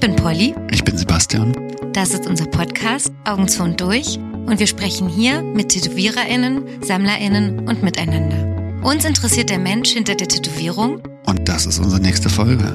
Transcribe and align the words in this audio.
Ich 0.00 0.06
bin 0.06 0.16
Polly. 0.16 0.54
Ich 0.70 0.82
bin 0.82 0.96
Sebastian. 0.96 1.52
Das 1.92 2.14
ist 2.14 2.26
unser 2.26 2.46
Podcast 2.46 3.12
Augen 3.26 3.46
zu 3.48 3.62
und 3.62 3.78
durch 3.78 4.16
und 4.46 4.58
wir 4.58 4.66
sprechen 4.66 5.10
hier 5.10 5.42
mit 5.42 5.68
TätowiererInnen, 5.68 6.82
SammlerInnen 6.82 7.68
und 7.68 7.82
miteinander. 7.82 8.82
Uns 8.82 9.04
interessiert 9.04 9.50
der 9.50 9.58
Mensch 9.58 9.90
hinter 9.90 10.14
der 10.14 10.26
Tätowierung 10.26 11.02
Und 11.26 11.46
das 11.46 11.66
ist 11.66 11.78
unsere 11.80 12.00
nächste 12.00 12.30
Folge. 12.30 12.74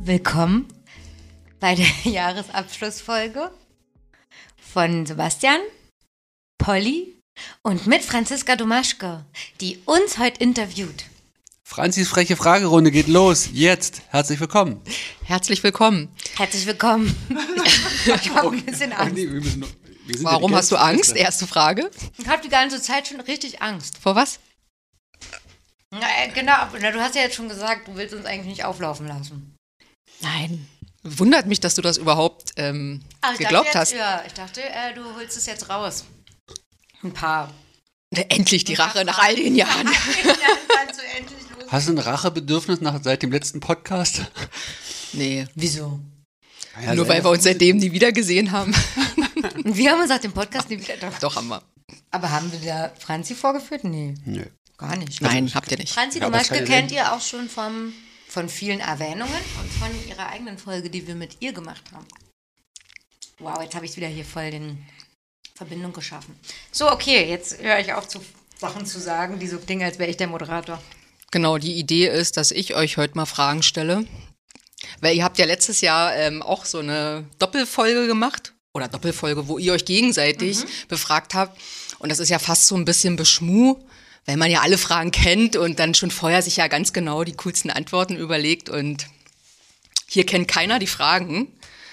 Willkommen 0.00 0.66
bei 1.64 1.74
der 1.74 1.86
Jahresabschlussfolge 2.04 3.50
von 4.58 5.06
Sebastian, 5.06 5.60
Polly 6.58 7.18
und 7.62 7.86
mit 7.86 8.02
Franziska 8.02 8.54
Domaschke, 8.54 9.24
die 9.62 9.78
uns 9.86 10.18
heute 10.18 10.42
interviewt. 10.42 11.06
Franzis 11.66 12.10
freche 12.10 12.36
Fragerunde 12.36 12.90
geht 12.90 13.08
los. 13.08 13.48
Jetzt. 13.50 14.02
Herzlich 14.08 14.40
willkommen. 14.40 14.82
Herzlich 15.22 15.62
willkommen. 15.62 16.14
Herzlich 16.36 16.66
willkommen. 16.66 17.16
ich 18.04 18.30
habe 18.34 18.50
ein 18.54 18.62
bisschen 18.66 18.92
Ach 18.92 18.98
Angst. 18.98 19.14
nee, 19.14 19.24
wir 19.24 19.40
müssen 19.40 19.60
noch- 19.60 19.68
wir 20.04 20.18
sind 20.18 20.26
ja 20.26 20.32
Warum 20.32 20.50
die 20.50 20.56
hast 20.58 20.70
du. 20.70 20.76
Angst? 20.76 21.16
Erste 21.16 21.46
Frage. 21.46 21.90
Ich 22.18 22.28
habe 22.28 22.42
die 22.42 22.50
ganze 22.50 22.82
Zeit 22.82 23.08
schon 23.08 23.20
richtig 23.20 23.62
Angst. 23.62 23.96
Vor 23.96 24.14
was? 24.14 24.38
Na, 25.90 26.00
äh, 26.00 26.28
genau, 26.34 26.58
na, 26.78 26.90
du 26.90 27.00
hast 27.00 27.14
ja 27.14 27.22
jetzt 27.22 27.36
schon 27.36 27.48
gesagt, 27.48 27.88
du 27.88 27.94
willst 27.94 28.12
uns 28.12 28.26
eigentlich 28.26 28.48
nicht 28.48 28.64
auflaufen 28.66 29.08
lassen. 29.08 29.56
Nein. 30.20 30.68
Wundert 31.04 31.46
mich, 31.46 31.60
dass 31.60 31.74
du 31.74 31.82
das 31.82 31.98
überhaupt 31.98 32.52
ähm, 32.56 33.02
ich 33.32 33.38
geglaubt 33.38 33.66
dachte 33.68 33.78
hast. 33.78 33.92
jetzt, 33.92 33.98
Ja, 34.00 34.22
ich 34.26 34.32
dachte, 34.32 34.62
äh, 34.62 34.94
du 34.94 35.04
holst 35.14 35.36
es 35.36 35.46
jetzt 35.46 35.68
raus. 35.68 36.04
Ein 37.02 37.12
paar. 37.12 37.52
Endlich 38.28 38.64
die 38.64 38.74
Rache 38.74 39.04
nach 39.04 39.18
all 39.18 39.34
den 39.36 39.54
Jahren. 39.54 39.88
Hast 41.68 41.88
du 41.88 41.92
ein 41.92 41.98
Rachebedürfnis 41.98 42.80
nach, 42.80 43.02
seit 43.02 43.22
dem 43.22 43.32
letzten 43.32 43.60
Podcast? 43.60 44.22
Nee, 45.16 45.46
Wieso? 45.54 46.00
Ja, 46.82 46.92
nur 46.96 47.06
weil 47.06 47.22
wir 47.22 47.30
uns 47.30 47.44
seitdem 47.44 47.76
nie 47.76 47.92
wieder 47.92 48.10
gesehen 48.10 48.50
haben. 48.50 48.74
Wir 49.64 49.92
haben 49.92 50.00
uns 50.00 50.08
nach 50.08 50.18
dem 50.18 50.32
Podcast 50.32 50.68
nie 50.70 50.80
wieder 50.80 50.96
doch. 50.96 51.16
Doch 51.20 51.36
haben 51.36 51.46
wir. 51.46 51.62
Aber 52.10 52.30
haben 52.32 52.50
wir 52.50 52.58
da 52.68 52.92
Franzi 52.98 53.36
vorgeführt? 53.36 53.84
Nee, 53.84 54.14
Nö. 54.24 54.44
gar 54.76 54.96
nicht. 54.96 55.20
Nein, 55.20 55.54
habt 55.54 55.70
ihr 55.70 55.78
nicht. 55.78 55.92
Franzi 55.92 56.18
Ja, 56.18 56.28
keine 56.30 56.64
kennt 56.66 56.90
ihr 56.90 57.12
auch 57.12 57.20
schon 57.20 57.48
vom, 57.48 57.92
von 58.34 58.48
vielen 58.48 58.80
Erwähnungen 58.80 59.40
und 59.62 59.72
von 59.74 60.08
ihrer 60.08 60.28
eigenen 60.28 60.58
Folge, 60.58 60.90
die 60.90 61.06
wir 61.06 61.14
mit 61.14 61.36
ihr 61.38 61.52
gemacht 61.52 61.84
haben. 61.92 62.04
Wow, 63.38 63.62
jetzt 63.62 63.76
habe 63.76 63.86
ich 63.86 63.96
wieder 63.96 64.08
hier 64.08 64.24
voll 64.24 64.50
den 64.50 64.84
Verbindung 65.54 65.92
geschaffen. 65.92 66.36
So, 66.72 66.90
okay, 66.90 67.30
jetzt 67.30 67.62
höre 67.62 67.78
ich 67.78 67.92
auf, 67.92 68.08
zu 68.08 68.18
Sachen 68.58 68.86
zu 68.86 68.98
sagen, 68.98 69.38
die 69.38 69.46
so 69.46 69.58
klingen, 69.58 69.84
als 69.84 70.00
wäre 70.00 70.10
ich 70.10 70.16
der 70.16 70.26
Moderator. 70.26 70.82
Genau, 71.30 71.58
die 71.58 71.74
Idee 71.74 72.08
ist, 72.08 72.36
dass 72.36 72.50
ich 72.50 72.74
euch 72.74 72.96
heute 72.96 73.14
mal 73.14 73.26
Fragen 73.26 73.62
stelle. 73.62 74.04
Weil 75.00 75.16
ihr 75.16 75.22
habt 75.22 75.38
ja 75.38 75.46
letztes 75.46 75.80
Jahr 75.80 76.16
ähm, 76.16 76.42
auch 76.42 76.64
so 76.64 76.80
eine 76.80 77.28
Doppelfolge 77.38 78.08
gemacht. 78.08 78.52
Oder 78.74 78.88
Doppelfolge, 78.88 79.46
wo 79.46 79.58
ihr 79.58 79.72
euch 79.72 79.84
gegenseitig 79.84 80.64
befragt 80.88 81.34
habt. 81.34 81.60
Und 82.00 82.08
das 82.08 82.18
ist 82.18 82.30
ja 82.30 82.40
fast 82.40 82.66
so 82.66 82.74
ein 82.74 82.84
bisschen 82.84 83.14
Beschmuh, 83.14 83.78
weil 84.26 84.36
man 84.36 84.50
ja 84.50 84.60
alle 84.60 84.78
Fragen 84.78 85.10
kennt 85.10 85.56
und 85.56 85.78
dann 85.78 85.94
schon 85.94 86.10
vorher 86.10 86.42
sich 86.42 86.56
ja 86.56 86.68
ganz 86.68 86.92
genau 86.92 87.24
die 87.24 87.34
coolsten 87.34 87.70
Antworten 87.70 88.16
überlegt. 88.16 88.68
Und 88.68 89.06
hier 90.06 90.26
kennt 90.26 90.48
keiner 90.48 90.78
die 90.78 90.86
Fragen. 90.86 91.48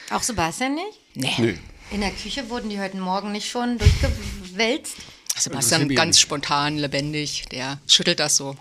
Auch 0.10 0.24
Sebastian 0.24 0.76
nicht? 0.76 1.00
Nee. 1.16 1.34
Nö. 1.38 1.54
In 1.92 2.02
der 2.02 2.12
Küche 2.12 2.50
wurden 2.50 2.70
die 2.70 2.80
heute 2.80 2.98
Morgen 2.98 3.32
nicht 3.32 3.50
schon 3.50 3.78
durchgewälzt? 3.78 4.96
Sebastian 5.36 5.90
ganz 5.90 6.20
spontan, 6.20 6.78
lebendig, 6.78 7.46
der 7.52 7.80
schüttelt 7.88 8.20
das 8.20 8.38
so 8.38 8.56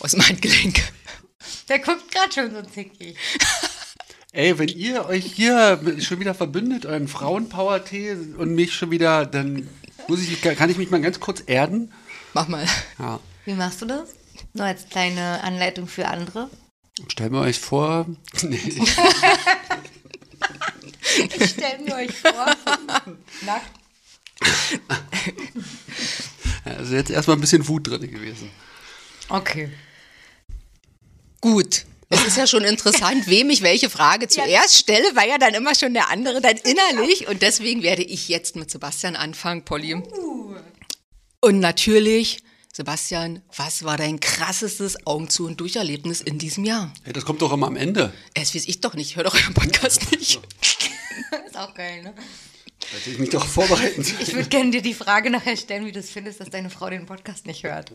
aus 0.00 0.12
dem 0.12 0.26
Handgelenk. 0.26 0.80
Der 1.68 1.78
guckt 1.78 2.10
gerade 2.10 2.32
schon 2.32 2.50
so 2.52 2.62
zickig. 2.62 3.16
Ey, 4.32 4.58
wenn 4.58 4.68
ihr 4.68 5.06
euch 5.06 5.24
hier 5.24 5.80
schon 6.00 6.20
wieder 6.20 6.34
verbündet, 6.34 6.86
euren 6.86 7.08
Frauenpower-Tee 7.08 8.12
und 8.36 8.54
mich 8.54 8.74
schon 8.74 8.90
wieder, 8.90 9.26
dann 9.26 9.68
muss 10.06 10.20
ich, 10.20 10.40
kann 10.40 10.70
ich 10.70 10.76
mich 10.76 10.90
mal 10.90 11.00
ganz 11.00 11.18
kurz 11.18 11.42
erden? 11.46 11.92
Mach 12.34 12.48
mal. 12.48 12.66
Ja. 12.98 13.20
Wie 13.44 13.54
machst 13.54 13.82
du 13.82 13.86
das? 13.86 14.10
Nur 14.52 14.66
als 14.66 14.88
kleine 14.88 15.42
Anleitung 15.42 15.86
für 15.86 16.06
andere. 16.08 16.50
Stellt 17.08 17.32
mir 17.32 17.40
euch 17.40 17.58
vor, 17.58 18.06
nee, 18.42 18.60
Ich 21.36 21.50
stelle 21.50 21.78
mir 21.84 21.94
euch 21.96 22.12
vor. 22.16 22.46
Nackt. 23.42 23.70
also 26.64 26.94
jetzt 26.94 27.10
erstmal 27.10 27.36
ein 27.36 27.40
bisschen 27.40 27.66
Wut 27.68 27.86
drin 27.88 28.10
gewesen. 28.10 28.50
Okay. 29.28 29.70
Gut. 31.40 31.84
Es 32.12 32.26
ist 32.26 32.36
ja 32.36 32.46
schon 32.46 32.64
interessant, 32.64 33.28
wem 33.28 33.50
ich 33.50 33.62
welche 33.62 33.88
Frage 33.88 34.26
zuerst 34.26 34.76
stelle, 34.76 35.14
weil 35.14 35.28
ja 35.28 35.38
dann 35.38 35.54
immer 35.54 35.76
schon 35.76 35.94
der 35.94 36.10
andere 36.10 36.40
dann 36.40 36.56
innerlich. 36.56 37.28
Und 37.28 37.40
deswegen 37.42 37.82
werde 37.84 38.02
ich 38.02 38.28
jetzt 38.28 38.56
mit 38.56 38.68
Sebastian 38.68 39.14
anfangen, 39.14 39.64
Polly. 39.64 40.02
Und 41.42 41.58
natürlich, 41.58 42.42
Sebastian, 42.72 43.42
was 43.56 43.82
war 43.84 43.96
dein 43.96 44.20
krassestes 44.20 45.06
Augen 45.06 45.30
zu 45.30 45.46
und 45.46 45.58
Durcherlebnis 45.58 46.20
in 46.20 46.38
diesem 46.38 46.64
Jahr? 46.64 46.92
Hey, 47.02 47.14
das 47.14 47.24
kommt 47.24 47.40
doch 47.40 47.52
immer 47.52 47.66
am 47.66 47.76
Ende. 47.76 48.12
Es 48.34 48.54
weiß 48.54 48.68
ich 48.68 48.80
doch 48.80 48.94
nicht, 48.94 49.16
hör 49.16 49.24
doch 49.24 49.34
euren 49.34 49.54
Podcast 49.54 50.10
nicht. 50.12 50.40
Ist 51.46 51.56
auch 51.56 51.74
geil, 51.74 52.02
ne? 52.02 52.14
Da 52.80 52.96
hätte 52.96 53.10
ich 53.10 53.18
mich 53.18 53.30
doch 53.30 53.46
vorbereiten 53.46 54.02
sollen. 54.02 54.20
Ich 54.20 54.34
würde 54.34 54.48
gerne 54.48 54.70
dir 54.70 54.82
die 54.82 54.94
Frage 54.94 55.30
nachher 55.30 55.56
stellen, 55.56 55.86
wie 55.86 55.92
du 55.92 56.00
es 56.00 56.10
findest, 56.10 56.40
dass 56.40 56.50
deine 56.50 56.70
Frau 56.70 56.90
den 56.90 57.06
Podcast 57.06 57.46
nicht 57.46 57.62
hört. 57.62 57.90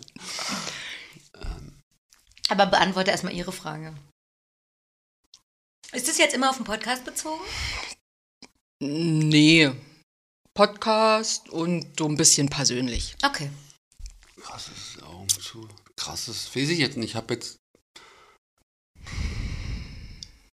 Aber 2.50 2.66
beantworte 2.68 3.12
erstmal 3.12 3.34
ihre 3.34 3.52
Frage. 3.52 3.94
Ist 5.92 6.08
das 6.08 6.18
jetzt 6.18 6.36
immer 6.36 6.50
auf 6.50 6.58
den 6.58 6.66
Podcast 6.66 7.06
bezogen? 7.06 7.42
Nee. 8.80 9.72
Podcast 10.56 11.50
und 11.50 12.00
so 12.00 12.08
ein 12.08 12.16
bisschen 12.16 12.48
persönlich. 12.48 13.18
Okay. 13.24 13.50
Krasses 14.42 15.04
Augen 15.04 15.28
zu. 15.28 15.68
Krasses, 15.98 16.56
weiß 16.56 16.70
ich 16.70 16.80
jetzt 16.80 16.96
nicht. 16.96 17.10
Ich 17.10 17.16
habe 17.16 17.34
jetzt. 17.34 17.58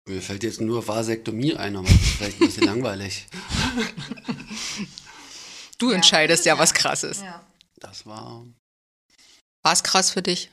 Mir 0.10 0.24
fällt 0.24 0.44
jetzt 0.44 0.60
nur 0.60 0.88
Vasektomie 0.88 1.56
ein, 1.56 1.76
aber 1.76 1.88
das 1.88 1.96
ist 1.96 2.10
vielleicht 2.18 2.42
ein 2.42 2.48
bisschen 2.48 2.64
langweilig. 2.66 3.28
Du 5.78 5.92
entscheidest 5.92 6.46
ja, 6.48 6.58
was 6.58 6.74
krass 6.74 7.04
ist. 7.04 7.22
Ja. 7.22 7.46
Das 7.76 8.08
war. 8.08 8.48
War 9.64 9.74
es 9.74 9.84
krass 9.84 10.10
für 10.10 10.24
dich? 10.24 10.50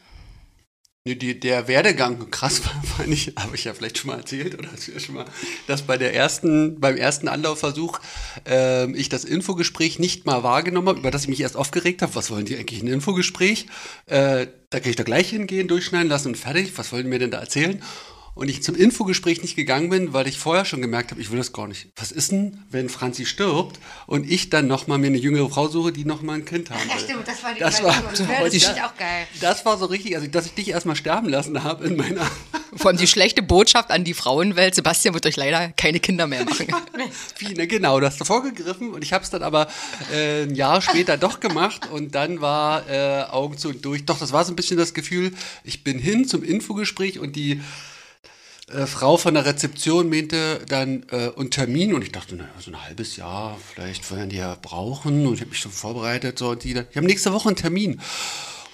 Die, 1.17 1.39
der 1.39 1.69
Werdegang 1.69 2.31
krass 2.31 2.65
war, 2.65 2.83
fand 2.97 3.13
ich, 3.13 3.35
habe 3.39 3.55
ich 3.55 3.65
ja 3.65 3.75
vielleicht 3.75 3.99
schon 3.99 4.09
mal 4.09 4.19
erzählt 4.19 4.59
oder 4.59 4.71
hast 4.73 4.89
du 4.89 4.93
ja 4.93 5.01
schon 5.01 5.15
mal, 5.15 5.25
dass 5.67 5.83
bei 5.83 5.97
der 5.97 6.15
ersten, 6.15 6.81
beim 6.81 6.97
ersten 6.97 7.29
Anlaufversuch 7.29 8.01
ähm, 8.45 8.95
ich 8.95 9.09
das 9.09 9.25
Infogespräch 9.25 9.99
nicht 9.99 10.27
mal 10.27 10.43
wahrgenommen 10.43 10.89
habe, 10.89 11.01
über 11.01 11.11
das 11.11 11.23
ich 11.23 11.29
mich 11.29 11.41
erst 11.41 11.57
aufgeregt 11.57 12.03
habe. 12.03 12.15
Was 12.15 12.31
wollen 12.31 12.45
die 12.45 12.57
eigentlich 12.57 12.83
ein 12.83 12.89
Infogespräch? 12.89 13.67
Äh, 14.07 14.47
da 14.71 14.81
kann 14.81 14.91
ich 14.91 14.97
doch 14.97 15.05
gleich 15.05 15.31
hingehen, 15.31 15.69
durchschneiden 15.69 16.09
lassen 16.09 16.29
und 16.29 16.37
fertig. 16.37 16.73
Was 16.77 16.93
wollen 16.93 17.05
die 17.05 17.11
mir 17.11 17.19
denn 17.19 17.31
da 17.31 17.39
erzählen? 17.39 17.83
Und 18.39 18.49
ich 18.49 18.63
zum 18.63 18.77
Infogespräch 18.77 19.43
nicht 19.43 19.57
gegangen 19.57 19.91
bin, 19.91 20.13
weil 20.13 20.29
ich 20.29 20.39
vorher 20.39 20.65
schon 20.65 20.81
gemerkt 20.81 21.11
habe, 21.11 21.21
ich 21.21 21.33
will 21.33 21.39
das 21.39 21.53
gar 21.53 21.67
nicht. 21.67 21.89
Was 21.97 22.13
ist 22.13 22.31
denn, 22.31 22.63
wenn 22.71 22.89
Franzi 22.89 23.27
stirbt 23.27 23.81
und 24.07 24.31
ich 24.31 24.49
dann 24.49 24.69
nochmal 24.69 24.99
mir 24.99 25.09
eine 25.09 25.19
jüngere 25.19 25.51
Frau 25.51 25.67
suche, 25.67 25.91
die 25.91 26.05
nochmal 26.05 26.37
ein 26.37 26.45
Kind 26.45 26.71
haben 26.71 26.79
will? 26.81 26.89
Ja, 26.89 26.99
stimmt, 27.01 27.27
das 27.27 27.43
war 27.43 27.53
die 27.53 27.59
Das 27.59 27.81
Überlegung. 27.81 28.05
war- 28.05 28.11
das 28.13 28.21
finde 28.21 28.57
ich- 28.57 28.83
auch 28.85 28.97
geil. 28.97 29.27
Das 29.41 29.67
war 29.67 29.77
so 29.77 29.87
richtig, 29.87 30.15
also 30.15 30.29
dass 30.29 30.47
ich 30.47 30.55
dich 30.55 30.69
erstmal 30.69 30.95
sterben 30.95 31.29
lassen 31.29 31.65
habe 31.65 31.85
in 31.85 31.97
meiner 31.97 32.31
Vor 32.77 32.91
allem 32.93 32.99
die 32.99 33.09
schlechte 33.09 33.43
Botschaft 33.43 33.91
an 33.91 34.05
die 34.05 34.15
Frauenwelt. 34.15 34.75
Sebastian 34.77 35.15
wird 35.15 35.27
euch 35.27 35.35
leider 35.37 35.71
keine 35.73 35.99
Kinder 35.99 36.29
mehr 36.29 36.45
machen. 36.45 36.69
Biene, 37.41 37.67
genau, 37.67 37.99
du 37.99 38.07
hast 38.07 38.21
davor 38.21 38.45
gegriffen 38.45 38.93
und 38.93 39.03
ich 39.03 39.13
habe 39.13 39.25
es 39.25 39.31
dann 39.31 39.43
aber 39.43 39.67
äh, 40.13 40.43
ein 40.45 40.55
Jahr 40.55 40.81
später 40.81 41.17
doch 41.17 41.41
gemacht 41.41 41.89
und 41.91 42.15
dann 42.15 42.41
war 42.41 42.89
äh, 42.89 43.23
Augen 43.31 43.59
zu 43.59 43.71
und 43.71 43.85
durch. 43.85 44.05
Doch, 44.05 44.21
das 44.21 44.33
war 44.33 44.45
so 44.45 44.53
ein 44.53 44.57
bisschen 44.57 44.77
das 44.77 44.95
Gefühl, 44.95 45.33
ich 45.65 45.83
bin 45.83 45.99
hin 45.99 46.29
zum 46.29 46.45
Infogespräch 46.45 47.19
und 47.19 47.35
die 47.35 47.61
äh, 48.71 48.87
Frau 48.87 49.17
von 49.17 49.35
der 49.35 49.45
Rezeption 49.45 50.11
meinte 50.11 50.61
dann 50.69 51.05
äh, 51.11 51.29
und 51.29 51.53
Termin 51.53 51.95
und 51.95 52.03
ich 52.03 52.13
dachte, 52.13 52.37
naja, 52.37 52.51
so 52.59 52.71
ein 52.71 52.83
halbes 52.83 53.17
Jahr, 53.17 53.59
vielleicht 53.73 54.11
werden 54.11 54.31
die 54.31 54.37
ja 54.37 54.57
brauchen 54.61 55.27
und 55.27 55.35
ich 55.35 55.41
habe 55.41 55.51
mich 55.51 55.61
schon 55.61 55.73
vorbereitet. 55.73 56.39
So, 56.39 56.51
und 56.51 56.65
die, 56.65 56.75
wir 56.75 56.87
haben 56.95 57.07
nächste 57.07 57.33
Woche 57.33 57.49
einen 57.49 57.57
Termin. 57.57 58.01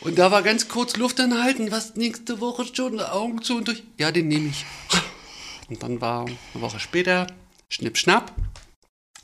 Und 0.01 0.19
da 0.19 0.31
war 0.31 0.43
ganz 0.43 0.69
kurz 0.69 0.97
Luft 0.97 1.21
anhalten, 1.21 1.71
was 1.71 1.97
nächste 1.97 2.41
Woche 2.41 2.67
schon, 2.73 3.01
Augen 3.01 3.43
zu 3.43 3.57
und 3.57 3.69
durch. 3.69 3.83
Ja, 3.97 4.11
den 4.11 4.29
nehme 4.29 4.49
ich. 4.49 4.67
Und 5.69 5.83
dann 5.83 6.01
war 6.01 6.27
eine 6.27 6.63
Woche 6.63 6.79
später, 6.79 7.27
schnipp, 7.69 7.97
schnapp, 7.97 8.33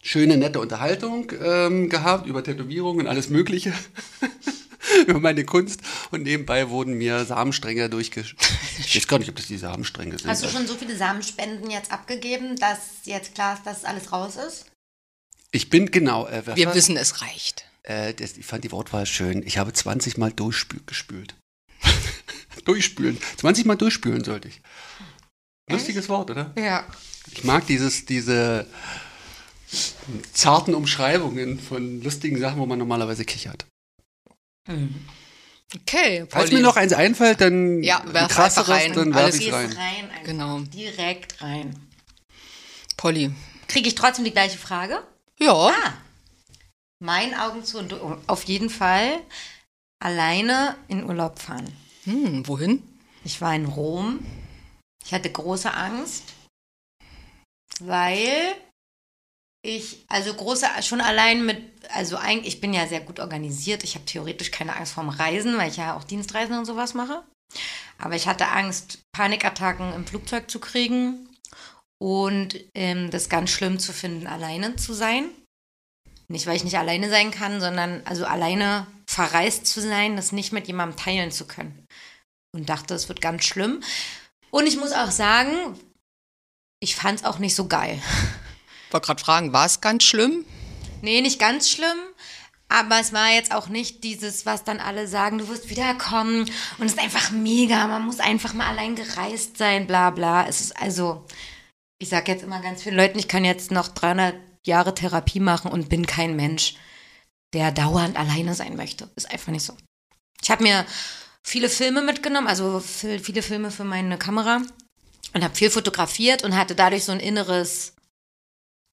schöne, 0.01 0.37
nette 0.37 0.61
Unterhaltung 0.61 1.33
ähm, 1.43 1.89
gehabt 1.89 2.27
über 2.27 2.43
Tätowierungen 2.43 3.03
und 3.03 3.07
alles 3.09 3.29
Mögliche. 3.29 3.75
über 5.07 5.21
meine 5.21 5.45
Kunst. 5.45 5.81
Und 6.11 6.23
nebenbei 6.23 6.69
wurden 6.71 6.95
mir 6.95 7.25
Samenstränge 7.25 7.89
durchgesch... 7.91 8.37
Ich 8.79 8.97
weiß 8.97 9.07
gar 9.07 9.19
nicht, 9.19 9.29
ob 9.29 9.37
das 9.37 9.47
die 9.47 9.59
Samenstränge 9.59 10.19
sind. 10.19 10.29
Hast 10.29 10.43
du 10.43 10.49
schon 10.49 10.67
so 10.67 10.75
viele 10.75 10.97
Samenspenden 10.97 11.71
jetzt 11.71 11.93
abgegeben, 11.93 12.57
dass 12.57 12.79
jetzt 13.05 13.35
klar 13.35 13.55
ist, 13.55 13.65
dass 13.65 13.85
alles 13.85 14.11
raus 14.11 14.37
ist? 14.37 14.67
Ich 15.53 15.71
bin 15.71 15.91
genau. 15.91 16.27
Äh, 16.27 16.43
Wir 16.57 16.67
war- 16.67 16.75
wissen, 16.75 16.97
es 16.97 17.21
reicht. 17.21 17.67
Äh, 17.83 18.15
das, 18.15 18.37
ich 18.37 18.47
fand 18.47 18.65
die 18.65 18.73
Wortwahl 18.73 19.07
schön. 19.07 19.47
Ich 19.47 19.59
habe 19.59 19.73
20 19.73 20.17
Mal 20.17 20.33
durchgespült. 20.33 21.35
durchspülen. 22.65 23.19
20 23.37 23.67
Mal 23.67 23.77
durchspülen 23.77 24.25
sollte 24.25 24.49
ich. 24.49 24.61
Lustiges 25.71 26.09
Wort, 26.09 26.31
oder? 26.31 26.53
Ja. 26.57 26.85
Ich 27.33 27.45
mag 27.45 27.67
dieses, 27.67 28.07
diese 28.07 28.67
zarten 30.33 30.75
Umschreibungen 30.75 31.61
von 31.61 32.03
lustigen 32.03 32.39
Sachen, 32.41 32.59
wo 32.59 32.67
man 32.67 32.79
normalerweise 32.79 33.25
kichert. 33.25 33.67
Okay, 35.75 36.27
Falls 36.29 36.51
mir 36.51 36.61
noch 36.61 36.77
eins 36.77 36.93
einfällt, 36.93 37.41
dann 37.41 37.83
Ja, 37.83 38.01
ein 38.01 38.13
werf 38.13 38.33
krasseres, 38.33 38.69
rein. 38.69 38.93
dann 38.93 39.13
Alles 39.13 39.35
werfe 39.35 39.37
ich 39.39 39.45
Gehst 39.45 39.53
rein. 39.57 39.73
rein 39.73 40.11
einfach. 40.11 40.25
Genau. 40.25 40.59
Direkt 40.61 41.41
rein. 41.43 41.77
Polly. 42.97 43.31
Kriege 43.69 43.89
ich 43.89 43.95
trotzdem 43.95 44.25
die 44.25 44.33
gleiche 44.33 44.59
Frage? 44.59 45.03
Ja, 45.39 45.53
Ah. 45.55 45.93
Mein 47.03 47.35
Augen 47.39 47.65
zu 47.65 47.79
und 47.79 47.95
auf 48.27 48.43
jeden 48.45 48.69
Fall 48.69 49.21
alleine 50.01 50.77
in 50.89 51.05
Urlaub 51.05 51.39
fahren. 51.39 51.73
hm, 52.05 52.47
wohin? 52.47 52.83
Ich 53.25 53.41
war 53.41 53.55
in 53.55 53.65
Rom. 53.67 54.19
Ich 55.05 55.15
hatte 55.15 55.31
große 55.31 55.73
Angst, 55.73 56.25
weil 57.81 58.55
ich, 59.63 60.05
also 60.09 60.33
große, 60.33 60.67
schon 60.83 61.01
allein 61.01 61.45
mit, 61.45 61.61
also 61.91 62.17
eigentlich, 62.17 62.55
ich 62.55 62.61
bin 62.61 62.73
ja 62.73 62.87
sehr 62.87 63.01
gut 63.01 63.21
organisiert. 63.21 63.85
Ich 63.85 63.95
habe 63.95 64.07
theoretisch 64.07 64.51
keine 64.51 64.77
Angst 64.77 64.93
vorm 64.93 65.11
Reisen, 65.11 65.59
weil 65.59 65.71
ich 65.71 65.77
ja 65.77 65.97
auch 65.97 66.05
Dienstreisen 66.05 66.57
und 66.59 66.65
sowas 66.65 66.95
mache. 66.95 67.23
Aber 67.99 68.15
ich 68.15 68.27
hatte 68.27 68.49
Angst, 68.49 69.01
Panikattacken 69.13 69.93
im 69.93 70.07
Flugzeug 70.07 70.51
zu 70.51 70.61
kriegen 70.61 71.29
und 71.99 72.59
ähm, 72.75 73.11
das 73.11 73.29
ganz 73.29 73.51
schlimm 73.51 73.79
zu 73.79 73.93
finden, 73.93 74.27
alleine 74.27 74.77
zu 74.77 74.95
sein. 74.95 75.29
Nicht, 76.29 76.47
weil 76.47 76.57
ich 76.57 76.65
nicht 76.65 76.79
alleine 76.79 77.11
sein 77.11 77.31
kann, 77.31 77.61
sondern 77.61 78.03
also 78.07 78.25
alleine 78.25 78.87
verreist 79.07 79.67
zu 79.67 79.81
sein, 79.81 80.17
das 80.17 80.33
nicht 80.33 80.53
mit 80.53 80.69
jemandem 80.69 80.97
teilen 80.97 81.33
zu 81.33 81.47
können 81.47 81.87
und 82.55 82.69
dachte, 82.69 82.95
es 82.95 83.09
wird 83.09 83.21
ganz 83.21 83.45
schlimm. 83.45 83.83
Und 84.51 84.67
ich 84.67 84.77
muss 84.77 84.93
auch 84.93 85.11
sagen, 85.11 85.79
ich 86.81 86.97
fand 86.97 87.21
es 87.21 87.27
auch 87.27 87.39
nicht 87.39 87.55
so 87.55 87.67
geil. 87.67 88.01
wollte 88.93 89.07
gerade 89.07 89.23
fragen, 89.23 89.53
war 89.53 89.67
es 89.67 89.81
ganz 89.81 90.05
schlimm? 90.05 90.45
Nee, 91.03 91.21
nicht 91.21 91.39
ganz 91.39 91.71
schlimm. 91.71 91.99
Aber 92.69 93.01
es 93.01 93.13
war 93.13 93.31
jetzt 93.33 93.53
auch 93.53 93.69
nicht 93.69 94.05
dieses, 94.05 94.47
was 94.47 94.63
dann 94.63 94.79
alle 94.79 95.09
sagen, 95.09 95.39
du 95.39 95.49
wirst 95.49 95.71
wiederkommen 95.71 96.43
und 96.79 96.87
es 96.87 96.93
ist 96.93 97.01
einfach 97.01 97.33
mega, 97.33 97.89
man 97.89 98.07
muss 98.07 98.21
einfach 98.21 98.55
mal 98.55 98.69
allein 98.69 98.95
gereist 98.95 99.59
sein, 99.59 99.89
bla 99.89 100.11
bla. 100.11 100.47
Es 100.47 100.61
ist 100.61 100.81
also, 100.81 101.27
ich 101.99 102.09
sag 102.09 102.29
jetzt 102.29 102.45
immer 102.45 102.61
ganz 102.63 102.85
vielen 102.85 102.97
Leuten, 102.97 103.19
ich 103.19 103.27
kann 103.27 103.45
jetzt 103.45 103.73
noch 103.73 103.89
300 103.89 104.37
Jahre 104.65 104.95
Therapie 104.95 105.41
machen 105.41 105.73
und 105.73 105.89
bin 105.89 106.07
kein 106.07 106.37
Mensch, 106.37 106.75
der 107.55 107.73
dauernd 107.73 108.17
alleine 108.17 108.55
sein 108.55 108.77
möchte. 108.77 109.11
Ist 109.17 109.33
einfach 109.33 109.51
nicht 109.51 109.65
so. 109.65 109.77
Ich 110.41 110.51
habe 110.51 110.63
mir 110.63 110.87
viele 111.43 111.69
Filme 111.69 112.03
mitgenommen, 112.03 112.47
also 112.47 112.79
viel- 112.79 113.19
viele 113.19 113.43
Filme 113.43 113.73
für 113.73 113.85
meine 113.85 114.17
Kamera 114.17 114.61
und 115.35 115.43
habe 115.43 115.57
viel 115.57 115.71
fotografiert 115.71 116.45
und 116.45 116.57
hatte 116.57 116.77
dadurch 116.77 117.05
so 117.05 117.11
ein 117.11 117.19
inneres 117.21 117.95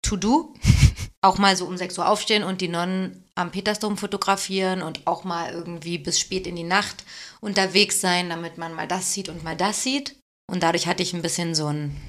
To-Do. 0.08 0.54
Auch 1.22 1.38
mal 1.40 1.56
so 1.58 1.66
um 1.66 1.76
6 1.78 1.98
Uhr 1.98 2.08
aufstehen 2.08 2.44
und 2.44 2.62
die 2.62 2.68
Nonnen 2.68 3.24
am 3.36 3.52
Petersdom 3.52 3.98
fotografieren 3.98 4.82
und 4.84 5.06
auch 5.08 5.24
mal 5.24 5.52
irgendwie 5.52 5.98
bis 5.98 6.20
spät 6.20 6.46
in 6.46 6.56
die 6.56 6.64
Nacht 6.64 7.04
unterwegs 7.42 8.00
sein, 8.00 8.30
damit 8.30 8.58
man 8.60 8.74
mal 8.74 8.88
das 8.88 9.14
sieht 9.14 9.28
und 9.28 9.44
mal 9.44 9.58
das 9.58 9.82
sieht. 9.84 10.16
Und 10.50 10.62
dadurch 10.62 10.86
hatte 10.88 11.02
ich 11.04 11.14
ein 11.14 11.24
bisschen 11.24 11.56
so 11.56 11.68
einen 11.68 12.00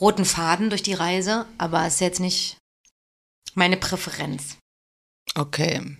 roten 0.00 0.24
Faden 0.24 0.70
durch 0.70 0.82
die 0.82 0.92
Reise, 0.92 1.46
aber 1.56 1.86
es 1.86 1.94
ist 1.94 2.00
jetzt 2.00 2.20
nicht 2.20 2.56
meine 3.54 3.76
Präferenz. 3.76 4.56
Okay. 5.36 5.96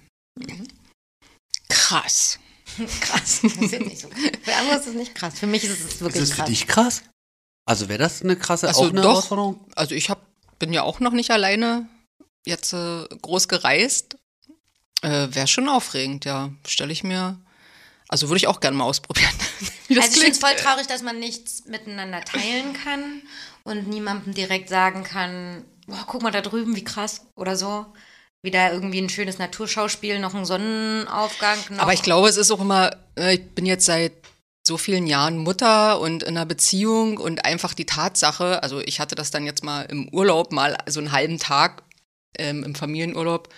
Krass. 1.68 2.38
Krass. 3.00 3.40
Das 3.42 3.52
ist 3.52 3.80
nicht 3.80 4.00
so 4.00 4.08
krass. 4.08 4.30
Für 4.42 4.54
andere 4.56 4.76
ist 4.78 4.86
es 4.86 4.94
nicht 4.94 5.14
krass. 5.14 5.38
Für 5.38 5.46
mich 5.46 5.64
ist 5.64 5.70
es 5.70 5.80
Ist 5.80 6.00
wirklich 6.00 6.22
das 6.22 6.30
für 6.30 6.36
krass. 6.36 6.48
dich 6.48 6.66
krass? 6.66 7.02
Also 7.68 7.88
wäre 7.88 7.98
das 7.98 8.22
eine 8.22 8.36
krasse 8.36 8.68
Also 8.68 8.82
auch 8.82 8.90
eine 8.90 9.00
doch. 9.00 9.10
Herausforderung? 9.10 9.64
Also 9.76 9.94
ich 9.94 10.10
hab, 10.10 10.24
bin 10.60 10.72
ja 10.72 10.82
auch 10.82 11.00
noch 11.00 11.12
nicht 11.12 11.32
alleine 11.32 11.88
jetzt 12.46 12.72
äh, 12.72 13.06
groß 13.22 13.48
gereist. 13.48 14.16
Äh, 15.02 15.28
Wäre 15.30 15.48
schon 15.48 15.68
aufregend, 15.68 16.24
ja. 16.24 16.50
Stelle 16.66 16.92
ich 16.92 17.02
mir. 17.02 17.40
Also 18.08 18.28
würde 18.28 18.38
ich 18.38 18.46
auch 18.46 18.60
gerne 18.60 18.76
mal 18.76 18.84
ausprobieren. 18.84 19.34
Also 19.90 20.02
ich 20.02 20.18
finde 20.18 20.30
es 20.30 20.38
voll 20.38 20.54
traurig, 20.54 20.86
dass 20.86 21.02
man 21.02 21.18
nichts 21.18 21.64
miteinander 21.64 22.20
teilen 22.20 22.74
kann 22.74 23.22
und 23.64 23.88
niemandem 23.88 24.34
direkt 24.34 24.68
sagen 24.68 25.02
kann, 25.02 25.64
boah, 25.88 26.04
guck 26.06 26.22
mal 26.22 26.30
da 26.30 26.42
drüben, 26.42 26.76
wie 26.76 26.84
krass 26.84 27.26
oder 27.34 27.56
so. 27.56 27.86
Wieder 28.40 28.72
irgendwie 28.72 29.00
ein 29.00 29.08
schönes 29.08 29.38
Naturschauspiel, 29.38 30.20
noch 30.20 30.32
ein 30.32 30.44
Sonnenaufgang. 30.44 31.58
Noch 31.70 31.80
Aber 31.80 31.92
ich 31.92 32.02
glaube, 32.02 32.28
es 32.28 32.36
ist 32.36 32.52
auch 32.52 32.60
immer, 32.60 32.96
äh, 33.18 33.34
ich 33.34 33.50
bin 33.50 33.66
jetzt 33.66 33.84
seit 33.84 34.12
so 34.62 34.76
vielen 34.76 35.06
Jahren 35.06 35.38
Mutter 35.38 36.00
und 36.00 36.22
in 36.22 36.36
einer 36.36 36.46
Beziehung 36.46 37.16
und 37.18 37.44
einfach 37.44 37.74
die 37.74 37.86
Tatsache, 37.86 38.62
also 38.62 38.80
ich 38.80 39.00
hatte 39.00 39.14
das 39.14 39.30
dann 39.30 39.46
jetzt 39.46 39.64
mal 39.64 39.82
im 39.82 40.08
Urlaub, 40.12 40.52
mal 40.52 40.76
so 40.86 41.00
einen 41.00 41.12
halben 41.12 41.38
Tag 41.38 41.82
ähm, 42.36 42.62
im 42.64 42.74
Familienurlaub, 42.74 43.48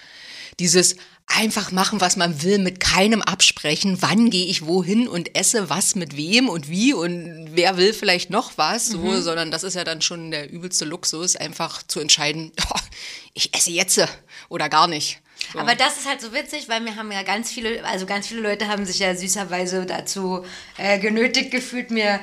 dieses 0.59 0.97
einfach 1.27 1.73
machen, 1.73 2.01
was 2.01 2.17
man 2.17 2.43
will, 2.43 2.59
mit 2.59 2.79
keinem 2.81 3.23
absprechen, 3.23 3.99
wann 4.01 4.31
gehe 4.31 4.47
ich 4.47 4.67
wohin 4.67 5.09
und 5.09 5.37
esse 5.37 5.71
was 5.71 5.95
mit 5.95 6.17
wem 6.17 6.49
und 6.49 6.69
wie 6.69 6.93
und 6.93 7.51
wer 7.53 7.77
will 7.79 7.95
vielleicht 7.95 8.31
noch 8.31 8.53
was, 8.57 8.89
so, 8.89 8.99
Mhm. 8.99 9.23
sondern 9.23 9.51
das 9.51 9.63
ist 9.63 9.75
ja 9.75 9.85
dann 9.85 10.03
schon 10.03 10.31
der 10.31 10.51
übelste 10.51 10.85
Luxus, 10.85 11.37
einfach 11.37 11.83
zu 11.83 12.01
entscheiden, 12.01 12.53
oh, 12.71 12.79
ich 13.35 13.55
esse 13.55 13.71
jetzt 13.71 14.01
oder 14.49 14.69
gar 14.69 14.87
nicht. 14.89 15.21
Aber 15.57 15.75
das 15.75 15.99
ist 15.99 16.09
halt 16.09 16.21
so 16.21 16.33
witzig, 16.33 16.69
weil 16.69 16.85
wir 16.85 16.97
haben 16.97 17.13
ja 17.13 17.23
ganz 17.23 17.51
viele, 17.51 17.85
also 17.85 18.07
ganz 18.07 18.27
viele 18.27 18.41
Leute 18.41 18.69
haben 18.69 18.87
sich 18.87 18.99
ja 18.99 19.15
süßerweise 19.15 19.87
dazu 19.87 20.45
äh, 20.79 20.99
genötigt 20.99 21.51
gefühlt, 21.51 21.91
mir 21.91 22.21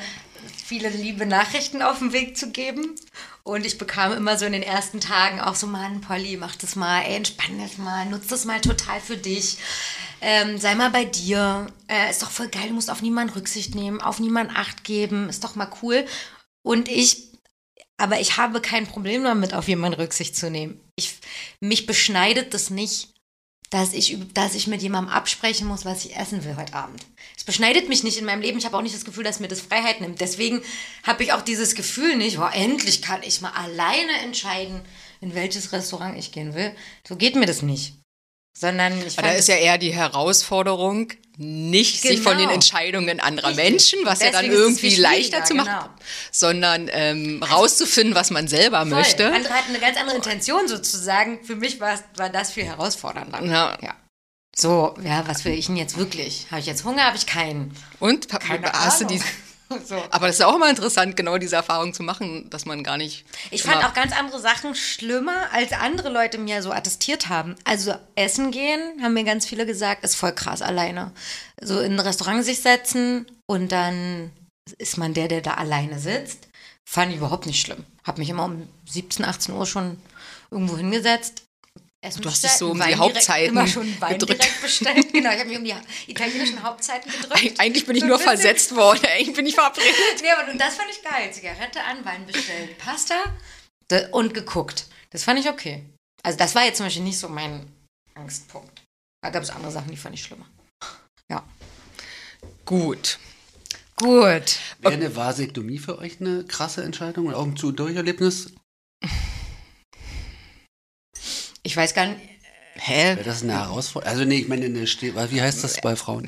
viele 0.65 0.89
liebe 0.89 1.25
Nachrichten 1.25 1.81
auf 1.81 1.99
den 1.99 2.13
Weg 2.13 2.37
zu 2.37 2.51
geben. 2.51 2.95
Und 3.43 3.65
ich 3.65 3.77
bekam 3.77 4.13
immer 4.13 4.37
so 4.37 4.45
in 4.45 4.51
den 4.51 4.63
ersten 4.63 4.99
Tagen 4.99 5.39
auch 5.41 5.55
so, 5.55 5.65
Mann, 5.65 6.01
Polly, 6.01 6.37
mach 6.37 6.55
das 6.55 6.75
mal, 6.75 7.01
ey, 7.01 7.15
entspann 7.15 7.59
das 7.59 7.77
mal, 7.77 8.05
nutz 8.05 8.27
das 8.27 8.45
mal 8.45 8.61
total 8.61 8.99
für 8.99 9.17
dich. 9.17 9.57
Ähm, 10.21 10.57
sei 10.57 10.75
mal 10.75 10.91
bei 10.91 11.05
dir. 11.05 11.67
Äh, 11.87 12.09
ist 12.09 12.21
doch 12.21 12.29
voll 12.29 12.49
geil, 12.49 12.67
du 12.67 12.73
musst 12.75 12.91
auf 12.91 13.01
niemanden 13.01 13.33
Rücksicht 13.33 13.73
nehmen, 13.73 14.01
auf 14.01 14.19
niemanden 14.19 14.55
Acht 14.55 14.83
geben, 14.83 15.29
ist 15.29 15.43
doch 15.43 15.55
mal 15.55 15.71
cool. 15.81 16.05
Und 16.61 16.87
ich 16.87 17.29
aber 17.99 18.21
ich 18.21 18.37
habe 18.37 18.61
kein 18.61 18.87
Problem 18.87 19.23
damit, 19.25 19.53
auf 19.53 19.67
jemanden 19.67 19.99
Rücksicht 19.99 20.35
zu 20.35 20.49
nehmen. 20.49 20.79
Ich, 20.95 21.17
mich 21.59 21.85
beschneidet 21.85 22.53
das 22.53 22.69
nicht, 22.69 23.13
dass 23.69 23.93
ich, 23.93 24.17
dass 24.33 24.55
ich 24.55 24.67
mit 24.67 24.81
jemandem 24.81 25.13
absprechen 25.13 25.67
muss, 25.67 25.85
was 25.85 26.05
ich 26.05 26.15
essen 26.15 26.43
will 26.43 26.55
heute 26.55 26.73
Abend. 26.73 27.05
Es 27.37 27.43
beschneidet 27.43 27.87
mich 27.87 28.03
nicht 28.03 28.17
in 28.17 28.25
meinem 28.25 28.41
Leben. 28.41 28.57
Ich 28.57 28.65
habe 28.65 28.75
auch 28.75 28.81
nicht 28.81 28.95
das 28.95 29.05
Gefühl, 29.05 29.23
dass 29.23 29.39
mir 29.39 29.47
das 29.47 29.61
Freiheit 29.61 30.01
nimmt. 30.01 30.21
Deswegen 30.21 30.61
habe 31.03 31.23
ich 31.23 31.33
auch 31.33 31.41
dieses 31.41 31.75
Gefühl 31.75 32.15
nicht, 32.15 32.37
boah, 32.37 32.51
endlich 32.53 33.01
kann 33.01 33.21
ich 33.21 33.41
mal 33.41 33.51
alleine 33.51 34.13
entscheiden, 34.23 34.81
in 35.21 35.35
welches 35.35 35.71
Restaurant 35.71 36.17
ich 36.17 36.31
gehen 36.31 36.55
will. 36.55 36.75
So 37.07 37.15
geht 37.15 37.35
mir 37.35 37.45
das 37.45 37.61
nicht. 37.61 37.98
Sondern 38.59 38.97
ich 38.99 39.17
Aber 39.17 39.21
da 39.21 39.27
fand 39.29 39.39
ist 39.39 39.47
ja 39.47 39.55
eher 39.55 39.77
die 39.77 39.93
Herausforderung, 39.93 41.13
nicht 41.37 42.01
sich 42.01 42.19
von 42.19 42.33
den 42.33 42.47
Genau. 42.47 42.55
Entscheidungen 42.55 43.21
anderer 43.21 43.49
Richtig. 43.51 43.63
Menschen, 43.71 43.99
was 44.03 44.19
ja 44.21 44.31
dann 44.31 44.43
Deswegen 44.43 44.51
ist 44.51 44.59
es 44.59 44.83
irgendwie 44.83 45.01
leichter 45.01 45.45
zu 45.45 45.53
machen, 45.55 45.67
genau. 45.67 45.89
sondern 46.33 46.89
ähm, 46.91 47.41
rauszufinden, 47.41 48.15
was 48.15 48.31
man 48.31 48.49
selber 48.49 48.79
Voll. 48.79 48.89
möchte. 48.89 49.31
Andere 49.31 49.53
hatten 49.53 49.69
eine 49.69 49.79
ganz 49.79 49.97
andere 49.97 50.17
Intention 50.17 50.67
sozusagen. 50.67 51.41
Für 51.45 51.55
mich 51.55 51.79
war, 51.79 51.97
war 52.17 52.29
das 52.29 52.51
viel 52.51 52.65
herausfordernder. 52.65 53.41
Ja. 53.45 53.77
ja. 53.81 53.95
So, 54.53 54.93
ja, 55.05 55.25
was 55.25 55.45
will 55.45 55.53
ich 55.53 55.67
denn 55.67 55.77
jetzt 55.77 55.97
wirklich? 55.97 56.47
Habe 56.51 56.59
ich 56.59 56.65
jetzt 56.65 56.83
Hunger? 56.83 57.05
Habe 57.05 57.15
ich 57.15 57.25
keinen? 57.25 57.73
Und 58.01 58.27
Keine 58.27 58.69
hast 58.73 58.99
du 58.99 59.05
Ahnung. 59.05 59.19
die, 59.19 59.25
So. 59.85 59.95
aber 60.09 60.27
das 60.27 60.39
ist 60.39 60.45
auch 60.45 60.55
immer 60.55 60.69
interessant, 60.69 61.15
genau 61.15 61.37
diese 61.37 61.55
Erfahrung 61.55 61.93
zu 61.93 62.01
machen, 62.01 62.49
dass 62.49 62.65
man 62.65 62.83
gar 62.83 62.97
nicht. 62.97 63.25
Ich 63.51 63.63
fand 63.63 63.83
auch 63.85 63.93
ganz 63.93 64.17
andere 64.17 64.39
Sachen 64.39 64.73
schlimmer, 64.73 65.51
als 65.51 65.73
andere 65.73 66.09
Leute 66.09 66.39
mir 66.39 66.63
so 66.63 66.71
attestiert 66.71 67.29
haben. 67.29 67.55
Also 67.65 67.93
essen 68.15 68.49
gehen, 68.51 68.81
haben 69.01 69.13
mir 69.13 69.23
ganz 69.23 69.45
viele 69.45 69.65
gesagt, 69.65 70.03
ist 70.03 70.15
voll 70.15 70.33
krass 70.33 70.61
alleine. 70.61 71.11
So 71.61 71.79
in 71.79 71.93
ein 71.93 71.99
Restaurant 71.99 72.43
sich 72.43 72.61
setzen 72.61 73.27
und 73.45 73.71
dann 73.71 74.31
ist 74.77 74.97
man 74.97 75.13
der, 75.13 75.27
der 75.27 75.41
da 75.41 75.53
alleine 75.55 75.99
sitzt. 75.99 76.47
Fand 76.85 77.11
ich 77.11 77.17
überhaupt 77.17 77.45
nicht 77.45 77.61
schlimm. 77.61 77.85
Hab 78.03 78.17
mich 78.17 78.29
immer 78.29 78.45
um 78.45 78.67
17, 78.89 79.23
18 79.23 79.53
Uhr 79.53 79.67
schon 79.67 80.01
irgendwo 80.49 80.77
hingesetzt. 80.77 81.43
Essen 82.01 82.21
Du 82.21 82.29
hast 82.29 82.43
dich 82.43 82.51
so 82.51 82.71
um 82.71 82.79
Wein 82.79 82.89
die 82.89 82.95
Hauptzeiten 82.95 83.49
immer 83.49 83.67
schon 83.67 83.99
Wein 83.99 84.13
gedrückt. 84.17 84.41
direkt 84.41 84.61
bestellt. 84.61 85.11
Genau, 85.13 85.31
ich 85.31 85.39
habe 85.39 85.49
mich 85.49 85.57
um 85.57 85.63
die 85.65 85.75
italienischen 86.07 86.63
Hauptzeiten 86.63 87.11
gedrückt. 87.11 87.35
Eig- 87.35 87.59
Eigentlich 87.59 87.85
bin 87.85 87.95
ich 87.95 88.01
So 88.01 88.07
nur 88.07 88.17
bisschen- 88.17 88.31
versetzt 88.37 88.75
worden, 88.75 89.05
eigentlich 89.11 89.35
bin 89.35 89.45
ich 89.45 89.55
verabredet. 89.55 89.93
Nee, 90.21 90.29
aber 90.31 90.53
das 90.53 90.75
fand 90.75 90.89
ich 90.91 91.01
geil. 91.03 91.31
Zigarette 91.33 91.83
an, 91.83 92.05
Wein 92.05 92.25
bestellt, 92.25 92.77
Pasta 92.77 93.15
und 94.11 94.33
geguckt. 94.33 94.85
Das 95.09 95.23
fand 95.23 95.39
ich 95.39 95.49
okay. 95.49 95.83
Also 96.23 96.37
das 96.37 96.55
war 96.55 96.63
jetzt 96.63 96.77
zum 96.77 96.85
Beispiel 96.85 97.03
nicht 97.03 97.17
so 97.19 97.27
mein 97.27 97.67
Angstpunkt. 98.15 98.81
Da 99.21 99.29
gab 99.31 99.43
es 99.43 99.49
andere 99.49 99.71
Sachen, 99.71 99.91
die 99.91 99.97
fand 99.97 100.15
ich 100.15 100.23
schlimmer. 100.23 100.45
Ja. 101.29 101.43
Gut. 102.65 103.19
Gut. 103.97 104.57
Wäre 104.79 104.93
eine 104.93 105.13
Vasektomie 105.15 105.79
für 105.79 105.97
euch 105.97 106.21
eine 106.21 106.45
krasse 106.45 106.83
Entscheidung? 106.83 107.27
Ein 107.29 107.35
Augen 107.35 107.57
zu 107.57 107.67
und 107.67 107.79
durch 107.79 107.95
Erlebnis? 107.97 108.53
Ich 111.69 111.77
weiß 111.77 111.93
gar 111.93 112.07
nicht. 112.07 112.19
Hä? 112.73 113.15
Wäre 113.15 113.23
das 113.23 113.43
eine 113.43 113.53
Herausforderung? 113.53 114.11
Also 114.11 114.25
nee, 114.25 114.39
ich 114.39 114.47
meine, 114.47 114.65
eine 114.65 114.87
Ste 114.87 115.13
wie 115.31 115.39
heißt 115.39 115.63
das 115.63 115.79
bei 115.81 115.95
Frauen? 115.95 116.27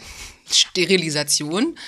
Sterilisation. 0.51 1.79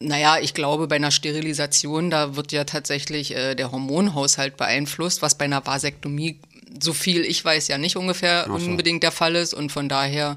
Naja, 0.00 0.38
ich 0.40 0.52
glaube, 0.52 0.88
bei 0.88 0.96
einer 0.96 1.12
Sterilisation, 1.12 2.10
da 2.10 2.34
wird 2.34 2.50
ja 2.50 2.64
tatsächlich 2.64 3.36
äh, 3.36 3.54
der 3.54 3.70
Hormonhaushalt 3.70 4.56
beeinflusst, 4.56 5.22
was 5.22 5.38
bei 5.38 5.44
einer 5.44 5.64
Vasektomie, 5.64 6.40
so 6.82 6.92
viel 6.92 7.24
ich 7.24 7.44
weiß, 7.44 7.68
ja 7.68 7.78
nicht 7.78 7.96
ungefähr 7.96 8.46
so. 8.48 8.54
unbedingt 8.54 9.04
der 9.04 9.12
Fall 9.12 9.36
ist. 9.36 9.54
Und 9.54 9.70
von 9.70 9.88
daher 9.88 10.36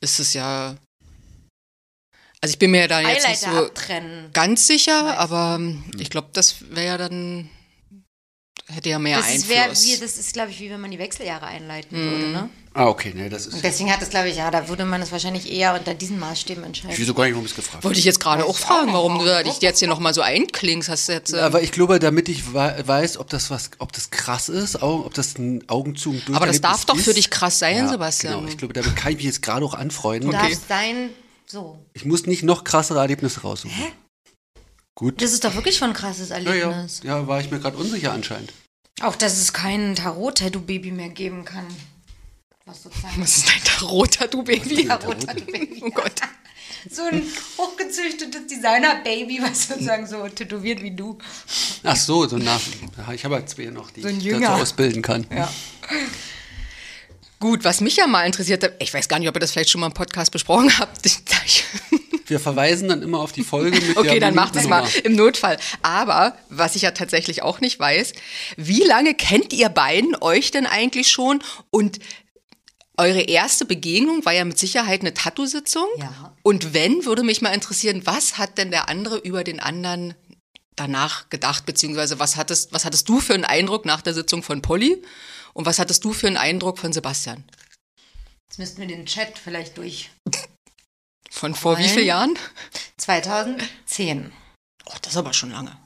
ist 0.00 0.20
es 0.20 0.32
ja. 0.32 0.76
Also 2.40 2.54
ich 2.54 2.58
bin 2.58 2.70
mir 2.70 2.88
da 2.88 3.00
jetzt 3.00 3.28
nicht 3.28 3.44
Eileiter 3.44 3.60
so 3.60 3.66
abtrennen. 3.66 4.30
ganz 4.32 4.66
sicher, 4.66 5.18
aber 5.18 5.56
ähm, 5.58 5.84
ich 5.98 6.08
glaube, 6.08 6.28
das 6.32 6.70
wäre 6.70 6.86
ja 6.86 6.96
dann. 6.96 7.50
Hätte 8.66 8.88
ja 8.88 8.98
mehr 8.98 9.18
Das 9.18 9.34
ist, 9.34 9.48
wär, 9.48 9.64
Einfluss. 9.64 9.84
wie, 9.84 9.96
das 9.98 10.16
ist, 10.16 10.32
glaube 10.32 10.50
ich, 10.50 10.58
wie 10.58 10.70
wenn 10.70 10.80
man 10.80 10.90
die 10.90 10.98
Wechseljahre 10.98 11.44
einleiten 11.46 11.96
würde, 11.98 12.28
ne? 12.28 12.48
Ah, 12.72 12.86
okay, 12.86 13.12
nee, 13.14 13.28
das 13.28 13.46
ist. 13.46 13.54
Und 13.54 13.62
deswegen 13.62 13.92
hat 13.92 14.00
es, 14.02 14.08
glaube 14.08 14.30
ich, 14.30 14.36
ja, 14.36 14.50
da 14.50 14.68
würde 14.68 14.84
man 14.84 15.00
es 15.02 15.12
wahrscheinlich 15.12 15.52
eher 15.52 15.74
unter 15.74 15.94
diesen 15.94 16.18
Maßstäben 16.18 16.64
entscheiden. 16.64 16.90
Ich 16.92 16.98
wieso 16.98 17.12
gar 17.14 17.24
nicht, 17.24 17.34
warum 17.34 17.44
ich 17.44 17.52
es 17.52 17.56
gefragt 17.56 17.84
Wollte 17.84 17.98
ich 17.98 18.04
jetzt 18.04 18.18
gerade 18.20 18.44
auch 18.46 18.56
fragen, 18.56 18.92
warum 18.92 19.18
du 19.18 19.44
dich 19.44 19.60
jetzt 19.60 19.78
hier 19.78 19.86
nochmal 19.86 20.12
so 20.14 20.22
einklingst. 20.22 20.88
Hast 20.88 21.08
jetzt, 21.08 21.34
ähm, 21.34 21.40
Aber 21.40 21.62
ich 21.62 21.70
glaube, 21.72 21.98
damit 22.00 22.28
ich 22.30 22.52
wei- 22.54 22.82
weiß, 22.84 23.18
ob 23.18 23.28
das 23.28 23.50
was, 23.50 23.70
ob 23.78 23.92
das 23.92 24.10
krass 24.10 24.48
ist, 24.48 24.82
ob 24.82 25.12
das 25.14 25.38
ein 25.38 25.68
Augenzug 25.68 26.16
ein 26.26 26.34
aber 26.34 26.46
das 26.46 26.60
darf 26.62 26.84
doch 26.86 26.96
für 26.96 27.14
dich 27.14 27.30
krass 27.30 27.58
sein, 27.60 27.76
Ja, 27.76 27.88
Sebastian. 27.88 28.34
Genau, 28.40 28.48
ich 28.48 28.56
glaube, 28.56 28.72
damit 28.74 28.96
kann 28.96 29.12
ich 29.12 29.16
mich 29.18 29.26
jetzt 29.26 29.42
gerade 29.42 29.64
auch 29.64 29.74
anfreunden. 29.74 30.30
Darf 30.32 30.50
sein, 30.68 31.10
so. 31.46 31.78
Ich 31.92 32.04
muss 32.06 32.26
nicht 32.26 32.42
noch 32.42 32.64
krassere 32.64 32.98
Erlebnisse 32.98 33.42
raussuchen. 33.42 33.76
Gut. 34.94 35.20
Das 35.20 35.32
ist 35.32 35.44
doch 35.44 35.54
wirklich 35.54 35.76
schon 35.76 35.90
ein 35.90 35.94
krasses 35.94 36.28
Ja, 36.28 36.38
ja, 36.38 36.52
Erlebnis. 36.70 37.00
ja, 37.02 37.26
war 37.26 37.40
ich 37.40 37.50
mir 37.50 37.58
gerade 37.58 37.76
unsicher 37.76 38.12
anscheinend. 38.12 38.52
Auch, 39.02 39.16
dass 39.16 39.38
es 39.40 39.52
kein 39.52 39.96
Tarot-Tattoo-Baby 39.96 40.92
mehr 40.92 41.08
geben 41.08 41.44
kann. 41.44 41.66
Was 42.64 42.84
sozusagen. 42.84 43.20
Was 43.20 43.38
ist 43.38 43.48
dein 43.48 43.62
Tarot-Tattoo-Baby? 43.64 44.86
Tarot-Tattoo-Baby. 44.86 45.82
Oh 45.84 45.90
Gott. 45.90 46.12
So 46.90 47.00
ein 47.02 47.22
hochgezüchtetes 47.56 48.46
Designer-Baby, 48.46 49.40
was 49.40 49.68
sozusagen 49.68 50.06
so 50.06 50.28
tätowiert 50.28 50.82
wie 50.82 50.90
du. 50.90 51.16
Ach 51.82 51.96
so, 51.96 52.28
so 52.28 52.36
nach. 52.36 52.60
Ja, 52.98 53.12
Ich 53.14 53.24
habe 53.24 53.36
halt 53.36 53.48
zwei 53.48 53.64
noch, 53.66 53.90
die 53.90 54.02
So 54.02 54.08
ein 54.08 54.20
ich 54.20 54.28
dazu 54.28 54.48
ausbilden 54.52 55.00
kann. 55.00 55.26
Ja. 55.34 55.50
Gut, 57.44 57.62
was 57.62 57.82
mich 57.82 57.96
ja 57.96 58.06
mal 58.06 58.24
interessiert 58.24 58.64
hat, 58.64 58.72
ich 58.78 58.94
weiß 58.94 59.06
gar 59.06 59.18
nicht, 59.18 59.28
ob 59.28 59.36
ihr 59.36 59.40
das 59.40 59.52
vielleicht 59.52 59.68
schon 59.68 59.82
mal 59.82 59.88
im 59.88 59.92
Podcast 59.92 60.32
besprochen 60.32 60.78
habt. 60.78 61.04
Wir 62.26 62.40
verweisen 62.40 62.88
dann 62.88 63.02
immer 63.02 63.18
auf 63.20 63.32
die 63.32 63.44
Folge 63.44 63.82
mit 63.82 63.98
okay, 63.98 64.12
der 64.12 64.20
dann 64.20 64.34
macht 64.34 64.56
es 64.56 64.66
mal 64.66 64.82
im 65.04 65.14
Notfall. 65.14 65.58
Aber, 65.82 66.38
was 66.48 66.74
ich 66.74 66.80
ja 66.80 66.92
tatsächlich 66.92 67.42
auch 67.42 67.60
nicht 67.60 67.78
weiß, 67.78 68.14
wie 68.56 68.82
lange 68.84 69.12
kennt 69.12 69.52
ihr 69.52 69.68
beiden 69.68 70.16
euch 70.22 70.52
denn 70.52 70.64
eigentlich 70.64 71.10
schon? 71.10 71.42
Und 71.68 71.98
eure 72.96 73.20
erste 73.20 73.66
Begegnung 73.66 74.24
war 74.24 74.32
ja 74.32 74.46
mit 74.46 74.58
Sicherheit 74.58 75.02
eine 75.02 75.12
Tattoo-Sitzung. 75.12 75.88
Ja. 75.98 76.34
Und 76.42 76.72
wenn, 76.72 77.04
würde 77.04 77.24
mich 77.24 77.42
mal 77.42 77.52
interessieren, 77.52 78.06
was 78.06 78.38
hat 78.38 78.56
denn 78.56 78.70
der 78.70 78.88
andere 78.88 79.18
über 79.18 79.44
den 79.44 79.60
anderen 79.60 80.14
danach 80.76 81.28
gedacht, 81.28 81.66
beziehungsweise 81.66 82.18
was 82.18 82.36
hattest, 82.36 82.72
was 82.72 82.86
hattest 82.86 83.06
du 83.06 83.20
für 83.20 83.34
einen 83.34 83.44
Eindruck 83.44 83.84
nach 83.84 84.00
der 84.00 84.14
Sitzung 84.14 84.42
von 84.42 84.62
Polly? 84.62 85.02
Und 85.54 85.66
was 85.66 85.78
hattest 85.78 86.04
du 86.04 86.12
für 86.12 86.26
einen 86.26 86.36
Eindruck 86.36 86.78
von 86.78 86.92
Sebastian? 86.92 87.44
Jetzt 88.48 88.58
müssten 88.58 88.80
wir 88.80 88.88
den 88.88 89.06
Chat 89.06 89.38
vielleicht 89.38 89.76
durch. 89.78 90.10
Von 91.30 91.54
vor 91.54 91.78
wie 91.78 91.82
Nein. 91.82 91.90
vielen 91.94 92.06
Jahren? 92.06 92.38
2010 92.98 94.32
Oh, 94.86 94.96
das 95.00 95.12
ist 95.12 95.16
aber 95.16 95.32
schon 95.32 95.50
lange. 95.50 95.76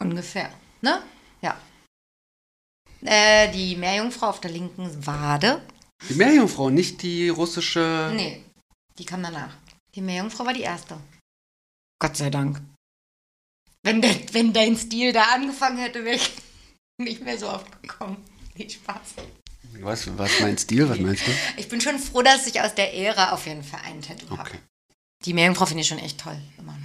ungefähr. 0.00 0.52
Ne? 0.82 1.02
Ja. 1.40 1.58
Äh, 3.02 3.50
die 3.52 3.76
Meerjungfrau 3.76 4.28
auf 4.28 4.40
der 4.40 4.50
linken 4.50 5.06
Wade. 5.06 5.62
Die 6.08 6.14
Meerjungfrau, 6.14 6.70
nicht 6.70 7.02
die 7.02 7.28
russische. 7.28 8.12
Nee, 8.14 8.44
die 8.98 9.04
kam 9.04 9.22
danach. 9.22 9.54
Die 9.94 10.00
Meerjungfrau 10.00 10.44
war 10.44 10.52
die 10.52 10.62
erste. 10.62 10.98
Gott 12.00 12.16
sei 12.16 12.28
Dank. 12.30 12.60
Wenn, 13.82 14.02
de, 14.02 14.32
wenn 14.32 14.52
dein 14.52 14.76
Stil 14.76 15.12
da 15.12 15.34
angefangen 15.34 15.78
hätte, 15.78 16.04
wäre 16.04 16.16
ich 16.16 16.30
nicht 16.98 17.22
mehr 17.22 17.38
so 17.38 17.48
oft 17.48 17.82
gekommen. 17.82 18.16
Nee, 18.58 18.68
Spaß. 18.68 19.00
Was, 19.80 20.16
was 20.16 20.30
mein 20.40 20.56
Stil? 20.56 20.88
Was 20.88 20.98
meinst 21.00 21.26
du? 21.26 21.30
Ich 21.56 21.68
bin 21.68 21.80
schon 21.80 21.98
froh, 21.98 22.22
dass 22.22 22.46
ich 22.46 22.60
aus 22.60 22.74
der 22.76 22.94
Ära 22.94 23.32
auf 23.32 23.46
jeden 23.46 23.64
Fall 23.64 23.80
ein 23.84 24.00
Tattoo 24.00 24.30
habe. 24.30 24.42
Okay. 24.48 24.58
Die 25.24 25.32
Meerjungfrau 25.34 25.66
finde 25.66 25.80
ich 25.82 25.88
schon 25.88 25.98
echt 25.98 26.20
toll. 26.20 26.36
Immer. 26.58 26.78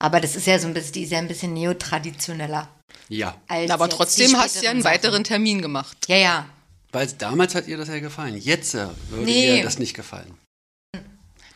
Aber 0.00 0.20
das 0.20 0.36
ist 0.36 0.46
ja 0.46 0.58
so 0.58 0.68
ein 0.68 0.74
bisschen, 0.74 0.92
die 0.92 1.02
ist 1.02 1.10
ja 1.10 1.18
ein 1.18 1.26
bisschen 1.26 1.54
neotraditioneller. 1.54 2.68
Ja. 3.08 3.36
Als 3.48 3.70
Aber 3.70 3.88
trotzdem 3.88 4.36
hast 4.36 4.56
du 4.56 4.64
ja 4.64 4.70
einen 4.70 4.82
Sachen. 4.82 4.92
weiteren 4.94 5.24
Termin 5.24 5.60
gemacht. 5.62 5.96
Ja, 6.08 6.16
ja. 6.16 6.48
Weil 6.92 7.08
damals 7.08 7.54
hat 7.56 7.66
ihr 7.66 7.76
das 7.76 7.88
ja 7.88 7.98
gefallen. 7.98 8.36
Jetzt 8.36 8.74
äh, 8.74 8.86
würde 9.08 9.24
Nee. 9.24 9.56
ihr 9.58 9.64
das 9.64 9.78
nicht 9.80 9.94
gefallen. 9.94 10.38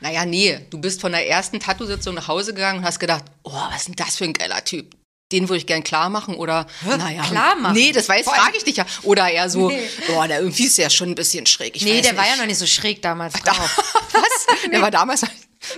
Naja, 0.01 0.25
nee, 0.25 0.61
du 0.71 0.79
bist 0.81 1.01
von 1.01 1.13
der 1.13 1.29
ersten 1.29 1.61
Tattoo-Sitzung 1.61 2.15
nach 2.15 2.27
Hause 2.29 2.55
gegangen 2.55 2.81
und 2.81 2.85
hast 2.85 2.99
gedacht, 3.01 3.25
oh, 3.43 3.53
was 3.53 3.77
ist 3.83 3.89
denn 3.89 3.95
das 3.97 4.17
für 4.17 4.25
ein 4.25 4.33
geiler 4.33 4.65
Typ? 4.65 4.95
Den 5.33 5.49
würde 5.49 5.59
ich 5.59 5.67
gern 5.67 5.85
klar 5.85 6.09
machen 6.09 6.35
oder 6.35 6.67
naja, 6.87 7.23
Klar 7.23 7.55
machen? 7.57 7.75
Nee, 7.75 7.93
das 7.93 8.09
weiß, 8.09 8.25
frage 8.25 8.57
ich 8.57 8.65
dich 8.65 8.77
ja. 8.77 8.87
Oder 9.03 9.29
eher 9.31 9.51
so, 9.51 9.69
Nee. 9.69 9.89
boah, 10.07 10.27
der 10.27 10.41
irgendwie 10.41 10.65
ist 10.65 10.79
ja 10.79 10.89
schon 10.89 11.11
ein 11.11 11.15
bisschen 11.15 11.45
schräg. 11.45 11.77
Ich 11.77 11.83
nee, 11.85 11.99
weiß 11.99 12.03
der 12.07 12.17
war 12.17 12.23
nicht. 12.25 12.33
ja 12.33 12.39
noch 12.41 12.47
nicht 12.47 12.59
so 12.59 12.67
schräg 12.67 13.03
damals 13.03 13.35
drauf. 13.35 13.77
Was? 14.13 14.47
Der 14.73 14.81
war 14.81 14.91
damals. 14.91 15.23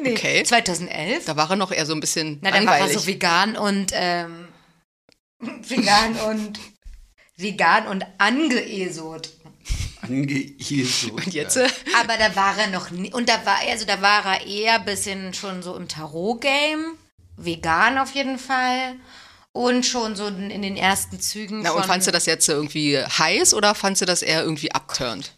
Nee, 0.03 0.13
Okay. 0.13 0.45
2011. 0.45 1.25
Da 1.25 1.37
war 1.37 1.51
er 1.51 1.57
noch 1.57 1.73
eher 1.73 1.85
so 1.85 1.93
ein 1.95 2.01
bisschen 2.01 2.39
Na, 2.43 2.53
dann 2.53 2.65
war 2.67 2.79
er 2.79 2.89
so 2.89 3.05
vegan 3.07 3.57
und 3.57 3.91
ähm, 3.93 4.47
vegan 5.41 6.15
und 6.29 6.61
vegan 7.37 7.87
und 7.89 8.05
angeesot. 8.19 9.31
Angeesot. 10.03 11.13
und 11.13 11.35
jetzt? 11.35 11.57
äh, 11.57 11.69
Aber 12.01 12.17
da 12.17 12.35
war 12.37 12.57
er 12.59 12.69
noch 12.69 12.91
nie, 12.91 13.13
und 13.13 13.29
da 13.29 13.45
war 13.45 13.63
er, 13.63 13.73
also 13.73 13.85
da 13.85 14.01
war 14.01 14.25
er 14.25 14.47
eher 14.47 14.75
ein 14.77 14.85
bisschen 14.85 15.35
schon 15.35 15.63
so 15.63 15.75
im 15.77 15.89
Tarot-Game, 15.89 16.97
vegan 17.37 17.99
auf 17.99 18.13
jeden 18.15 18.39
Fall 18.39 18.95
und 19.53 19.85
schon 19.85 20.17
so 20.17 20.27
in 20.27 20.63
den 20.63 20.77
ersten 20.77 21.21
Zügen 21.21 21.63
Na, 21.63 21.73
und 21.73 21.85
fandst 21.87 22.07
du 22.07 22.13
das 22.13 22.27
jetzt 22.27 22.49
irgendwie 22.49 22.99
heiß 22.99 23.55
oder 23.55 23.75
fandst 23.75 24.03
du 24.03 24.07
das 24.07 24.23
eher 24.23 24.43
irgendwie 24.43 24.73
abturnt? 24.73 25.37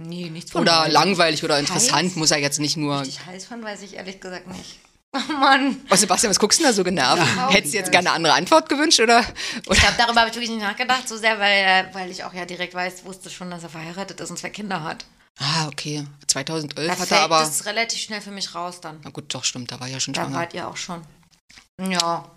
Nee, 0.00 0.30
nichts 0.30 0.52
von 0.52 0.62
Oder 0.62 0.88
langweilig 0.88 1.42
oder 1.42 1.58
interessant? 1.58 1.92
Heiß? 2.10 2.16
Muss 2.16 2.30
er 2.30 2.38
jetzt 2.38 2.60
nicht 2.60 2.76
nur. 2.76 3.00
Richtig 3.00 3.24
heiß 3.26 3.46
fand, 3.46 3.64
weiß 3.64 3.82
ich 3.82 3.94
ehrlich 3.94 4.20
gesagt 4.20 4.46
nicht. 4.48 4.78
Oh 5.14 5.32
Mann. 5.32 5.80
Oh, 5.90 5.96
Sebastian, 5.96 6.28
was 6.30 6.38
guckst 6.38 6.58
du 6.58 6.64
denn 6.64 6.70
da 6.70 6.74
so 6.76 6.84
genervt? 6.84 7.22
Ja. 7.34 7.48
Hättest 7.48 7.72
du 7.72 7.78
jetzt 7.78 7.90
gerne 7.90 8.10
eine 8.10 8.16
andere 8.16 8.34
Antwort 8.34 8.68
gewünscht 8.68 9.00
oder? 9.00 9.20
oder? 9.20 9.72
Ich 9.72 9.80
glaube, 9.80 9.94
darüber 9.96 10.20
habe 10.20 10.28
ich 10.28 10.36
wirklich 10.36 10.50
nicht 10.50 10.60
nachgedacht, 10.60 11.08
so 11.08 11.16
sehr, 11.16 11.38
weil, 11.40 11.88
weil 11.94 12.10
ich 12.10 12.24
auch 12.24 12.34
ja 12.34 12.44
direkt 12.44 12.74
weiß, 12.74 13.06
wusste 13.06 13.30
schon, 13.30 13.50
dass 13.50 13.62
er 13.62 13.70
verheiratet 13.70 14.20
ist 14.20 14.28
und 14.28 14.38
zwei 14.38 14.50
Kinder 14.50 14.82
hat. 14.84 15.06
Ah, 15.40 15.66
okay. 15.68 16.04
2011 16.26 16.94
Da 16.94 16.98
hat 17.00 17.10
er 17.10 17.20
aber. 17.20 17.38
das 17.38 17.64
relativ 17.64 17.98
schnell 18.00 18.20
für 18.20 18.30
mich 18.32 18.54
raus 18.54 18.82
dann. 18.82 19.00
Na 19.02 19.08
gut, 19.08 19.32
doch, 19.32 19.44
stimmt, 19.44 19.72
da 19.72 19.80
war 19.80 19.86
ja 19.88 19.98
schon 19.98 20.12
Da 20.12 20.24
schwanger. 20.24 20.36
wart 20.40 20.52
ihr 20.52 20.68
auch 20.68 20.76
schon. 20.76 21.00
Ja, 21.80 22.30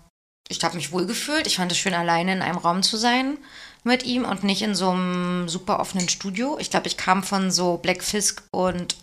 ich 0.48 0.62
habe 0.62 0.76
mich 0.76 0.92
wohl 0.92 1.06
gefühlt. 1.06 1.46
Ich 1.46 1.56
fand 1.56 1.72
es 1.72 1.78
schön, 1.78 1.94
alleine 1.94 2.32
in 2.32 2.42
einem 2.42 2.58
Raum 2.58 2.82
zu 2.82 2.96
sein 2.96 3.38
mit 3.84 4.04
ihm 4.04 4.24
und 4.24 4.44
nicht 4.44 4.62
in 4.62 4.74
so 4.74 4.90
einem 4.90 5.48
super 5.48 5.80
offenen 5.80 6.08
Studio. 6.08 6.58
Ich 6.58 6.70
glaube, 6.70 6.86
ich 6.86 6.96
kam 6.96 7.22
von 7.22 7.50
so 7.50 7.78
Black 7.78 8.02
Fisk 8.02 8.44
und 8.52 8.96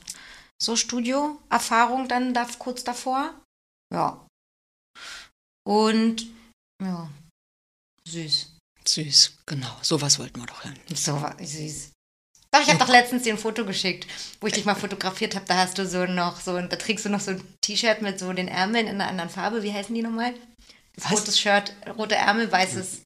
so 0.62 0.76
Studio-Erfahrung 0.76 2.08
dann 2.08 2.34
da, 2.34 2.48
kurz 2.58 2.84
davor. 2.84 3.34
Ja. 3.94 4.26
Und 5.66 6.28
ja, 6.82 7.10
süß. 8.08 8.56
Süß, 8.88 9.38
genau. 9.46 9.76
Sowas 9.82 10.18
wollten 10.20 10.40
wir 10.40 10.48
doch 10.48 10.64
hören. 10.64 10.80
So 10.94 11.24
süß. 11.40 11.92
Doch, 12.52 12.62
ich 12.62 12.70
habe 12.70 12.80
doch 12.80 12.90
letztens 12.90 13.24
dir 13.24 13.34
ein 13.34 13.40
Foto 13.40 13.64
geschickt, 13.64 14.08
wo 14.42 14.48
ich 14.48 14.54
dich 14.54 14.66
mal 14.66 14.76
fotografiert 14.76 15.36
habe. 15.36 15.46
Da 15.46 15.58
hast 15.58 15.78
du 15.78 15.86
so 15.86 16.06
noch 16.06 16.40
so, 16.40 16.60
da 16.60 16.76
trägst 16.76 17.06
du 17.06 17.10
noch 17.10 17.20
so 17.20 17.32
ein 17.32 17.44
T-Shirt 17.62 18.02
mit 18.02 18.18
so 18.18 18.34
den 18.34 18.48
Ärmeln 18.48 18.88
in 18.88 18.96
einer 18.96 19.08
anderen 19.08 19.30
Farbe. 19.30 19.62
Wie 19.62 19.74
heißen 19.74 19.94
die 19.94 20.02
nochmal? 20.02 20.34
Was? 21.04 21.12
Rotes 21.12 21.40
Shirt, 21.40 21.74
rote 21.98 22.16
Ärmel, 22.16 22.52
weißes 22.52 23.06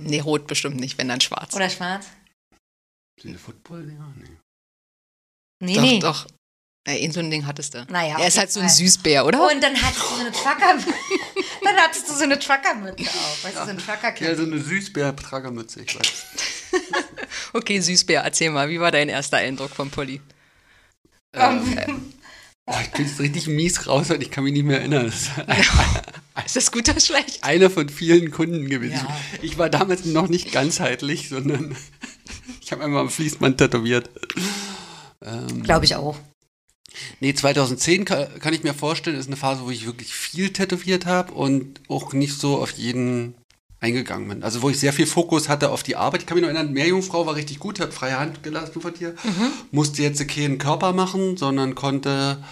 Nee, 0.00 0.20
rot 0.20 0.46
bestimmt 0.46 0.76
nicht, 0.76 0.98
wenn 0.98 1.08
dann 1.08 1.20
schwarz. 1.20 1.54
oder 1.54 1.68
schwarz. 1.68 2.06
Diese 3.22 3.38
Football? 3.38 3.90
Ja, 3.90 4.14
nee. 4.16 4.38
Nee, 5.60 5.74
doch, 5.74 5.82
nee. 5.82 5.98
doch. 5.98 6.26
Ja, 6.86 7.12
so 7.12 7.20
ein 7.20 7.30
Ding 7.30 7.44
hattest 7.44 7.74
du. 7.74 7.84
Naja, 7.90 8.18
er 8.18 8.28
ist 8.28 8.38
halt 8.38 8.50
so 8.50 8.60
ein. 8.60 8.68
Süßbär, 8.68 9.26
oder? 9.26 9.50
Und 9.50 9.62
dann 9.62 9.74
hattest 9.80 10.02
du 10.02 10.14
so 10.14 10.20
eine 10.20 10.32
Trucker, 10.32 10.78
dann 11.62 11.76
hattest 11.76 12.08
du 12.08 12.14
so 12.14 12.22
eine 12.22 12.38
Truckermütze 12.38 13.02
auf. 13.02 13.44
Weißt 13.44 13.56
du, 13.56 13.64
so 13.64 13.70
ein 13.70 13.78
trucker 13.78 14.22
Ja, 14.22 14.34
so 14.34 14.44
eine 14.44 14.58
Süßbär-Tragermütze, 14.58 15.82
ich 15.82 15.98
weiß. 15.98 16.26
Okay, 17.52 17.80
Süßbär, 17.80 18.22
erzähl 18.22 18.50
mal, 18.50 18.68
wie 18.68 18.80
war 18.80 18.90
dein 18.90 19.08
erster 19.08 19.38
Eindruck 19.38 19.70
von 19.70 19.90
Polly? 19.90 20.20
Ähm, 21.34 22.12
oh, 22.68 22.76
ich 22.82 22.90
bin 22.90 23.06
jetzt 23.06 23.20
richtig 23.20 23.46
mies 23.48 23.86
raus 23.86 24.10
und 24.10 24.22
ich 24.22 24.30
kann 24.30 24.44
mich 24.44 24.52
nicht 24.52 24.64
mehr 24.64 24.78
erinnern. 24.80 25.06
Das 25.06 25.30
ist 26.46 26.56
das 26.56 26.72
gut 26.72 26.88
oder 26.88 27.00
schlecht? 27.00 27.42
einer 27.42 27.70
von 27.70 27.88
vielen 27.88 28.30
Kunden 28.30 28.68
gewesen. 28.68 28.94
Ja. 28.94 29.20
Ich 29.42 29.58
war 29.58 29.70
damals 29.70 30.04
noch 30.04 30.28
nicht 30.28 30.52
ganzheitlich, 30.52 31.28
sondern 31.28 31.76
ich 32.62 32.72
habe 32.72 32.84
einmal 32.84 33.02
am 33.02 33.10
Fließband 33.10 33.58
tätowiert. 33.58 34.10
Ähm, 35.22 35.62
Glaube 35.62 35.84
ich 35.84 35.96
auch. 35.96 36.16
Nee, 37.20 37.34
2010 37.34 38.04
kann, 38.04 38.26
kann 38.40 38.54
ich 38.54 38.62
mir 38.62 38.74
vorstellen, 38.74 39.18
ist 39.18 39.26
eine 39.26 39.36
Phase, 39.36 39.62
wo 39.64 39.70
ich 39.70 39.86
wirklich 39.86 40.14
viel 40.14 40.52
tätowiert 40.52 41.06
habe 41.06 41.32
und 41.32 41.80
auch 41.88 42.12
nicht 42.12 42.38
so 42.38 42.58
auf 42.60 42.70
jeden 42.72 43.34
eingegangen 43.80 44.28
bin. 44.28 44.42
Also 44.42 44.62
wo 44.62 44.70
ich 44.70 44.78
sehr 44.80 44.92
viel 44.92 45.06
Fokus 45.06 45.48
hatte 45.48 45.70
auf 45.70 45.82
die 45.82 45.96
Arbeit. 45.96 46.22
Ich 46.22 46.26
kann 46.26 46.36
mich 46.36 46.42
noch 46.42 46.52
erinnern, 46.52 46.72
Meerjungfrau 46.72 47.26
war 47.26 47.34
richtig 47.36 47.58
gut, 47.60 47.78
hat 47.80 47.94
freie 47.94 48.18
Hand 48.18 48.42
gelassen 48.42 48.80
von 48.80 48.92
dir. 48.92 49.14
Musste 49.70 50.02
jetzt 50.02 50.26
keinen 50.28 50.58
Körper 50.58 50.92
machen, 50.92 51.36
sondern 51.36 51.74
konnte 51.74 52.42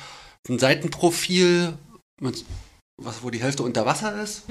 ein 0.48 0.58
Seitenprofil, 0.58 1.74
mit- 2.20 2.44
was, 2.96 3.22
wo 3.22 3.30
die 3.30 3.42
Hälfte 3.42 3.62
unter 3.62 3.84
Wasser 3.86 4.22
ist. 4.22 4.44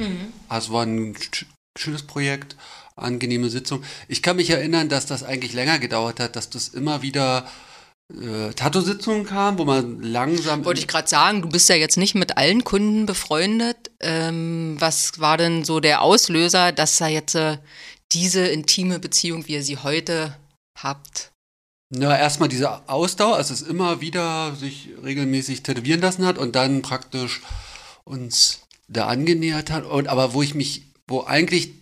Also 0.50 0.74
war 0.74 0.84
ein 0.84 1.16
sch- 1.16 1.46
schönes 1.78 2.04
Projekt, 2.04 2.56
angenehme 2.96 3.50
Sitzung. 3.50 3.84
Ich 4.08 4.22
kann 4.22 4.36
mich 4.36 4.50
erinnern, 4.50 4.88
dass 4.90 5.06
das 5.06 5.24
eigentlich 5.24 5.54
länger 5.54 5.80
gedauert 5.80 6.20
hat, 6.20 6.36
dass 6.36 6.50
das 6.50 6.68
immer 6.70 7.02
wieder 7.02 7.48
äh, 8.14 8.52
Tattoo-Sitzungen 8.54 9.26
kam, 9.26 9.58
wo 9.58 9.66
man 9.66 10.02
langsam... 10.02 10.64
Wollte 10.66 10.80
ich 10.80 10.88
gerade 10.88 11.08
sagen, 11.08 11.42
du 11.42 11.50
bist 11.50 11.70
ja 11.70 11.76
jetzt 11.76 11.98
nicht 11.98 12.16
mit 12.16 12.38
allen 12.38 12.64
Kunden 12.64 13.06
befreundet. 13.06 13.92
Ähm, 14.00 14.76
was 14.80 15.20
war 15.20 15.38
denn 15.38 15.64
so 15.64 15.80
der 15.80 16.02
Auslöser, 16.02 16.72
dass 16.72 16.98
da 16.98 17.08
jetzt 17.08 17.36
äh, 17.36 17.58
diese 18.12 18.46
intime 18.48 19.00
Beziehung, 19.00 19.48
wie 19.48 19.54
ihr 19.54 19.64
sie 19.64 19.78
heute 19.78 20.38
habt? 20.78 21.32
Na, 21.90 22.18
erstmal 22.18 22.50
diese 22.50 22.90
Ausdauer, 22.90 23.36
also 23.36 23.54
es 23.54 23.62
immer 23.62 24.02
wieder 24.02 24.56
sich 24.56 24.90
regelmäßig 25.04 25.64
tätowieren 25.64 26.02
lassen 26.02 26.26
hat 26.26 26.38
und 26.38 26.56
dann 26.56 26.82
praktisch 26.82 27.42
uns 28.04 28.62
da 28.88 29.08
angenähert 29.08 29.72
hat. 29.72 29.86
Und 29.86 30.08
aber 30.08 30.34
wo 30.34 30.42
ich 30.42 30.56
mich, 30.56 30.84
wo 31.08 31.24
eigentlich 31.24 31.74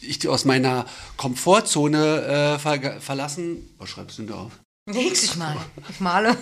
ich 0.00 0.26
aus 0.28 0.44
meiner 0.44 0.86
Komfortzone 1.16 2.56
äh, 2.56 2.58
ver 2.58 3.00
verlassen. 3.00 3.74
Was 3.78 3.90
schreibst 3.90 4.18
du 4.18 4.22
denn 4.22 4.32
da 4.32 4.38
auf? 4.38 4.60
Ich 4.86 5.36
male. 5.36 5.60
Ich 5.88 6.00
male. 6.00 6.36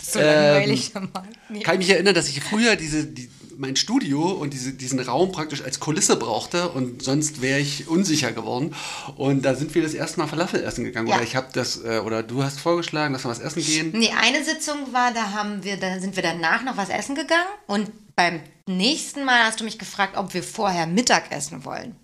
so 0.00 0.20
Ähm, 0.20 0.26
langweilig. 0.26 0.94
Mal. 0.94 1.28
Nee. 1.48 1.60
Kann 1.60 1.74
ich 1.74 1.86
mich 1.86 1.90
erinnern, 1.90 2.14
dass 2.14 2.28
ich 2.28 2.40
früher 2.40 2.76
diese, 2.76 3.04
die, 3.04 3.28
mein 3.58 3.74
Studio 3.74 4.30
und 4.30 4.52
diese, 4.52 4.72
diesen 4.72 5.00
Raum 5.00 5.32
praktisch 5.32 5.62
als 5.62 5.80
Kulisse 5.80 6.16
brauchte 6.16 6.68
und 6.70 7.02
sonst 7.02 7.42
wäre 7.42 7.58
ich 7.58 7.88
unsicher 7.88 8.32
geworden. 8.32 8.74
Und 9.16 9.42
da 9.44 9.54
sind 9.54 9.74
wir 9.74 9.82
das 9.82 9.94
erste 9.94 10.20
Mal 10.20 10.28
Falafel 10.28 10.62
essen 10.62 10.84
gegangen. 10.84 11.08
Ja. 11.08 11.16
Oder 11.16 11.24
ich 11.24 11.34
habe 11.34 11.48
das, 11.52 11.82
äh, 11.84 11.98
oder 11.98 12.22
du 12.22 12.44
hast 12.44 12.60
vorgeschlagen, 12.60 13.12
dass 13.12 13.24
wir 13.24 13.30
was 13.30 13.40
essen 13.40 13.62
gehen. 13.62 13.90
Nee, 13.92 14.12
eine 14.20 14.44
Sitzung 14.44 14.92
war, 14.92 15.12
da 15.12 15.32
haben 15.32 15.64
wir, 15.64 15.76
da 15.76 15.98
sind 15.98 16.14
wir 16.14 16.22
danach 16.22 16.62
noch 16.62 16.76
was 16.76 16.90
essen 16.90 17.16
gegangen 17.16 17.48
und 17.66 17.90
beim 18.14 18.40
nächsten 18.68 19.24
Mal 19.24 19.44
hast 19.44 19.58
du 19.60 19.64
mich 19.64 19.80
gefragt, 19.80 20.16
ob 20.16 20.32
wir 20.32 20.44
vorher 20.44 20.86
Mittag 20.86 21.32
essen 21.32 21.64
wollen. 21.64 21.96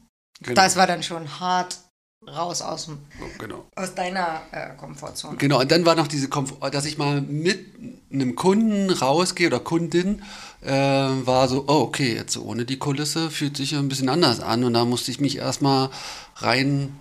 Genau. 0.42 0.61
Das 0.61 0.75
war 0.75 0.88
dann 0.88 1.04
schon 1.04 1.38
hart 1.38 1.78
raus 2.26 2.60
aus, 2.62 2.84
dem, 2.86 2.98
genau. 3.38 3.64
aus 3.76 3.94
deiner 3.94 4.42
äh, 4.52 4.76
Komfortzone. 4.76 5.36
Genau, 5.38 5.60
und 5.60 5.70
dann 5.70 5.86
war 5.86 5.94
noch 5.94 6.06
diese 6.06 6.28
Komfort, 6.28 6.70
dass 6.70 6.84
ich 6.84 6.98
mal 6.98 7.20
mit 7.22 7.66
einem 8.12 8.34
Kunden 8.36 8.90
rausgehe 8.90 9.46
oder 9.46 9.60
Kundin, 9.60 10.22
äh, 10.62 10.70
war 10.70 11.48
so, 11.48 11.64
oh, 11.66 11.80
okay, 11.80 12.14
jetzt 12.14 12.36
ohne 12.36 12.64
die 12.66 12.78
Kulisse 12.78 13.30
fühlt 13.30 13.56
sich 13.56 13.70
ja 13.72 13.78
ein 13.78 13.88
bisschen 13.88 14.08
anders 14.10 14.40
an 14.40 14.64
und 14.64 14.74
da 14.74 14.84
musste 14.84 15.10
ich 15.10 15.20
mich 15.20 15.38
erstmal 15.38 15.90
rein 16.36 16.94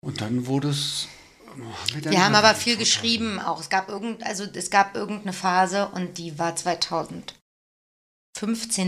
und 0.00 0.20
dann 0.20 0.46
wurde 0.46 0.68
es. 0.68 1.08
Wir 1.94 2.24
haben 2.24 2.36
aber 2.36 2.54
viel 2.54 2.76
geschrieben 2.76 3.40
auch. 3.40 3.58
Es 3.60 3.68
gab 3.68 3.88
irgend, 3.88 4.22
also 4.24 4.44
es 4.54 4.70
gab 4.70 4.94
irgendeine 4.94 5.32
Phase 5.32 5.88
und 5.88 6.16
die 6.18 6.38
war 6.38 6.54
2015, 6.54 7.34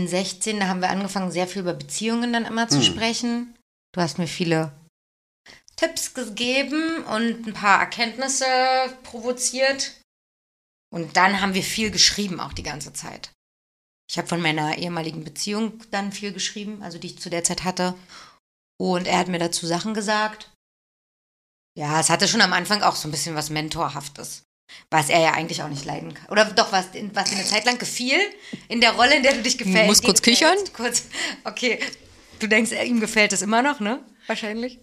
16. 0.07 0.59
Da 0.61 0.67
haben 0.67 0.79
wir 0.79 0.89
angefangen, 0.89 1.31
sehr 1.31 1.47
viel 1.47 1.63
über 1.63 1.73
Beziehungen 1.73 2.31
dann 2.31 2.45
immer 2.45 2.69
zu 2.69 2.77
Hm. 2.77 2.83
sprechen. 2.83 3.53
Du 3.93 4.01
hast 4.01 4.17
mir 4.17 4.27
viele 4.27 4.71
Tipps 5.75 6.13
gegeben 6.13 7.03
und 7.05 7.47
ein 7.47 7.53
paar 7.53 7.79
Erkenntnisse 7.79 8.45
provoziert. 9.03 9.99
Und 10.93 11.17
dann 11.17 11.41
haben 11.41 11.53
wir 11.53 11.63
viel 11.63 11.91
geschrieben, 11.91 12.39
auch 12.39 12.53
die 12.53 12.63
ganze 12.63 12.93
Zeit. 12.93 13.31
Ich 14.09 14.17
habe 14.17 14.27
von 14.27 14.41
meiner 14.41 14.77
ehemaligen 14.77 15.23
Beziehung 15.23 15.81
dann 15.89 16.11
viel 16.11 16.33
geschrieben, 16.33 16.83
also 16.83 16.97
die 16.97 17.07
ich 17.07 17.19
zu 17.19 17.29
der 17.29 17.43
Zeit 17.43 17.63
hatte. 17.63 17.95
Und 18.77 19.07
er 19.07 19.17
hat 19.17 19.27
mir 19.27 19.39
dazu 19.39 19.65
Sachen 19.65 19.93
gesagt. 19.93 20.51
Ja, 21.77 21.99
es 21.99 22.09
hatte 22.09 22.27
schon 22.27 22.41
am 22.41 22.53
Anfang 22.53 22.83
auch 22.83 22.95
so 22.95 23.07
ein 23.07 23.11
bisschen 23.11 23.35
was 23.35 23.49
Mentorhaftes. 23.49 24.43
Was 24.89 25.09
er 25.09 25.19
ja 25.19 25.33
eigentlich 25.33 25.63
auch 25.63 25.69
nicht 25.69 25.85
leiden 25.85 26.13
kann. 26.13 26.27
Oder 26.29 26.45
doch, 26.45 26.71
was, 26.71 26.87
was 27.13 27.31
eine 27.31 27.45
Zeit 27.45 27.65
lang 27.65 27.77
gefiel 27.77 28.19
in 28.67 28.81
der 28.81 28.93
Rolle, 28.93 29.15
in 29.15 29.23
der 29.23 29.33
du 29.33 29.41
dich 29.41 29.57
gefällt. 29.57 29.87
Muss 29.87 30.01
kurz 30.01 30.21
dir 30.21 30.31
gefällt. 30.31 30.65
kichern? 30.65 30.73
Kurz. 30.73 31.03
Okay. 31.43 31.79
Du 32.41 32.47
denkst, 32.47 32.71
ihm 32.71 32.99
gefällt 32.99 33.33
es 33.33 33.43
immer 33.43 33.61
noch, 33.61 33.79
ne? 33.79 33.99
Wahrscheinlich. 34.25 34.79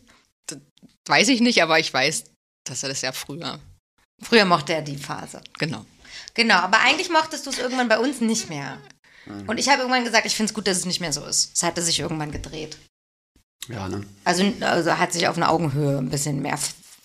Weiß 1.07 1.27
ich 1.27 1.41
nicht, 1.41 1.61
aber 1.61 1.81
ich 1.81 1.93
weiß, 1.93 2.25
dass 2.65 2.85
er 2.85 2.89
das 2.89 3.03
ja 3.03 3.11
früher. 3.11 3.59
Früher 4.23 4.45
mochte 4.45 4.75
er 4.75 4.83
die 4.83 4.97
Phase. 4.97 5.41
Genau. 5.59 5.85
Genau, 6.35 6.55
aber 6.55 6.79
eigentlich 6.81 7.11
mochtest 7.11 7.47
du 7.47 7.51
es 7.51 7.59
irgendwann 7.59 7.89
bei 7.89 7.99
uns 7.99 8.21
nicht 8.21 8.49
mehr. 8.49 8.79
Mhm. 9.27 9.49
Und 9.49 9.59
ich 9.59 9.69
habe 9.69 9.81
irgendwann 9.81 10.05
gesagt, 10.05 10.25
ich 10.25 10.37
finde 10.37 10.51
es 10.51 10.55
gut, 10.55 10.69
dass 10.69 10.77
es 10.77 10.85
nicht 10.85 11.01
mehr 11.01 11.13
so 11.13 11.25
ist. 11.25 11.51
Es 11.57 11.65
hatte 11.65 11.83
sich 11.83 11.99
irgendwann 11.99 12.31
gedreht. 12.31 12.79
Ja, 13.69 13.89
ne? 13.89 14.07
Also, 14.25 14.45
also 14.61 14.97
hat 14.97 15.13
sich 15.13 15.27
auf 15.27 15.37
einer 15.37 15.51
Augenhöhe 15.51 15.99
ein 15.99 16.11
bisschen 16.11 16.41
mehr 16.41 16.59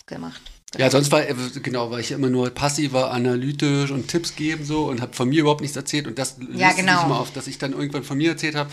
gemacht. 0.06 0.40
Ja, 0.76 0.88
sonst 0.88 1.10
war, 1.10 1.28
äh, 1.28 1.34
genau, 1.62 1.90
war 1.90 1.98
ich 1.98 2.12
immer 2.12 2.30
nur 2.30 2.50
passiver, 2.50 3.10
analytisch 3.10 3.90
und 3.90 4.06
Tipps 4.06 4.36
geben 4.36 4.64
so 4.64 4.86
und 4.86 5.00
habe 5.00 5.14
von 5.14 5.28
mir 5.28 5.40
überhaupt 5.40 5.60
nichts 5.62 5.76
erzählt 5.76 6.06
und 6.06 6.18
das 6.18 6.36
Ja, 6.52 6.72
genau. 6.72 6.96
sich 6.96 7.06
immer 7.06 7.18
auf, 7.18 7.32
dass 7.32 7.48
ich 7.48 7.58
dann 7.58 7.72
irgendwann 7.72 8.04
von 8.04 8.18
mir 8.18 8.30
erzählt 8.30 8.54
habe 8.54 8.70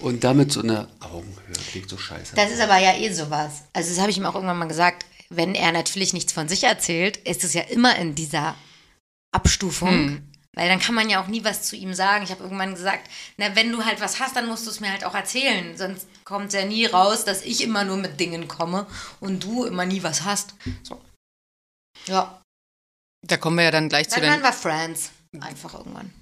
und 0.00 0.24
damit 0.24 0.52
so 0.52 0.62
eine 0.62 0.88
Augenhöhe 1.00 1.54
klingt 1.70 1.88
so 1.88 1.98
scheiße. 1.98 2.34
Das 2.36 2.50
ist 2.50 2.60
aber 2.60 2.78
ja 2.78 2.94
eh 2.96 3.12
sowas. 3.12 3.64
Also 3.72 3.90
das 3.90 4.00
habe 4.00 4.10
ich 4.10 4.16
ihm 4.18 4.26
auch 4.26 4.34
irgendwann 4.34 4.58
mal 4.58 4.68
gesagt. 4.68 5.06
Wenn 5.28 5.54
er 5.54 5.70
natürlich 5.72 6.12
nichts 6.12 6.32
von 6.32 6.48
sich 6.48 6.64
erzählt, 6.64 7.16
ist 7.18 7.44
es 7.44 7.54
ja 7.54 7.62
immer 7.62 7.96
in 7.96 8.14
dieser 8.14 8.56
Abstufung. 9.32 9.90
Hm. 9.90 10.26
Weil 10.56 10.68
dann 10.68 10.80
kann 10.80 10.96
man 10.96 11.08
ja 11.08 11.22
auch 11.22 11.28
nie 11.28 11.44
was 11.44 11.62
zu 11.62 11.76
ihm 11.76 11.94
sagen. 11.94 12.24
Ich 12.24 12.30
habe 12.32 12.42
irgendwann 12.42 12.74
gesagt, 12.74 13.08
na, 13.36 13.54
wenn 13.54 13.70
du 13.70 13.84
halt 13.84 14.00
was 14.00 14.18
hast, 14.18 14.34
dann 14.34 14.48
musst 14.48 14.66
du 14.66 14.70
es 14.70 14.80
mir 14.80 14.90
halt 14.90 15.04
auch 15.04 15.14
erzählen. 15.14 15.76
Sonst 15.76 16.08
kommt 16.24 16.48
es 16.48 16.54
ja 16.54 16.64
nie 16.64 16.86
raus, 16.86 17.24
dass 17.24 17.42
ich 17.42 17.62
immer 17.62 17.84
nur 17.84 17.96
mit 17.96 18.18
Dingen 18.18 18.48
komme 18.48 18.86
und 19.20 19.44
du 19.44 19.64
immer 19.64 19.86
nie 19.86 20.02
was 20.02 20.24
hast. 20.24 20.54
So. 20.82 21.00
Ja, 22.06 22.40
Da 23.24 23.36
kommen 23.36 23.58
wir 23.58 23.64
ja 23.64 23.70
dann 23.70 23.88
gleich 23.88 24.08
zu 24.08 24.18
dann 24.18 24.28
waren 24.28 24.40
den. 24.40 24.42
wir 24.44 24.52
Friends. 24.52 25.10
Einfach 25.40 25.74
irgendwann. 25.74 26.12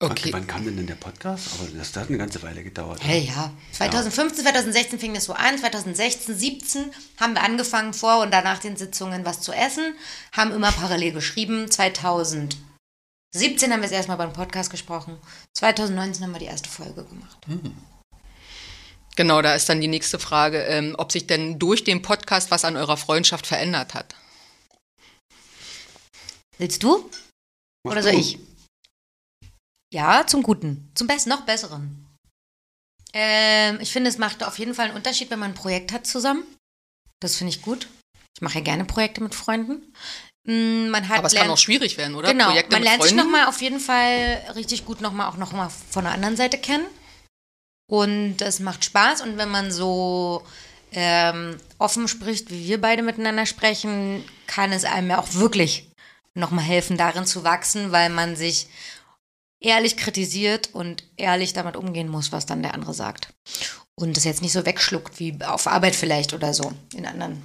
Okay. 0.00 0.32
Wann 0.32 0.46
kam 0.46 0.64
denn 0.64 0.76
denn 0.76 0.86
der 0.86 0.94
Podcast? 0.94 1.48
Aber 1.54 1.68
das 1.70 1.96
hat 1.96 2.08
eine 2.08 2.18
ganze 2.18 2.40
Weile 2.42 2.62
gedauert. 2.62 3.00
Hey, 3.02 3.24
ja. 3.24 3.50
2015, 3.72 4.44
2016 4.44 4.98
fing 5.00 5.12
das 5.12 5.24
so 5.24 5.32
an. 5.32 5.58
2016, 5.58 6.38
17 6.38 6.92
haben 7.18 7.34
wir 7.34 7.42
angefangen 7.42 7.92
vor 7.92 8.22
und 8.22 8.30
danach 8.30 8.60
den 8.60 8.76
Sitzungen 8.76 9.24
was 9.24 9.40
zu 9.40 9.50
essen. 9.50 9.94
Haben 10.30 10.52
immer 10.52 10.70
parallel 10.70 11.12
geschrieben. 11.12 11.68
2017 11.68 12.62
haben 13.72 13.80
wir 13.80 13.86
es 13.86 13.90
erstmal 13.90 14.18
beim 14.18 14.32
Podcast 14.32 14.70
gesprochen. 14.70 15.18
2019 15.54 16.22
haben 16.22 16.32
wir 16.32 16.38
die 16.38 16.46
erste 16.46 16.68
Folge 16.68 17.04
gemacht. 17.04 17.38
Genau, 19.16 19.42
da 19.42 19.56
ist 19.56 19.68
dann 19.68 19.80
die 19.80 19.88
nächste 19.88 20.20
Frage, 20.20 20.62
ähm, 20.62 20.94
ob 20.96 21.10
sich 21.10 21.26
denn 21.26 21.58
durch 21.58 21.82
den 21.82 22.02
Podcast 22.02 22.52
was 22.52 22.64
an 22.64 22.76
eurer 22.76 22.96
Freundschaft 22.96 23.48
verändert 23.48 23.94
hat. 23.94 24.14
Willst 26.56 26.84
du? 26.84 27.10
Mach 27.82 27.92
Oder 27.92 28.02
du. 28.02 28.10
soll 28.12 28.20
ich? 28.20 28.38
Ja, 29.92 30.26
zum 30.26 30.42
Guten. 30.42 30.90
Zum 30.94 31.06
Besten, 31.06 31.30
noch 31.30 31.42
Besseren. 31.42 32.06
Ähm, 33.14 33.78
ich 33.80 33.90
finde, 33.90 34.10
es 34.10 34.18
macht 34.18 34.44
auf 34.44 34.58
jeden 34.58 34.74
Fall 34.74 34.86
einen 34.86 34.96
Unterschied, 34.96 35.30
wenn 35.30 35.38
man 35.38 35.52
ein 35.52 35.54
Projekt 35.54 35.92
hat 35.92 36.06
zusammen. 36.06 36.44
Das 37.20 37.36
finde 37.36 37.52
ich 37.54 37.62
gut. 37.62 37.88
Ich 38.36 38.42
mache 38.42 38.58
ja 38.58 38.64
gerne 38.64 38.84
Projekte 38.84 39.22
mit 39.22 39.34
Freunden. 39.34 39.92
Mm, 40.44 40.88
Man 40.90 41.08
hat 41.08 41.18
Aber 41.18 41.26
es 41.26 41.32
kann 41.32 41.40
lernt- 41.46 41.52
auch 41.52 41.58
schwierig 41.58 41.96
werden, 41.96 42.14
oder? 42.14 42.30
Genau, 42.30 42.46
Projekte 42.46 42.72
man 42.72 42.82
lernt 42.82 43.02
sich 43.02 43.12
Freunden? 43.12 43.24
nochmal 43.32 43.46
auf 43.48 43.60
jeden 43.62 43.80
Fall 43.80 44.42
richtig 44.54 44.84
gut 44.84 45.00
nochmal 45.00 45.28
auch 45.28 45.36
nochmal 45.36 45.70
von 45.90 46.04
der 46.04 46.12
anderen 46.12 46.36
Seite 46.36 46.58
kennen. 46.58 46.86
Und 47.90 48.42
es 48.42 48.60
macht 48.60 48.84
Spaß. 48.84 49.22
Und 49.22 49.38
wenn 49.38 49.50
man 49.50 49.72
so 49.72 50.44
ähm, 50.92 51.56
offen 51.78 52.08
spricht, 52.08 52.50
wie 52.50 52.66
wir 52.66 52.80
beide 52.80 53.02
miteinander 53.02 53.46
sprechen, 53.46 54.22
kann 54.46 54.72
es 54.72 54.84
einem 54.84 55.08
ja 55.10 55.18
auch 55.18 55.32
wirklich 55.32 55.88
nochmal 56.34 56.64
helfen, 56.64 56.98
darin 56.98 57.26
zu 57.26 57.42
wachsen, 57.42 57.90
weil 57.90 58.10
man 58.10 58.36
sich 58.36 58.68
ehrlich 59.60 59.96
kritisiert 59.96 60.70
und 60.72 61.04
ehrlich 61.16 61.52
damit 61.52 61.76
umgehen 61.76 62.08
muss, 62.08 62.32
was 62.32 62.46
dann 62.46 62.62
der 62.62 62.74
andere 62.74 62.94
sagt. 62.94 63.32
Und 63.94 64.16
das 64.16 64.24
jetzt 64.24 64.42
nicht 64.42 64.52
so 64.52 64.64
wegschluckt 64.64 65.18
wie 65.18 65.42
auf 65.44 65.66
Arbeit 65.66 65.96
vielleicht 65.96 66.32
oder 66.32 66.54
so, 66.54 66.72
in 66.94 67.06
anderen 67.06 67.42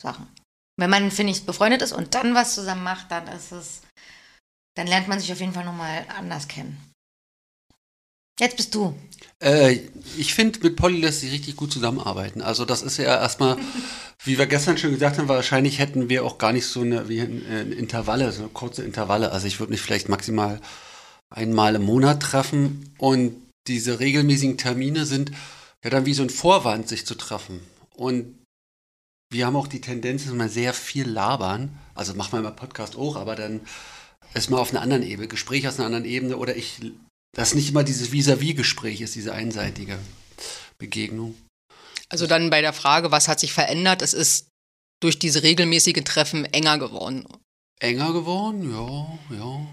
Sachen. 0.00 0.28
Wenn 0.76 0.90
man, 0.90 1.10
finde 1.10 1.32
ich, 1.32 1.44
befreundet 1.44 1.82
ist 1.82 1.92
und 1.92 2.14
dann 2.14 2.34
was 2.34 2.54
zusammen 2.54 2.84
macht, 2.84 3.10
dann 3.10 3.26
ist 3.28 3.50
es, 3.50 3.80
dann 4.76 4.86
lernt 4.86 5.08
man 5.08 5.18
sich 5.18 5.32
auf 5.32 5.40
jeden 5.40 5.52
Fall 5.52 5.64
nochmal 5.64 6.06
anders 6.16 6.46
kennen. 6.46 6.78
Jetzt 8.38 8.56
bist 8.56 8.72
du. 8.76 8.94
Äh, 9.42 9.80
ich 10.16 10.32
finde, 10.34 10.60
mit 10.60 10.76
Polly 10.76 11.00
lässt 11.00 11.20
sich 11.20 11.32
richtig 11.32 11.56
gut 11.56 11.72
zusammenarbeiten. 11.72 12.40
Also 12.40 12.64
das 12.64 12.82
ist 12.82 12.96
ja 12.96 13.20
erstmal, 13.20 13.56
wie 14.24 14.38
wir 14.38 14.46
gestern 14.46 14.78
schon 14.78 14.92
gesagt 14.92 15.18
haben, 15.18 15.28
wahrscheinlich 15.28 15.80
hätten 15.80 16.08
wir 16.08 16.24
auch 16.24 16.38
gar 16.38 16.52
nicht 16.52 16.66
so 16.66 16.82
eine 16.82 17.08
wie 17.08 17.18
in 17.18 17.72
Intervalle, 17.72 18.30
so 18.30 18.46
kurze 18.46 18.84
Intervalle. 18.84 19.32
Also 19.32 19.48
ich 19.48 19.58
würde 19.58 19.72
mich 19.72 19.80
vielleicht 19.80 20.08
maximal 20.08 20.60
einmal 21.30 21.74
im 21.74 21.82
Monat 21.82 22.22
treffen 22.22 22.94
und 22.98 23.36
diese 23.66 24.00
regelmäßigen 24.00 24.56
Termine 24.58 25.04
sind 25.06 25.32
ja 25.84 25.90
dann 25.90 26.06
wie 26.06 26.14
so 26.14 26.22
ein 26.22 26.30
Vorwand, 26.30 26.88
sich 26.88 27.06
zu 27.06 27.14
treffen. 27.14 27.60
Und 27.94 28.38
wir 29.30 29.46
haben 29.46 29.56
auch 29.56 29.66
die 29.66 29.80
Tendenz, 29.80 30.24
dass 30.24 30.34
wir 30.34 30.48
sehr 30.48 30.72
viel 30.72 31.08
labern. 31.08 31.78
Also 31.94 32.14
machen 32.14 32.32
wir 32.32 32.42
mal 32.42 32.52
Podcast 32.52 32.96
auch, 32.96 33.16
aber 33.16 33.36
dann 33.36 33.60
ist 34.34 34.50
man 34.50 34.60
auf 34.60 34.70
einer 34.70 34.80
anderen 34.80 35.02
Ebene, 35.02 35.28
Gespräch 35.28 35.68
aus 35.68 35.76
einer 35.76 35.86
anderen 35.86 36.04
Ebene 36.04 36.36
oder 36.36 36.56
ich, 36.56 36.80
dass 37.34 37.54
nicht 37.54 37.68
immer 37.68 37.84
dieses 37.84 38.12
Vis-à-vis-Gespräch 38.12 39.00
ist, 39.00 39.14
diese 39.14 39.34
einseitige. 39.34 39.98
Begegnung. 40.78 41.34
Also 42.08 42.26
dann 42.26 42.50
bei 42.50 42.60
der 42.60 42.72
Frage, 42.72 43.10
was 43.10 43.28
hat 43.28 43.40
sich 43.40 43.52
verändert, 43.52 44.00
es 44.00 44.14
ist 44.14 44.48
durch 45.00 45.18
diese 45.18 45.42
regelmäßigen 45.42 46.04
Treffen 46.04 46.44
enger 46.46 46.78
geworden. 46.78 47.26
Enger 47.80 48.12
geworden, 48.12 48.70
ja, 48.70 49.36
ja. 49.36 49.66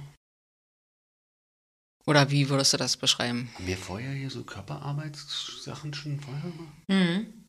Oder 2.07 2.29
wie 2.29 2.49
würdest 2.49 2.73
du 2.73 2.77
das 2.77 2.97
beschreiben? 2.97 3.49
Haben 3.55 3.67
wir 3.67 3.77
vorher 3.77 4.11
hier 4.13 4.29
so 4.29 4.43
Körperarbeitssachen 4.43 5.93
schon 5.93 6.19
vorher 6.19 6.41
gemacht? 6.41 6.73
Mhm. 6.87 7.45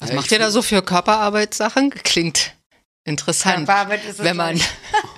Was 0.00 0.10
Ja, 0.10 0.14
macht 0.16 0.32
ihr 0.32 0.38
da 0.38 0.50
so 0.50 0.62
für 0.62 0.82
Körperarbeitssachen? 0.82 1.90
Klingt 2.04 2.56
interessant. 3.04 3.66
Körperarbeit 3.66 4.04
ist 4.04 4.18
es 4.20 4.24
wenn 4.24 4.36
man 4.36 4.58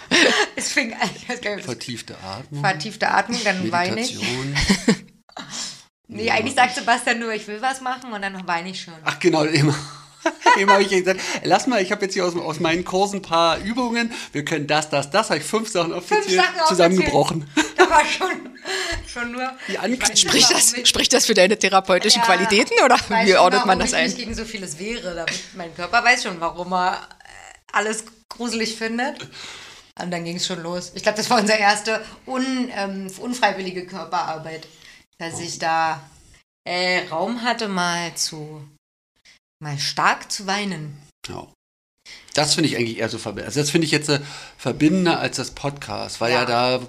es 0.57 0.73
fing 0.73 0.93
an, 0.95 1.09
ich 1.15 1.65
Vertiefte 1.65 2.19
Atmung. 2.19 2.61
vertiefte 2.61 3.09
Atmung, 3.09 3.41
dann 3.45 3.71
weine 3.71 4.01
ich. 4.01 4.19
Nee, 6.09 6.31
eigentlich 6.31 6.55
sagt 6.55 6.75
Sebastian 6.75 7.21
nur, 7.21 7.33
ich 7.33 7.47
will 7.47 7.63
was 7.63 7.81
machen 7.81 8.13
und 8.13 8.21
dann 8.21 8.47
weine 8.47 8.69
ich 8.69 8.83
schon. 8.83 8.93
Ach 9.03 9.19
genau, 9.19 9.45
immer. 9.45 9.75
Immer 10.59 10.75
habe 10.75 10.83
ich 10.83 10.91
gesagt, 10.91 11.21
lass 11.45 11.67
mal, 11.67 11.81
ich 11.83 11.91
habe 11.93 12.05
jetzt 12.05 12.15
hier 12.15 12.25
aus, 12.27 12.37
aus 12.37 12.61
meinen 12.61 12.85
Kursen 12.85 13.17
ein 13.17 13.23
paar 13.23 13.59
Übungen. 13.59 14.13
Wir 14.33 14.45
können 14.45 14.67
das, 14.67 14.91
das, 14.91 15.11
das. 15.11 15.31
Habe 15.31 15.39
ich 15.41 15.45
fünf 15.47 15.69
Sachen 15.71 15.93
offiziell 15.93 16.23
Sachen 16.37 16.39
aufgezählt. 16.61 16.69
zusammengebrochen. 16.69 17.51
Da 17.75 17.89
war 17.91 18.05
schon, 18.05 18.31
schon 19.09 19.33
nur. 19.33 19.51
Die 19.69 19.73
Ich 20.13 20.21
Spricht 20.21 20.51
das, 20.53 20.73
ich- 20.75 20.87
spricht 20.89 21.13
das 21.13 21.27
für 21.27 21.35
deine 21.35 21.59
therapeutischen 21.59 22.21
Ja, 22.21 22.27
Qualitäten 22.27 22.75
oder 22.85 22.95
ich 22.97 23.27
wie 23.27 23.31
schon, 23.33 23.39
ordnet 23.41 23.67
man 23.67 23.79
das 23.81 23.89
ich 23.91 23.97
ein? 23.97 24.05
nicht 24.05 24.17
gegen 24.19 24.35
so 24.35 24.45
vieles 24.45 24.79
wäre. 24.79 25.15
Damit 25.15 25.35
mein 25.57 25.75
Körper 25.75 26.05
weiß 26.05 26.23
schon, 26.23 26.41
warum 26.41 26.73
er 26.73 26.95
äh, 26.95 26.97
alles 27.73 28.05
gruselig 28.29 28.77
findet. 28.77 29.23
Und 30.01 30.11
dann 30.11 30.25
ging 30.25 30.37
es 30.37 30.47
schon 30.47 30.63
los. 30.63 30.93
Ich 30.95 31.03
glaube, 31.03 31.17
das 31.19 31.29
war 31.29 31.41
unsere 31.41 31.59
erste 31.59 32.05
un, 32.27 32.71
ähm, 32.75 33.11
unfreiwillige 33.19 33.85
Körperarbeit, 33.87 34.67
dass 35.19 35.41
ich 35.41 35.59
da 35.59 36.01
äh, 36.65 37.09
Raum 37.09 37.43
hatte, 37.43 37.69
mal 37.69 38.15
zu 38.15 38.63
mal 39.63 39.79
stark 39.79 40.31
zu 40.31 40.47
weinen. 40.47 41.01
Ja. 41.29 41.47
Das 42.35 42.55
finde 42.55 42.69
ich 42.69 42.77
eigentlich 42.77 42.99
eher 42.99 43.09
so 43.09 43.19
verbindend. 43.19 43.47
Also 43.47 43.61
das 43.61 43.71
finde 43.71 43.85
ich 43.87 43.93
jetzt 43.93 44.09
äh, 44.09 44.21
verbindender 44.59 45.21
als 45.21 45.37
das 45.37 45.53
Podcast, 45.53 46.21
weil 46.21 46.33
ja, 46.33 46.41
Ja. 46.41 46.47
da, 46.47 46.75
äh, 46.77 46.81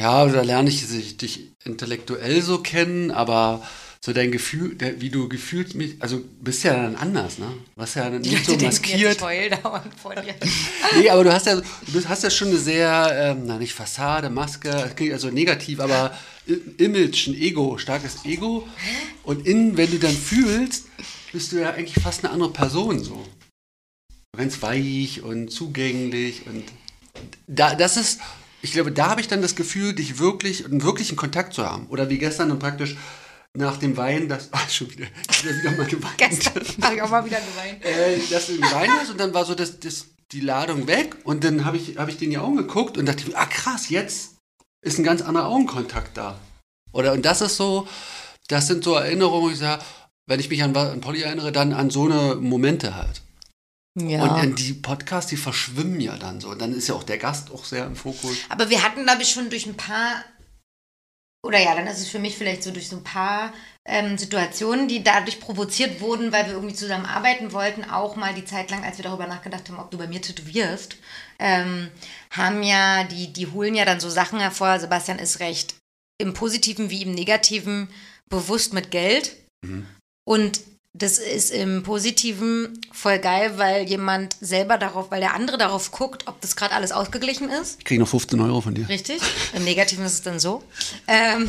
ja, 0.00 0.26
da 0.26 0.42
lerne 0.42 0.70
ich 0.70 1.16
dich 1.16 1.52
intellektuell 1.64 2.40
so 2.42 2.58
kennen, 2.62 3.10
aber 3.10 3.66
so 4.02 4.14
dein 4.14 4.32
Gefühl, 4.32 4.74
der, 4.76 5.00
wie 5.02 5.10
du 5.10 5.28
gefühlt 5.28 5.74
mich, 5.74 5.96
also 6.00 6.22
bist 6.40 6.64
ja 6.64 6.74
dann 6.74 6.96
anders, 6.96 7.38
ne? 7.38 7.52
Was 7.76 7.94
ja 7.94 8.08
dann 8.08 8.22
nicht 8.22 8.46
so 8.46 8.52
Die 8.52 8.58
denken 8.58 8.64
maskiert. 8.64 9.16
Ich 9.16 9.22
heul 9.22 9.50
vor 10.00 10.14
dir. 10.14 10.34
Nee, 10.98 11.10
aber 11.10 11.22
du 11.22 11.32
hast 11.32 11.46
ja, 11.46 11.56
du 11.56 11.92
bist, 11.92 12.08
hast 12.08 12.22
ja 12.24 12.30
schon 12.30 12.48
eine 12.48 12.56
sehr, 12.56 13.10
ähm, 13.14 13.42
na 13.44 13.58
nicht 13.58 13.74
Fassade, 13.74 14.30
Maske, 14.30 14.94
also 15.12 15.30
negativ, 15.30 15.80
aber 15.80 16.16
Image, 16.78 17.28
ein 17.28 17.34
Ego, 17.34 17.76
starkes 17.76 18.24
Ego. 18.24 18.66
Und 19.22 19.46
innen, 19.46 19.76
wenn 19.76 19.90
du 19.90 19.98
dann 19.98 20.16
fühlst, 20.16 20.86
bist 21.32 21.52
du 21.52 21.60
ja 21.60 21.72
eigentlich 21.72 22.02
fast 22.02 22.24
eine 22.24 22.32
andere 22.32 22.52
Person 22.52 23.04
so. 23.04 23.26
Ganz 24.34 24.62
weich 24.62 25.22
und 25.22 25.50
zugänglich 25.50 26.46
und 26.46 26.64
da, 27.46 27.74
das 27.74 27.98
ist, 27.98 28.20
ich 28.62 28.72
glaube, 28.72 28.92
da 28.92 29.10
habe 29.10 29.20
ich 29.20 29.28
dann 29.28 29.42
das 29.42 29.56
Gefühl, 29.56 29.92
dich 29.92 30.18
wirklich, 30.18 30.64
einen 30.64 30.82
wirklichen 30.82 31.16
Kontakt 31.16 31.52
zu 31.52 31.66
haben. 31.66 31.86
Oder 31.88 32.08
wie 32.08 32.18
gestern 32.18 32.48
dann 32.48 32.58
praktisch 32.58 32.96
nach 33.56 33.78
dem 33.78 33.96
Wein, 33.96 34.28
das, 34.28 34.48
ach, 34.52 34.68
schon 34.70 34.90
wieder, 34.90 35.06
ich 35.30 35.44
wieder, 35.44 35.56
wieder 35.56 35.70
mal 35.72 35.86
geweint. 35.86 36.18
Gestern 36.18 36.62
habe 36.82 36.94
ich 36.94 37.02
auch 37.02 37.10
mal 37.10 37.24
wieder 37.24 37.40
geweint. 37.40 37.84
äh, 37.84 38.18
dass 38.30 38.46
du 38.46 38.56
geweint 38.56 38.92
hast 39.00 39.10
und 39.10 39.18
dann 39.18 39.34
war 39.34 39.44
so 39.44 39.54
das, 39.54 39.80
das, 39.80 40.06
die 40.32 40.40
Ladung 40.40 40.86
weg 40.86 41.16
und 41.24 41.44
dann 41.44 41.64
habe 41.64 41.76
ich, 41.76 41.96
hab 41.98 42.08
ich 42.08 42.16
dir 42.16 42.26
in 42.26 42.30
die 42.30 42.38
Augen 42.38 42.56
geguckt 42.56 42.96
und 42.96 43.06
dachte, 43.06 43.24
ah 43.34 43.46
krass, 43.46 43.88
jetzt 43.88 44.36
ist 44.82 44.98
ein 44.98 45.04
ganz 45.04 45.22
anderer 45.22 45.48
Augenkontakt 45.48 46.16
da. 46.16 46.38
Oder 46.92 47.12
und 47.12 47.24
das 47.24 47.40
ist 47.40 47.56
so, 47.56 47.86
das 48.48 48.66
sind 48.66 48.84
so 48.84 48.94
Erinnerungen, 48.94 49.42
wo 49.42 49.50
ich 49.50 49.58
sage, 49.58 49.82
wenn 50.26 50.40
ich 50.40 50.48
mich 50.48 50.62
an, 50.62 50.76
an 50.76 51.00
Polly 51.00 51.22
erinnere, 51.22 51.52
dann 51.52 51.72
an 51.72 51.90
so 51.90 52.04
eine 52.04 52.36
Momente 52.36 52.94
halt. 52.94 53.22
Ja. 53.98 54.22
Und 54.24 54.58
die 54.58 54.72
Podcasts, 54.72 55.30
die 55.30 55.36
verschwimmen 55.36 56.00
ja 56.00 56.16
dann 56.16 56.40
so. 56.40 56.50
Und 56.50 56.60
dann 56.60 56.72
ist 56.72 56.88
ja 56.88 56.94
auch 56.94 57.02
der 57.02 57.18
Gast 57.18 57.50
auch 57.50 57.64
sehr 57.64 57.86
im 57.86 57.96
Fokus. 57.96 58.36
Aber 58.48 58.70
wir 58.70 58.82
hatten, 58.82 59.02
glaube 59.02 59.22
ich, 59.22 59.30
schon 59.30 59.50
durch 59.50 59.66
ein 59.66 59.76
paar, 59.76 60.24
oder 61.42 61.58
ja, 61.58 61.74
dann 61.74 61.86
ist 61.86 62.00
es 62.00 62.08
für 62.08 62.18
mich 62.18 62.36
vielleicht 62.36 62.62
so 62.62 62.70
durch 62.70 62.88
so 62.88 62.96
ein 62.96 63.04
paar 63.04 63.52
ähm, 63.86 64.18
Situationen, 64.18 64.88
die 64.88 65.02
dadurch 65.02 65.40
provoziert 65.40 66.00
wurden, 66.00 66.32
weil 66.32 66.46
wir 66.46 66.52
irgendwie 66.52 66.74
zusammen 66.74 67.06
arbeiten 67.06 67.52
wollten, 67.52 67.84
auch 67.84 68.16
mal 68.16 68.34
die 68.34 68.44
Zeit 68.44 68.70
lang, 68.70 68.84
als 68.84 68.98
wir 68.98 69.04
darüber 69.04 69.26
nachgedacht 69.26 69.68
haben, 69.68 69.78
ob 69.78 69.90
du 69.90 69.98
bei 69.98 70.06
mir 70.06 70.20
tätowierst, 70.20 70.96
ähm, 71.38 71.88
haben 72.30 72.62
ja, 72.62 73.04
die, 73.04 73.32
die 73.32 73.46
holen 73.46 73.74
ja 73.74 73.84
dann 73.84 74.00
so 74.00 74.10
Sachen 74.10 74.38
hervor. 74.38 74.78
Sebastian 74.78 75.18
ist 75.18 75.40
recht 75.40 75.76
im 76.18 76.34
Positiven 76.34 76.90
wie 76.90 77.02
im 77.02 77.12
Negativen 77.12 77.88
bewusst 78.28 78.74
mit 78.74 78.90
Geld. 78.90 79.36
Und 80.24 80.60
das 80.92 81.18
ist 81.18 81.50
im 81.50 81.82
Positiven 81.82 82.80
voll 82.92 83.18
geil, 83.20 83.52
weil 83.56 83.88
jemand 83.88 84.36
selber 84.40 84.76
darauf, 84.76 85.10
weil 85.10 85.20
der 85.20 85.34
andere 85.34 85.56
darauf 85.56 85.92
guckt, 85.92 86.26
ob 86.26 86.40
das 86.40 86.56
gerade 86.56 86.74
alles 86.74 86.90
ausgeglichen 86.90 87.48
ist. 87.48 87.78
Ich 87.78 87.84
kriege 87.84 88.00
noch 88.00 88.08
15 88.08 88.40
Euro 88.40 88.60
von 88.60 88.74
dir. 88.74 88.88
Richtig. 88.88 89.22
Im 89.54 89.64
Negativen 89.64 90.04
ist 90.04 90.14
es 90.14 90.22
dann 90.22 90.40
so. 90.40 90.64
Ähm, 91.06 91.48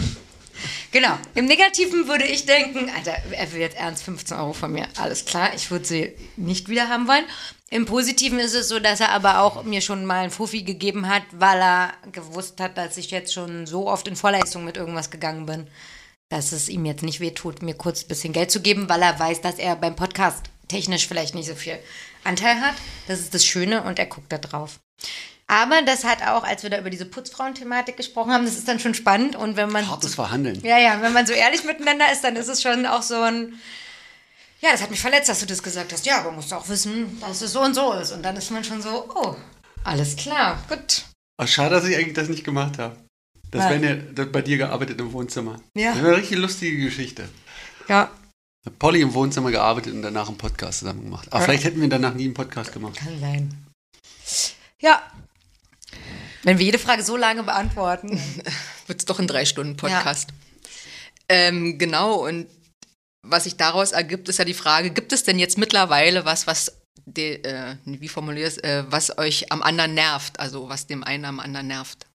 genau. 0.92 1.18
Im 1.34 1.46
Negativen 1.46 2.08
würde 2.08 2.26
ich 2.26 2.46
denken, 2.46 2.92
Alter, 2.96 3.18
er 3.32 3.52
will 3.52 3.62
jetzt 3.62 3.78
ernst 3.78 4.04
15 4.04 4.38
Euro 4.38 4.54
von 4.54 4.72
mir. 4.72 4.88
Alles 4.98 5.26
klar, 5.26 5.56
ich 5.56 5.72
würde 5.72 5.86
sie 5.86 6.14
nicht 6.38 6.70
wieder 6.70 6.88
haben 6.90 7.08
wollen. 7.08 7.26
Im 7.72 7.86
Positiven 7.86 8.38
ist 8.38 8.54
es 8.54 8.68
so, 8.68 8.80
dass 8.80 9.00
er 9.00 9.10
aber 9.10 9.42
auch 9.42 9.64
mir 9.64 9.82
schon 9.82 10.06
mal 10.06 10.22
einen 10.22 10.32
Fuffi 10.32 10.62
gegeben 10.62 11.08
hat, 11.08 11.24
weil 11.32 11.60
er 11.60 11.94
gewusst 12.12 12.60
hat, 12.60 12.78
dass 12.78 12.98
ich 12.98 13.10
jetzt 13.10 13.34
schon 13.34 13.66
so 13.66 13.88
oft 13.88 14.08
in 14.08 14.16
Vorleistung 14.16 14.66
mit 14.66 14.78
irgendwas 14.78 15.10
gegangen 15.10 15.48
bin, 15.48 15.68
dass 16.32 16.54
es 16.54 16.70
ihm 16.70 16.86
jetzt 16.86 17.04
nicht 17.04 17.20
wehtut, 17.20 17.62
mir 17.62 17.76
kurz 17.76 18.04
ein 18.04 18.08
bisschen 18.08 18.32
Geld 18.34 18.50
zu 18.52 18.62
geben, 18.62 18.88
weil 18.88 19.02
er 19.02 19.20
weiß, 19.20 19.42
dass 19.42 19.60
er 19.60 19.76
beim 19.76 19.98
Podcast 19.98 20.46
technisch 20.70 21.08
vielleicht 21.08 21.36
nicht 21.36 21.48
so 21.48 21.56
viel 21.56 21.78
Anteil 22.24 22.60
hat. 22.62 22.76
Das 23.08 23.20
ist 23.20 23.34
das 23.34 23.46
Schöne 23.46 23.84
und 23.84 24.00
er 24.00 24.06
guckt 24.06 24.32
da 24.32 24.38
drauf. 24.38 24.80
Aber 25.48 25.82
das 25.82 26.06
hat 26.06 26.26
auch, 26.26 26.46
als 26.46 26.64
wir 26.64 26.70
da 26.70 26.80
über 26.80 26.90
diese 26.90 27.06
Putzfrauen-Thematik 27.06 27.98
gesprochen 27.98 28.32
haben, 28.32 28.46
das 28.46 28.58
ist 28.58 28.70
dann 28.70 28.80
schon 28.80 28.94
spannend. 28.94 29.36
Und 29.36 29.58
wenn 29.58 29.70
man. 29.70 29.90
Hartes 29.90 30.16
Verhandeln. 30.16 30.62
Ja, 30.64 30.78
ja, 30.78 31.02
wenn 31.02 31.12
man 31.12 31.28
so 31.28 31.34
ehrlich 31.34 31.66
miteinander 31.66 32.10
ist, 32.10 32.24
dann 32.24 32.38
ist 32.38 32.48
es 32.48 32.62
schon 32.62 32.86
auch 32.86 33.02
so 33.02 33.20
ein. 33.20 33.60
Ja, 34.62 34.72
das 34.72 34.82
hat 34.82 34.92
mich 34.92 35.02
verletzt, 35.02 35.28
dass 35.28 35.42
du 35.42 35.46
das 35.46 35.62
gesagt 35.62 35.92
hast. 35.92 36.06
Ja, 36.06 36.20
aber 36.20 36.32
musst 36.32 36.54
du 36.54 36.56
auch 36.56 36.70
wissen, 36.70 37.20
dass 37.20 37.42
es 37.42 37.52
so 37.52 37.62
und 37.62 37.74
so 37.74 37.92
ist. 37.92 38.14
Und 38.14 38.24
dann 38.24 38.38
ist 38.38 38.52
man 38.52 38.64
schon 38.64 38.82
so, 38.82 39.10
oh, 39.14 39.36
alles 39.84 40.16
klar, 40.16 40.64
gut. 40.70 41.04
Ach, 41.36 41.48
schade, 41.48 41.76
dass 41.76 41.86
ich 41.86 41.98
eigentlich 41.98 42.14
das 42.14 42.30
nicht 42.30 42.46
gemacht 42.46 42.78
habe. 42.78 42.96
Das 43.52 43.70
wäre 43.70 43.86
ja 43.86 43.96
das 43.96 44.32
bei 44.32 44.42
dir 44.42 44.58
gearbeitet 44.58 45.00
im 45.00 45.12
Wohnzimmer. 45.14 45.62
Ja. 45.76 45.92
Das 45.92 45.98
wäre 46.02 46.08
eine 46.14 46.18
richtig 46.18 46.38
lustige 46.38 46.84
Geschichte. 46.86 47.28
Ja, 47.88 48.10
Hat 48.66 48.80
Polly 48.80 49.02
im 49.02 49.14
Wohnzimmer 49.14 49.52
gearbeitet 49.52 49.94
und 49.94 50.02
danach 50.04 50.28
einen 50.30 50.38
Podcast 50.38 50.80
zusammen 50.80 51.04
gemacht. 51.04 51.28
Aber 51.32 51.40
Ja. 51.40 51.46
vielleicht 51.46 51.64
hätten 51.66 51.82
wir 51.82 51.90
danach 51.90 52.14
nie 52.14 52.26
einen 52.26 52.34
Podcast 52.34 52.72
gemacht. 52.72 52.96
kann 52.96 53.20
sein. 53.20 53.66
Ja. 54.80 55.02
Wenn 56.44 56.58
wir 56.60 56.66
jede 56.66 56.80
Frage 56.80 57.04
so 57.04 57.18
lange 57.18 57.44
beantworten. 57.44 58.20
Wird 58.88 59.00
es 59.00 59.06
doch 59.06 59.20
ein 59.20 59.28
Drei-Stunden-Podcast. 59.28 60.30
Ähm, 61.30 61.78
genau, 61.78 62.26
und 62.28 62.48
was 63.24 63.44
sich 63.44 63.56
daraus 63.58 63.92
ergibt, 63.92 64.28
ist 64.30 64.40
ja 64.40 64.46
die 64.46 64.54
Frage, 64.54 64.90
gibt 64.92 65.14
es 65.14 65.24
denn 65.24 65.38
jetzt 65.40 65.58
mittlerweile 65.58 66.26
was, 66.26 66.48
was, 66.48 66.72
de, 67.06 67.42
äh, 67.44 67.76
wie 67.86 68.08
formulierst 68.08 68.64
äh, 68.64 68.84
was 68.92 69.18
euch 69.18 69.52
am 69.52 69.62
anderen 69.62 69.94
nervt, 69.94 70.40
also 70.40 70.68
was 70.70 70.88
dem 70.88 71.04
einen 71.04 71.26
am 71.26 71.40
anderen 71.40 71.68
nervt? 71.68 72.08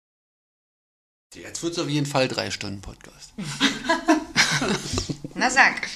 Jetzt 1.36 1.62
wird 1.62 1.74
es 1.74 1.78
auf 1.78 1.88
jeden 1.88 2.06
Fall 2.06 2.26
drei 2.28 2.50
Stunden 2.50 2.80
Podcast. 2.80 3.34
Na 5.34 5.50
sag. 5.50 5.86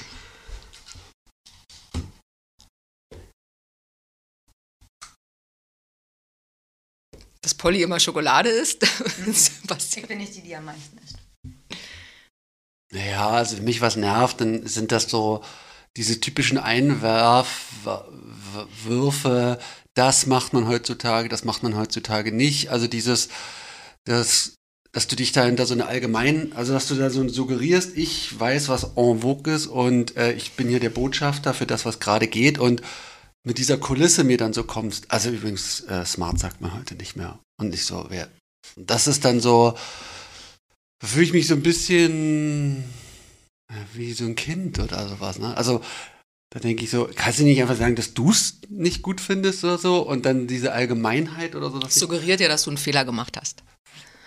Dass 7.41 7.55
Polly 7.55 7.83
immer 7.83 7.99
Schokolade 7.99 8.51
isst? 8.51 8.83
Sebastian. 9.33 10.05
Ich 10.05 10.09
bin 10.09 10.19
nicht 10.19 10.37
die, 10.37 10.43
die 10.43 10.55
am 10.55 10.67
meisten 10.67 10.99
ist. 10.99 11.17
Naja, 12.93 13.31
also 13.31 13.57
für 13.57 13.63
mich 13.63 13.81
was 13.81 13.97
nervt, 13.97 14.43
dann 14.43 14.67
sind 14.67 14.93
das 14.93 15.05
so 15.05 15.43
diese 15.97 16.21
typischen 16.21 16.59
Einwerfwürfe, 16.59 19.59
das 19.95 20.27
macht 20.27 20.53
man 20.53 20.69
heutzutage, 20.69 21.29
das 21.29 21.45
macht 21.45 21.63
man 21.63 21.77
heutzutage 21.77 22.33
nicht. 22.33 22.71
Also 22.71 22.89
dieses, 22.89 23.29
das, 24.05 24.57
dass 24.93 25.07
du 25.07 25.15
dich 25.17 25.33
da 25.33 25.45
hinter 25.45 25.67
so 25.67 25.75
eine 25.75 25.87
allgemein, 25.87 26.53
also 26.55 26.73
dass 26.73 26.89
du 26.89 26.95
da 26.97 27.11
so 27.11 27.27
suggerierst, 27.29 27.97
ich 27.97 28.39
weiß, 28.39 28.69
was 28.69 28.85
en 28.97 29.21
vogue 29.21 29.53
ist 29.53 29.67
und 29.67 30.17
äh, 30.17 30.33
ich 30.33 30.53
bin 30.53 30.69
hier 30.69 30.81
der 30.81 30.91
Botschafter 30.91 31.55
für 31.55 31.67
das, 31.67 31.85
was 31.85 32.01
gerade 32.01 32.27
geht 32.27 32.59
und 32.59 32.83
mit 33.45 33.59
dieser 33.59 33.79
Kulisse 33.79 34.25
mir 34.25 34.37
dann 34.37 34.53
so 34.53 34.65
kommst. 34.65 35.11
Also 35.11 35.31
übrigens, 35.31 35.81
äh, 35.83 36.05
smart 36.05 36.39
sagt 36.41 36.61
man 36.61 36.75
heute 36.75 36.95
nicht 36.97 37.17
mehr 37.17 37.39
und 37.61 37.71
nicht 37.71 37.85
so, 37.87 38.07
wer. 38.09 38.29
Das 38.77 39.07
ist 39.07 39.25
dann 39.25 39.41
so, 39.41 39.75
da 41.01 41.07
fühle 41.07 41.25
ich 41.25 41.33
mich 41.33 41.47
so 41.47 41.55
ein 41.55 41.63
bisschen 41.63 42.85
äh, 43.73 43.75
wie 43.95 44.13
so 44.13 44.25
ein 44.25 44.35
Kind 44.35 44.79
oder 44.79 45.09
sowas. 45.09 45.39
Ne? 45.39 45.57
Also 45.57 45.81
da 46.53 46.59
denke 46.59 46.83
ich 46.85 46.91
so, 46.91 47.09
kannst 47.15 47.39
du 47.39 47.45
nicht 47.45 47.63
einfach 47.63 47.77
sagen, 47.77 47.95
dass 47.95 48.13
du 48.13 48.31
es 48.33 48.59
nicht 48.69 49.03
gut 49.03 49.21
findest 49.21 49.63
oder 49.65 49.79
so 49.79 50.01
und 50.01 50.27
dann 50.27 50.49
diese 50.49 50.73
Allgemeinheit 50.73 51.55
oder 51.55 51.71
so. 51.71 51.81
ich- 51.81 51.95
Suggeriert 51.95 52.41
ja, 52.41 52.49
dass 52.49 52.65
du 52.65 52.71
einen 52.71 52.77
Fehler 52.77 53.05
gemacht 53.05 53.37
hast. 53.41 53.63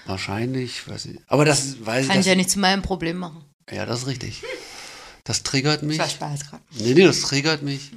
Wahrscheinlich, 0.06 0.88
weiß 0.88 1.06
ich. 1.06 1.20
Aber 1.28 1.46
das 1.46 1.86
weiß 1.86 2.08
Kann 2.08 2.16
ich 2.20 2.22
ich. 2.22 2.26
ja 2.28 2.34
Das, 2.34 2.38
nicht 2.38 2.50
zu 2.50 2.60
meinem 2.60 2.82
Problem 2.82 3.18
machen. 3.18 3.44
Ja, 3.72 3.86
das 3.86 4.02
ist 4.02 4.08
richtig. 4.08 4.44
Das 5.24 5.44
triggert 5.44 5.84
mich. 5.84 5.98
Das 5.98 6.20
war 6.20 6.30
Spaß 6.30 6.50
gerade. 6.50 6.63
Nee, 6.72 6.94
nee, 6.94 7.04
das 7.06 7.22
triggert 7.22 7.62
mich. 7.62 7.92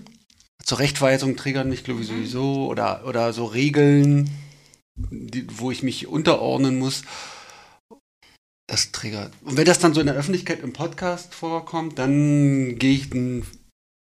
Zurechtweisung 0.63 1.37
triggert 1.37 1.67
mich, 1.67 1.85
glaube 1.85 2.03
ich, 2.03 2.07
sowieso. 2.09 2.67
Oder, 2.69 3.07
oder 3.07 3.33
so 3.33 3.45
Regeln, 3.47 4.31
die, 4.97 5.47
wo 5.59 5.71
ich 5.71 5.83
mich 5.83 6.07
unterordnen 6.07 6.79
muss. 6.79 7.03
Das 8.69 8.91
triggert. 8.93 9.33
Und 9.45 9.57
wenn 9.57 9.65
das 9.65 9.79
dann 9.79 9.95
so 9.95 10.01
in 10.01 10.07
der 10.07 10.17
Öffentlichkeit 10.17 10.61
im 10.61 10.73
Podcast 10.73 11.35
vorkommt, 11.35 11.99
dann 11.99 12.79
gehe 12.79 12.93
ich. 12.95 13.11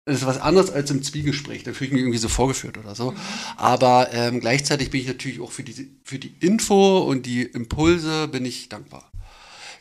Das 0.08 0.22
ist 0.22 0.26
was 0.26 0.38
anderes 0.38 0.70
als 0.70 0.90
im 0.90 1.02
Zwiegespräch. 1.02 1.64
Da 1.64 1.74
fühle 1.74 1.88
ich 1.88 1.92
mich 1.92 2.00
irgendwie 2.00 2.18
so 2.18 2.30
vorgeführt 2.30 2.78
oder 2.78 2.94
so. 2.94 3.14
Aber 3.58 4.10
ähm, 4.12 4.40
gleichzeitig 4.40 4.90
bin 4.90 5.02
ich 5.02 5.06
natürlich 5.06 5.40
auch 5.40 5.52
für 5.52 5.62
die, 5.62 5.90
für 6.02 6.18
die 6.18 6.34
Info 6.40 7.00
und 7.00 7.26
die 7.26 7.42
Impulse 7.42 8.26
bin 8.26 8.46
ich 8.46 8.70
dankbar. 8.70 9.10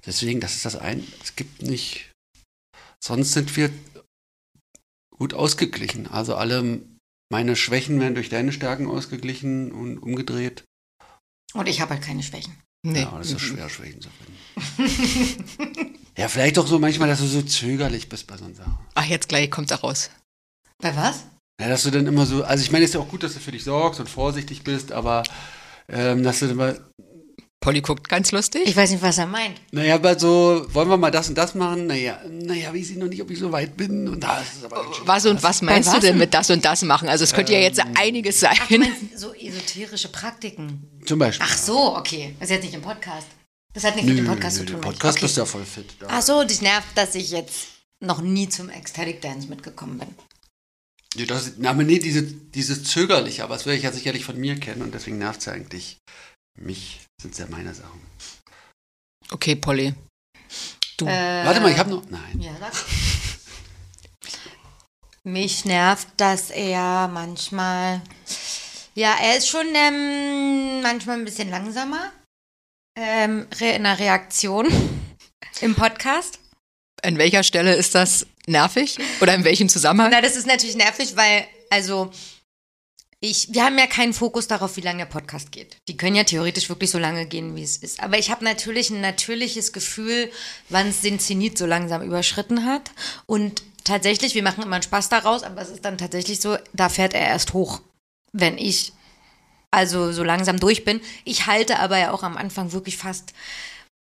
Deswegen, 0.06 0.42
das 0.42 0.56
ist 0.56 0.66
das 0.66 0.76
ein. 0.76 1.08
Es 1.24 1.38
gibt 1.38 1.62
nicht. 1.62 2.12
Sonst 3.02 3.32
sind 3.32 3.56
wir 3.56 3.70
gut 5.18 5.34
ausgeglichen. 5.34 6.08
Also 6.08 6.36
alle 6.36 6.82
meine 7.30 7.56
Schwächen 7.56 8.00
werden 8.02 8.16
durch 8.16 8.28
deine 8.28 8.52
Stärken 8.52 8.88
ausgeglichen 8.88 9.72
und 9.72 9.98
umgedreht. 9.98 10.66
Und 11.54 11.70
ich 11.70 11.80
habe 11.80 11.94
halt 11.94 12.04
keine 12.04 12.22
Schwächen. 12.22 12.54
Nee. 12.84 13.02
Ja, 13.02 13.18
das 13.18 13.32
ist 13.32 13.42
schwer, 13.42 13.70
Schwächen 13.70 14.02
zu 14.02 14.10
finden. 14.10 15.98
ja, 16.18 16.28
vielleicht 16.28 16.60
auch 16.60 16.68
so 16.68 16.80
manchmal, 16.80 17.08
dass 17.08 17.20
du 17.20 17.28
so 17.28 17.42
zögerlich 17.42 18.10
bist 18.10 18.28
bei 18.28 18.38
so 18.38 18.46
einer 18.46 18.56
Sache. 18.56 18.78
Ach, 18.94 19.06
jetzt 19.06 19.30
gleich 19.30 19.50
kommt's 19.50 19.72
auch 19.72 19.84
raus. 19.84 20.10
Bei 20.82 20.96
was? 20.96 21.26
Ja, 21.60 21.70
dass 21.70 21.84
du 21.84 21.92
dann 21.92 22.06
immer 22.06 22.26
so, 22.26 22.44
also 22.44 22.64
ich 22.64 22.72
meine, 22.72 22.86
es 22.86 22.92
ist 22.92 22.96
ja 22.96 23.02
auch 23.02 23.10
gut, 23.10 23.24
dass 23.24 23.34
du 23.34 23.40
für 23.40 23.52
dich 23.52 23.64
sorgst 23.64 24.00
und 24.00 24.08
vorsichtig 24.08 24.64
bist, 24.64 24.92
aber 24.92 25.24
ähm, 25.90 26.24
dass 26.24 26.40
du 26.40 26.46
immer, 26.48 26.76
Polly 27.60 27.82
guckt 27.82 28.08
ganz 28.08 28.32
lustig. 28.32 28.62
Ich 28.66 28.76
weiß 28.76 28.92
nicht, 28.92 29.02
was 29.02 29.18
er 29.18 29.26
meint. 29.26 29.60
naja, 29.72 29.96
aber 29.96 30.18
so, 30.18 30.66
wollen 30.70 30.90
wir 30.90 30.98
mal 30.98 31.10
das 31.10 31.30
und 31.30 31.38
das 31.38 31.56
machen? 31.56 31.88
Naja, 31.88 32.20
naja, 32.30 32.74
weiß 32.74 32.92
ich 32.92 32.98
noch 32.98 33.08
nicht, 33.08 33.22
ob 33.22 33.32
ich 33.32 33.40
so 33.40 33.52
weit 33.52 33.76
bin 33.76 34.08
und 34.08 34.22
da 34.22 34.40
ist 34.40 34.58
es 34.58 34.64
aber 34.64 34.86
was 35.04 35.26
und 35.26 35.42
was 35.42 35.64
meinst 35.64 35.90
was 35.90 35.96
du 35.96 36.02
denn 36.02 36.18
mit 36.18 36.34
das 36.34 36.50
und 36.52 36.64
das 36.64 36.84
machen? 36.84 37.10
Also 37.10 37.24
es 37.24 37.34
könnte 37.34 37.54
ja 37.54 37.60
jetzt 37.60 37.82
einiges 37.96 38.40
sein. 38.40 38.56
Ach, 38.62 38.68
du 38.68 38.78
meinst 38.78 39.18
so 39.18 39.34
esoterische 39.34 40.10
Praktiken. 40.10 41.02
Zum 41.06 41.18
Beispiel. 41.18 41.46
Ach 41.50 41.58
so, 41.58 41.98
okay. 41.98 42.36
Das 42.40 42.50
ist 42.50 42.56
jetzt 42.56 42.64
nicht 42.66 42.76
im 42.76 42.82
Podcast. 42.82 43.28
Das 43.74 43.84
hat 43.84 43.96
nichts 43.96 44.10
mit 44.10 44.20
dem 44.20 44.28
Podcast 44.28 44.60
nö, 44.60 44.66
zu 44.66 44.72
tun. 44.72 44.80
ich. 44.80 44.86
Podcast 44.86 45.18
okay. 45.18 45.26
bist 45.26 45.38
du 45.38 45.42
ja 45.42 45.46
voll 45.46 45.66
fit. 45.66 45.86
Da. 46.00 46.08
Ach 46.10 46.22
so, 46.22 46.44
dich 46.44 46.62
nervt, 46.62 46.88
dass 46.96 47.16
ich 47.16 47.32
jetzt 47.32 47.68
noch 48.00 48.22
nie 48.22 48.48
zum 48.48 48.70
Ecstatic 48.70 49.22
Dance 49.22 49.48
mitgekommen 49.48 49.98
bin. 49.98 50.08
Ja, 51.18 51.26
das, 51.26 51.54
na, 51.58 51.72
aber 51.72 51.84
nee, 51.84 52.00
diese, 52.00 52.24
dieses 52.24 52.84
Zögerliche, 52.84 53.44
aber 53.44 53.56
das 53.56 53.66
werde 53.66 53.78
ich 53.78 53.84
ja 53.84 53.92
sicherlich 53.92 54.24
von 54.24 54.38
mir 54.38 54.60
kennen 54.60 54.84
und 54.84 54.94
deswegen 54.94 55.18
nervt 55.18 55.40
es 55.40 55.46
ja 55.46 55.54
eigentlich 55.54 55.98
mich. 56.60 57.02
Sind 57.20 57.32
es 57.32 57.40
ja 57.40 57.48
meine 57.50 57.74
Sachen. 57.74 58.00
Okay, 59.32 59.56
Polly. 59.56 59.96
Du. 60.98 61.06
Äh, 61.08 61.46
Warte 61.46 61.62
mal, 61.62 61.72
ich 61.72 61.80
habe 61.80 61.90
noch. 61.90 62.08
Nein. 62.10 62.40
Ja, 62.40 62.56
sag. 62.60 62.74
Mich 65.24 65.66
nervt, 65.66 66.08
dass 66.18 66.52
er 66.52 67.08
manchmal. 67.08 68.02
Ja, 68.94 69.16
er 69.22 69.38
ist 69.38 69.48
schon 69.48 69.68
ähm, 69.76 70.82
manchmal 70.82 71.18
ein 71.18 71.26
bisschen 71.26 71.50
langsamer 71.50 72.12
ähm, 72.98 73.48
in 73.60 73.84
der 73.84 74.00
Reaktion 74.00 74.68
im 75.62 75.76
Podcast. 75.76 76.40
An 77.04 77.18
welcher 77.18 77.44
Stelle 77.44 77.76
ist 77.76 77.94
das 77.96 78.26
nervig? 78.48 78.98
Oder 79.22 79.36
in 79.36 79.44
welchem 79.44 79.70
Zusammenhang? 79.70 80.12
Na, 80.12 80.22
das 80.22 80.36
ist 80.36 80.48
natürlich 80.48 80.76
nervig, 80.76 81.16
weil, 81.16 81.46
also, 81.70 82.12
ich, 83.20 83.48
wir 83.52 83.64
haben 83.64 83.78
ja 83.78 83.88
keinen 83.88 84.14
Fokus 84.14 84.48
darauf, 84.48 84.78
wie 84.78 84.82
lange 84.82 85.00
der 85.00 85.06
Podcast 85.06 85.52
geht. 85.52 85.78
Die 85.88 85.98
können 85.98 86.16
ja 86.16 86.24
theoretisch 86.24 86.70
wirklich 86.70 86.92
so 86.92 87.00
lange 87.00 87.26
gehen, 87.26 87.56
wie 87.56 87.64
es 87.64 87.78
ist. 87.78 88.00
Aber 88.00 88.20
ich 88.20 88.30
habe 88.30 88.44
natürlich 88.44 88.90
ein 88.90 89.02
natürliches 89.02 89.74
Gefühl, 89.74 90.32
wann 90.70 90.90
es 90.90 91.02
den 91.02 91.20
Zenit 91.20 91.58
so 91.58 91.66
langsam 91.66 92.04
überschritten 92.04 92.66
hat. 92.66 92.92
Und 93.26 93.64
tatsächlich, 93.84 94.36
wir 94.36 94.44
machen 94.44 94.64
immer 94.64 94.76
einen 94.76 94.84
Spaß 94.84 95.10
daraus, 95.10 95.42
aber 95.44 95.62
es 95.62 95.70
ist 95.70 95.84
dann 95.84 95.98
tatsächlich 95.98 96.40
so, 96.40 96.58
da 96.74 96.90
fährt 96.90 97.16
er 97.16 97.22
erst 97.22 97.54
hoch, 97.54 97.82
wenn 98.34 98.58
ich 98.58 98.94
also 99.72 100.12
so 100.12 100.24
langsam 100.24 100.60
durch 100.60 100.86
bin. 100.86 101.02
Ich 101.26 101.48
halte 101.48 101.80
aber 101.80 101.98
ja 101.98 102.12
auch 102.12 102.24
am 102.24 102.38
Anfang 102.38 102.72
wirklich 102.72 102.98
fast 102.98 103.34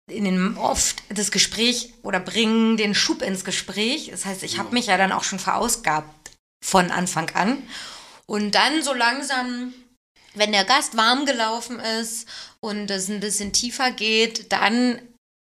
in 0.08 0.24
den 0.26 0.58
oft 0.58 1.02
das 1.10 1.32
Gespräch 1.32 1.94
oder 2.04 2.20
bringen 2.20 2.78
den 2.78 2.94
Schub 2.94 3.22
ins 3.22 3.44
Gespräch. 3.44 4.10
Das 4.12 4.26
heißt, 4.26 4.44
ich 4.44 4.58
habe 4.58 4.74
mich 4.74 4.88
ja 4.88 4.98
dann 4.98 5.12
auch 5.12 5.24
schon 5.24 5.40
verausgabt 5.40 6.32
von 6.64 6.92
Anfang 6.92 7.30
an. 7.32 7.64
Und 8.28 8.52
dann 8.56 8.84
so 8.84 8.94
langsam, 8.94 9.74
wenn 10.34 10.52
der 10.52 10.66
Gast 10.66 10.98
warm 10.98 11.26
gelaufen 11.26 11.80
ist 11.80 12.28
und 12.60 12.90
es 12.92 13.10
ein 13.10 13.20
bisschen 13.20 13.54
tiefer 13.54 13.92
geht, 13.92 14.52
dann 14.52 15.00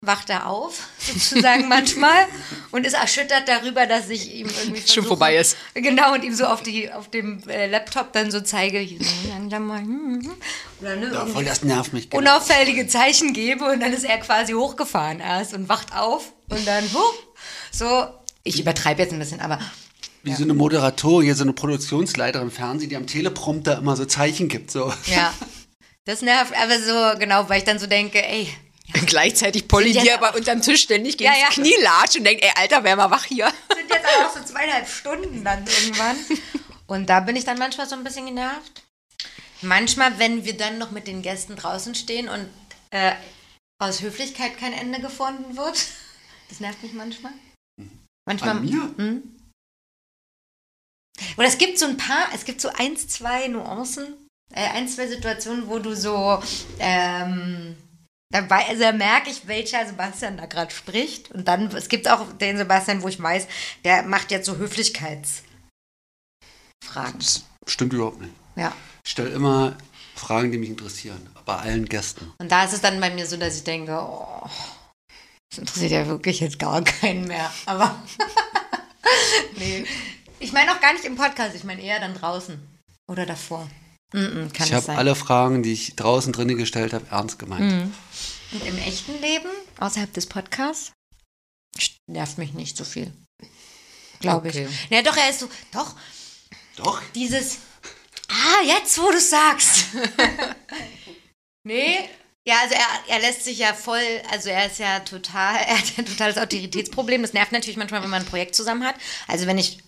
wacht 0.05 0.29
er 0.31 0.47
auf, 0.49 0.89
sozusagen 0.99 1.69
manchmal, 1.69 2.27
und 2.73 2.85
ist 2.85 2.95
erschüttert 2.95 3.45
darüber, 3.47 3.87
dass 3.87 4.09
ich 4.11 4.35
ihm 4.35 4.49
irgendwie 4.49 4.81
Schon 4.87 5.05
versuche- 5.05 5.07
vorbei 5.09 5.37
ist. 5.37 5.57
Genau, 5.75 6.13
und 6.15 6.25
ihm 6.25 6.35
so 6.35 6.45
auf, 6.45 6.63
die, 6.63 6.93
auf 6.93 7.09
dem 7.09 7.43
äh, 7.49 7.69
Laptop 7.69 8.13
dann 8.13 8.31
so 8.31 8.41
zeige, 8.41 8.85
so, 8.87 9.29
langsam 9.31 9.67
mal, 9.69 9.79
hm, 9.81 10.21
hm, 10.25 10.33
oder 10.81 10.97
ne, 10.97 11.07
Ja, 11.07 11.13
irgendwie 11.13 11.33
voll, 11.33 11.45
das 11.45 11.63
nervt 11.63 11.93
mich. 11.93 12.11
genau. 12.11 12.21
unauffällige 12.21 12.87
Zeichen 12.89 13.33
gebe 13.33 13.65
und 13.65 13.81
dann 13.81 13.93
ist 13.93 14.05
er 14.05 14.19
quasi 14.19 14.53
hochgefahren 14.53 15.21
erst 15.21 15.55
und 15.55 15.69
wacht 15.69 15.95
auf 15.97 16.33
und 16.51 16.67
dann 16.67 16.85
hoch. 16.93 17.15
So, 17.71 18.07
ich 18.43 18.61
übertreibe 18.61 19.03
jetzt 19.03 19.13
ein 19.13 19.19
bisschen, 19.21 19.41
aber 19.41 19.61
Wie 20.25 20.35
so 20.35 20.43
eine 20.43 20.55
Moderatorin, 20.55 21.27
hier 21.27 21.37
so 21.37 21.45
eine 21.45 21.53
Produktionsleiterin 21.53 22.49
im 22.49 22.53
Fernsehen, 22.53 22.91
die 22.91 22.97
am 22.97 23.07
Teleprompter 23.07 23.79
immer 23.79 23.95
so 23.97 24.05
Zeichen 24.05 24.49
gibt. 24.49 24.73
So. 24.73 24.93
ja, 25.07 25.33
das 26.07 26.23
nervt, 26.23 26.53
aber 26.61 26.79
so 26.81 27.19
genau, 27.21 27.49
weil 27.49 27.59
ich 27.59 27.65
dann 27.65 27.79
so 27.79 27.87
denke, 27.87 28.21
ey, 28.27 28.49
Gleichzeitig 29.07 29.69
Polly, 29.69 29.93
die 29.93 30.13
aber 30.13 30.35
unterm 30.35 30.61
Tisch 30.61 30.83
ständig 30.83 31.17
gegen 31.17 31.31
Ja, 31.33 31.39
ja. 31.39 31.47
das 31.47 31.55
Knie 31.55 31.75
latscht 31.83 32.17
und 32.17 32.25
denkt, 32.25 32.45
ey, 32.45 32.51
Alter, 32.57 32.85
wär 32.85 32.97
mal 32.97 33.11
wach 33.11 33.25
hier. 33.25 33.51
sind 33.75 33.91
jetzt 33.91 34.05
aber 34.05 34.27
auch 34.27 34.37
so 34.37 34.43
zweieinhalb 34.45 34.89
Stunden 34.89 35.45
dann 35.45 35.67
irgendwann. 35.67 36.17
Und 36.87 37.07
da 37.09 37.21
bin 37.21 37.37
ich 37.37 37.45
dann 37.45 37.59
manchmal 37.59 37.89
so 37.89 37.95
ein 37.95 38.05
bisschen 38.05 38.27
genervt. 38.27 38.83
Manchmal, 39.63 40.19
wenn 40.19 40.45
wir 40.45 40.57
dann 40.57 40.79
noch 40.79 40.91
mit 40.91 41.07
den 41.07 41.23
Gästen 41.23 41.57
draußen 41.57 41.95
stehen 41.95 42.29
und 42.29 42.49
äh, 42.91 43.13
aus 43.79 44.03
Höflichkeit 44.03 44.59
kein 44.59 44.73
Ende 44.73 45.01
gefunden 45.01 45.57
wird. 45.57 45.87
Das 46.49 46.61
nervt 46.61 46.83
mich 46.83 46.93
manchmal. 46.93 47.33
Manchmal. 48.27 48.51
An 48.51 48.65
mir? 48.65 48.95
Hm? 48.97 49.23
Oder 51.37 51.47
es 51.47 51.59
gibt 51.59 51.79
so 51.79 51.87
ein 51.87 51.97
paar, 51.97 52.27
es 52.35 52.45
gibt 52.45 52.61
so 52.61 52.69
eins, 52.69 53.09
zwei 53.09 53.49
Nuancen, 53.49 54.15
äh, 54.53 54.69
ein, 54.71 54.89
zwei 54.89 55.07
Situationen, 55.07 55.69
wo 55.69 55.79
du 55.79 55.95
so, 55.95 56.43
ähm, 56.79 57.77
dabei, 58.33 58.67
also 58.67 58.83
da 58.83 58.93
merke 58.93 59.31
ich, 59.31 59.47
welcher 59.47 59.87
Sebastian 59.87 60.37
da 60.37 60.47
gerade 60.47 60.75
spricht. 60.75 61.31
Und 61.31 61.47
dann, 61.47 61.67
es 61.77 61.89
gibt 61.89 62.09
auch 62.09 62.33
den 62.33 62.57
Sebastian, 62.57 63.03
wo 63.03 63.09
ich 63.09 63.23
weiß, 63.23 63.47
der 63.85 64.03
macht 64.03 64.31
jetzt 64.31 64.47
so 64.47 64.57
Höflichkeitsfragen. 64.57 65.45
Das 67.19 67.45
stimmt 67.67 67.93
überhaupt 67.93 68.21
nicht. 68.21 68.35
Ja. 68.57 68.73
Ich 69.05 69.13
stelle 69.13 69.31
immer 69.31 69.77
Fragen, 70.17 70.51
die 70.51 70.59
mich 70.59 70.71
interessieren. 70.71 71.29
Bei 71.45 71.57
allen 71.57 71.87
Gästen. 71.87 72.33
Und 72.39 72.53
da 72.53 72.65
ist 72.65 72.73
es 72.73 72.81
dann 72.81 73.01
bei 73.01 73.11
mir 73.11 73.27
so, 73.27 73.37
dass 73.37 73.57
ich 73.57 73.65
denke, 73.65 73.93
oh, 73.93 74.49
das 75.51 75.59
interessiert 75.59 75.91
ja 75.91 76.07
wirklich 76.07 76.41
jetzt 76.41 76.59
gar 76.59 76.83
keinen 76.83 77.27
mehr. 77.27 77.53
Aber 77.67 78.01
nee. 79.57 79.85
Ich 80.39 80.53
meine 80.53 80.73
auch 80.73 80.81
gar 80.81 80.93
nicht 80.93 81.05
im 81.05 81.17
Podcast, 81.17 81.55
ich 81.55 81.65
meine 81.65 81.83
eher 81.83 82.01
dann 82.01 82.15
draußen. 82.15 82.61
Oder 83.09 83.27
davor. 83.27 83.69
Mm 84.13 84.19
-mm, 84.19 84.53
kann 84.53 84.67
ich 84.67 84.73
habe 84.73 84.93
alle 84.93 85.15
Fragen, 85.15 85.63
die 85.63 85.73
ich 85.73 85.97
draußen 85.97 86.33
drinnen 86.33 86.57
gestellt 86.57 86.93
habe, 86.93 87.07
ernst 87.11 87.39
gemeint. 87.39 87.73
Mhm. 87.73 87.95
Und 88.53 88.67
im 88.67 88.79
echten 88.79 89.21
Leben, 89.21 89.49
außerhalb 89.79 90.13
des 90.13 90.27
Podcasts, 90.27 90.93
nervt 92.07 92.39
mich 92.39 92.53
nicht 92.53 92.77
so 92.77 92.85
viel. 92.85 93.13
Glaube 94.21 94.49
Okay. 94.49 94.69
ich. 94.69 94.91
Ja, 94.91 95.03
doch, 95.03 95.17
er 95.17 95.31
ist 95.31 95.41
so, 95.41 95.49
doch, 95.73 95.95
Doch. 96.77 97.03
dieses, 97.15 97.59
ah, 98.29 98.63
jetzt, 98.67 98.99
wo 98.99 99.11
du 99.11 99.19
sagst. 99.21 99.87
nee, 101.65 102.09
ja, 102.47 102.57
also 102.63 102.75
er, 102.75 103.15
er 103.15 103.21
lässt 103.21 103.45
sich 103.45 103.59
ja 103.59 103.73
voll, 103.73 104.03
also 104.31 104.49
er 104.49 104.67
ist 104.67 104.79
ja 104.79 105.01
total, 105.01 105.57
er 105.67 105.79
hat 105.79 105.89
ja 105.91 105.99
ein 105.99 106.07
totales 106.07 106.39
Autoritätsproblem. 106.39 107.23
Das 107.23 107.33
nervt 107.33 107.53
natürlich 107.53 107.77
manchmal, 107.77 108.03
wenn 108.03 108.11
man 108.11 108.23
ein 108.23 108.29
Projekt 108.29 108.55
zusammen 108.55 108.85
hat. 108.85 108.97
Also 109.29 109.47
wenn 109.47 109.59
ich 109.59 109.79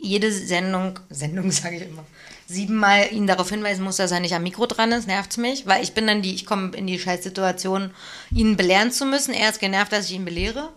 jede 0.00 0.32
Sendung, 0.32 0.98
Sendung 1.10 1.50
sage 1.52 1.76
ich 1.76 1.82
immer, 1.82 2.04
siebenmal 2.52 3.12
ihn 3.12 3.26
darauf 3.26 3.50
hinweisen 3.50 3.82
muss, 3.84 3.96
dass 3.96 4.12
er 4.12 4.20
nicht 4.20 4.34
am 4.34 4.42
Mikro 4.42 4.66
dran 4.66 4.92
ist, 4.92 5.06
nervt's 5.06 5.36
mich, 5.36 5.66
weil 5.66 5.82
ich 5.82 5.92
bin 5.94 6.06
dann 6.06 6.22
die, 6.22 6.34
ich 6.34 6.46
komme 6.46 6.76
in 6.76 6.86
die 6.86 6.98
Scheißsituation, 6.98 7.92
ihn 8.34 8.56
belehren 8.56 8.92
zu 8.92 9.04
müssen. 9.06 9.34
Er 9.34 9.50
ist 9.50 9.60
genervt, 9.60 9.92
dass 9.92 10.06
ich 10.06 10.12
ihn 10.12 10.24
belehre. 10.24 10.72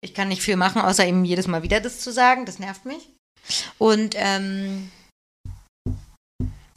Ich 0.00 0.14
kann 0.14 0.28
nicht 0.28 0.42
viel 0.42 0.56
machen, 0.56 0.80
außer 0.80 1.06
ihm 1.06 1.24
jedes 1.24 1.48
Mal 1.48 1.62
wieder 1.62 1.80
das 1.80 2.00
zu 2.00 2.12
sagen. 2.12 2.46
Das 2.46 2.58
nervt 2.58 2.84
mich. 2.84 3.10
Und 3.78 4.14
ähm, 4.16 4.90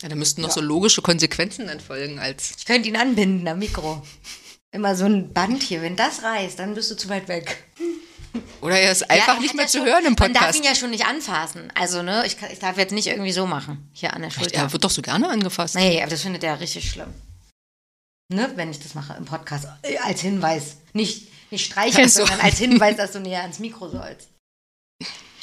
Ja, 0.01 0.09
da 0.09 0.15
müssten 0.15 0.41
noch 0.41 0.51
so 0.51 0.61
logische 0.61 1.01
Konsequenzen 1.01 1.67
dann 1.67 1.79
folgen 1.79 2.17
als. 2.19 2.55
ich 2.57 2.65
könnte 2.65 2.89
ihn 2.89 2.97
anbinden 2.97 3.47
am 3.47 3.59
Mikro. 3.59 4.01
Immer 4.73 4.95
so 4.95 5.05
ein 5.05 5.33
Band 5.33 5.61
hier. 5.61 5.81
Wenn 5.81 5.95
das 5.95 6.23
reißt, 6.23 6.57
dann 6.57 6.73
bist 6.73 6.89
du 6.89 6.95
zu 6.95 7.09
weit 7.09 7.27
weg. 7.27 7.63
Oder 8.61 8.79
er 8.79 8.91
ist 8.91 9.09
einfach 9.09 9.35
Ja, 9.35 9.39
nicht 9.39 9.55
mehr 9.55 9.65
ja 9.65 9.69
zu 9.69 9.79
schon- 9.79 9.87
hören 9.87 10.05
im 10.05 10.15
Man 10.17 10.33
darf 10.33 10.43
Podcast. 10.43 10.57
ihn 10.59 10.63
ja 10.63 10.75
schon 10.75 10.91
nicht 10.91 11.05
anfassen. 11.05 11.71
Also, 11.75 12.01
ne, 12.03 12.25
ich, 12.25 12.37
ich 12.51 12.59
darf 12.59 12.77
jetzt 12.77 12.91
nicht 12.93 13.07
irgendwie 13.07 13.31
so 13.31 13.45
machen. 13.45 13.89
Hier 13.93 14.13
an 14.13 14.21
der 14.21 14.29
Schulter. 14.29 14.55
er 14.55 14.71
wird 14.71 14.83
doch 14.83 14.89
so 14.91 15.01
gerne 15.01 15.27
angefasst. 15.29 15.75
Nee, 15.75 16.01
aber 16.01 16.09
das 16.11 16.21
findet 16.21 16.43
er 16.43 16.59
richtig 16.59 16.89
schlimm. 16.89 17.13
Ne, 18.33 18.49
wenn 18.55 18.71
ich 18.71 18.79
das 18.79 18.93
mache 18.93 19.13
im 19.17 19.25
Podcast. 19.25 19.67
Äh, 19.81 19.97
Als 19.97 20.21
Hinweis. 20.21 20.77
Nicht, 20.93 21.27
Nicht 21.51 21.65
streicheln, 21.65 22.05
Ach 22.07 22.11
so. 22.11 22.19
sondern 22.25 22.39
als 22.45 22.57
Hinweis, 22.59 22.95
dass 22.95 23.11
du 23.11 23.19
näher 23.19 23.41
ans 23.41 23.59
Mikro 23.59 23.89
sollst. 23.89 24.29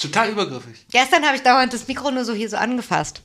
Total 0.00 0.30
übergriffig. 0.30 0.86
Gestern 0.90 1.24
habe 1.26 1.36
ich 1.36 1.42
dauernd 1.42 1.72
das 1.74 1.86
Mikro 1.88 2.10
nur 2.10 2.24
so 2.24 2.32
hier 2.32 2.48
so 2.48 2.56
angefasst. 2.56 3.22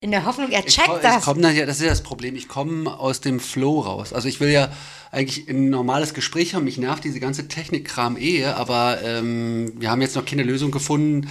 In 0.00 0.12
der 0.12 0.24
Hoffnung, 0.24 0.50
er 0.50 0.64
Ich, 0.66 0.74
checkt 0.74 0.86
komm- 0.86 0.96
ich 0.96 1.02
das. 1.02 1.24
komm 1.24 1.42
dann 1.42 1.56
ja, 1.56 1.66
das 1.66 1.76
ist 1.78 1.82
ja 1.82 1.88
das 1.88 2.02
Problem. 2.02 2.36
Ich 2.36 2.46
komme 2.48 2.98
aus 2.98 3.20
dem 3.20 3.40
Flow 3.40 3.80
raus. 3.80 4.12
Also 4.12 4.28
ich 4.28 4.38
will 4.38 4.50
ja 4.50 4.68
eigentlich 5.10 5.48
ein 5.48 5.70
normales 5.70 6.14
Gespräch 6.14 6.54
haben. 6.54 6.64
Mich 6.64 6.78
nervt 6.78 7.02
diese 7.02 7.18
ganze 7.18 7.48
Technikkram 7.48 8.16
eh, 8.16 8.44
aber 8.46 9.02
ähm, 9.02 9.72
wir 9.76 9.90
haben 9.90 10.00
jetzt 10.00 10.14
noch 10.14 10.24
keine 10.24 10.44
Lösung 10.44 10.70
gefunden, 10.70 11.28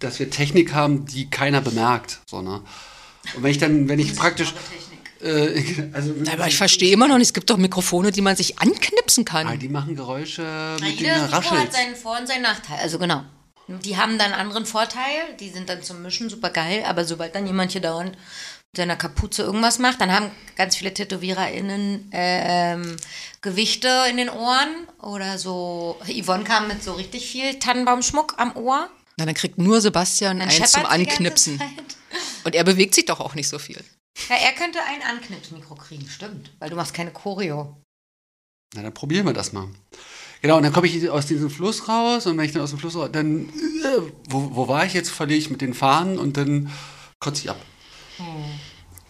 dass 0.00 0.18
wir 0.18 0.30
Technik 0.30 0.72
haben, 0.74 1.06
die 1.06 1.30
keiner 1.30 1.60
bemerkt. 1.60 2.20
So, 2.26 2.42
ne? 2.42 2.62
Und 3.36 3.42
wenn 3.44 3.50
ich 3.52 3.58
dann, 3.58 3.88
wenn 3.88 4.00
ich 4.00 4.16
praktisch. 4.16 4.52
Äh, 5.22 5.62
also 5.92 6.12
Aber 6.32 6.48
ich 6.48 6.56
verstehe 6.56 6.92
immer 6.92 7.06
noch 7.06 7.18
nicht, 7.18 7.28
es 7.28 7.34
gibt 7.34 7.50
doch 7.50 7.56
Mikrofone, 7.56 8.10
die 8.10 8.20
man 8.20 8.34
sich 8.34 8.58
anknipsen 8.58 9.24
Ah, 9.28 9.44
kann. 9.44 9.58
die 9.60 9.68
machen 9.68 9.94
Geräusche, 9.94 10.42
Na, 10.42 10.84
mit 10.84 10.98
denen 10.98 11.22
Mikro 11.22 11.50
hat 11.52 11.72
seinen 11.72 11.94
Vor- 11.94 12.18
und 12.18 12.26
seinen 12.26 12.42
Nachteil. 12.42 12.78
Also 12.82 12.98
genau. 12.98 13.22
Die 13.80 13.96
haben 13.96 14.18
dann 14.18 14.32
einen 14.32 14.40
anderen 14.40 14.66
Vorteil, 14.66 15.36
die 15.40 15.50
sind 15.50 15.68
dann 15.68 15.82
zum 15.82 16.02
Mischen 16.02 16.28
super 16.28 16.50
geil, 16.50 16.84
aber 16.86 17.04
sobald 17.04 17.34
dann 17.34 17.46
jemand 17.46 17.72
hier 17.72 17.80
dauernd 17.80 18.10
mit 18.10 18.76
seiner 18.76 18.96
Kapuze 18.96 19.42
irgendwas 19.42 19.78
macht, 19.78 20.00
dann 20.00 20.12
haben 20.12 20.30
ganz 20.56 20.76
viele 20.76 20.94
TätowiererInnen 20.94 22.10
ähm, 22.12 22.96
Gewichte 23.42 23.88
in 24.08 24.16
den 24.16 24.30
Ohren 24.30 24.88
oder 25.00 25.38
so. 25.38 26.00
Yvonne 26.06 26.44
kam 26.44 26.68
mit 26.68 26.82
so 26.82 26.92
richtig 26.94 27.30
viel 27.30 27.58
Tannenbaumschmuck 27.58 28.34
am 28.38 28.56
Ohr. 28.56 28.88
Na, 29.18 29.26
dann 29.26 29.34
kriegt 29.34 29.58
nur 29.58 29.80
Sebastian 29.80 30.38
Dann 30.38 30.48
eins 30.48 30.72
zum 30.72 30.86
Anknipsen. 30.86 31.60
Und 32.44 32.54
er 32.54 32.64
bewegt 32.64 32.94
sich 32.94 33.04
doch 33.04 33.20
auch 33.20 33.34
nicht 33.34 33.48
so 33.48 33.58
viel. 33.58 33.82
Ja, 34.28 34.36
er 34.36 34.52
könnte 34.52 34.78
ein 34.82 35.02
Anknipsmikro 35.02 35.74
kriegen, 35.74 36.08
stimmt. 36.08 36.50
Weil 36.58 36.70
du 36.70 36.76
machst 36.76 36.94
keine 36.94 37.10
Choreo. 37.12 37.76
Na, 38.74 38.82
dann 38.82 38.94
probieren 38.94 39.26
wir 39.26 39.32
das 39.32 39.52
mal. 39.52 39.68
Genau, 40.42 40.56
und 40.56 40.64
dann 40.64 40.72
komme 40.72 40.88
ich 40.88 41.08
aus 41.08 41.26
diesem 41.26 41.50
Fluss 41.50 41.88
raus 41.88 42.26
und 42.26 42.36
wenn 42.36 42.44
ich 42.44 42.52
dann 42.52 42.62
aus 42.62 42.70
dem 42.70 42.80
Fluss 42.80 42.96
raus, 42.96 43.08
dann, 43.12 43.48
äh, 43.48 44.00
wo, 44.28 44.50
wo 44.56 44.68
war 44.68 44.84
ich 44.84 44.92
jetzt, 44.92 45.10
verliere 45.10 45.38
ich 45.38 45.50
mit 45.50 45.60
den 45.60 45.72
Fahnen 45.72 46.18
und 46.18 46.36
dann 46.36 46.70
kotze 47.20 47.42
ich 47.42 47.50
ab. 47.50 47.60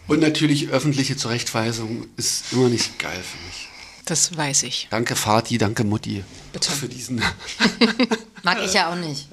Und 0.07 0.19
natürlich 0.19 0.69
öffentliche 0.69 1.17
Zurechtweisung 1.17 2.05
ist 2.17 2.53
immer 2.53 2.69
nicht 2.69 2.99
geil 2.99 3.19
für 3.23 3.45
mich. 3.47 3.67
Das 4.05 4.35
weiß 4.37 4.63
ich. 4.63 4.87
Danke 4.91 5.15
Vati, 5.15 5.57
danke 5.57 5.83
Mutti 5.83 6.23
Bitte. 6.51 6.71
für 6.71 6.87
diesen. 6.87 7.23
Mag 8.43 8.59
ich 8.63 8.73
ja 8.73 8.91
auch 8.91 8.95
nicht. 8.95 9.27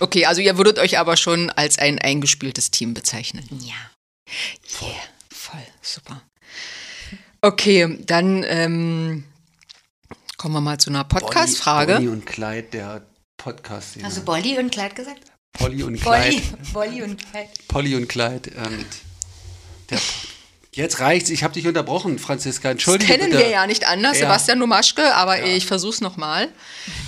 Okay, 0.00 0.26
also 0.26 0.40
ihr 0.40 0.58
würdet 0.58 0.78
euch 0.78 0.98
aber 0.98 1.16
schon 1.16 1.48
als 1.50 1.78
ein 1.78 1.98
eingespieltes 1.98 2.70
Team 2.70 2.94
bezeichnen. 2.94 3.44
Ja. 3.60 3.74
Yeah, 4.82 5.00
voll, 5.30 5.66
super. 5.80 6.20
Okay, 7.40 7.98
dann 8.04 8.44
ähm, 8.46 9.24
kommen 10.38 10.54
wir 10.54 10.60
mal 10.60 10.78
zu 10.78 10.88
einer 10.90 11.04
Bonnie 11.04 11.24
Podcast-Frage. 11.24 11.98
und 12.10 12.24
Clyde 12.24 12.68
der 12.72 13.02
podcast 13.36 13.96
-Szene. 13.96 14.04
Hast 14.04 14.16
du 14.16 14.24
Bolli 14.24 14.58
und 14.58 14.70
Kleid 14.70 14.96
gesagt? 14.96 15.20
Polly 15.52 15.82
und 15.82 16.00
Clyde. 16.00 16.42
Bolli 16.72 17.02
und 17.02 17.30
Kleid. 17.30 17.48
Polly 17.66 17.94
und 17.96 18.08
Clyde. 18.08 18.50
Ähm, 18.56 18.84
der, 19.90 19.98
jetzt 20.72 21.00
reicht's, 21.00 21.30
ich 21.30 21.42
habe 21.42 21.54
dich 21.54 21.66
unterbrochen, 21.66 22.18
Franziska. 22.20 22.70
Entschuldige 22.70 23.12
Kennen 23.12 23.30
bitte. 23.30 23.42
wir 23.42 23.50
ja 23.50 23.66
nicht 23.66 23.86
anders, 23.88 24.18
Ja. 24.18 24.26
Sebastian 24.26 24.60
Domaschke, 24.60 25.14
aber 25.16 25.42
ich 25.42 25.66
versuch's 25.66 26.00
nochmal. 26.00 26.48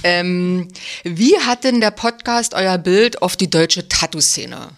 Ähm, 0.02 0.66
wie 1.04 1.38
hat 1.38 1.62
denn 1.62 1.80
der 1.80 1.92
Podcast 1.92 2.54
euer 2.54 2.78
Bild 2.78 3.22
auf 3.22 3.36
die 3.36 3.48
deutsche 3.48 3.88
Tattoo-Szene 3.88 4.70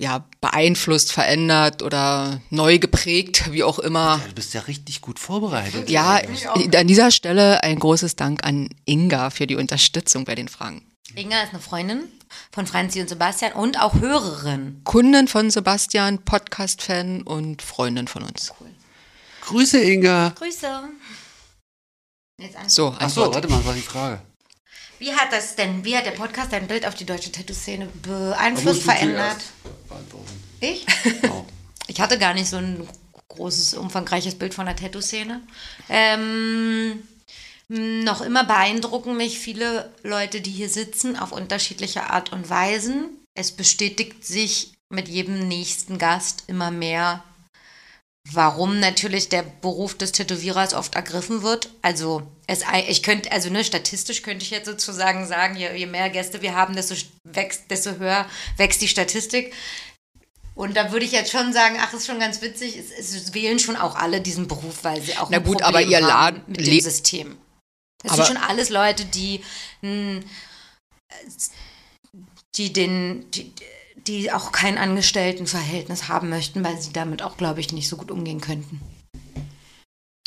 ja, 0.00 0.24
beeinflusst, 0.40 1.12
verändert 1.12 1.82
oder 1.82 2.40
neu 2.48 2.78
geprägt, 2.78 3.52
wie 3.52 3.62
auch 3.62 3.78
immer? 3.78 4.18
Ja, 4.22 4.28
du 4.28 4.34
bist 4.34 4.54
ja 4.54 4.62
richtig 4.62 5.02
gut 5.02 5.18
vorbereitet. 5.18 5.90
Ja, 5.90 6.20
an 6.74 6.86
dieser 6.86 7.10
Stelle 7.10 7.62
ein 7.62 7.78
großes 7.78 8.16
Dank 8.16 8.42
an 8.42 8.70
Inga 8.86 9.28
für 9.28 9.46
die 9.46 9.56
Unterstützung 9.56 10.24
bei 10.24 10.34
den 10.34 10.48
Fragen. 10.48 10.90
Inga 11.14 11.42
ist 11.42 11.50
eine 11.50 11.60
Freundin 11.60 12.04
von 12.50 12.66
Franzi 12.66 13.02
und 13.02 13.08
Sebastian 13.08 13.52
und 13.52 13.78
auch 13.78 13.94
Hörerin. 14.00 14.80
Kundin 14.84 15.28
von 15.28 15.50
Sebastian, 15.50 16.24
Podcast-Fan 16.24 17.22
und 17.22 17.60
Freundin 17.60 18.08
von 18.08 18.22
uns. 18.22 18.54
Grüße, 19.42 19.82
Inga. 19.82 20.30
Grüße. 20.30 20.88
So, 22.68 22.88
Achso, 22.88 23.24
Antwort. 23.24 23.34
warte 23.34 23.48
mal, 23.48 23.58
was 23.58 23.66
war 23.66 23.74
die 23.74 23.80
Frage? 23.82 24.22
Wie 25.00 25.14
hat 25.14 25.32
das 25.32 25.56
denn, 25.56 25.82
wie 25.82 25.96
hat 25.96 26.04
der 26.04 26.10
Podcast 26.10 26.52
dein 26.52 26.66
Bild 26.68 26.86
auf 26.86 26.94
die 26.94 27.06
deutsche 27.06 27.32
Tattoo-Szene 27.32 27.88
beeinflusst, 28.02 28.82
verändert? 28.82 29.38
Ich? 30.60 30.84
Genau. 31.02 31.46
Ich 31.86 32.00
hatte 32.02 32.18
gar 32.18 32.34
nicht 32.34 32.48
so 32.48 32.58
ein 32.58 32.86
großes, 33.28 33.74
umfangreiches 33.74 34.34
Bild 34.34 34.52
von 34.52 34.66
der 34.66 34.76
Tattoo-Szene. 34.76 35.40
Ähm, 35.88 37.02
noch 37.68 38.20
immer 38.20 38.44
beeindrucken 38.44 39.16
mich 39.16 39.38
viele 39.38 39.90
Leute, 40.02 40.42
die 40.42 40.50
hier 40.50 40.68
sitzen, 40.68 41.16
auf 41.16 41.32
unterschiedliche 41.32 42.10
Art 42.10 42.30
und 42.32 42.50
Weisen. 42.50 43.08
Es 43.34 43.52
bestätigt 43.52 44.26
sich 44.26 44.74
mit 44.90 45.08
jedem 45.08 45.48
nächsten 45.48 45.96
Gast 45.96 46.44
immer 46.46 46.70
mehr, 46.70 47.24
warum 48.28 48.80
natürlich 48.80 49.28
der 49.28 49.42
Beruf 49.42 49.96
des 49.96 50.12
Tätowierers 50.12 50.74
oft 50.74 50.94
ergriffen 50.94 51.42
wird. 51.42 51.70
Also 51.82 52.22
es, 52.46 52.64
ich 52.88 53.02
könnte, 53.02 53.32
also 53.32 53.50
ne, 53.50 53.64
statistisch 53.64 54.22
könnte 54.22 54.44
ich 54.44 54.50
jetzt 54.50 54.66
sozusagen 54.66 55.26
sagen, 55.26 55.56
je, 55.56 55.74
je 55.74 55.86
mehr 55.86 56.10
Gäste 56.10 56.42
wir 56.42 56.54
haben, 56.54 56.76
desto 56.76 56.94
wächst, 57.24 57.70
desto 57.70 57.92
höher 57.92 58.26
wächst 58.56 58.82
die 58.82 58.88
Statistik. 58.88 59.52
Und 60.54 60.76
da 60.76 60.92
würde 60.92 61.06
ich 61.06 61.12
jetzt 61.12 61.32
schon 61.32 61.52
sagen, 61.52 61.76
ach, 61.80 61.92
ist 61.94 62.06
schon 62.06 62.20
ganz 62.20 62.42
witzig, 62.42 62.76
es, 62.76 63.14
es 63.14 63.32
wählen 63.32 63.58
schon 63.58 63.76
auch 63.76 63.96
alle 63.96 64.20
diesen 64.20 64.46
Beruf, 64.46 64.84
weil 64.84 65.00
sie 65.00 65.16
auch 65.16 65.30
Na 65.30 65.38
gut, 65.38 65.62
aber 65.62 65.80
ihr 65.80 66.00
Laden 66.00 66.42
mit 66.46 66.66
dem 66.66 66.80
System. 66.80 67.38
Das 68.02 68.16
sind 68.16 68.26
schon 68.26 68.36
alles 68.36 68.68
Leute, 68.68 69.04
die, 69.04 69.42
mh, 69.82 70.20
die 72.56 72.72
den, 72.72 73.30
die, 73.30 73.52
die 74.06 74.32
auch 74.32 74.52
kein 74.52 74.78
Angestelltenverhältnis 74.78 76.08
haben 76.08 76.28
möchten, 76.30 76.64
weil 76.64 76.80
sie 76.80 76.92
damit 76.92 77.22
auch, 77.22 77.36
glaube 77.36 77.60
ich, 77.60 77.72
nicht 77.72 77.88
so 77.88 77.96
gut 77.96 78.10
umgehen 78.10 78.40
könnten. 78.40 78.80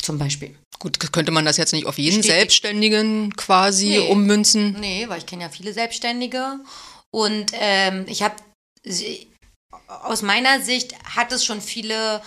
Zum 0.02 0.18
Beispiel. 0.18 0.54
Gut, 0.78 0.98
könnte 1.12 1.32
man 1.32 1.44
das 1.44 1.56
jetzt 1.56 1.72
nicht 1.72 1.86
auf 1.86 1.98
jeden 1.98 2.18
Bestätigt. 2.18 2.40
Selbstständigen 2.40 3.34
quasi 3.36 3.88
Nee. 3.88 4.08
ummünzen? 4.10 4.76
Nee, 4.78 5.08
weil 5.08 5.18
ich 5.18 5.26
kenne 5.26 5.42
ja 5.44 5.48
viele 5.48 5.72
Selbstständige. 5.72 6.58
Und 7.10 7.52
ähm, 7.54 8.04
ich 8.08 8.22
habe, 8.22 8.34
aus 9.86 10.22
meiner 10.22 10.60
Sicht 10.60 10.94
hat 11.04 11.32
es 11.32 11.44
schon 11.44 11.60
viele, 11.62 12.20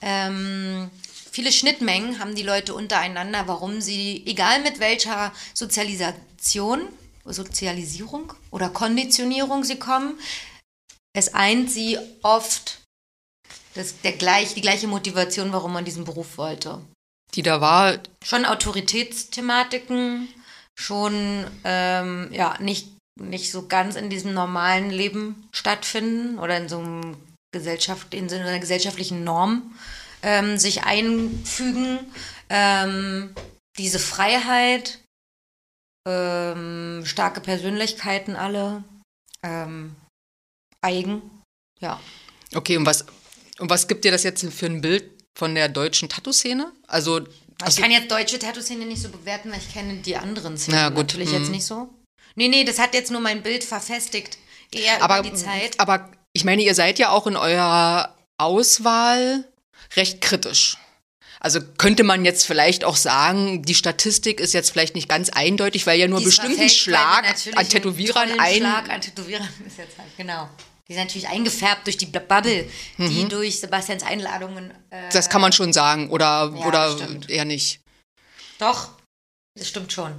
ähm, 0.00 0.90
viele 1.30 1.52
Schnittmengen, 1.52 2.18
haben 2.18 2.34
die 2.34 2.42
Leute 2.42 2.74
untereinander, 2.74 3.44
warum 3.46 3.80
sie, 3.80 4.24
egal 4.26 4.62
mit 4.62 4.80
welcher 4.80 5.32
Sozialisation, 5.54 6.80
Sozialisierung 7.24 8.32
oder 8.50 8.70
Konditionierung 8.70 9.62
sie 9.62 9.76
kommen, 9.76 10.14
es 11.12 11.34
eint 11.34 11.70
sie 11.70 11.98
oft 12.22 12.80
das, 13.74 14.00
der 14.00 14.12
gleich, 14.12 14.54
die 14.54 14.60
gleiche 14.60 14.88
Motivation, 14.88 15.52
warum 15.52 15.72
man 15.72 15.84
diesen 15.84 16.04
Beruf 16.04 16.38
wollte 16.38 16.80
Die 17.34 17.42
da 17.42 17.60
war, 17.60 17.98
schon 18.24 18.44
Autoritätsthematiken, 18.44 20.28
schon 20.78 21.46
ähm, 21.64 22.28
ja 22.32 22.56
nicht, 22.60 22.88
nicht 23.20 23.52
so 23.52 23.66
ganz 23.66 23.96
in 23.96 24.10
diesem 24.10 24.34
normalen 24.34 24.90
Leben 24.90 25.48
stattfinden 25.52 26.38
oder 26.38 26.56
in 26.56 26.68
so 26.68 26.78
einem 26.78 27.16
Gesellschaft, 27.52 28.14
in 28.14 28.28
so 28.28 28.36
einer 28.36 28.58
gesellschaftlichen 28.58 29.24
Norm 29.24 29.74
ähm, 30.22 30.58
sich 30.58 30.84
einfügen. 30.84 31.98
Ähm, 32.48 33.34
diese 33.78 33.98
Freiheit, 33.98 34.98
ähm, 36.08 37.02
starke 37.04 37.40
Persönlichkeiten 37.40 38.36
alle, 38.36 38.82
ähm, 39.44 39.94
eigen, 40.82 41.22
ja. 41.80 42.00
okay, 42.54 42.76
und 42.76 42.86
was, 42.86 43.04
und 43.58 43.70
was 43.70 43.88
gibt 43.88 44.04
dir 44.04 44.10
das 44.10 44.22
jetzt 44.22 44.44
für 44.52 44.66
ein 44.66 44.80
Bild 44.80 45.10
von 45.36 45.54
der 45.54 45.68
deutschen 45.68 46.08
Tattoo-Szene? 46.08 46.72
Also, 46.86 47.20
Ich 47.68 47.76
kann 47.76 47.90
jetzt 47.90 48.10
deutsche 48.10 48.38
Tattoo-Szene 48.38 48.86
nicht 48.86 49.02
so 49.02 49.10
bewerten, 49.10 49.50
weil 49.50 49.58
ich 49.58 49.72
kenne 49.72 49.96
die 49.96 50.16
anderen 50.16 50.56
Szenen 50.56 50.78
Na 50.78 50.88
gut, 50.88 50.98
natürlich 50.98 51.30
hm. 51.30 51.38
jetzt 51.38 51.50
nicht 51.50 51.64
so. 51.64 51.88
Nee, 52.34 52.48
nee, 52.48 52.64
das 52.64 52.78
hat 52.78 52.94
jetzt 52.94 53.10
nur 53.10 53.20
mein 53.20 53.42
Bild 53.42 53.64
verfestigt. 53.64 54.38
Eher 54.72 55.02
aber, 55.02 55.18
über 55.18 55.30
die 55.30 55.34
Zeit. 55.34 55.78
aber 55.78 56.10
ich 56.32 56.44
meine, 56.44 56.62
ihr 56.62 56.74
seid 56.74 56.98
ja 56.98 57.10
auch 57.10 57.26
in 57.26 57.36
eurer 57.36 58.16
Auswahl 58.38 59.44
recht 59.96 60.20
kritisch. 60.20 60.78
Also 61.40 61.60
könnte 61.78 62.04
man 62.04 62.24
jetzt 62.24 62.46
vielleicht 62.46 62.84
auch 62.84 62.96
sagen, 62.96 63.62
die 63.62 63.74
Statistik 63.74 64.40
ist 64.40 64.52
jetzt 64.52 64.70
vielleicht 64.70 64.94
nicht 64.94 65.08
ganz 65.08 65.30
eindeutig, 65.30 65.86
weil 65.86 65.98
ja 65.98 66.06
nur 66.06 66.22
bestimmten 66.22 66.68
Schlag 66.68 67.24
an 67.54 67.68
Tätowierern 67.68 68.38
ein. 68.38 68.56
Schlag 68.58 68.90
an 68.90 69.00
Tätowierern 69.00 69.48
ist 69.66 69.78
jetzt 69.78 69.98
halt, 69.98 70.14
genau. 70.18 70.50
Die 70.90 70.94
sind 70.94 71.04
natürlich 71.04 71.28
eingefärbt 71.28 71.86
durch 71.86 71.98
die 71.98 72.06
Bubble, 72.06 72.68
die 72.98 73.28
durch 73.28 73.60
Sebastians 73.60 74.02
Einladungen. 74.02 74.72
Äh, 74.90 75.08
Das 75.12 75.28
kann 75.28 75.40
man 75.40 75.52
schon 75.52 75.72
sagen, 75.72 76.10
oder, 76.10 76.52
Ja, 76.52 76.66
oder 76.66 76.90
stimmt. 76.90 77.30
eher 77.30 77.44
nicht. 77.44 77.80
Doch, 78.58 78.88
das 79.56 79.68
stimmt 79.68 79.92
schon. 79.92 80.12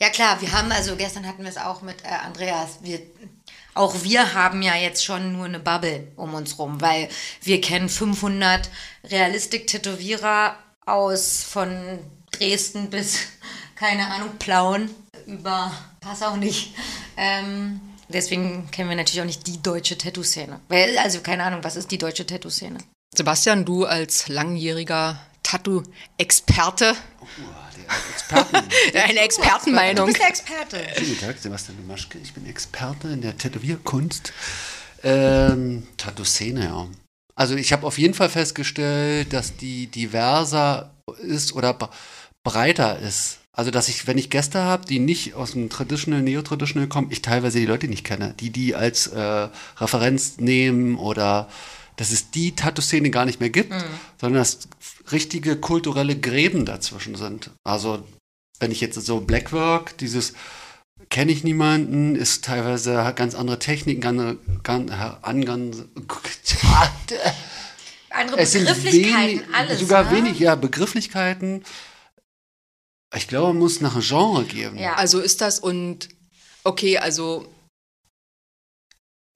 Ja 0.00 0.08
klar, 0.08 0.40
wir 0.40 0.50
haben, 0.52 0.72
also 0.72 0.96
gestern 0.96 1.26
hatten 1.26 1.42
wir 1.42 1.50
es 1.50 1.58
auch 1.58 1.82
mit 1.82 2.02
äh, 2.04 2.08
Andreas, 2.08 2.78
wir, 2.80 3.02
auch 3.74 4.02
wir 4.02 4.32
haben 4.32 4.62
ja 4.62 4.76
jetzt 4.76 5.04
schon 5.04 5.32
nur 5.32 5.44
eine 5.44 5.60
Bubble 5.60 6.10
um 6.16 6.32
uns 6.32 6.58
rum, 6.58 6.80
weil 6.80 7.10
wir 7.42 7.60
kennen 7.60 7.90
500 7.90 8.70
Realistik-Tätowierer 9.10 10.56
aus 10.86 11.42
von 11.42 11.98
Dresden 12.30 12.88
bis 12.88 13.18
keine 13.74 14.06
Ahnung, 14.10 14.38
Plauen 14.38 14.88
über 15.26 15.70
Passau 16.00 16.36
nicht. 16.36 16.74
Ähm, 17.18 17.80
deswegen 18.08 18.70
kennen 18.70 18.88
wir 18.88 18.96
natürlich 18.96 19.20
auch 19.20 19.24
nicht 19.26 19.46
die 19.46 19.60
deutsche 19.62 19.96
Tattoo-Szene. 19.98 20.60
Weil, 20.68 20.96
Also 20.98 21.20
keine 21.20 21.44
Ahnung, 21.44 21.62
was 21.64 21.76
ist 21.76 21.90
die 21.90 21.98
deutsche 21.98 22.26
Tattoo-Szene? 22.26 22.78
Sebastian, 23.14 23.64
du 23.64 23.84
als 23.86 24.28
langjähriger 24.28 25.18
Tattoo-Experte, 25.42 26.94
Experten. 28.14 28.56
eine 28.94 29.14
Du 29.14 29.20
Expertenmeinung. 29.20 30.06
bist 30.06 30.18
der 30.20 30.28
Experte. 30.28 30.86
Schönen 30.94 31.08
Guten 31.08 31.20
Tag, 31.26 31.38
Sebastian 31.38 31.86
Maschke. 31.86 32.18
Ich 32.18 32.34
bin 32.34 32.44
Experte 32.46 33.08
in 33.08 33.22
der 33.22 33.36
Tätowierkunst. 33.38 34.32
Ähm, 35.02 35.86
Tattoo-Szene, 35.96 36.64
ja. 36.64 36.86
Also 37.34 37.54
ich 37.54 37.72
habe 37.72 37.86
auf 37.86 37.98
jeden 37.98 38.14
Fall 38.14 38.28
festgestellt, 38.28 39.32
dass 39.32 39.56
die 39.56 39.86
diverser 39.86 40.92
ist 41.22 41.54
oder 41.54 41.70
bre- 41.70 41.88
breiter 42.44 42.98
ist. 42.98 43.38
Also 43.58 43.72
dass 43.72 43.88
ich, 43.88 44.06
wenn 44.06 44.18
ich 44.18 44.30
Gäste 44.30 44.62
habe, 44.62 44.86
die 44.86 45.00
nicht 45.00 45.34
aus 45.34 45.50
dem 45.50 45.68
Traditional, 45.68 46.22
Neo-Traditional 46.22 46.86
kommen, 46.86 47.08
ich 47.10 47.22
teilweise 47.22 47.58
die 47.58 47.66
Leute 47.66 47.88
nicht 47.88 48.04
kenne, 48.04 48.32
die 48.38 48.50
die 48.50 48.76
als 48.76 49.08
äh, 49.08 49.48
Referenz 49.78 50.36
nehmen 50.38 50.96
oder 50.96 51.48
dass 51.96 52.12
es 52.12 52.30
die 52.30 52.54
Tattoo-Szene 52.54 53.10
gar 53.10 53.24
nicht 53.24 53.40
mehr 53.40 53.50
gibt, 53.50 53.74
sondern 54.20 54.42
dass 54.42 54.68
richtige 55.10 55.56
kulturelle 55.56 56.16
Gräben 56.16 56.66
dazwischen 56.66 57.16
sind. 57.16 57.50
Also 57.64 58.04
wenn 58.60 58.70
ich 58.70 58.80
jetzt 58.80 58.94
so 58.94 59.22
Blackwork, 59.22 59.98
dieses 59.98 60.34
kenne 61.10 61.32
ich 61.32 61.42
niemanden, 61.42 62.14
ist 62.14 62.44
teilweise 62.44 63.02
hat 63.02 63.16
ganz 63.16 63.34
andere 63.34 63.58
Techniken, 63.58 64.00
ganz, 64.00 64.38
ganz, 64.62 64.92
an, 65.22 65.44
ganz 65.44 65.78
Andere 68.10 68.38
es 68.38 68.52
sind 68.52 68.66
Begrifflichkeiten, 68.66 69.40
wenig, 69.40 69.42
alles. 69.52 69.80
sogar 69.80 70.04
ne? 70.04 70.12
wenig, 70.12 70.38
ja, 70.38 70.54
Begrifflichkeiten. 70.54 71.64
Ich 73.16 73.28
glaube, 73.28 73.48
man 73.48 73.58
muss 73.58 73.80
nach 73.80 73.92
einem 73.94 74.02
Genre 74.02 74.44
geben. 74.44 74.78
Ja. 74.78 74.94
Also 74.94 75.20
ist 75.20 75.40
das 75.40 75.58
und 75.60 76.08
okay, 76.64 76.98
also 76.98 77.46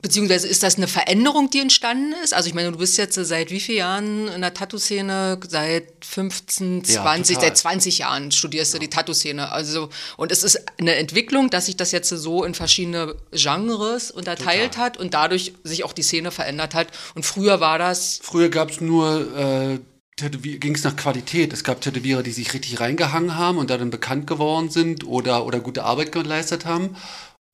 beziehungsweise 0.03 0.49
ist 0.49 0.62
das 0.64 0.77
eine 0.77 0.89
Veränderung, 0.89 1.49
die 1.49 1.61
entstanden 1.61 2.12
ist? 2.25 2.35
Also 2.35 2.49
ich 2.49 2.55
meine, 2.55 2.73
du 2.73 2.79
bist 2.79 2.99
jetzt 2.99 3.14
seit 3.14 3.51
wie 3.51 3.61
vielen 3.61 3.79
Jahren 3.79 4.29
in 4.29 4.41
der 4.41 4.53
Tattoo-Szene? 4.53 5.39
Seit 5.49 6.05
15, 6.05 6.83
Ja, 6.87 7.03
20, 7.03 7.37
total. 7.37 7.49
seit 7.49 7.57
20 7.59 7.99
Jahren 7.99 8.33
studierst 8.33 8.75
du 8.75 8.79
die 8.79 8.91
Tattoo-Szene. 8.91 9.51
Also 9.53 9.89
und 10.16 10.33
es 10.33 10.43
ist 10.43 10.61
eine 10.79 10.97
Entwicklung, 10.97 11.51
dass 11.51 11.66
sich 11.66 11.77
das 11.77 11.93
jetzt 11.93 12.09
so 12.09 12.45
in 12.45 12.55
verschiedene 12.55 13.14
Genres 13.31 14.11
unterteilt 14.11 14.73
Total. 14.73 14.85
hat 14.85 14.97
und 14.99 15.14
dadurch 15.14 15.55
sich 15.62 15.85
auch 15.85 15.93
die 15.93 16.03
Szene 16.03 16.31
verändert 16.33 16.75
hat. 16.75 16.89
Und 17.14 17.25
früher 17.25 17.61
war 17.61 17.79
das 17.79 18.18
Früher 18.23 18.49
gab 18.51 18.70
es 18.70 18.81
nur, 18.81 19.37
äh, 19.39 19.79
ging 20.17 20.75
es 20.75 20.85
nach 20.85 20.97
Qualität. 20.97 21.53
Es 21.53 21.65
gab 21.65 21.81
Tätowierer, 21.81 22.23
die 22.23 22.33
sich 22.33 22.53
richtig 22.55 22.81
reingehangen 22.81 23.37
haben 23.37 23.59
und 23.59 23.71
dann 23.71 23.91
bekannt 23.91 24.27
geworden 24.27 24.71
sind 24.71 25.07
oder, 25.07 25.47
oder 25.47 25.61
gute 25.61 25.85
Arbeit 25.85 26.13
geleistet 26.13 26.65
haben 26.65 26.97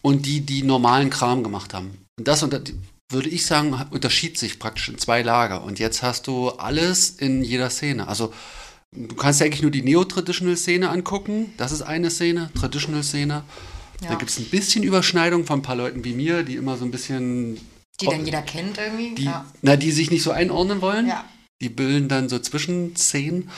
und 0.03 0.27
die, 0.27 0.41
die 0.41 0.63
normalen 0.63 1.11
Kram 1.11 1.43
gemacht 1.43 1.73
haben. 1.75 1.99
Und 2.19 2.29
das 2.29 2.43
unter, 2.43 2.61
würde 3.11 3.29
ich 3.29 3.47
sagen, 3.47 3.81
unterschied 3.91 4.39
sich 4.39 4.59
praktisch 4.59 4.89
in 4.89 4.99
zwei 4.99 5.23
Lager. 5.23 5.63
Und 5.63 5.79
jetzt 5.79 6.03
hast 6.03 6.27
du 6.27 6.51
alles 6.51 7.11
in 7.11 7.43
jeder 7.43 7.71
Szene. 7.71 8.09
Also 8.09 8.33
du 8.93 9.15
kannst 9.15 9.41
ja 9.41 9.47
eigentlich 9.47 9.63
nur 9.63 9.71
die 9.71 9.83
Neo-Traditional-Szene 9.83 10.91
angucken. 10.91 11.53
Das 11.57 11.73
ist 11.73 11.83
eine 11.83 12.11
Szene, 12.11 12.51
Traditional-Szene. 12.55 13.45
Da 14.01 14.15
gibt 14.15 14.31
es 14.31 14.39
ein 14.39 14.45
bisschen 14.45 14.85
Überschneidung 14.85 15.45
von 15.45 15.61
ein 15.61 15.63
paar 15.63 15.75
Leuten 15.75 16.05
wie 16.05 16.13
mir, 16.13 16.45
die 16.45 16.55
immer 16.55 16.77
so 16.77 16.85
ein 16.85 16.93
bisschen 16.93 17.59
Die 18.01 18.07
dann 18.07 18.25
jeder 18.25 18.43
kennt 18.43 18.79
irgendwie. 18.79 19.15
die, 19.17 19.25
ja. 19.25 19.45
na, 19.63 19.75
die 19.77 19.91
sich 19.91 20.11
nicht 20.11 20.23
so 20.23 20.31
einordnen 20.31 20.81
wollen. 20.81 21.09
Ja. 21.09 21.25
Die 21.61 21.69
bilden 21.69 22.09
dann 22.09 22.29
so 22.29 22.39
Zwischenszenen 22.39 23.51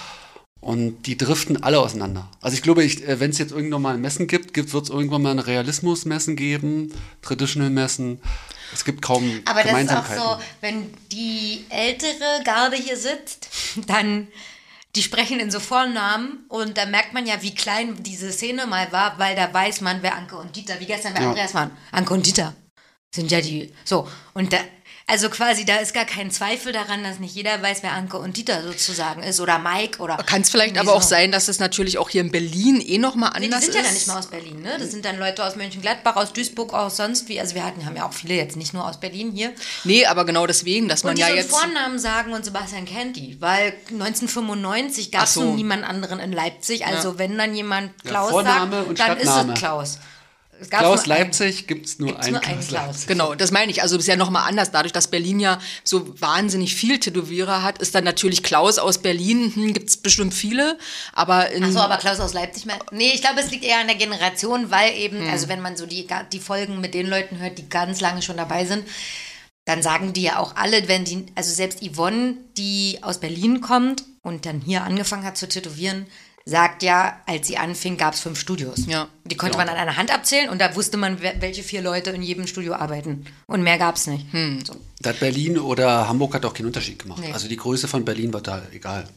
und 0.60 1.06
die 1.06 1.16
driften 1.16 1.62
alle 1.62 1.80
auseinander. 1.80 2.30
Also 2.40 2.54
ich 2.54 2.62
glaube, 2.62 2.84
ich, 2.84 3.06
wenn 3.06 3.30
es 3.30 3.38
jetzt 3.38 3.52
irgendwann 3.52 3.82
mal 3.82 3.94
ein 3.94 4.00
Messen 4.00 4.26
gibt, 4.26 4.52
gibt 4.54 4.72
wird 4.72 4.84
es 4.84 4.90
irgendwann 4.90 5.22
mal 5.22 5.30
ein 5.30 5.38
Realismus-Messen 5.38 6.36
geben, 6.36 6.92
Traditional-Messen. 7.22 8.20
Es 8.72 8.84
gibt 8.84 9.02
kaum 9.02 9.40
Aber 9.46 9.62
das 9.62 9.82
ist 9.82 9.90
auch 9.90 10.06
so, 10.06 10.42
wenn 10.60 10.92
die 11.10 11.64
ältere 11.70 12.42
Garde 12.44 12.76
hier 12.76 12.96
sitzt, 12.96 13.48
dann 13.86 14.28
die 14.96 15.02
sprechen 15.02 15.38
in 15.38 15.50
so 15.50 15.60
Vornamen 15.60 16.44
und 16.48 16.76
da 16.76 16.84
merkt 16.84 17.14
man 17.14 17.26
ja, 17.26 17.42
wie 17.42 17.54
klein 17.54 18.02
diese 18.02 18.32
Szene 18.32 18.66
mal 18.66 18.90
war, 18.90 19.18
weil 19.18 19.36
da 19.36 19.52
weiß 19.52 19.82
man, 19.82 20.02
wer 20.02 20.16
Anke 20.16 20.36
und 20.36 20.56
Dieter, 20.56 20.80
wie 20.80 20.86
gestern 20.86 21.14
wer 21.14 21.22
Ja. 21.22 21.28
Andreas 21.28 21.54
waren. 21.54 21.70
Anke 21.92 22.12
und 22.12 22.26
Dieter 22.26 22.54
sind 23.14 23.30
ja 23.30 23.40
die, 23.40 23.72
so. 23.84 24.08
Und 24.34 24.52
da, 24.52 24.58
also 25.10 25.28
quasi, 25.28 25.64
da 25.64 25.76
ist 25.76 25.92
gar 25.92 26.04
kein 26.04 26.30
Zweifel 26.30 26.72
daran, 26.72 27.02
dass 27.02 27.18
nicht 27.18 27.34
jeder 27.34 27.60
weiß, 27.60 27.82
wer 27.82 27.92
Anke 27.92 28.16
und 28.18 28.36
Dieter 28.36 28.62
sozusagen 28.62 29.22
ist 29.22 29.40
oder 29.40 29.58
Mike 29.58 29.98
oder. 30.00 30.16
kann 30.18 30.42
es 30.42 30.50
vielleicht 30.50 30.78
aber 30.78 30.92
auch 30.94 31.02
so. 31.02 31.08
sein, 31.10 31.32
dass 31.32 31.48
es 31.48 31.58
natürlich 31.58 31.98
auch 31.98 32.08
hier 32.08 32.20
in 32.20 32.30
Berlin 32.30 32.80
eh 32.80 32.98
noch 32.98 33.14
mal 33.16 33.30
Nee, 33.38 33.46
anders 33.46 33.60
die 33.60 33.66
sind 33.66 33.74
ist. 33.74 33.76
ja 33.76 33.82
dann 33.82 33.94
nicht 33.94 34.06
mal 34.06 34.18
aus 34.18 34.26
Berlin, 34.28 34.62
ne? 34.62 34.76
Das 34.78 34.90
sind 34.90 35.04
dann 35.04 35.18
Leute 35.18 35.44
aus 35.44 35.56
Mönchengladbach, 35.56 36.16
aus 36.16 36.32
Duisburg, 36.32 36.72
aus 36.72 36.96
sonst 36.96 37.28
wie. 37.28 37.40
Also 37.40 37.54
wir 37.54 37.64
hatten, 37.64 37.84
haben 37.84 37.96
ja 37.96 38.06
auch 38.06 38.12
viele 38.12 38.34
jetzt 38.34 38.56
nicht 38.56 38.72
nur 38.72 38.86
aus 38.86 39.00
Berlin 39.00 39.32
hier. 39.32 39.52
Nee, 39.84 40.06
aber 40.06 40.24
genau 40.24 40.46
deswegen, 40.46 40.88
dass 40.88 41.02
man 41.04 41.10
Und 41.12 41.16
die 41.16 41.22
ja 41.22 41.28
so 41.28 41.34
jetzt 41.34 41.50
Vornamen 41.50 41.98
sagen 41.98 42.32
und 42.32 42.44
Sebastian 42.44 42.84
kennt 42.86 43.16
die, 43.16 43.36
weil 43.40 43.74
1995 43.90 45.10
gab 45.10 45.24
es 45.24 45.34
so. 45.34 45.54
niemand 45.54 45.84
anderen 45.84 46.20
in 46.20 46.32
Leipzig. 46.32 46.86
Also 46.86 47.18
wenn 47.18 47.36
dann 47.36 47.54
jemand 47.54 47.92
Klaus 48.04 48.30
Vorname 48.30 48.84
sagt, 48.86 48.98
dann 49.00 49.16
ist 49.18 49.22
Stadtname. 49.24 49.52
es 49.54 49.58
Klaus. 49.58 49.98
Es 50.60 50.68
gab 50.70 50.80
Klaus. 50.80 51.06
Leipzig 51.06 51.66
gibt 51.66 51.86
es 51.86 51.98
nur 51.98 52.08
Gibt's 52.10 52.26
einen 52.26 52.34
nur 52.34 52.42
einen 52.44 52.52
Klaus 52.60 52.68
Klaus. 52.68 52.86
Leipzig. 52.86 53.06
Genau, 53.06 53.34
das 53.34 53.50
meine 53.50 53.70
ich. 53.72 53.82
Also 53.82 53.96
es 53.96 54.02
ist 54.02 54.08
ja 54.08 54.16
nochmal 54.16 54.46
anders. 54.48 54.70
Dadurch, 54.70 54.92
dass 54.92 55.08
Berlin 55.08 55.40
ja 55.40 55.58
so 55.84 56.20
wahnsinnig 56.20 56.74
viel 56.74 56.98
Tätowierer 57.00 57.62
hat, 57.62 57.78
ist 57.78 57.94
dann 57.94 58.04
natürlich 58.04 58.42
Klaus 58.42 58.78
aus 58.78 58.98
Berlin, 58.98 59.52
hm, 59.54 59.72
gibt 59.72 59.88
es 59.88 59.96
bestimmt 59.96 60.34
viele. 60.34 60.76
Aber 61.14 61.50
in, 61.50 61.64
Ach 61.64 61.70
so, 61.70 61.78
aber 61.80 61.96
Klaus 61.96 62.20
aus 62.20 62.34
Leipzig. 62.34 62.66
mein- 62.66 62.78
Nee, 62.92 63.12
ich 63.14 63.22
glaube, 63.22 63.40
es 63.40 63.50
liegt 63.50 63.64
eher 63.64 63.80
an 63.80 63.86
der 63.86 63.96
Generation, 63.96 64.70
weil 64.70 64.94
eben, 64.96 65.20
Hm. 65.20 65.30
also 65.30 65.48
wenn 65.48 65.60
man 65.60 65.76
so 65.76 65.86
die, 65.86 66.06
die 66.32 66.40
Folgen 66.40 66.80
mit 66.80 66.92
den 66.94 67.06
Leuten 67.08 67.38
hört, 67.38 67.56
die 67.58 67.68
ganz 67.68 68.00
lange 68.00 68.20
schon 68.22 68.36
dabei 68.36 68.64
sind, 68.66 68.84
dann 69.66 69.82
sagen 69.82 70.12
die 70.12 70.22
ja 70.22 70.38
auch 70.38 70.56
alle, 70.56 70.88
wenn 70.88 71.04
die, 71.04 71.26
also 71.36 71.52
selbst 71.52 71.80
Yvonne, 71.82 72.34
die 72.56 72.98
aus 73.02 73.18
Berlin 73.20 73.60
kommt 73.60 74.04
und 74.22 74.44
dann 74.46 74.60
hier 74.60 74.82
angefangen 74.82 75.24
hat 75.24 75.36
zu 75.36 75.48
tätowieren, 75.48 76.06
sagt 76.50 76.82
ja, 76.82 77.20
als 77.26 77.46
sie 77.46 77.56
anfing, 77.56 77.96
gab 77.96 78.14
es 78.14 78.20
fünf 78.20 78.38
Studios. 78.38 78.86
Ja. 78.88 79.08
Die 79.24 79.36
konnte 79.36 79.56
man 79.56 79.68
an 79.68 79.76
einer 79.76 79.96
Hand 79.96 80.12
abzählen 80.12 80.50
und 80.50 80.60
da 80.60 80.74
wusste 80.74 80.96
man, 80.96 81.22
welche 81.22 81.62
vier 81.62 81.80
Leute 81.80 82.10
in 82.10 82.22
jedem 82.22 82.48
Studio 82.48 82.74
arbeiten. 82.74 83.24
Und 83.46 83.62
mehr 83.62 83.78
gab 83.78 83.94
es 83.94 84.08
nicht. 84.08 84.26
So. 84.66 84.74
Da 85.00 85.10
hat 85.10 85.20
Berlin 85.20 85.58
oder 85.58 86.08
Hamburg 86.08 86.34
hat 86.34 86.44
auch 86.44 86.52
keinen 86.52 86.66
Unterschied 86.66 86.98
gemacht. 86.98 87.22
Nee. 87.24 87.32
Also 87.32 87.46
die 87.46 87.56
Größe 87.56 87.86
von 87.86 88.04
Berlin 88.04 88.32
war 88.32 88.40
da 88.40 88.62
egal. 88.72 89.08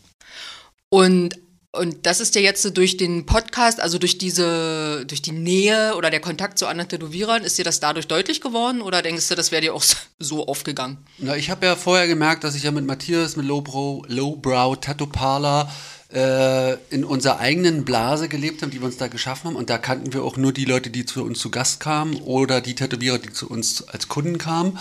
und, 0.90 1.40
und 1.72 2.06
das 2.06 2.20
ist 2.20 2.36
ja 2.36 2.42
jetzt 2.42 2.62
so 2.62 2.70
durch 2.70 2.98
den 2.98 3.26
Podcast, 3.26 3.82
also 3.82 3.98
durch 3.98 4.20
diese, 4.20 5.04
durch 5.08 5.24
die 5.24 5.32
Nähe 5.32 5.96
oder 5.96 6.12
der 6.12 6.20
Kontakt 6.20 6.60
zu 6.60 6.68
anderen 6.68 6.88
Tätowierern, 6.88 7.44
ist 7.44 7.58
dir 7.58 7.66
das 7.66 7.80
dadurch 7.80 8.08
deutlich 8.08 8.42
geworden 8.42 8.80
oder 8.80 9.02
denkst 9.02 9.28
du, 9.28 9.34
das 9.34 9.52
wäre 9.52 9.64
dir 9.64 9.74
auch 9.74 9.84
so 10.20 10.46
aufgegangen? 10.46 11.00
Na, 11.18 11.36
ich 11.36 11.50
habe 11.50 11.66
ja 11.66 11.76
vorher 11.76 12.08
gemerkt, 12.08 12.44
dass 12.44 12.54
ich 12.54 12.62
ja 12.62 12.70
mit 12.70 12.86
Matthias, 12.86 13.36
mit 13.38 13.48
Lowbrow, 13.48 14.06
Lowbrow 14.08 14.80
Tattoo 14.80 15.08
Parlor 15.08 15.68
äh, 16.14 16.74
in 16.92 17.04
unserer 17.04 17.40
eigenen 17.40 17.86
Blase 17.86 18.30
gelebt 18.30 18.62
haben, 18.62 18.70
die 18.70 18.80
wir 18.80 18.86
uns 18.86 18.98
da 18.98 19.08
geschaffen 19.08 19.50
haben. 19.50 19.56
Und 19.56 19.70
da 19.70 19.78
kannten 19.78 20.14
wir 20.14 20.24
auch 20.24 20.38
nur 20.38 20.54
die 20.54 20.66
Leute, 20.66 20.90
die 20.90 21.06
zu 21.06 21.24
uns 21.24 21.40
zu 21.40 21.50
Gast 21.50 21.80
kamen 21.80 22.16
oder 22.18 22.62
die 22.62 22.76
Tätowierer, 22.76 23.18
die 23.18 23.34
zu 23.34 23.50
uns 23.50 23.88
als 23.88 24.08
Kunden 24.08 24.38
kamen, 24.38 24.78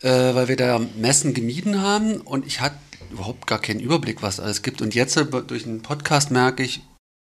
äh, 0.00 0.08
weil 0.08 0.48
wir 0.48 0.56
da 0.56 0.80
Messen 0.96 1.34
gemieden 1.34 1.80
haben. 1.80 2.20
Und 2.20 2.46
ich 2.46 2.60
hatte 2.60 2.76
überhaupt 3.10 3.46
gar 3.46 3.60
keinen 3.60 3.80
Überblick, 3.80 4.22
was 4.22 4.40
alles 4.40 4.62
gibt. 4.62 4.80
Und 4.80 4.94
jetzt 4.94 5.16
äh, 5.16 5.24
durch 5.24 5.66
einen 5.66 5.82
Podcast 5.82 6.30
merke 6.30 6.62
ich, 6.62 6.82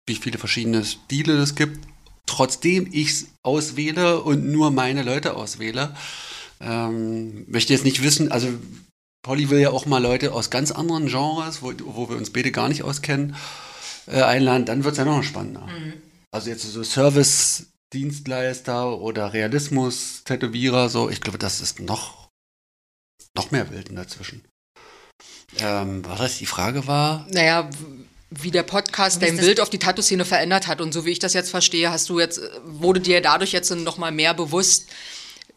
wie 0.07 0.17
viele 0.17 0.39
verschiedene 0.39 0.85
Stile 0.85 1.35
es 1.35 1.55
gibt. 1.55 1.87
Trotzdem 2.27 2.89
ich 2.91 3.11
es 3.11 3.27
auswähle 3.43 4.21
und 4.21 4.51
nur 4.51 4.71
meine 4.71 5.03
Leute 5.03 5.37
auswähle. 5.37 5.95
Ähm, 6.61 7.45
möchte 7.49 7.73
jetzt 7.73 7.85
nicht 7.85 8.03
wissen, 8.03 8.33
also 8.33 8.49
Polly 9.23 9.51
will 9.51 9.61
ja 9.61 9.71
auch 9.71 9.87
mal 9.87 10.03
Leute 10.03 10.33
aus 10.33 10.51
ganz 10.51 10.73
anderen 10.73 11.07
Genres, 11.07 11.63
wo, 11.63 11.73
wo 11.85 12.09
wir 12.09 12.17
uns 12.17 12.33
beide 12.33 12.51
gar 12.51 12.69
nicht 12.69 12.83
auskennen, 12.83 13.37
äh, 14.07 14.23
einladen, 14.23 14.67
dann 14.67 14.85
wird 14.85 14.93
es 14.93 14.99
ja 14.99 15.05
noch 15.05 15.23
spannender. 15.23 15.69
Also 16.33 16.51
jetzt 16.51 16.63
so 16.63 16.83
Service-Dienstleister 16.83 18.99
oder 18.99 19.33
Realismus-Tätowierer, 19.33 20.89
so, 20.89 21.09
ich 21.09 21.21
glaube, 21.21 21.39
das 21.39 21.61
ist 21.61 21.79
noch, 21.79 22.29
noch 23.37 23.53
mehr 23.53 23.71
Wilden 23.71 23.95
dazwischen. 23.95 24.45
Ähm, 25.59 26.05
was 26.05 26.19
heißt, 26.19 26.41
die 26.41 26.47
Frage 26.47 26.87
war, 26.87 27.27
Naja, 27.31 27.69
wie 28.31 28.51
der 28.51 28.63
Podcast 28.63 29.21
Wie 29.21 29.27
dein 29.27 29.37
Bild 29.37 29.61
auf 29.61 29.71
die 29.71 29.79
Tattoo-Szene 29.79 30.25
verändert 30.25 30.67
hat. 30.67 30.81
Und 30.81 30.93
so 30.93 31.05
wie 31.05 31.11
ich 31.11 31.19
das 31.19 31.35
jetzt 31.35 31.51
verstehe, 31.51 31.91
hast 31.91 32.09
du 32.09 32.19
jetzt, 32.19 32.39
äh, 32.39 32.51
wurde 32.65 33.01
dir 33.01 33.21
dadurch 33.21 33.53
jetzt 33.53 33.71
noch 33.71 33.99
mal 33.99 34.11
mehr 34.11 34.35
bewusst, 34.35 34.89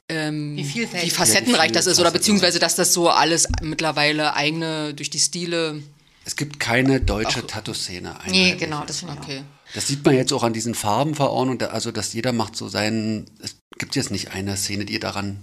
ähm, 0.09 0.55
Wie 0.57 0.63
vielfältig. 0.63 1.11
wie 1.11 1.15
facettenreich 1.15 1.63
Ja, 1.65 1.69
wie 1.69 1.73
das 1.73 1.87
ist 1.87 1.99
oder 1.99 2.11
beziehungsweise, 2.11 2.59
dass 2.59 2.75
das 2.75 2.93
so 2.93 3.09
alles 3.09 3.47
mittlerweile 3.61 4.33
eigene, 4.35 4.93
durch 4.93 5.09
die 5.09 5.19
Stile, 5.19 5.81
es 6.25 6.35
gibt 6.35 6.59
keine 6.59 6.99
deutsche 7.01 7.45
Tattoo-Szene. 7.45 8.17
Nee, 8.27 8.55
genau, 8.55 8.83
das 8.85 8.99
finde 8.99 9.13
ich 9.13 9.19
okay. 9.19 9.43
Das 9.75 9.87
sieht 9.87 10.03
man 10.03 10.15
jetzt 10.15 10.33
auch 10.33 10.41
an 10.41 10.53
diesen 10.53 10.73
Farbenverordnungen, 10.73 11.61
also 11.69 11.91
dass 11.91 12.13
jeder 12.13 12.31
macht 12.33 12.55
so 12.55 12.67
seinen, 12.67 13.29
es 13.43 13.57
gibt 13.77 13.95
jetzt 13.95 14.09
nicht 14.09 14.31
eine 14.31 14.57
Szene, 14.57 14.85
die 14.85 14.99
daran 14.99 15.39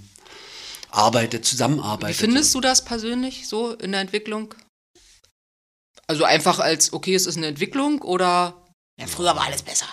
arbeitet, 0.91 1.45
Wie 1.45 1.49
zusammenarbeitet. 1.49 2.17
findest 2.17 2.53
du 2.55 2.61
das 2.61 2.85
persönlich 2.85 3.47
so 3.47 3.75
in 3.75 3.93
der 3.93 4.01
Entwicklung? 4.01 4.55
Also 6.09 6.25
einfach 6.25 6.59
als, 6.59 6.93
okay, 6.93 7.15
es 7.15 7.27
ist 7.27 7.37
eine 7.37 7.47
Entwicklung 7.47 8.03
oder 8.03 8.67
Ja, 9.01 9.07
früher 9.07 9.37
war 9.37 9.45
alles 9.47 9.63
besser. 9.63 9.87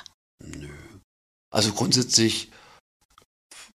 Also 1.52 1.72
grundsätzlich 1.74 2.50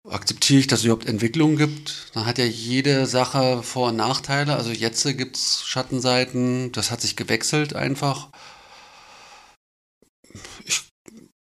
akzeptiere 0.10 0.60
ich, 0.60 0.68
dass 0.68 0.80
es 0.80 0.86
überhaupt 0.86 1.08
Entwicklungen 1.08 1.58
gibt. 1.58 2.12
Dann 2.14 2.26
hat 2.26 2.38
ja 2.38 2.46
jede 2.46 3.06
Sache 3.06 3.64
Vor- 3.64 3.90
und 3.90 3.98
Nachteile. 3.98 4.56
Also 4.56 4.72
jetzt 4.72 5.04
gibt 5.18 5.38
es 5.38 5.64
Schattenseiten, 5.66 6.72
das 6.72 6.92
hat 6.92 7.02
sich 7.02 7.16
gewechselt 7.16 7.76
einfach. 7.76 8.30
Ich, 10.66 10.82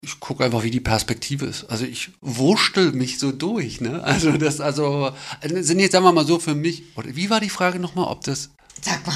ich 0.01 0.19
gucke 0.19 0.45
einfach, 0.45 0.63
wie 0.63 0.71
die 0.71 0.79
Perspektive 0.79 1.45
ist. 1.45 1.65
Also 1.65 1.85
ich 1.85 2.11
wurschtel 2.21 2.93
mich 2.93 3.19
so 3.19 3.31
durch, 3.31 3.81
ne? 3.81 4.03
Also 4.03 4.31
das, 4.37 4.61
also, 4.61 5.11
sind 5.43 5.79
jetzt, 5.79 5.91
sagen 5.91 6.05
wir 6.05 6.13
mal 6.13 6.25
so 6.25 6.39
für 6.39 6.55
mich, 6.55 6.83
oder 6.95 7.15
wie 7.15 7.29
war 7.29 7.41
die 7.41 7.49
Frage 7.49 7.79
nochmal, 7.79 8.07
ob 8.07 8.23
das, 8.23 8.51
Sag 8.81 9.05
mal, 9.05 9.15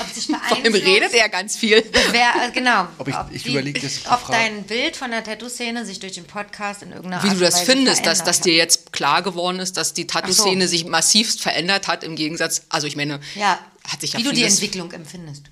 ob 0.00 0.08
sich 0.08 0.26
Vor 0.48 0.56
allem 0.56 0.74
redet 0.74 1.12
er 1.12 1.28
ganz 1.28 1.56
viel. 1.56 1.84
Wer, 2.10 2.48
äh, 2.48 2.50
genau. 2.52 2.88
Ob 2.98 3.08
ich- 3.08 3.14
ich 3.32 3.46
überleg 3.46 3.80
das 3.80 4.06
Ob 4.10 4.26
dein 4.28 4.64
Bild 4.64 4.96
von 4.96 5.10
der 5.10 5.22
Tattoo-Szene 5.22 5.84
sich 5.84 6.00
durch 6.00 6.12
den 6.12 6.24
Podcast 6.24 6.82
in 6.82 6.92
irgendeiner 6.92 7.22
Wie 7.22 7.28
Art 7.28 7.36
du 7.36 7.40
das 7.40 7.54
und 7.54 7.60
Weise 7.60 7.72
findest, 7.72 8.06
dass, 8.06 8.24
dass 8.24 8.40
dir 8.40 8.54
jetzt 8.54 8.92
klar 8.92 9.22
geworden 9.22 9.60
ist, 9.60 9.76
dass 9.76 9.94
die 9.94 10.06
Tattoo-Szene 10.06 10.66
so. 10.66 10.70
sich 10.70 10.86
massivst 10.86 11.40
verändert 11.42 11.86
hat 11.88 12.02
im 12.04 12.16
Gegensatz, 12.16 12.62
also 12.68 12.86
ich 12.86 12.96
meine, 12.96 13.20
Ja, 13.34 13.58
hat 13.86 14.00
sich 14.00 14.14
ja 14.14 14.18
wie 14.18 14.22
du 14.22 14.32
die 14.32 14.44
Entwicklung 14.44 14.90
empfindest. 14.92 15.44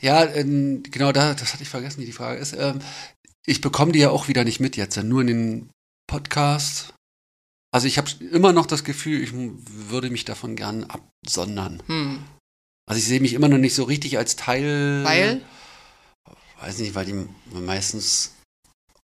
Ja, 0.00 0.24
ähm, 0.24 0.82
genau, 0.90 1.12
da, 1.12 1.34
das 1.34 1.52
hatte 1.52 1.62
ich 1.62 1.68
vergessen, 1.68 2.00
wie 2.00 2.06
die 2.06 2.12
Frage 2.12 2.38
ist. 2.38 2.52
Ähm, 2.52 2.80
ich 3.46 3.60
bekomme 3.60 3.92
die 3.92 3.98
ja 3.98 4.10
auch 4.10 4.28
wieder 4.28 4.44
nicht 4.44 4.60
mit 4.60 4.76
jetzt, 4.76 4.96
nur 5.02 5.20
in 5.22 5.26
den 5.26 5.70
Podcasts. 6.06 6.92
Also 7.72 7.88
ich 7.88 7.98
habe 7.98 8.08
immer 8.30 8.52
noch 8.52 8.66
das 8.66 8.84
Gefühl, 8.84 9.20
ich 9.22 9.30
würde 9.34 10.10
mich 10.10 10.24
davon 10.24 10.54
gern 10.54 10.86
absondern. 11.24 11.82
Hm. 11.86 12.22
Also 12.86 12.98
ich 12.98 13.06
sehe 13.06 13.20
mich 13.20 13.32
immer 13.32 13.48
noch 13.48 13.58
nicht 13.58 13.74
so 13.74 13.84
richtig 13.84 14.18
als 14.18 14.36
Teil. 14.36 15.04
Weil? 15.04 15.40
Weiß 16.60 16.78
nicht, 16.78 16.94
weil 16.94 17.06
die 17.06 17.26
meistens 17.52 18.32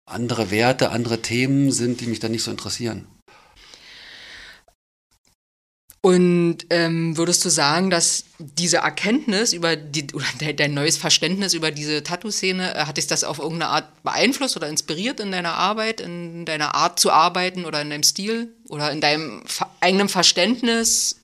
andere 0.06 0.52
Werte, 0.52 0.90
andere 0.90 1.22
Themen 1.22 1.72
sind, 1.72 2.02
die 2.02 2.08
mich 2.08 2.20
dann 2.20 2.32
nicht 2.32 2.44
so 2.44 2.52
interessieren. 2.52 3.08
Und 6.02 6.60
ähm, 6.70 7.18
würdest 7.18 7.44
du 7.44 7.50
sagen, 7.50 7.90
dass 7.90 8.24
diese 8.38 8.78
Erkenntnis 8.78 9.52
über 9.52 9.76
die, 9.76 10.08
oder 10.14 10.26
de, 10.40 10.54
dein 10.54 10.74
neues 10.74 10.98
Verständnis 10.98 11.54
über 11.54 11.72
diese 11.72 12.04
Tattoo-Szene, 12.04 12.76
äh, 12.76 12.86
hat 12.86 12.98
dich 12.98 13.08
das 13.08 13.26
auf 13.26 13.40
irgendeine 13.40 13.72
Art 13.72 14.04
beeinflusst 14.04 14.56
oder 14.56 14.70
inspiriert 14.70 15.20
in 15.20 15.32
deiner 15.32 15.56
Arbeit, 15.56 16.00
in 16.00 16.46
deiner 16.46 16.74
Art 16.74 17.00
zu 17.00 17.12
arbeiten 17.12 17.66
oder 17.66 17.82
in 17.82 17.90
deinem 17.90 18.04
Stil 18.04 18.54
oder 18.70 18.92
in 18.92 19.02
deinem 19.02 19.44
eigenen 19.82 20.08
Verständnis 20.08 21.22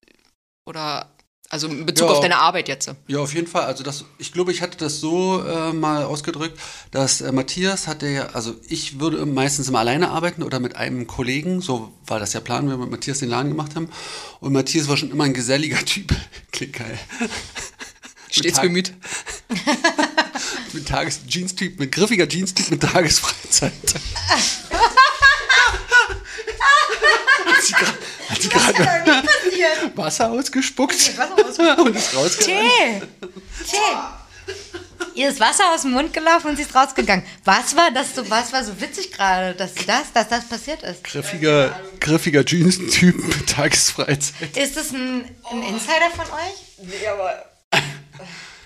oder 0.68 1.10
also 1.56 1.68
in 1.68 1.86
Bezug 1.86 2.08
Ja. 2.10 2.14
auf 2.14 2.20
deine 2.20 2.38
Arbeit 2.38 2.68
jetzt? 2.68 2.92
Ja, 3.08 3.20
auf 3.20 3.34
jeden 3.34 3.48
Fall. 3.48 3.64
Also 3.64 3.84
das, 3.84 4.06
ich 4.18 4.32
glaube, 4.34 4.52
ich 4.52 4.62
hatte 4.62 4.78
das 4.78 5.00
so 5.00 5.42
äh, 5.42 5.72
mal 5.74 6.04
ausgedrückt, 6.04 6.60
dass 6.92 7.22
äh, 7.22 7.32
Matthias 7.32 7.88
hatte 7.88 8.08
ja, 8.08 8.28
also 8.34 8.54
ich 8.68 9.00
würde 9.00 9.26
meistens 9.26 9.70
immer 9.70 9.80
alleine 9.80 10.10
arbeiten 10.12 10.44
oder 10.44 10.60
mit 10.60 10.76
einem 10.76 11.08
Kollegen, 11.08 11.62
so 11.62 11.92
war 12.06 12.20
das 12.20 12.34
ja 12.34 12.42
Plan, 12.42 12.64
wenn 12.70 12.74
wir 12.78 12.78
mit 12.86 12.92
Matthias 12.92 13.20
den 13.20 13.30
Laden 13.30 13.50
gemacht 13.50 13.76
haben. 13.76 13.90
Und 14.42 14.54
Matthias 14.54 14.88
war 14.88 14.98
schon 14.98 15.12
immer 15.12 15.24
ein 15.24 15.34
geselliger 15.34 15.84
Typ. 15.86 16.14
Klingt 16.52 16.74
geil. 16.74 17.00
Stets 18.30 18.60
bemüht. 18.62 18.94
Mit 20.74 20.88
Tages 20.90 21.22
Jeans-Typ, 21.26 21.80
mit 21.80 21.94
griffiger 21.94 22.28
Jeans-Typ 22.28 22.70
mit 22.72 22.82
Tagesfreizeit. 22.82 23.72
hat 28.54 28.76
sie 28.76 28.82
gra- 28.84 29.06
hat 29.06 29.26
sie 29.52 29.60
gerade 29.60 29.98
Wasser 29.98 30.32
ausgespuckt 30.32 31.12
und 31.80 31.96
ist 31.96 32.16
rausgegangen. 32.16 32.70
Tee! 32.70 33.02
Tee! 33.70 33.78
Ihr 35.16 35.30
ist 35.30 35.40
Wasser 35.40 35.74
aus 35.74 35.84
dem 35.84 35.92
Mund 35.92 36.14
gelaufen 36.14 36.48
und 36.50 36.56
sie 36.58 36.64
ist 36.64 36.76
rausgegangen. 36.76 37.26
Was 37.46 37.76
war 37.76 37.90
das 37.92 38.14
so, 38.16 38.30
was 38.30 38.52
war 38.52 38.64
so 38.66 38.80
witzig 38.82 39.12
gerade, 39.14 39.54
dass 39.56 39.74
das, 39.88 40.12
dass 40.14 40.28
das 40.28 40.46
passiert 40.48 40.84
ist? 40.84 41.04
Griffiger, 41.06 41.80
griffiger 42.02 42.44
Jeans-Typ 42.44 43.16
mit 43.24 43.48
Tagesfreizeit. 43.56 44.58
Ist 44.58 44.76
das 44.76 44.92
ein, 44.92 45.24
ein 45.52 45.64
Insider 45.64 46.10
von 46.14 46.26
euch? 46.26 46.90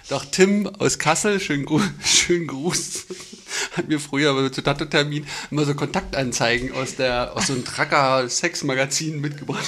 Doch 0.10 0.26
Tim 0.26 0.66
aus 0.80 0.98
Kassel, 0.98 1.40
schönen, 1.40 1.66
Gru 1.66 1.80
schönen 2.04 2.48
Gruß, 2.48 3.06
hat 3.78 3.88
mir 3.88 4.00
früher 4.00 4.52
zu 4.52 4.62
Tattoo-Termin 4.64 5.26
immer 5.52 5.66
so 5.66 5.76
Kontaktanzeigen 5.76 6.72
aus, 6.74 6.96
der, 6.96 7.36
aus 7.36 7.48
so 7.48 7.54
einem 7.54 7.64
Tracker-Sex-Magazin 7.64 9.22
mitgebracht. 9.22 9.66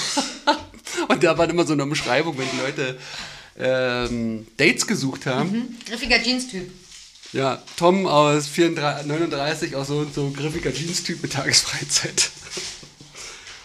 Und 1.08 1.22
da 1.22 1.38
war 1.38 1.48
immer 1.48 1.64
so 1.64 1.72
eine 1.74 1.86
Beschreibung, 1.86 2.36
wenn 2.38 2.48
die 2.50 2.56
Leute 2.60 2.98
ähm, 3.58 4.46
Dates 4.56 4.86
gesucht 4.86 5.26
haben. 5.26 5.78
Griffiger 5.86 6.20
Jeans-Typ. 6.20 6.70
Ja, 7.32 7.62
Tom 7.76 8.06
aus 8.06 8.46
34, 8.48 9.06
39, 9.06 9.76
auch 9.76 9.84
so 9.86 9.98
und 9.98 10.12
so 10.14 10.30
griffiger 10.30 10.72
Jeans-Typ 10.74 11.22
mit 11.22 11.32
Tagesfreizeit. 11.32 12.30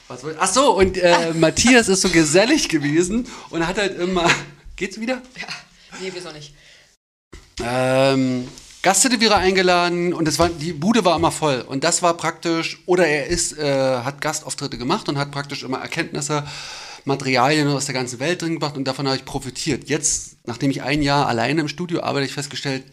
Was 0.07 0.23
wollt- 0.23 0.38
Ach 0.39 0.51
so, 0.51 0.78
und 0.78 0.97
äh, 0.97 1.34
Matthias 1.34 1.89
ist 1.89 2.01
so 2.01 2.09
gesellig 2.09 2.69
gewesen 2.69 3.28
und 3.49 3.65
hat 3.67 3.78
halt 3.78 3.99
immer. 3.99 4.30
Geht's 4.75 4.99
wieder? 5.01 5.21
Nee, 5.99 6.11
wieso 6.13 6.32
nicht? 6.32 6.53
Ähm, 7.64 8.47
Gasttätowierer 8.82 9.38
eingeladen 9.38 10.14
und 10.14 10.28
das 10.28 10.39
war, 10.39 10.49
die 10.49 10.74
Bude 10.74 11.03
war 11.03 11.16
immer 11.16 11.32
voll. 11.32 11.62
Und 11.62 11.84
das 11.84 12.01
war 12.01 12.16
praktisch, 12.16 12.82
oder 12.86 13.08
er 13.08 13.28
ist, 13.28 13.58
äh, 13.58 13.97
hat 13.99 14.22
Gastauftritte 14.22 14.78
gemacht 14.78 15.10
und 15.10 15.18
hat 15.18 15.32
praktisch 15.32 15.64
immer 15.64 15.80
Erkenntnisse, 15.80 16.43
Materialien 17.03 17.68
aus 17.70 17.86
der 17.86 17.95
ganzen 17.95 18.20
Welt 18.20 18.41
drin 18.41 18.53
gebracht 18.53 18.78
und 18.78 18.86
davon 18.86 19.08
habe 19.08 19.18
ich 19.18 19.26
profitiert. 19.26 19.89
Jetzt, 19.89 20.38
nachdem 20.45 20.70
ich 20.70 20.84
ein 20.84 21.01
Jahr 21.01 21.28
alleine 21.28 21.62
im 21.62 21.68
Studio 21.68 21.99
arbeite, 22.01 22.16
habe 22.16 22.26
ich 22.26 22.34
festgestellt, 22.34 22.84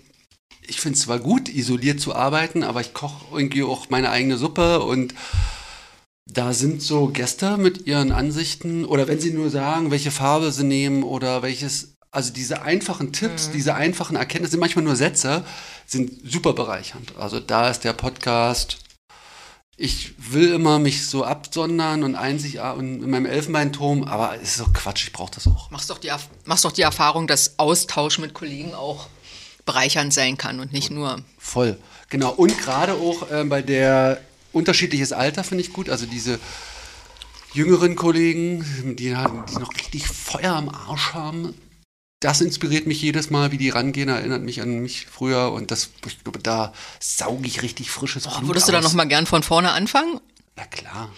ich 0.66 0.80
finde 0.80 0.96
es 0.96 1.02
zwar 1.02 1.18
gut, 1.18 1.48
isoliert 1.48 2.00
zu 2.00 2.14
arbeiten, 2.14 2.62
aber 2.62 2.80
ich 2.80 2.94
koche 2.94 3.24
irgendwie 3.32 3.64
auch 3.64 3.90
meine 3.90 4.10
eigene 4.10 4.38
Suppe 4.38 4.80
und 4.80 5.14
da 6.26 6.54
sind 6.54 6.80
so 6.80 7.08
Gäste 7.08 7.58
mit 7.58 7.86
ihren 7.86 8.10
Ansichten 8.10 8.84
oder 8.84 9.06
wenn 9.08 9.20
sie 9.20 9.32
nur 9.32 9.50
sagen, 9.50 9.90
welche 9.90 10.10
Farbe 10.10 10.52
sie 10.52 10.64
nehmen 10.64 11.02
oder 11.02 11.42
welches, 11.42 11.93
also 12.14 12.32
diese 12.32 12.62
einfachen 12.62 13.12
Tipps, 13.12 13.50
diese 13.50 13.74
einfachen 13.74 14.16
Erkenntnisse, 14.16 14.52
sind 14.52 14.60
manchmal 14.60 14.84
nur 14.84 14.96
Sätze, 14.96 15.44
sind 15.86 16.12
super 16.24 16.52
bereichernd. 16.52 17.16
Also 17.18 17.40
da 17.40 17.68
ist 17.70 17.80
der 17.84 17.92
Podcast. 17.92 18.78
Ich 19.76 20.14
will 20.18 20.52
immer 20.52 20.78
mich 20.78 21.04
so 21.06 21.24
absondern 21.24 22.04
und 22.04 22.14
einzig 22.14 22.60
und 22.60 23.02
in 23.02 23.10
meinem 23.10 23.26
Elfenbeinturm, 23.26 24.04
aber 24.04 24.36
es 24.40 24.50
ist 24.50 24.60
doch 24.60 24.72
Quatsch, 24.72 25.04
ich 25.08 25.12
brauche 25.12 25.32
das 25.34 25.48
auch. 25.48 25.68
Machst 25.72 25.90
doch, 25.90 25.98
die, 25.98 26.10
machst 26.44 26.64
doch 26.64 26.70
die 26.70 26.82
Erfahrung, 26.82 27.26
dass 27.26 27.58
Austausch 27.58 28.18
mit 28.20 28.34
Kollegen 28.34 28.72
auch 28.74 29.08
bereichernd 29.64 30.12
sein 30.14 30.38
kann 30.38 30.60
und 30.60 30.72
nicht 30.72 30.90
nur. 30.92 31.22
Voll, 31.38 31.76
genau. 32.08 32.30
Und 32.30 32.56
gerade 32.58 32.92
auch 32.94 33.28
äh, 33.32 33.42
bei 33.44 33.62
der 33.62 34.20
unterschiedliches 34.52 35.12
Alter 35.12 35.42
finde 35.42 35.64
ich 35.64 35.72
gut. 35.72 35.90
Also 35.90 36.06
diese 36.06 36.38
jüngeren 37.52 37.96
Kollegen, 37.96 38.94
die, 38.96 39.16
haben- 39.16 39.44
die 39.50 39.56
noch 39.58 39.74
richtig 39.74 40.06
Feuer 40.06 40.52
am 40.54 40.68
Arsch 40.68 41.14
haben. 41.14 41.52
Das 42.24 42.40
inspiriert 42.40 42.86
mich 42.86 43.02
jedes 43.02 43.28
Mal, 43.28 43.52
wie 43.52 43.58
die 43.58 43.68
rangehen, 43.68 44.08
erinnert 44.08 44.40
mich 44.40 44.62
an 44.62 44.78
mich 44.78 45.04
früher 45.04 45.52
und 45.52 45.70
das, 45.70 45.90
ich 46.06 46.24
glaube, 46.24 46.38
da 46.38 46.72
sauge 46.98 47.46
ich 47.46 47.60
richtig 47.60 47.90
frisches 47.90 48.22
Blut 48.24 48.46
Würdest 48.46 48.66
du 48.66 48.72
da 48.72 48.78
aus. 48.78 48.84
noch 48.84 48.94
mal 48.94 49.04
gern 49.04 49.26
von 49.26 49.42
vorne 49.42 49.72
anfangen 49.72 50.20
Na 50.56 50.64
klar. 50.64 51.12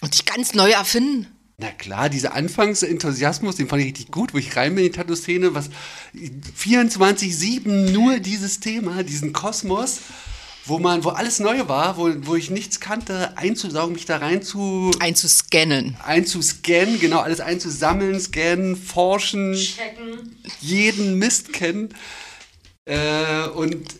und 0.00 0.14
dich 0.14 0.24
ganz 0.24 0.54
neu 0.54 0.70
erfinden? 0.70 1.26
Na 1.58 1.70
klar, 1.70 2.08
dieser 2.08 2.32
Anfangsenthusiasmus, 2.32 3.56
den 3.56 3.68
fand 3.68 3.82
ich 3.82 3.88
richtig 3.88 4.10
gut, 4.10 4.32
wo 4.32 4.38
ich 4.38 4.56
rein 4.56 4.74
bin 4.74 4.86
in 4.86 4.90
die 4.92 4.96
Tattoo-Szene, 4.96 5.52
was 5.54 5.68
24-7 6.58 7.90
nur 7.90 8.18
dieses 8.18 8.60
Thema, 8.60 9.02
diesen 9.02 9.34
Kosmos, 9.34 9.98
wo 10.70 10.78
man, 10.78 11.04
wo 11.04 11.10
alles 11.10 11.40
neu 11.40 11.66
war, 11.68 11.96
wo, 11.96 12.08
wo 12.26 12.36
ich 12.36 12.48
nichts 12.48 12.78
kannte, 12.78 13.36
einzusaugen, 13.36 13.92
mich 13.92 14.06
da 14.06 14.18
rein 14.18 14.40
zu, 14.40 14.92
Einzuscannen. 15.00 15.96
einzuscannen, 16.02 17.00
genau, 17.00 17.18
alles 17.18 17.40
einzusammeln, 17.40 18.18
scannen, 18.20 18.76
forschen, 18.76 19.58
jeden 20.60 21.18
Mist 21.18 21.52
kennen. 21.52 21.92
Äh, 22.86 23.48
und 23.48 23.96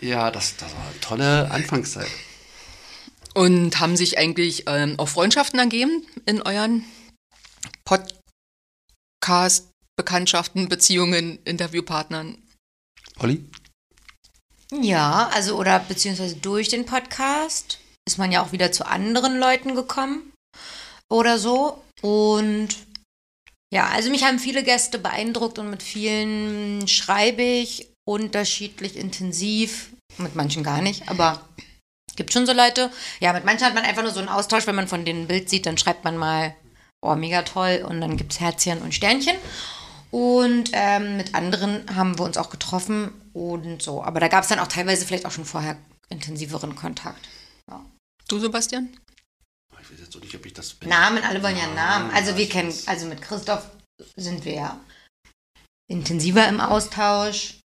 ja, 0.00 0.30
das, 0.30 0.56
das 0.56 0.72
war 0.72 0.86
eine 0.86 1.00
tolle 1.00 1.50
Anfangszeit. 1.50 2.10
Und 3.34 3.80
haben 3.80 3.96
sich 3.96 4.16
eigentlich 4.16 4.64
ähm, 4.68 4.94
auch 4.98 5.08
Freundschaften 5.08 5.58
ergeben 5.58 6.06
in 6.24 6.40
euren 6.40 6.84
Podcast, 7.84 9.70
Bekanntschaften, 9.96 10.68
Beziehungen, 10.68 11.40
Interviewpartnern? 11.44 12.38
Olli? 13.18 13.44
Ja, 14.80 15.30
also 15.32 15.56
oder 15.56 15.78
beziehungsweise 15.78 16.36
durch 16.36 16.68
den 16.68 16.86
Podcast 16.86 17.78
ist 18.06 18.18
man 18.18 18.32
ja 18.32 18.42
auch 18.42 18.52
wieder 18.52 18.72
zu 18.72 18.86
anderen 18.86 19.38
Leuten 19.38 19.74
gekommen 19.74 20.32
oder 21.10 21.38
so. 21.38 21.82
Und 22.02 22.68
ja, 23.72 23.88
also 23.88 24.10
mich 24.10 24.24
haben 24.24 24.38
viele 24.38 24.62
Gäste 24.62 24.98
beeindruckt 24.98 25.58
und 25.58 25.70
mit 25.70 25.82
vielen 25.82 26.86
schreibe 26.88 27.42
ich 27.42 27.88
unterschiedlich 28.06 28.96
intensiv, 28.96 29.90
mit 30.18 30.34
manchen 30.34 30.62
gar 30.62 30.82
nicht, 30.82 31.08
aber 31.08 31.40
gibt 32.16 32.32
schon 32.32 32.46
so 32.46 32.52
Leute. 32.52 32.90
Ja, 33.20 33.32
mit 33.32 33.44
manchen 33.44 33.66
hat 33.66 33.74
man 33.74 33.84
einfach 33.84 34.02
nur 34.02 34.12
so 34.12 34.20
einen 34.20 34.28
Austausch, 34.28 34.66
wenn 34.66 34.76
man 34.76 34.88
von 34.88 35.04
denen 35.04 35.22
ein 35.22 35.28
Bild 35.28 35.48
sieht, 35.48 35.66
dann 35.66 35.78
schreibt 35.78 36.04
man 36.04 36.16
mal, 36.16 36.54
oh, 37.02 37.14
mega 37.14 37.42
toll 37.42 37.84
und 37.88 38.00
dann 38.00 38.16
gibt 38.16 38.32
es 38.32 38.40
Herzchen 38.40 38.82
und 38.82 38.94
Sternchen. 38.94 39.36
Und 40.10 40.70
ähm, 40.72 41.16
mit 41.16 41.34
anderen 41.34 41.96
haben 41.96 42.18
wir 42.18 42.24
uns 42.24 42.36
auch 42.36 42.50
getroffen 42.50 43.12
und 43.34 43.82
so. 43.82 44.02
Aber 44.02 44.20
da 44.20 44.28
gab 44.28 44.44
es 44.44 44.48
dann 44.48 44.58
auch 44.60 44.66
teilweise 44.68 45.04
vielleicht 45.04 45.26
auch 45.26 45.30
schon 45.32 45.44
vorher 45.44 45.76
intensiveren 46.08 46.74
Kontakt. 46.74 47.28
Ja. 47.70 47.84
Du, 48.28 48.38
Sebastian? 48.38 48.88
Ich 49.82 49.90
weiß 49.90 49.98
jetzt 50.00 50.16
auch 50.16 50.20
nicht, 50.22 50.34
ob 50.34 50.46
ich 50.46 50.54
das 50.54 50.72
bin. 50.74 50.88
Namen, 50.88 51.22
alle 51.22 51.42
wollen 51.42 51.56
ja 51.58 51.66
Namen. 51.74 52.10
Also 52.12 52.30
ja, 52.30 52.36
wir 52.38 52.48
kennen, 52.48 52.72
also 52.86 53.06
mit 53.06 53.20
Christoph 53.20 53.68
sind 54.16 54.44
wir 54.46 54.54
ja 54.54 54.80
intensiver 55.90 56.48
im 56.48 56.60
Austausch. 56.60 57.58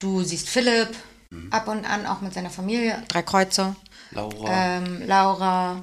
Du 0.00 0.22
siehst 0.22 0.48
Philipp 0.48 0.94
Mhm. 1.30 1.52
ab 1.52 1.68
und 1.68 1.84
an, 1.84 2.06
auch 2.06 2.22
mit 2.22 2.32
seiner 2.32 2.48
Familie. 2.48 3.02
Drei 3.08 3.20
Kreuzer. 3.22 3.76
Laura. 4.12 4.48
Ähm, 4.50 5.06
Laura. 5.06 5.82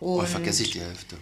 oh, 0.00 0.20
Und 0.20 0.28
vergesse 0.28 0.62
ich 0.62 0.70
die 0.70 0.80
Hälfte. 0.80 1.18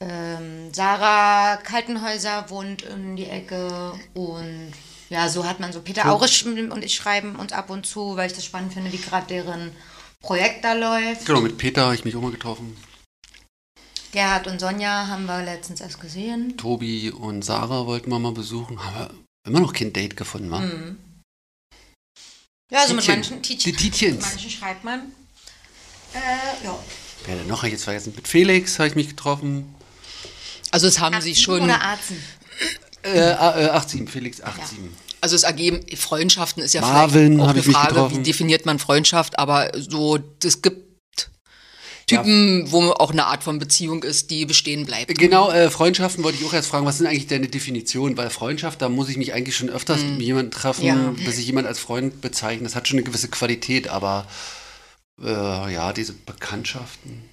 ähm, 0.00 0.72
Sarah 0.72 1.56
Kaltenhäuser 1.56 2.48
wohnt 2.50 2.82
in 2.82 3.16
die 3.16 3.26
Ecke 3.26 3.92
und 4.14 4.72
ja, 5.12 5.28
so 5.28 5.44
hat 5.44 5.60
man 5.60 5.72
so. 5.72 5.80
Peter 5.80 6.10
Aurisch 6.10 6.44
und 6.46 6.82
ich 6.82 6.94
schreiben 6.94 7.36
uns 7.36 7.52
ab 7.52 7.68
und 7.68 7.84
zu, 7.86 8.16
weil 8.16 8.28
ich 8.28 8.32
das 8.32 8.46
spannend 8.46 8.72
finde, 8.72 8.92
wie 8.92 8.96
gerade 8.96 9.26
deren 9.26 9.72
Projekt 10.20 10.64
da 10.64 10.72
läuft. 10.72 11.26
Genau, 11.26 11.42
mit 11.42 11.58
Peter 11.58 11.84
habe 11.84 11.94
ich 11.94 12.04
mich 12.06 12.16
auch 12.16 12.22
mal 12.22 12.30
getroffen. 12.30 12.76
Gerhard 14.12 14.46
und 14.46 14.58
Sonja 14.58 15.08
haben 15.08 15.26
wir 15.26 15.42
letztens 15.42 15.82
erst 15.82 16.00
gesehen. 16.00 16.56
Tobi 16.56 17.10
und 17.10 17.44
Sarah 17.44 17.86
wollten 17.86 18.10
wir 18.10 18.18
mal 18.18 18.32
besuchen. 18.32 18.82
Haben 18.82 18.96
wir 18.96 19.10
immer 19.46 19.60
noch 19.60 19.74
kein 19.74 19.92
Date 19.92 20.16
gefunden, 20.16 20.50
wa? 20.50 20.60
Mhm. 20.60 20.96
Ja, 22.70 22.80
also 22.80 22.94
mit 22.94 23.04
Tietjen. 23.04 23.20
manchen. 23.30 23.42
Die 23.42 23.72
Tietjens. 23.72 24.16
Mit 24.16 24.32
manchen 24.32 24.50
schreibt 24.50 24.84
man. 24.84 25.12
Äh, 26.14 26.64
ja. 26.64 26.78
Wer 27.26 27.36
denn 27.36 27.46
noch? 27.46 27.64
Ich 27.64 27.72
Jetzt 27.72 27.84
vergessen. 27.84 28.14
Mit 28.16 28.28
Felix 28.28 28.78
habe 28.78 28.88
ich 28.88 28.94
mich 28.94 29.08
getroffen. 29.08 29.74
Also 30.70 30.86
es 30.86 31.00
haben 31.00 31.20
sie 31.20 31.30
Arzen 31.32 31.42
schon, 31.42 31.60
Oder 31.62 31.82
Arzen. 31.82 32.16
Äh, 33.04 33.18
äh, 33.18 33.34
18, 33.34 34.08
Felix 34.08 34.40
18. 34.40 34.78
also 35.20 35.36
es 35.36 35.42
ergeben, 35.42 35.80
Freundschaften 35.96 36.62
ist 36.62 36.74
ja 36.74 36.80
Marvin 36.80 37.34
vielleicht 37.34 37.40
auch 37.40 37.48
eine 37.54 37.62
Frage, 37.62 38.16
wie 38.16 38.22
definiert 38.22 38.66
man 38.66 38.78
Freundschaft, 38.78 39.38
aber 39.38 39.70
so, 39.74 40.18
es 40.44 40.62
gibt 40.62 40.92
Typen, 42.06 42.70
wo 42.70 42.90
auch 42.90 43.12
eine 43.12 43.26
Art 43.26 43.44
von 43.44 43.58
Beziehung 43.58 44.02
ist, 44.02 44.30
die 44.30 44.44
bestehen 44.44 44.86
bleibt. 44.86 45.16
Genau, 45.18 45.50
äh, 45.50 45.70
Freundschaften 45.70 46.24
wollte 46.24 46.38
ich 46.40 46.46
auch 46.46 46.52
erst 46.52 46.68
fragen, 46.68 46.84
was 46.84 46.98
sind 46.98 47.06
eigentlich 47.06 47.26
deine 47.28 47.48
Definitionen? 47.48 48.16
Weil 48.16 48.30
Freundschaft, 48.30 48.82
da 48.82 48.88
muss 48.88 49.08
ich 49.08 49.16
mich 49.16 49.32
eigentlich 49.32 49.56
schon 49.56 49.70
öfters 49.70 50.02
mit 50.02 50.20
jemandem 50.22 50.50
treffen, 50.50 50.84
Ja. 50.84 51.14
bis 51.24 51.38
ich 51.38 51.46
jemand 51.46 51.66
als 51.66 51.78
Freund 51.78 52.20
bezeichne. 52.20 52.64
Das 52.64 52.74
hat 52.74 52.88
schon 52.88 52.98
eine 52.98 53.04
gewisse 53.04 53.28
Qualität, 53.28 53.88
aber 53.88 54.26
äh, 55.22 55.26
ja, 55.72 55.92
diese 55.92 56.12
Bekanntschaften. 56.12 57.31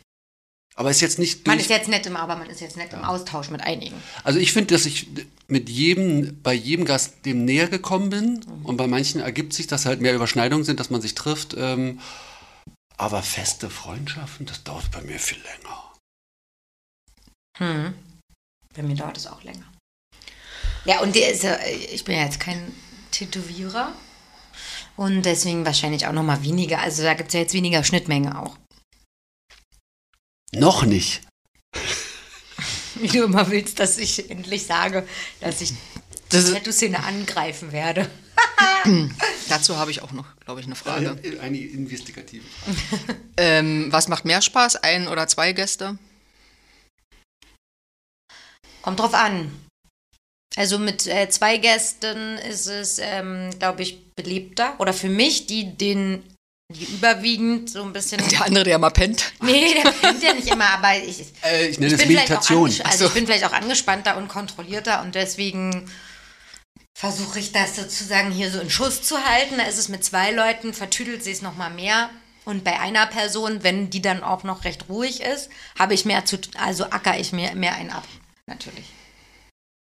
Aber 0.79 0.89
ist 0.91 1.01
jetzt 1.01 1.19
nicht 1.19 1.45
Man 1.45 1.59
ist 1.59 1.69
jetzt 1.69 1.89
nett 1.89 2.05
im, 2.05 2.15
aber 2.15 2.37
man 2.37 2.49
ist 2.49 2.61
jetzt 2.61 2.77
nett 2.77 2.93
im 2.93 3.03
Austausch 3.03 3.49
mit 3.49 3.59
einigen. 3.59 4.01
Also 4.23 4.39
ich 4.39 4.53
finde, 4.53 4.73
dass 4.73 4.85
ich 4.85 5.07
mit 5.49 5.67
jedem, 5.67 6.41
bei 6.41 6.53
jedem 6.53 6.85
Gast 6.85 7.25
dem 7.25 7.43
näher 7.43 7.67
gekommen 7.67 8.09
bin 8.09 8.45
und 8.63 8.77
bei 8.77 8.87
manchen 8.87 9.19
ergibt 9.19 9.51
sich, 9.51 9.67
dass 9.67 9.85
halt 9.85 9.99
mehr 9.99 10.15
Überschneidungen 10.15 10.63
sind, 10.63 10.79
dass 10.79 10.89
man 10.89 11.01
sich 11.01 11.15
trifft. 11.15 11.53
Ähm, 11.57 11.99
aber 12.95 13.21
feste 13.23 13.69
Freundschaften, 13.69 14.45
das 14.45 14.63
dauert 14.63 14.89
bei 14.91 15.01
mir 15.01 15.19
viel 15.19 15.39
länger. 15.39 15.93
Hm. 17.57 17.93
Bei 18.73 18.81
mir 18.81 18.95
dauert 18.95 19.17
es 19.17 19.27
auch 19.27 19.43
länger. 19.43 19.65
Ja, 20.85 21.01
und 21.01 21.13
ist, 21.13 21.43
ja- 21.43 21.59
ich 21.91 22.05
bin 22.05 22.15
ja 22.15 22.23
jetzt 22.23 22.39
kein 22.39 22.71
Tätowierer. 23.11 23.91
Und 24.95 25.23
deswegen 25.23 25.65
wahrscheinlich 25.65 26.07
auch 26.07 26.13
nochmal 26.13 26.41
weniger. 26.41 26.79
Also 26.79 27.03
da 27.03 27.15
gibt 27.15 27.27
es 27.29 27.33
ja 27.33 27.41
jetzt 27.41 27.53
weniger 27.53 27.83
Schnittmenge 27.83 28.39
auch. 28.41 28.57
Noch 30.53 30.83
nicht. 30.83 31.21
Wie 32.95 33.07
du 33.07 33.23
immer 33.23 33.49
willst, 33.49 33.79
dass 33.79 33.97
ich 33.97 34.29
endlich 34.29 34.65
sage, 34.65 35.07
dass 35.39 35.61
ich 35.61 35.71
die 35.71 35.77
Das 36.29 36.45
ist, 36.45 36.53
Tattoo-Szene 36.53 37.03
angreifen 37.03 37.71
werde. 37.71 38.09
dazu 39.49 39.77
habe 39.77 39.91
ich 39.91 40.01
auch 40.01 40.11
noch, 40.11 40.25
glaube 40.45 40.59
ich, 40.59 40.65
eine 40.65 40.75
Frage. 40.75 41.11
Eine, 41.11 41.39
eine 41.39 41.57
investigative. 41.57 42.45
Ähm, 43.41 43.87
was 43.89 44.09
macht 44.09 44.25
mehr 44.25 44.41
Spaß, 44.41 44.75
ein 44.83 45.07
oder 45.07 45.25
zwei 45.29 45.53
Gäste? 45.53 45.97
Kommt 48.81 48.99
drauf 48.99 49.13
an. 49.13 49.49
Also 50.57 50.77
mit 50.77 51.07
äh, 51.07 51.29
zwei 51.29 51.57
Gästen 51.57 52.37
ist 52.39 52.67
es, 52.67 52.99
ähm, 52.99 53.51
glaube 53.57 53.83
ich, 53.83 54.13
belebter. 54.15 54.77
Oder 54.79 54.91
für 54.91 55.07
mich, 55.07 55.45
die 55.45 55.77
den, 55.77 56.21
die 56.21 56.35
überwiegend 56.77 57.69
so 57.69 57.81
ein 57.83 57.93
bisschen. 57.93 58.21
Der 58.29 58.45
andere, 58.45 58.63
der 58.63 58.77
mal 58.77 58.91
pennt. 58.91 59.33
Nee, 59.41 59.73
der 59.73 59.91
kennt 59.91 60.21
ja 60.21 60.33
nicht 60.33 60.47
immer, 60.47 60.69
aber 60.69 60.95
ich, 60.97 61.21
Äh, 61.43 61.67
ich 61.67 61.79
nenne 61.79 61.87
ich 61.87 61.93
es 61.93 61.99
bin, 61.99 62.09
vielleicht 62.09 62.31
auch 62.31 62.49
Meditation. 62.49 62.85
also 62.85 63.05
ich 63.07 63.13
bin 63.13 63.25
vielleicht 63.25 63.45
auch 63.45 63.53
angespannter 63.53 64.17
und 64.17 64.27
kontrollierter 64.27 65.01
und 65.01 65.15
deswegen 65.15 65.89
versuche 66.97 67.39
ich 67.39 67.51
das 67.51 67.75
sozusagen 67.75 68.31
hier 68.31 68.51
so 68.51 68.59
in 68.59 68.69
Schuss 68.69 69.01
zu 69.01 69.17
halten. 69.25 69.57
Da 69.57 69.63
ist 69.63 69.77
es 69.79 69.89
mit 69.89 70.03
zwei 70.03 70.31
Leuten, 70.31 70.73
vertüdelt 70.73 71.23
sie 71.23 71.31
es 71.31 71.41
nochmal 71.41 71.71
mehr. 71.71 72.09
Und 72.45 72.63
bei 72.63 72.79
einer 72.79 73.05
Person, 73.07 73.63
wenn 73.63 73.89
die 73.89 74.01
dann 74.01 74.23
auch 74.23 74.43
noch 74.43 74.63
recht 74.63 74.85
ruhig 74.89 75.21
ist, 75.21 75.49
habe 75.77 75.93
ich 75.93 76.05
mehr 76.05 76.25
zu, 76.25 76.37
also 76.57 76.85
acker 76.85 77.17
ich 77.19 77.31
mir 77.31 77.53
mehr 77.55 77.75
einen 77.75 77.89
ab, 77.91 78.05
natürlich. 78.47 78.85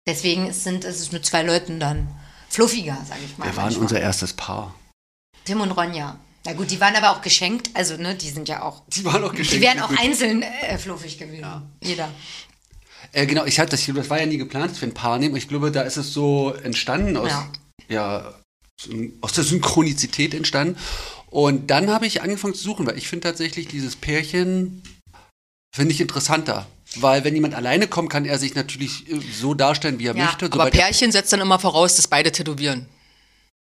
Deswegen 0.06 0.48
ist, 0.48 0.64
sind, 0.64 0.84
ist 0.84 1.00
es 1.00 1.12
mit 1.12 1.24
zwei 1.24 1.42
Leuten 1.42 1.80
dann 1.80 2.08
fluffiger, 2.48 2.98
sage 3.08 3.20
ich 3.24 3.38
mal. 3.38 3.46
Wir 3.46 3.56
waren 3.56 3.64
manchmal. 3.66 3.82
unser 3.82 4.00
erstes 4.00 4.34
Paar. 4.34 4.74
Tim 5.44 5.60
und 5.60 5.72
Ronja. 5.72 6.18
Na 6.46 6.52
gut, 6.52 6.70
die 6.70 6.80
waren 6.80 6.94
aber 6.96 7.10
auch 7.12 7.22
geschenkt, 7.22 7.70
also 7.74 7.96
ne, 7.96 8.14
die 8.14 8.28
sind 8.30 8.48
ja 8.48 8.62
auch, 8.62 8.82
Die 8.88 9.04
waren 9.04 9.24
auch 9.24 9.30
geschenkt. 9.32 9.52
die 9.54 9.60
wären 9.60 9.80
auch 9.80 9.90
einzeln 9.98 10.42
äh, 10.42 10.76
fluffig 10.78 11.16
gewesen. 11.18 11.46
Jeder. 11.82 12.10
Äh, 13.12 13.26
genau, 13.26 13.44
ich 13.46 13.58
hatte 13.58 13.70
das 13.70 13.80
hier, 13.80 13.94
das 13.94 14.10
war 14.10 14.20
ja 14.20 14.26
nie 14.26 14.36
geplant, 14.38 14.70
dass 14.72 14.80
wir 14.80 14.88
ein 14.88 14.94
Paar 14.94 15.18
nehmen. 15.18 15.36
Ich 15.36 15.48
glaube, 15.48 15.70
da 15.70 15.82
ist 15.82 15.96
es 15.96 16.12
so 16.12 16.52
entstanden 16.62 17.16
aus, 17.16 17.30
Ja. 17.30 17.48
ja. 17.88 18.34
aus 19.22 19.32
der 19.32 19.44
Synchronizität 19.44 20.34
entstanden. 20.34 20.76
Und 21.30 21.70
dann 21.70 21.90
habe 21.90 22.06
ich 22.06 22.22
angefangen 22.22 22.54
zu 22.54 22.62
suchen, 22.62 22.86
weil 22.86 22.98
ich 22.98 23.08
finde 23.08 23.28
tatsächlich 23.28 23.66
dieses 23.68 23.96
Pärchen, 23.96 24.82
finde 25.74 25.92
ich 25.94 26.00
interessanter. 26.00 26.66
Weil 26.96 27.24
wenn 27.24 27.34
jemand 27.34 27.54
alleine 27.54 27.88
kommt, 27.88 28.10
kann 28.10 28.24
er 28.24 28.38
sich 28.38 28.54
natürlich 28.54 29.10
äh, 29.10 29.18
so 29.32 29.54
darstellen, 29.54 29.98
wie 29.98 30.06
er 30.08 30.14
Ja, 30.16 30.26
möchte. 30.26 30.46
Aber 30.46 30.66
er- 30.66 30.70
Pärchen 30.70 31.10
setzt 31.10 31.32
dann 31.32 31.40
immer 31.40 31.58
voraus, 31.58 31.96
dass 31.96 32.06
beide 32.06 32.30
tätowieren. 32.30 32.86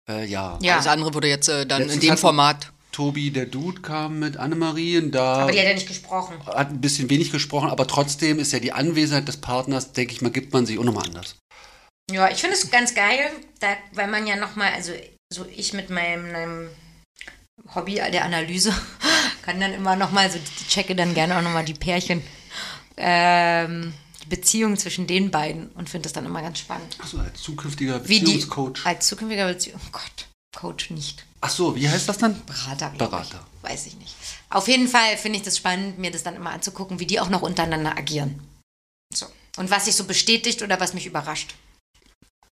Äh, 0.10 0.26
ja. 0.26 0.58
Ja. 0.62 0.74
Alles 0.76 0.88
andere 0.88 1.14
würde 1.14 1.28
jetzt 1.30 1.48
äh, 1.48 1.66
dann 1.66 1.84
in 1.84 1.88
Letztens 1.88 2.02
dem 2.04 2.12
hatten- 2.12 2.22
Format. 2.22 2.72
Tobi, 2.92 3.30
der 3.32 3.46
Dude, 3.46 3.82
kam 3.82 4.20
mit 4.20 4.36
Annemarie 4.38 4.98
und 4.98 5.12
da 5.12 5.44
Aber 5.44 5.52
die 5.52 5.60
hat 5.60 5.68
ja 5.68 5.74
nicht 5.76 5.88
gesprochen. 5.88 6.36
hat 6.48 6.70
ein 6.72 6.82
bisschen 6.82 7.10
wenig 7.10 7.32
gesprochen, 7.32 7.70
aber 7.70 7.86
trotzdem 7.88 8.40
ist 8.40 8.52
ja 8.52 8.60
die 8.60 8.74
Anwesenheit 8.74 9.28
des 9.28 9.38
Partners, 9.38 9.94
denke 9.94 10.12
ich 10.14 10.22
mal, 10.22 10.32
gibt 10.32 10.52
man 10.54 10.66
sich 10.66 10.78
auch 10.80 10.84
nochmal 10.84 11.06
anders. 11.06 11.36
Ja, 12.12 12.30
ich 12.30 12.40
finde 12.42 12.56
es 12.56 12.70
ganz 12.72 12.96
geil, 12.96 13.20
da, 13.60 13.68
weil 13.94 14.08
man 14.08 14.26
ja 14.26 14.36
nochmal, 14.36 14.74
also 14.74 14.92
so 15.32 15.46
ich 15.56 15.72
mit 15.74 15.92
meinem, 15.92 16.32
meinem 16.32 16.70
Hobby 17.76 17.96
der 18.12 18.26
Analyse 18.26 18.74
kann 19.44 19.62
dann 19.62 19.74
immer 19.76 19.96
nochmal, 19.96 20.30
so 20.32 20.40
die 20.40 20.68
checke 20.68 20.96
dann 20.96 21.14
gerne 21.14 21.38
auch 21.38 21.42
nochmal 21.44 21.64
die 21.66 21.76
Pärchen, 21.76 22.22
ähm, 22.98 23.94
Beziehung 24.30 24.78
zwischen 24.78 25.08
den 25.08 25.32
beiden 25.32 25.70
und 25.72 25.90
finde 25.90 26.04
das 26.04 26.14
dann 26.14 26.26
immer 26.26 26.42
ganz 26.42 26.60
spannend. 26.60 26.98
Achso, 27.00 27.18
als 27.18 27.42
zukünftiger 27.42 28.08
Wie 28.08 28.20
die, 28.20 28.26
Beziehungscoach. 28.26 28.86
als 28.86 29.08
zukünftiger 29.08 29.48
Beziehung, 29.48 29.80
oh 29.84 29.90
Gott, 29.92 30.28
Coach 30.56 30.92
nicht. 30.92 31.26
Achso, 31.42 31.76
wie 31.76 31.90
heißt 31.90 32.08
das 32.10 32.18
dann? 32.18 32.40
Berater, 32.46 32.90
Berater. 32.98 33.46
ich. 33.64 33.70
Weiß 33.70 33.86
ich 33.88 33.98
nicht. 33.98 34.16
Auf 34.50 34.68
jeden 34.68 34.88
Fall 34.88 35.18
finde 35.18 35.40
ich 35.40 35.44
das 35.44 35.58
spannend, 35.58 36.00
mir 36.00 36.12
das 36.12 36.24
dann 36.24 36.36
immer 36.36 36.52
anzugucken, 36.52 37.00
wie 37.00 37.06
die 37.06 37.20
auch 37.20 37.30
noch 37.30 37.42
untereinander 37.42 37.98
agieren. 37.98 38.40
So. 39.14 39.26
Und 39.58 39.70
was 39.70 39.86
sich 39.86 39.96
so 39.96 40.04
bestätigt 40.06 40.62
oder 40.62 40.80
was 40.80 40.94
mich 40.94 41.06
überrascht. 41.06 41.56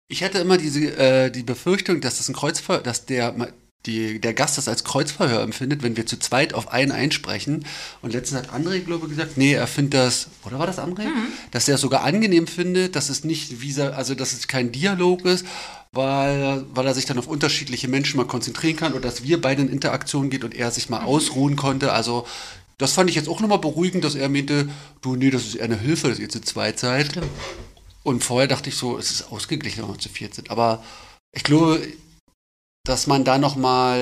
Ich 0.07 0.23
hatte 0.23 0.39
immer 0.39 0.57
diese 0.57 0.95
äh, 0.97 1.31
die 1.31 1.43
Befürchtung, 1.43 2.01
dass 2.01 2.17
das 2.17 2.29
ein 2.29 2.35
Kreuzverhör, 2.35 2.81
dass 2.83 3.05
der 3.05 3.53
die, 3.85 4.19
der 4.19 4.33
Gast 4.33 4.57
das 4.57 4.67
als 4.67 4.83
Kreuzverhör 4.83 5.41
empfindet, 5.41 5.83
wenn 5.83 5.97
wir 5.97 6.05
zu 6.05 6.17
zweit 6.17 6.53
auf 6.53 6.71
einen 6.71 6.91
einsprechen. 6.91 7.65
Und 8.01 8.13
letztens 8.13 8.41
hat 8.41 8.53
André, 8.53 8.79
glaube 8.79 9.05
ich, 9.05 9.11
gesagt, 9.11 9.37
nee, 9.37 9.53
er 9.53 9.67
findet 9.67 9.95
das, 9.95 10.27
oder 10.45 10.59
war 10.59 10.67
das 10.67 10.79
André? 10.79 11.05
Dass 11.51 11.67
er 11.67 11.75
es 11.75 11.81
sogar 11.81 12.03
angenehm 12.03 12.47
findet, 12.47 12.95
dass 12.95 13.09
es 13.09 13.23
nicht 13.23 13.61
visa, 13.61 13.89
also 13.89 14.15
dass 14.15 14.31
es 14.31 14.47
kein 14.47 14.71
Dialog 14.71 15.25
ist, 15.25 15.45
weil, 15.91 16.65
weil 16.73 16.87
er 16.87 16.93
sich 16.93 17.05
dann 17.05 17.19
auf 17.19 17.27
unterschiedliche 17.27 17.87
Menschen 17.87 18.17
mal 18.17 18.25
konzentrieren 18.25 18.77
kann 18.77 18.93
oder 18.93 19.01
dass 19.01 19.23
wir 19.23 19.41
beide 19.41 19.61
in 19.61 19.69
Interaktion 19.69 20.29
geht 20.29 20.43
und 20.43 20.55
er 20.55 20.71
sich 20.71 20.89
mal 20.89 21.03
ausruhen 21.03 21.55
konnte. 21.55 21.91
Also 21.91 22.25
das 22.77 22.93
fand 22.93 23.09
ich 23.09 23.15
jetzt 23.15 23.29
auch 23.29 23.41
nochmal 23.41 23.59
beruhigend, 23.59 24.03
dass 24.03 24.15
er 24.15 24.29
meinte, 24.29 24.69
du, 25.01 25.15
nee, 25.15 25.29
das 25.29 25.43
ist 25.43 25.55
eher 25.55 25.65
eine 25.65 25.79
Hilfe, 25.79 26.09
dass 26.09 26.19
ihr 26.19 26.29
zu 26.29 26.41
zweit 26.41 26.79
seid. 26.79 27.19
Und 28.01 28.23
vorher 28.23 28.47
dachte 28.47 28.69
ich 28.69 28.75
so, 28.75 28.97
es 28.97 29.11
ist 29.11 29.31
ausgeglichen, 29.31 29.83
wenn 29.83 29.89
wir 29.89 29.99
zu 29.99 30.09
viert 30.09 30.33
sind. 30.33 30.49
Aber 30.49 30.83
ich 31.31 31.43
glaube, 31.43 31.81
dass 32.85 33.07
man 33.07 33.23
da 33.23 33.37
nochmal, 33.37 33.99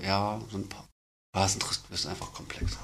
äh, 0.00 0.06
ja, 0.06 0.40
so 0.50 0.58
ein 0.58 0.68
paar. 0.68 0.86
Ah, 1.36 1.44
es 1.46 1.56
interess- 1.56 1.80
ist 1.92 2.06
einfach 2.06 2.32
komplexer. 2.32 2.78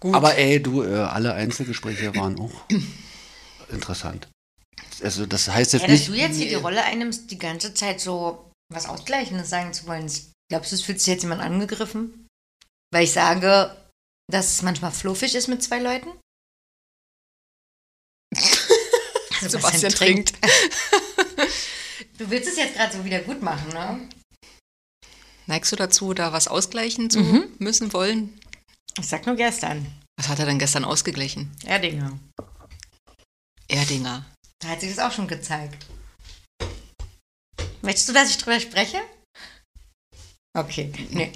Gut. 0.00 0.14
Aber 0.14 0.36
ey, 0.36 0.62
du, 0.62 0.82
äh, 0.82 0.94
alle 0.96 1.34
Einzelgespräche 1.34 2.14
waren 2.16 2.38
auch 2.38 2.52
interessant. 3.70 4.28
Also 5.02 5.26
das 5.26 5.48
heißt 5.48 5.72
jetzt 5.74 5.82
Ja, 5.82 5.88
dass 5.88 5.98
nicht. 5.98 6.08
du 6.08 6.14
jetzt 6.14 6.36
hier 6.36 6.48
die 6.48 6.54
Rolle 6.54 6.82
einnimmst, 6.82 7.30
die 7.30 7.38
ganze 7.38 7.74
Zeit 7.74 8.00
so 8.00 8.50
was 8.72 8.86
Ausgleichendes 8.86 9.48
sagen 9.50 9.72
zu 9.72 9.86
wollen. 9.86 10.10
Glaubst 10.50 10.72
du, 10.72 10.76
es 10.76 10.82
fühlt 10.82 10.98
sich 11.00 11.08
jetzt 11.08 11.22
jemand 11.22 11.40
angegriffen? 11.42 12.26
Weil 12.92 13.04
ich 13.04 13.12
sage, 13.12 13.76
dass 14.30 14.52
es 14.52 14.62
manchmal 14.62 14.92
fluffig 14.92 15.34
ist 15.34 15.48
mit 15.48 15.62
zwei 15.62 15.78
Leuten? 15.80 16.08
Sebastian 19.40 19.92
trinkt. 19.92 20.32
Du 22.18 22.30
willst 22.30 22.48
es 22.48 22.56
jetzt 22.56 22.74
gerade 22.74 22.96
so 22.96 23.04
wieder 23.04 23.20
gut 23.20 23.42
machen, 23.42 23.68
ne? 23.72 24.08
Neigst 25.46 25.70
du 25.72 25.76
dazu, 25.76 26.12
da 26.14 26.32
was 26.32 26.48
ausgleichen 26.48 27.08
zu 27.10 27.20
Mhm. 27.20 27.52
müssen 27.58 27.92
wollen? 27.92 28.38
Ich 28.98 29.06
sag 29.06 29.26
nur 29.26 29.36
gestern. 29.36 29.86
Was 30.18 30.28
hat 30.28 30.38
er 30.38 30.46
denn 30.46 30.58
gestern 30.58 30.84
ausgeglichen? 30.84 31.50
Erdinger. 31.64 32.18
Erdinger. 33.68 34.24
Da 34.60 34.68
hat 34.68 34.80
sich 34.80 34.94
das 34.94 34.98
auch 35.04 35.14
schon 35.14 35.28
gezeigt. 35.28 35.86
Möchtest 37.82 38.08
du, 38.08 38.12
dass 38.12 38.30
ich 38.30 38.38
drüber 38.38 38.58
spreche? 38.60 39.00
Okay. 40.56 40.90
Nee, 41.10 41.32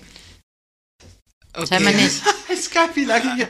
Okay. 1.52 1.66
scheinbar 1.66 1.92
nicht. 1.92 2.22
Es 2.60 2.70
gab 2.70 2.94
wie 2.94 3.04
lange 3.04 3.34
hier. 3.36 3.48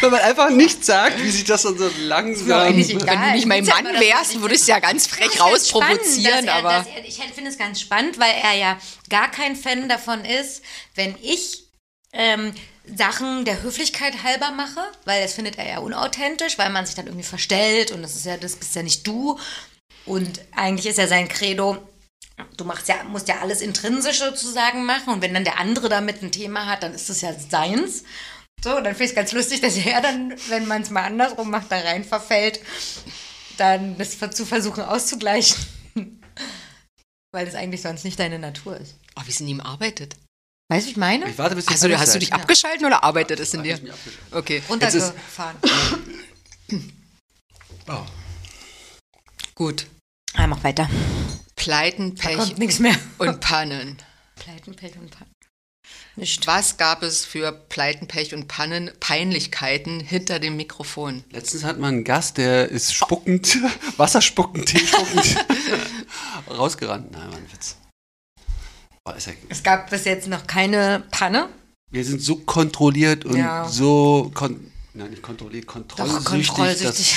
Wenn 0.00 0.10
man 0.10 0.20
einfach 0.20 0.50
nichts 0.50 0.86
sagt, 0.86 1.22
wie 1.22 1.30
sich 1.30 1.44
das 1.44 1.62
dann 1.62 1.76
so 1.78 1.90
langsam. 2.00 2.48
Wenn 2.48 2.72
du 2.72 3.32
nicht 3.32 3.46
mein 3.46 3.64
Mann 3.64 3.84
wärst, 4.00 4.34
ich- 4.34 4.40
würdest 4.40 4.66
du 4.66 4.72
ja 4.72 4.78
ganz 4.80 5.06
frech 5.06 5.32
spannend, 5.32 5.40
rausprovozieren, 5.54 6.46
dass 6.46 6.54
er, 6.54 6.54
aber. 6.54 6.86
er, 6.88 7.04
ich 7.04 7.16
finde 7.34 7.50
es 7.50 7.58
ganz 7.58 7.80
spannend, 7.80 8.18
weil 8.18 8.32
er 8.42 8.54
ja 8.54 8.78
gar 9.10 9.30
kein 9.30 9.56
Fan 9.56 9.88
davon 9.88 10.24
ist, 10.24 10.62
wenn 10.94 11.14
ich 11.22 11.64
ähm, 12.12 12.52
Sachen 12.96 13.44
der 13.44 13.62
Höflichkeit 13.62 14.22
halber 14.22 14.50
mache, 14.50 14.80
weil 15.04 15.22
das 15.22 15.34
findet 15.34 15.58
er 15.58 15.68
ja 15.68 15.78
unauthentisch, 15.78 16.58
weil 16.58 16.70
man 16.70 16.86
sich 16.86 16.94
dann 16.94 17.06
irgendwie 17.06 17.24
verstellt 17.26 17.90
und 17.92 18.02
das 18.02 18.14
ist 18.14 18.26
ja, 18.26 18.36
das 18.36 18.56
bist 18.56 18.74
ja 18.74 18.82
nicht 18.82 19.06
du. 19.06 19.38
Und 20.06 20.40
eigentlich 20.54 20.86
ist 20.86 20.98
ja 20.98 21.06
sein 21.06 21.28
Credo, 21.28 21.78
du 22.56 22.64
machst 22.64 22.88
ja, 22.88 23.02
musst 23.04 23.28
ja 23.28 23.40
alles 23.40 23.60
intrinsisch 23.60 24.18
sozusagen 24.18 24.84
machen 24.84 25.12
und 25.12 25.22
wenn 25.22 25.34
dann 25.34 25.44
der 25.44 25.58
andere 25.58 25.88
damit 25.88 26.22
ein 26.22 26.32
Thema 26.32 26.66
hat, 26.66 26.82
dann 26.82 26.94
ist 26.94 27.08
das 27.08 27.20
ja 27.20 27.32
seins. 27.32 28.04
So, 28.62 28.70
dann 28.76 28.94
finde 28.94 29.04
ich 29.04 29.10
es 29.10 29.16
ganz 29.16 29.32
lustig, 29.32 29.60
dass 29.60 29.76
er 29.76 30.00
dann, 30.00 30.34
wenn 30.48 30.66
man 30.66 30.82
es 30.82 30.90
mal 30.90 31.02
andersrum 31.04 31.50
macht, 31.50 31.70
da 31.70 31.78
rein 31.78 32.04
verfällt, 32.04 32.60
dann 33.56 33.98
das 33.98 34.18
zu 34.30 34.46
versuchen 34.46 34.84
auszugleichen. 34.84 35.56
Weil 37.32 37.46
das 37.46 37.54
eigentlich 37.54 37.82
sonst 37.82 38.04
nicht 38.04 38.18
deine 38.18 38.38
Natur 38.38 38.76
ist. 38.76 38.96
Oh, 39.16 39.22
wie 39.24 39.30
es 39.30 39.40
in 39.40 39.48
ihm 39.48 39.60
arbeitet. 39.60 40.16
Weißt 40.70 40.84
du, 40.84 40.86
wie 40.86 40.90
ich 40.92 40.96
meine? 40.96 41.28
Ich 41.28 41.36
warte 41.36 41.54
bis 41.56 41.68
Also, 41.68 41.88
hast 41.96 42.14
du 42.14 42.18
dich 42.18 42.32
abgeschalten 42.32 42.86
oder 42.86 43.04
arbeitet 43.04 43.38
es 43.38 43.52
in 43.52 43.60
Ich 43.60 43.66
dir? 43.66 43.74
hab 43.74 43.82
mich 43.82 43.92
abgeschaltet. 43.92 44.32
Okay, 44.32 44.62
Runtergefahren. 44.68 45.56
Oh. 47.86 48.06
gut. 49.54 49.86
Ah, 50.32 50.46
mach 50.46 50.64
weiter. 50.64 50.88
Pleiten, 51.64 52.14
Pech 52.14 52.36
kommt 52.36 52.58
nichts 52.58 52.78
mehr. 52.78 52.94
und 53.18 53.40
Pannen. 53.40 53.96
Pleiten, 54.36 54.74
Pech 54.74 54.96
und 54.98 55.10
Pannen. 55.10 55.30
Nicht. 56.16 56.46
Was 56.46 56.76
gab 56.76 57.02
es 57.02 57.24
für 57.24 57.52
Pleiten, 57.52 58.06
Pech 58.06 58.34
und 58.34 58.46
Pannen, 58.48 58.90
Peinlichkeiten 59.00 59.98
hinter 60.00 60.38
dem 60.38 60.56
Mikrofon? 60.56 61.24
Letztens 61.30 61.64
hat 61.64 61.78
man 61.78 61.94
einen 61.94 62.04
Gast, 62.04 62.36
der 62.36 62.68
ist 62.68 62.92
spuckend, 62.94 63.58
Wasserspuckend, 63.96 64.66
Teespuckend 64.66 65.36
rausgerannt. 66.50 67.10
Nein, 67.12 67.30
war 67.30 67.36
ein 67.38 67.52
Witz. 67.52 67.76
Oh, 69.06 69.12
ist 69.12 69.26
ja, 69.26 69.32
Es 69.48 69.62
gab 69.62 69.88
bis 69.90 70.04
jetzt 70.04 70.28
noch 70.28 70.46
keine 70.46 71.02
Panne. 71.10 71.48
wir 71.90 72.04
sind 72.04 72.22
so 72.22 72.36
kontrolliert 72.36 73.24
und 73.24 73.36
Ja. 73.36 73.68
so, 73.68 74.30
kon 74.34 74.70
nein, 74.94 75.10
nicht 75.10 75.22
kontrolliert, 75.22 75.66
Doch, 75.66 75.72
kontrollsüchtig, 75.72 76.46
kontrollsüchtig. 76.48 77.14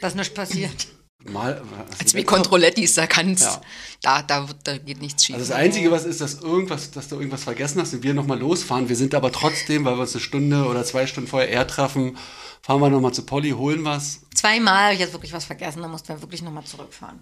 Dass 0.00 0.14
nichts 0.14 0.32
passiert. 0.34 0.86
Mal, 1.24 1.60
Als 1.98 2.14
wie 2.14 2.24
Kontrollettis, 2.24 2.94
da 2.94 3.06
kannst, 3.06 3.42
Ja. 3.42 3.60
da, 4.02 4.22
da, 4.22 4.48
wird- 4.48 4.58
da 4.64 4.78
geht 4.78 5.00
nichts 5.00 5.24
schief. 5.24 5.36
Also 5.36 5.48
das 5.48 5.56
Einzige, 5.56 5.90
was 5.90 6.04
ist, 6.04 6.20
dass 6.20 6.40
irgendwas, 6.40 6.90
dass 6.90 7.08
du 7.08 7.16
irgendwas 7.16 7.44
vergessen 7.44 7.80
hast 7.80 7.92
und 7.94 8.02
wir 8.02 8.14
nochmal 8.14 8.38
losfahren. 8.38 8.88
Wir 8.88 8.96
sind 8.96 9.14
aber 9.14 9.30
trotzdem, 9.32 9.84
weil 9.84 9.96
wir 9.96 10.02
uns 10.02 10.14
eine 10.14 10.22
Stunde 10.22 10.64
oder 10.66 10.84
zwei 10.84 11.06
Stunden 11.06 11.28
vorher 11.28 11.48
eher 11.48 11.66
treffen, 11.66 12.16
fahren 12.62 12.80
wir 12.80 12.88
nochmal 12.90 13.12
zu 13.12 13.22
Polly, 13.26 13.50
holen 13.50 13.84
was. 13.84 14.20
Zweimal 14.34 14.84
habe 14.84 14.94
ich 14.94 15.00
jetzt 15.00 15.12
wirklich 15.12 15.32
was 15.32 15.44
vergessen, 15.44 15.82
da 15.82 15.88
mussten 15.88 16.08
wir 16.08 16.20
wirklich 16.22 16.42
nochmal 16.42 16.64
zurückfahren. 16.64 17.20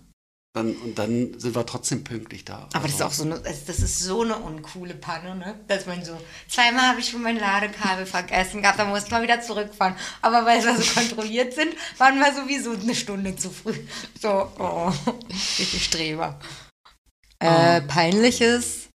Dann, 0.55 0.75
und 0.77 0.99
dann 0.99 1.39
sind 1.39 1.55
wir 1.55 1.67
trotzdem 1.67 2.05
pünktlich 2.05 2.45
da. 2.45 2.69
Aber 2.73 2.85
das 2.85 2.95
ist 2.95 3.03
auch 3.03 3.13
so 3.13 3.25
eine, 3.25 3.39
das 3.39 3.67
das 3.67 3.81
ist 3.81 4.01
so 4.01 4.23
eine 4.23 4.37
uncoole 4.39 4.95
Panne, 4.95 5.37
ne? 5.37 5.61
Dass 5.69 5.85
man 5.87 6.03
so, 6.03 6.19
zweimal 6.49 6.89
habe 6.89 7.01
ich 7.01 7.11
schon 7.11 7.23
mein 7.23 7.39
Ladekabel 7.39 8.07
vergessen 8.07 8.63
gehabt, 8.63 8.79
da 8.79 8.87
mussten 8.87 9.11
wir 9.11 9.23
wieder 9.23 9.41
zurückfahren. 9.43 9.95
Aber 10.23 10.47
weil 10.47 10.65
wir 10.65 10.77
so 10.77 10.95
kontrolliert 10.95 11.53
sind, 11.53 11.75
waren 11.99 12.19
wir 12.19 12.35
sowieso 12.35 12.73
eine 12.73 12.95
Stunde 12.95 13.37
zu 13.37 13.51
früh. 13.51 13.75
So, 14.21 14.51
oh, 14.59 14.93
richtig 15.59 15.85
Streber. 15.85 16.41
Äh, 17.41 17.83
peinliches. 17.83 18.89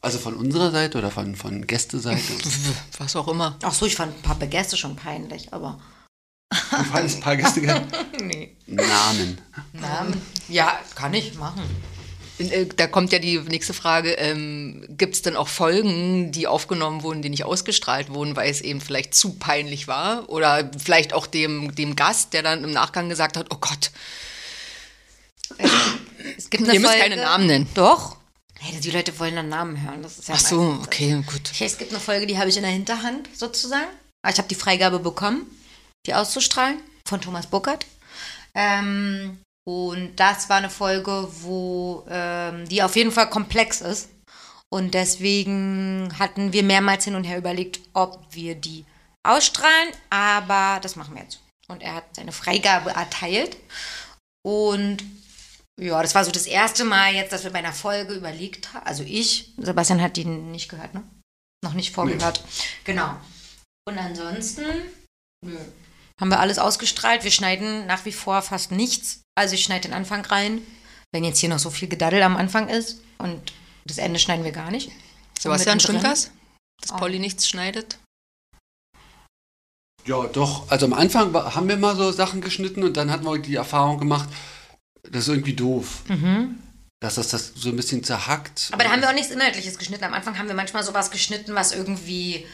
Also 0.00 0.18
von 0.18 0.34
unserer 0.34 0.70
Seite 0.70 0.96
oder 0.96 1.10
von, 1.10 1.34
von 1.34 1.66
Gästeseite? 1.66 2.32
Was 2.98 3.16
auch 3.16 3.28
immer. 3.28 3.58
Ach 3.62 3.74
so, 3.74 3.84
ich 3.84 3.96
fand 3.96 4.16
ein 4.16 4.22
paar 4.22 4.36
Gäste 4.46 4.76
schon 4.76 4.96
peinlich, 4.96 5.52
aber 5.52 5.80
Du 6.50 6.84
fandest 6.84 7.16
ein 7.18 7.20
paar 7.22 7.36
Gäste 7.36 7.60
gehabt? 7.60 7.86
nee. 8.20 8.56
Namen. 8.66 9.40
Namen. 9.72 10.20
Ja, 10.48 10.78
kann 10.94 11.14
ich 11.14 11.34
machen. 11.34 11.62
Äh, 12.38 12.66
Da 12.76 12.86
kommt 12.86 13.12
ja 13.12 13.18
die 13.18 13.38
nächste 13.38 13.72
Frage, 13.72 14.12
ähm, 14.12 14.84
gibt 14.88 15.14
es 15.14 15.22
denn 15.22 15.36
auch 15.36 15.48
Folgen, 15.48 16.32
die 16.32 16.46
aufgenommen 16.46 17.02
wurden, 17.02 17.22
die 17.22 17.28
nicht 17.28 17.44
ausgestrahlt 17.44 18.10
wurden, 18.10 18.34
weil 18.34 18.50
es 18.50 18.60
eben 18.60 18.80
vielleicht 18.80 19.14
zu 19.14 19.34
peinlich 19.34 19.86
war? 19.88 20.28
Oder 20.28 20.70
vielleicht 20.78 21.12
auch 21.12 21.26
dem, 21.26 21.74
dem 21.74 21.94
Gast, 21.96 22.32
der 22.32 22.42
dann 22.42 22.64
im 22.64 22.72
Nachgang 22.72 23.08
gesagt 23.08 23.36
hat, 23.36 23.46
oh 23.50 23.58
Gott, 23.60 23.90
Es 26.36 26.50
gibt 26.50 26.66
Ihr 26.72 26.80
müsst 26.80 26.98
keine 26.98 27.16
Namen 27.16 27.46
nennen. 27.46 27.68
Doch. 27.74 28.16
Hey, 28.58 28.78
die 28.78 28.90
Leute 28.90 29.18
wollen 29.18 29.36
dann 29.36 29.48
Namen 29.48 29.82
hören. 29.82 30.02
Das 30.02 30.18
ist 30.18 30.28
ja 30.28 30.34
ach 30.34 30.40
so, 30.40 30.78
okay, 30.84 31.22
gut. 31.26 31.50
Okay, 31.54 31.64
es 31.64 31.78
gibt 31.78 31.92
eine 31.92 32.00
Folge, 32.00 32.26
die 32.26 32.38
habe 32.38 32.50
ich 32.50 32.56
in 32.56 32.62
der 32.62 32.72
Hinterhand 32.72 33.28
sozusagen. 33.34 33.88
Aber 34.22 34.32
ich 34.32 34.38
habe 34.38 34.48
die 34.48 34.54
Freigabe 34.54 34.98
bekommen, 34.98 35.46
die 36.06 36.14
auszustrahlen 36.14 36.80
von 37.06 37.20
Thomas 37.20 37.46
Burkhardt. 37.46 37.86
Ähm, 38.54 39.38
und 39.66 40.16
das 40.16 40.48
war 40.48 40.56
eine 40.56 40.70
Folge, 40.70 41.28
wo 41.42 42.04
ähm, 42.08 42.68
die 42.68 42.82
auf 42.82 42.96
jeden 42.96 43.12
Fall 43.12 43.30
komplex 43.30 43.80
ist. 43.80 44.08
Und 44.72 44.94
deswegen 44.94 46.12
hatten 46.18 46.52
wir 46.52 46.62
mehrmals 46.62 47.04
hin 47.04 47.14
und 47.14 47.24
her 47.24 47.38
überlegt, 47.38 47.80
ob 47.92 48.24
wir 48.30 48.54
die 48.54 48.84
ausstrahlen. 49.22 49.90
Aber 50.10 50.80
das 50.80 50.96
machen 50.96 51.14
wir 51.14 51.22
jetzt. 51.22 51.40
Und 51.68 51.82
er 51.82 51.96
hat 51.96 52.14
seine 52.14 52.32
Freigabe 52.32 52.90
erteilt. 52.90 53.56
Und 54.42 55.04
ja, 55.78 56.00
das 56.02 56.14
war 56.14 56.24
so 56.24 56.30
das 56.30 56.46
erste 56.46 56.84
Mal 56.84 57.14
jetzt, 57.14 57.32
dass 57.32 57.44
wir 57.44 57.50
bei 57.50 57.58
einer 57.58 57.72
Folge 57.72 58.14
überlegt 58.14 58.72
haben. 58.72 58.86
Also 58.86 59.02
ich, 59.02 59.52
Sebastian 59.56 60.02
hat 60.02 60.16
die 60.16 60.24
nicht 60.24 60.68
gehört, 60.68 60.94
ne? 60.94 61.02
Noch 61.62 61.74
nicht 61.74 61.94
vorgehört. 61.94 62.42
Genau. 62.84 63.16
Und 63.86 63.98
ansonsten 63.98 64.64
nö, 65.44 65.56
haben 66.20 66.28
wir 66.30 66.38
alles 66.40 66.58
ausgestrahlt. 66.58 67.24
Wir 67.24 67.30
schneiden 67.30 67.86
nach 67.86 68.04
wie 68.04 68.12
vor 68.12 68.42
fast 68.42 68.70
nichts. 68.72 69.22
Also 69.34 69.54
ich 69.54 69.64
schneide 69.64 69.88
den 69.88 69.94
Anfang 69.94 70.24
rein, 70.26 70.60
wenn 71.12 71.24
jetzt 71.24 71.38
hier 71.38 71.48
noch 71.48 71.58
so 71.58 71.70
viel 71.70 71.88
Gedaddel 71.88 72.22
am 72.22 72.36
Anfang 72.36 72.68
ist. 72.68 73.00
Und 73.18 73.52
das 73.86 73.98
Ende 73.98 74.20
schneiden 74.20 74.44
wir 74.44 74.52
gar 74.52 74.70
nicht. 74.70 74.90
Sebastian, 75.40 75.80
stimmt 75.80 76.04
das? 76.04 76.30
Dass 76.82 76.92
Oh. 76.92 76.96
Polly 76.96 77.18
nichts 77.18 77.48
schneidet? 77.48 77.98
Ja, 80.06 80.24
doch. 80.26 80.70
Also 80.70 80.86
am 80.86 80.92
Anfang 80.94 81.32
haben 81.34 81.68
wir 81.68 81.76
mal 81.76 81.96
so 81.96 82.10
Sachen 82.12 82.40
geschnitten 82.40 82.82
und 82.82 82.96
dann 82.96 83.10
hatten 83.10 83.24
wir 83.24 83.38
die 83.38 83.56
Erfahrung 83.56 83.98
gemacht, 83.98 84.28
das 85.02 85.22
ist 85.24 85.28
irgendwie 85.28 85.54
doof. 85.54 86.02
Dass 87.00 87.14
das, 87.14 87.28
das 87.28 87.52
so 87.54 87.70
ein 87.70 87.76
bisschen 87.76 88.04
zerhackt. 88.04 88.68
Aber 88.72 88.84
da 88.84 88.90
haben 88.90 89.00
wir 89.00 89.08
auch 89.08 89.14
nichts 89.14 89.30
Inhaltliches 89.30 89.78
geschnitten. 89.78 90.04
Am 90.04 90.12
Anfang 90.14 90.38
haben 90.38 90.48
wir 90.48 90.54
manchmal 90.54 90.82
sowas 90.84 91.10
geschnitten, 91.10 91.54
was 91.54 91.72
irgendwie 91.72 92.46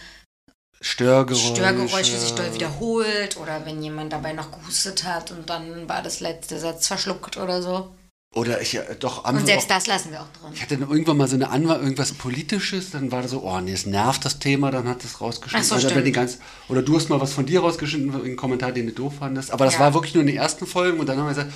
Störgeräusche. 0.80 1.54
Störgeräusche 1.56 2.18
sich 2.18 2.32
doll 2.34 2.52
wiederholt 2.54 3.36
oder 3.38 3.64
wenn 3.64 3.82
jemand 3.82 4.12
dabei 4.12 4.32
noch 4.32 4.50
gehustet 4.52 5.04
hat 5.04 5.30
und 5.30 5.48
dann 5.48 5.88
war 5.88 6.02
das 6.02 6.20
letzte 6.20 6.58
Satz 6.58 6.86
verschluckt 6.86 7.36
oder 7.36 7.62
so. 7.62 7.94
Oder 8.34 8.60
ich, 8.60 8.74
äh, 8.74 8.96
doch, 9.00 9.24
am 9.24 9.36
Und 9.36 9.42
auch, 9.42 9.46
selbst 9.46 9.70
das 9.70 9.86
lassen 9.86 10.10
wir 10.10 10.20
auch 10.20 10.26
drin. 10.38 10.52
ich 10.52 10.60
hatte 10.60 10.76
dann 10.76 10.90
irgendwann 10.90 11.16
mal 11.16 11.26
so 11.28 11.36
eine 11.36 11.48
Anwahl, 11.48 11.80
irgendwas 11.80 12.12
Politisches, 12.12 12.90
dann 12.90 13.10
war 13.10 13.22
das 13.22 13.30
so, 13.30 13.40
oh 13.42 13.60
nee, 13.60 13.72
es 13.72 13.86
nervt 13.86 14.24
das 14.26 14.38
Thema, 14.38 14.70
dann 14.70 14.86
hat 14.86 15.02
das 15.02 15.22
rausgeschnitten. 15.22 15.64
Ach 15.64 15.68
so, 15.68 15.74
Oder, 15.76 15.84
wenn 15.84 15.90
stimmt. 15.90 16.06
die 16.08 16.12
ganz, 16.12 16.38
oder 16.68 16.82
du 16.82 16.96
hast 16.96 17.08
mal 17.08 17.18
was 17.20 17.32
von 17.32 17.46
dir 17.46 17.60
rausgeschnitten, 17.60 18.14
einen 18.14 18.36
Kommentar, 18.36 18.72
den 18.72 18.86
du 18.86 18.92
doof 18.92 19.14
fandest. 19.20 19.52
Aber 19.52 19.64
das 19.64 19.74
Ja. 19.74 19.80
war 19.80 19.94
wirklich 19.94 20.12
nur 20.12 20.20
in 20.20 20.26
den 20.26 20.36
ersten 20.36 20.66
Folgen 20.66 21.00
und 21.00 21.06
dann 21.06 21.16
haben 21.16 21.24
wir 21.24 21.30
gesagt, 21.30 21.52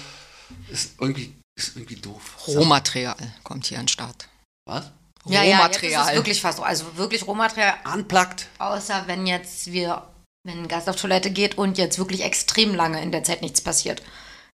ist 0.70 0.92
irgendwie, 0.98 1.34
ist 1.58 1.76
irgendwie 1.76 1.96
doof. 1.96 2.36
Rohmaterial 2.46 3.16
kommt 3.42 3.66
hier 3.66 3.78
an 3.78 3.84
den 3.84 3.88
Start. 3.88 4.28
Was? 4.64 4.90
Ja, 5.26 5.42
ja, 5.42 5.66
jetzt 5.66 5.76
ist 5.76 5.82
Rohmaterial. 5.82 6.08
es 6.08 6.14
wirklich 6.14 6.40
fast 6.40 6.58
so. 6.58 6.62
Also 6.64 6.96
wirklich 6.96 7.26
Rohmaterial, 7.26 7.74
Unplugged. 7.92 8.48
außer 8.58 9.04
wenn 9.06 9.26
jetzt 9.26 9.70
wir, 9.72 10.06
wenn 10.44 10.60
ein 10.60 10.68
Gast 10.68 10.88
auf 10.88 10.96
Toilette 10.96 11.30
geht 11.30 11.58
und 11.58 11.76
jetzt 11.78 11.98
wirklich 11.98 12.22
extrem 12.22 12.74
lange 12.74 13.02
in 13.02 13.12
der 13.12 13.22
Zeit 13.24 13.42
nichts 13.42 13.60
passiert. 13.60 14.02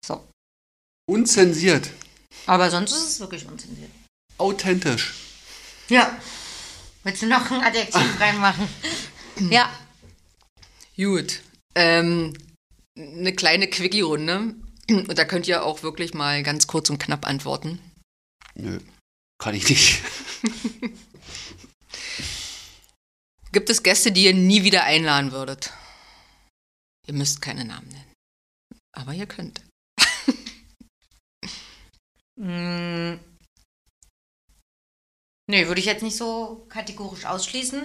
So. 0.07 0.25
Unzensiert. 1.09 1.91
Aber 2.47 2.71
sonst 2.71 2.93
ist 2.93 3.09
es 3.09 3.21
wirklich 3.21 3.47
unzensiert. 3.47 3.91
Authentisch. 4.39 5.15
Ja. 5.89 6.17
Willst 7.05 7.23
du 7.23 7.27
noch 7.27 7.51
ein 7.51 7.63
Adjektiv 7.63 8.01
reinmachen? 8.21 8.69
Ja. 9.51 9.69
Gut. 10.97 11.41
Ähm, 11.75 12.35
eine 12.97 13.35
kleine 13.35 13.67
Quickie-Runde. 13.69 14.55
Und 14.89 15.19
da 15.19 15.25
könnt 15.25 15.49
ihr 15.49 15.65
auch 15.65 15.83
wirklich 15.83 16.15
mal 16.15 16.43
ganz 16.43 16.67
kurz 16.67 16.91
und 16.91 16.99
knapp 16.99 17.27
antworten. 17.27 17.81
Nö, 18.55 18.79
kann 19.39 19.55
ich 19.55 19.69
nicht. 19.69 20.03
Gibt 23.53 23.71
es 23.71 23.83
Gäste, 23.83 24.13
die 24.13 24.25
ihr 24.25 24.35
nie 24.35 24.65
wieder 24.65 24.85
einladen 24.85 25.33
würdet? 25.33 25.73
Ihr 27.07 27.15
müsst 27.15 27.43
keine 27.43 27.65
Namen 27.65 27.89
nennen. 27.89 28.13
Aber 28.93 29.13
ihr 29.13 29.27
könnt. 29.27 29.63
Mm, 32.35 33.19
Nee, 35.53 35.67
würde 35.67 35.81
ich 35.81 35.87
jetzt 35.87 36.03
nicht 36.03 36.17
so 36.17 36.67
kategorisch 36.71 37.27
ausschließen. 37.27 37.83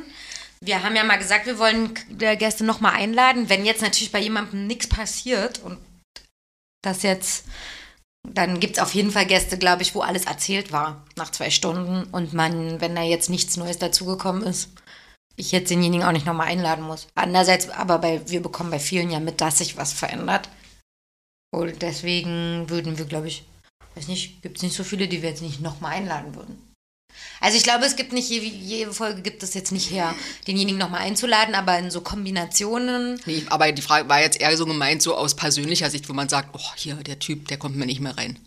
Wir 0.61 0.83
haben 0.83 0.95
ja 0.95 1.03
mal 1.03 1.17
gesagt, 1.17 1.47
wir 1.47 1.59
wollen 1.59 1.93
Gäste 2.17 2.63
nochmal 2.63 2.93
einladen. 2.93 3.49
Wenn 3.49 3.65
jetzt 3.65 3.81
natürlich 3.81 4.13
bei 4.13 4.21
jemandem 4.21 4.67
nichts 4.67 4.87
passiert 4.87 5.59
und 5.59 5.77
das 6.81 7.03
jetzt, 7.03 7.45
dann 8.33 8.59
gibt 8.59 8.77
es 8.77 8.83
auf 8.83 8.93
jeden 8.93 9.11
Fall 9.11 9.25
Gäste, 9.25 9.57
glaube 9.57 9.81
ich, 9.81 9.95
wo 9.95 10.01
alles 10.01 10.25
erzählt 10.25 10.71
war 10.71 11.05
nach 11.15 11.31
zwei 11.31 11.49
Stunden 11.49 12.03
und 12.11 12.33
man, 12.33 12.81
wenn 12.81 12.95
da 12.95 13.03
jetzt 13.03 13.29
nichts 13.29 13.57
Neues 13.57 13.77
dazugekommen 13.79 14.43
ist, 14.43 14.69
ich 15.35 15.51
jetzt 15.51 15.69
denjenigen 15.69 16.05
auch 16.05 16.11
nicht 16.11 16.25
nochmal 16.25 16.47
einladen 16.47 16.83
muss. 16.83 17.07
Andererseits, 17.15 17.69
aber 17.69 17.99
bei, 17.99 18.27
wir 18.29 18.41
bekommen 18.41 18.71
bei 18.71 18.79
vielen 18.79 19.11
ja 19.11 19.19
mit, 19.19 19.39
dass 19.39 19.59
sich 19.59 19.77
was 19.77 19.93
verändert. 19.93 20.49
Und 21.51 21.81
deswegen 21.81 22.69
würden 22.69 22.97
wir, 22.97 23.05
glaube 23.05 23.27
ich, 23.27 23.45
weiß 23.95 24.07
nicht, 24.07 24.41
gibt 24.41 24.57
es 24.57 24.63
nicht 24.63 24.75
so 24.75 24.83
viele, 24.83 25.07
die 25.07 25.21
wir 25.21 25.29
jetzt 25.29 25.41
nicht 25.41 25.61
nochmal 25.61 25.93
einladen 25.93 26.35
würden. 26.35 26.66
Also 27.39 27.57
ich 27.57 27.63
glaube, 27.63 27.85
es 27.85 27.95
gibt 27.95 28.13
nicht, 28.13 28.29
jede, 28.29 28.45
jede 28.45 28.93
Folge 28.93 29.21
gibt 29.21 29.43
es 29.43 29.53
jetzt 29.53 29.71
nicht 29.71 29.91
her, 29.91 30.13
denjenigen 30.47 30.79
nochmal 30.79 31.01
einzuladen, 31.01 31.55
aber 31.55 31.77
in 31.77 31.91
so 31.91 32.01
Kombinationen. 32.01 33.19
Nee, 33.25 33.43
aber 33.49 33.71
die 33.71 33.81
Frage 33.81 34.09
war 34.09 34.21
jetzt 34.21 34.39
eher 34.39 34.55
so 34.57 34.65
gemeint, 34.65 35.01
so 35.01 35.15
aus 35.15 35.35
persönlicher 35.35 35.89
Sicht, 35.89 36.09
wo 36.09 36.13
man 36.13 36.29
sagt, 36.29 36.49
oh, 36.53 36.71
hier, 36.75 36.95
der 36.95 37.19
Typ, 37.19 37.47
der 37.47 37.57
kommt 37.57 37.75
mir 37.75 37.85
nicht 37.85 38.01
mehr 38.01 38.17
rein. 38.17 38.39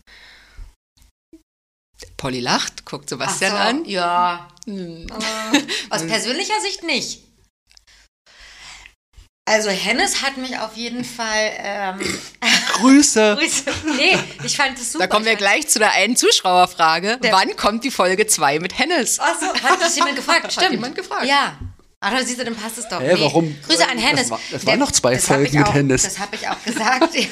Polly 2.17 2.41
lacht, 2.41 2.85
guckt 2.85 3.09
Sebastian 3.09 3.53
so, 3.53 3.57
an. 3.57 3.85
Ja. 3.85 4.49
Äh, 4.67 5.07
aus 5.91 6.03
persönlicher 6.07 6.61
Sicht 6.61 6.83
nicht. 6.83 7.30
Also 9.47 9.71
Hennes 9.71 10.23
hat 10.23 10.37
mich 10.37 10.57
auf 10.59 10.77
jeden 10.77 11.05
Fall. 11.05 11.51
Ähm, 11.59 12.01
Grüße. 12.75 13.37
Grüße. 13.41 13.65
nee, 13.97 14.17
ich 14.45 14.57
fand 14.57 14.79
es 14.79 14.93
super. 14.93 15.05
Da 15.07 15.09
kommen 15.13 15.25
wir 15.25 15.33
Ich 15.33 15.39
gleich 15.39 15.67
zu 15.69 15.79
der 15.79 15.93
einen 15.93 16.17
Zuschauerfrage. 16.17 17.19
Der- 17.19 17.33
Wann 17.33 17.57
kommt 17.57 17.83
die 17.85 17.91
Folge 17.91 18.27
2 18.27 18.59
mit 18.61 18.79
Hennes? 18.79 19.19
Achso, 19.19 19.47
hat 19.47 19.81
das 19.81 19.97
jemand 19.97 20.17
gefragt? 20.17 20.53
Stimmt. 20.53 20.71
jemand 20.73 20.95
gefragt. 20.95 21.25
Ja. 21.27 21.59
Ach, 22.03 22.11
da 22.17 22.25
siehst 22.25 22.41
du, 22.41 22.45
dann 22.45 22.55
passt 22.55 22.79
es 22.79 22.89
doch. 22.89 23.01
Hä, 23.01 23.15
warum? 23.19 23.55
Grüße 23.67 23.87
an 23.87 23.99
Hennes. 23.99 24.23
Das 24.23 24.31
war- 24.31 24.41
das 24.51 24.67
waren 24.67 24.79
noch 24.79 24.93
zwei 24.93 25.19
Folgen 25.19 25.63
auch, 25.63 25.67
mit 25.67 25.75
Hennes. 25.75 26.03
Das 26.03 26.19
habe 26.19 26.37
ich 26.37 26.49
auch 26.49 26.63
gesagt. 26.65 27.15
ja. 27.15 27.27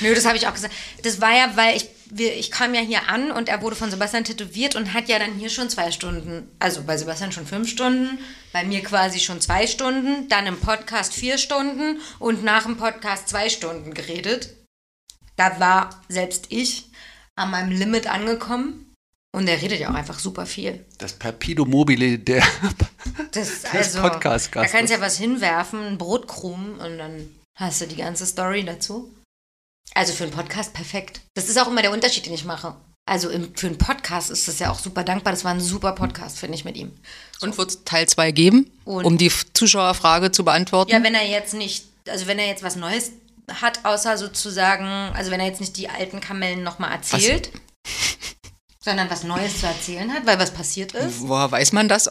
Nö, 0.00 0.14
das 0.14 0.24
habe 0.26 0.36
ich 0.36 0.46
auch 0.46 0.52
gesagt. 0.54 0.74
Das 1.02 1.20
war 1.20 1.34
ja, 1.34 1.50
weil 1.54 1.76
ich, 1.76 1.86
wir, 2.16 2.36
ich 2.36 2.50
kam 2.50 2.74
ja 2.74 2.80
hier 2.80 3.08
an 3.08 3.32
und 3.32 3.48
er 3.48 3.60
wurde 3.60 3.74
von 3.74 3.90
Sebastian 3.90 4.24
tätowiert 4.24 4.76
und 4.76 4.94
hat 4.94 5.08
ja 5.08 5.18
dann 5.18 5.34
hier 5.34 5.50
schon 5.50 5.68
zwei 5.68 5.90
Stunden, 5.90 6.48
also 6.60 6.82
bei 6.84 6.96
Sebastian 6.96 7.32
schon 7.32 7.46
fünf 7.46 7.68
Stunden, 7.68 8.18
bei 8.52 8.64
mir 8.64 8.82
quasi 8.82 9.18
schon 9.18 9.40
zwei 9.40 9.66
Stunden, 9.66 10.28
dann 10.28 10.46
im 10.46 10.60
Podcast 10.60 11.12
vier 11.12 11.38
Stunden 11.38 12.00
und 12.20 12.44
nach 12.44 12.64
dem 12.64 12.76
Podcast 12.76 13.28
zwei 13.28 13.48
Stunden 13.48 13.94
geredet. 13.94 14.50
Da 15.36 15.58
war 15.58 16.02
selbst 16.08 16.46
ich 16.50 16.86
an 17.34 17.50
meinem 17.50 17.72
Limit 17.72 18.06
angekommen. 18.06 18.92
Und 19.32 19.48
er 19.48 19.60
redet 19.60 19.80
ja 19.80 19.90
auch 19.90 19.94
einfach 19.94 20.20
super 20.20 20.46
viel. 20.46 20.84
Das 20.98 21.14
Perpido 21.14 21.64
Mobile 21.64 22.18
der. 22.18 22.44
Das, 23.32 23.64
also, 23.64 24.00
Podcast-Gastes. 24.00 24.72
Da 24.72 24.78
kannst 24.78 24.92
du 24.92 24.96
ja 24.96 25.00
was 25.00 25.18
hinwerfen, 25.18 25.80
einen 25.80 25.98
Brotkrumen 25.98 26.76
und 26.76 26.98
dann 26.98 27.28
hast 27.56 27.80
du 27.80 27.86
die 27.86 27.96
ganze 27.96 28.26
Story 28.26 28.64
dazu. 28.64 29.12
Also 29.94 30.12
für 30.12 30.24
einen 30.24 30.32
Podcast 30.32 30.72
perfekt. 30.72 31.20
Das 31.34 31.48
ist 31.48 31.58
auch 31.58 31.68
immer 31.68 31.82
der 31.82 31.92
Unterschied, 31.92 32.26
den 32.26 32.34
ich 32.34 32.44
mache. 32.44 32.74
Also 33.06 33.28
im, 33.28 33.54
für 33.54 33.66
einen 33.66 33.76
Podcast 33.78 34.30
ist 34.30 34.48
das 34.48 34.58
ja 34.58 34.70
auch 34.70 34.78
super 34.78 35.04
dankbar. 35.04 35.32
Das 35.32 35.44
war 35.44 35.50
ein 35.52 35.60
super 35.60 35.92
Podcast, 35.92 36.38
finde 36.38 36.56
ich, 36.56 36.64
mit 36.64 36.76
ihm. 36.76 36.90
Und 37.42 37.56
wird 37.58 37.70
es 37.70 37.84
Teil 37.84 38.08
2 38.08 38.30
geben, 38.32 38.70
Und- 38.86 39.04
um 39.04 39.18
die 39.18 39.30
Zuschauerfrage 39.52 40.32
zu 40.32 40.44
beantworten? 40.44 40.90
Ja, 40.90 41.02
wenn 41.02 41.14
er 41.14 41.26
jetzt 41.26 41.52
nicht, 41.54 41.84
also 42.08 42.26
wenn 42.26 42.38
er 42.38 42.46
jetzt 42.46 42.62
was 42.62 42.76
Neues 42.76 43.12
hat, 43.60 43.84
außer 43.84 44.16
sozusagen, 44.16 44.86
also 45.14 45.30
wenn 45.30 45.38
er 45.40 45.46
jetzt 45.46 45.60
nicht 45.60 45.76
die 45.76 45.90
alten 45.90 46.20
Kamellen 46.20 46.62
nochmal 46.62 46.92
erzählt, 46.92 47.50
sondern 48.84 49.10
was 49.10 49.22
Neues 49.22 49.60
zu 49.60 49.66
erzählen 49.66 50.12
hat, 50.12 50.24
weil 50.26 50.38
was 50.38 50.50
passiert 50.52 50.92
ist. 50.92 51.20
Woher 51.28 51.50
weiß 51.50 51.72
man 51.72 51.88
das? 51.88 52.10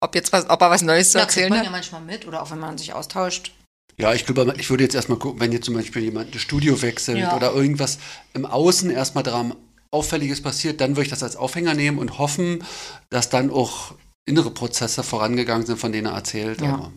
Ob, 0.00 0.14
jetzt 0.16 0.32
was, 0.32 0.50
ob 0.50 0.60
er 0.60 0.70
was 0.70 0.82
Neues 0.82 1.12
zu 1.12 1.18
kriegt 1.18 1.28
erzählen 1.30 1.48
man 1.50 1.58
hat? 1.60 1.64
ja 1.66 1.70
manchmal 1.70 2.00
mit 2.00 2.26
oder 2.26 2.42
auch 2.42 2.50
wenn 2.50 2.58
man 2.58 2.76
sich 2.76 2.92
austauscht. 2.92 3.52
Ja, 3.96 4.12
ich 4.12 4.26
glaube, 4.26 4.54
ich 4.58 4.70
würde 4.70 4.82
jetzt 4.84 4.94
erstmal 4.94 5.18
gucken, 5.18 5.40
wenn 5.40 5.52
jetzt 5.52 5.66
zum 5.66 5.74
Beispiel 5.74 6.02
jemand 6.02 6.34
ein 6.34 6.38
Studio 6.38 6.82
wechselt 6.82 7.18
Ja. 7.18 7.36
oder 7.36 7.52
irgendwas 7.52 7.98
im 8.32 8.44
Außen 8.44 8.90
erstmal 8.90 9.22
dran 9.24 9.54
Auffälliges 9.92 10.42
passiert, 10.42 10.80
dann 10.80 10.90
würde 10.90 11.02
ich 11.02 11.10
das 11.10 11.22
als 11.22 11.36
Aufhänger 11.36 11.74
nehmen 11.74 11.98
und 11.98 12.18
hoffen, 12.18 12.64
dass 13.10 13.30
dann 13.30 13.50
auch 13.50 13.94
innere 14.26 14.50
Prozesse 14.50 15.04
vorangegangen 15.04 15.66
sind, 15.66 15.78
von 15.78 15.92
denen 15.92 16.06
er 16.08 16.14
erzählt. 16.14 16.60
Ja. 16.60 16.74
Aber, 16.74 16.92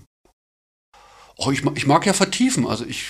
oh, 1.37 1.51
ich, 1.51 1.63
ich 1.75 1.85
mag 1.85 2.05
ja 2.07 2.13
vertiefen, 2.13 2.65
also 2.65 2.85
ich. 2.85 3.05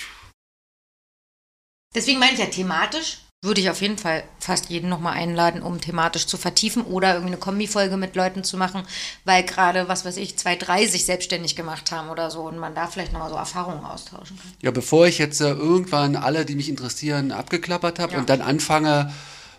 Deswegen 1.94 2.18
meine 2.18 2.32
ich 2.34 2.38
ja 2.38 2.46
thematisch, 2.46 3.20
würde 3.40 3.60
ich 3.60 3.70
auf 3.70 3.80
jeden 3.80 3.98
Fall 3.98 4.24
fast 4.40 4.68
jeden 4.68 4.88
nochmal 4.88 5.12
einladen, 5.14 5.62
um 5.62 5.80
thematisch 5.80 6.26
zu 6.26 6.36
vertiefen 6.36 6.82
oder 6.82 7.10
irgendwie 7.14 7.34
eine 7.34 7.36
Kombifolge 7.36 7.96
mit 7.96 8.16
Leuten 8.16 8.42
zu 8.42 8.56
machen, 8.56 8.82
weil 9.24 9.44
gerade, 9.44 9.86
was 9.88 10.04
weiß 10.04 10.16
ich, 10.16 10.36
zwei, 10.36 10.56
drei 10.56 10.86
sich 10.86 11.04
selbstständig 11.04 11.54
gemacht 11.54 11.92
haben 11.92 12.08
oder 12.10 12.32
so 12.32 12.40
und 12.42 12.58
man 12.58 12.74
da 12.74 12.88
vielleicht 12.88 13.12
nochmal 13.12 13.30
so 13.30 13.36
Erfahrungen 13.36 13.84
austauschen 13.84 14.36
kann. 14.38 14.52
Ja, 14.60 14.72
bevor 14.72 15.06
ich 15.06 15.18
jetzt 15.18 15.40
äh, 15.40 15.50
irgendwann 15.50 16.16
alle, 16.16 16.44
die 16.44 16.56
mich 16.56 16.68
interessieren, 16.68 17.30
abgeklappert 17.30 18.00
habe 18.00 18.14
Ja. 18.14 18.18
und 18.18 18.28
dann 18.28 18.40
anfange, 18.40 19.12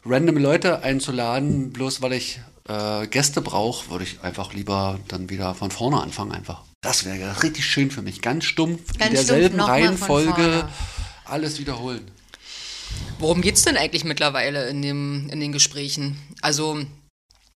random 0.05 0.37
Leute 0.37 0.83
einzuladen, 0.83 1.71
bloß 1.71 2.01
weil 2.01 2.13
ich 2.13 2.41
äh, 2.67 3.07
Gäste 3.07 3.39
brauche, 3.41 3.89
würde 3.91 4.03
ich 4.03 4.21
einfach 4.23 4.53
lieber 4.53 4.99
dann 5.07 5.29
wieder 5.29 5.55
von 5.55 5.71
vorne 5.71 6.01
anfangen 6.01 6.33
einfach. 6.33 6.63
Das 6.81 7.05
wäre 7.05 7.17
ja 7.17 7.31
richtig 7.31 7.65
schön 7.65 7.91
für 7.91 8.01
mich. 8.01 8.21
Ganz 8.21 8.43
stumpf, 8.43 8.97
Ganz 8.97 9.09
in 9.09 9.15
derselben 9.15 9.55
stumpf, 9.55 9.69
Reihenfolge 9.69 10.67
alles 11.23 11.59
wiederholen. 11.59 12.09
Worum 13.19 13.41
geht 13.41 13.55
es 13.55 13.63
denn 13.63 13.77
eigentlich 13.77 14.03
mittlerweile 14.05 14.69
in, 14.69 14.81
dem, 14.81 15.29
in 15.29 15.39
den 15.39 15.51
Gesprächen? 15.51 16.17
Also 16.41 16.85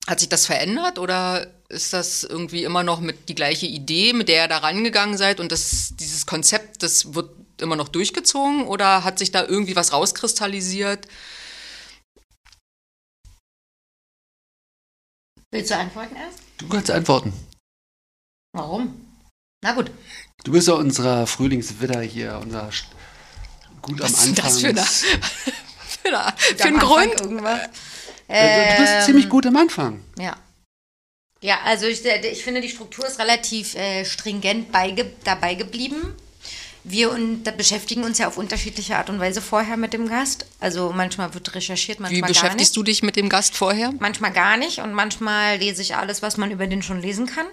hat 0.07 0.19
sich 0.19 0.29
das 0.29 0.45
verändert 0.45 0.97
oder 0.99 1.53
ist 1.69 1.93
das 1.93 2.23
irgendwie 2.23 2.63
immer 2.63 2.83
noch 2.83 2.99
mit 2.99 3.29
die 3.29 3.35
gleiche 3.35 3.67
Idee, 3.67 4.13
mit 4.13 4.27
der 4.29 4.43
ihr 4.43 4.47
da 4.47 4.57
rangegangen 4.57 5.17
seid 5.17 5.39
und 5.39 5.51
das, 5.51 5.93
dieses 5.99 6.25
Konzept, 6.25 6.81
das 6.81 7.13
wird 7.13 7.29
immer 7.61 7.75
noch 7.75 7.89
durchgezogen 7.89 8.65
oder 8.65 9.03
hat 9.03 9.19
sich 9.19 9.31
da 9.31 9.45
irgendwie 9.45 9.75
was 9.75 9.93
rauskristallisiert? 9.93 11.07
Willst 15.51 15.71
du 15.71 15.77
antworten 15.77 16.15
erst? 16.15 16.39
Du 16.57 16.69
kannst 16.69 16.89
antworten. 16.91 17.33
Warum? 18.53 19.05
Na 19.63 19.73
gut. 19.73 19.91
Du 20.43 20.51
bist 20.53 20.67
ja 20.67 20.75
unser 20.75 21.27
Frühlingswidder 21.27 22.01
hier, 22.01 22.39
unser 22.41 22.69
St- 22.69 22.85
gut 23.81 23.99
Was 23.99 24.13
am 24.23 24.29
ist 24.31 24.37
denn 24.37 24.45
Anfang. 24.45 24.75
das 24.75 25.01
für 25.01 25.07
eine, 25.07 25.53
für, 26.03 26.07
eine, 26.19 26.33
für 26.37 26.63
Anfang 26.63 26.79
Grund? 26.79 27.21
Irgendwas. 27.21 27.59
Du 27.61 28.77
bist 28.77 28.93
Ähm, 28.93 29.05
ziemlich 29.05 29.29
gut 29.29 29.45
am 29.47 29.57
Anfang. 29.57 30.03
Ja. 30.19 30.35
Ja, 31.41 31.59
also 31.65 31.85
ich, 31.87 32.03
äh, 32.05 32.25
ich 32.27 32.43
finde, 32.43 32.61
die 32.61 32.69
Struktur 32.69 33.07
ist 33.07 33.17
relativ 33.19 33.73
äh, 33.75 34.03
stringent 34.05 34.71
beige 34.71 35.11
dabei 35.23 35.55
geblieben. 35.55 36.13
Wir 36.83 37.11
und, 37.11 37.43
da 37.43 37.51
beschäftigen 37.51 38.03
uns 38.03 38.17
ja 38.19 38.27
auf 38.27 38.37
unterschiedliche 38.37 38.95
Art 38.97 39.09
und 39.09 39.19
Weise 39.19 39.41
vorher 39.41 39.77
mit 39.77 39.93
dem 39.93 40.07
Gast. 40.07 40.45
Also 40.59 40.91
manchmal 40.93 41.33
wird 41.33 41.53
recherchiert, 41.55 41.99
Wie 41.99 42.03
manchmal 42.03 42.21
gar 42.21 42.27
beschäftigst 42.29 42.71
nicht. 42.71 42.77
du 42.77 42.83
dich 42.83 43.03
mit 43.03 43.15
dem 43.15 43.29
Gast 43.29 43.55
vorher? 43.55 43.91
Manchmal 43.99 44.31
gar 44.31 44.57
nicht 44.57 44.79
und 44.79 44.93
manchmal 44.93 45.57
lese 45.57 45.81
ich 45.81 45.95
alles, 45.95 46.21
was 46.21 46.37
man 46.37 46.51
über 46.51 46.67
den 46.67 46.81
schon 46.81 47.01
lesen 47.01 47.25
kann. 47.25 47.45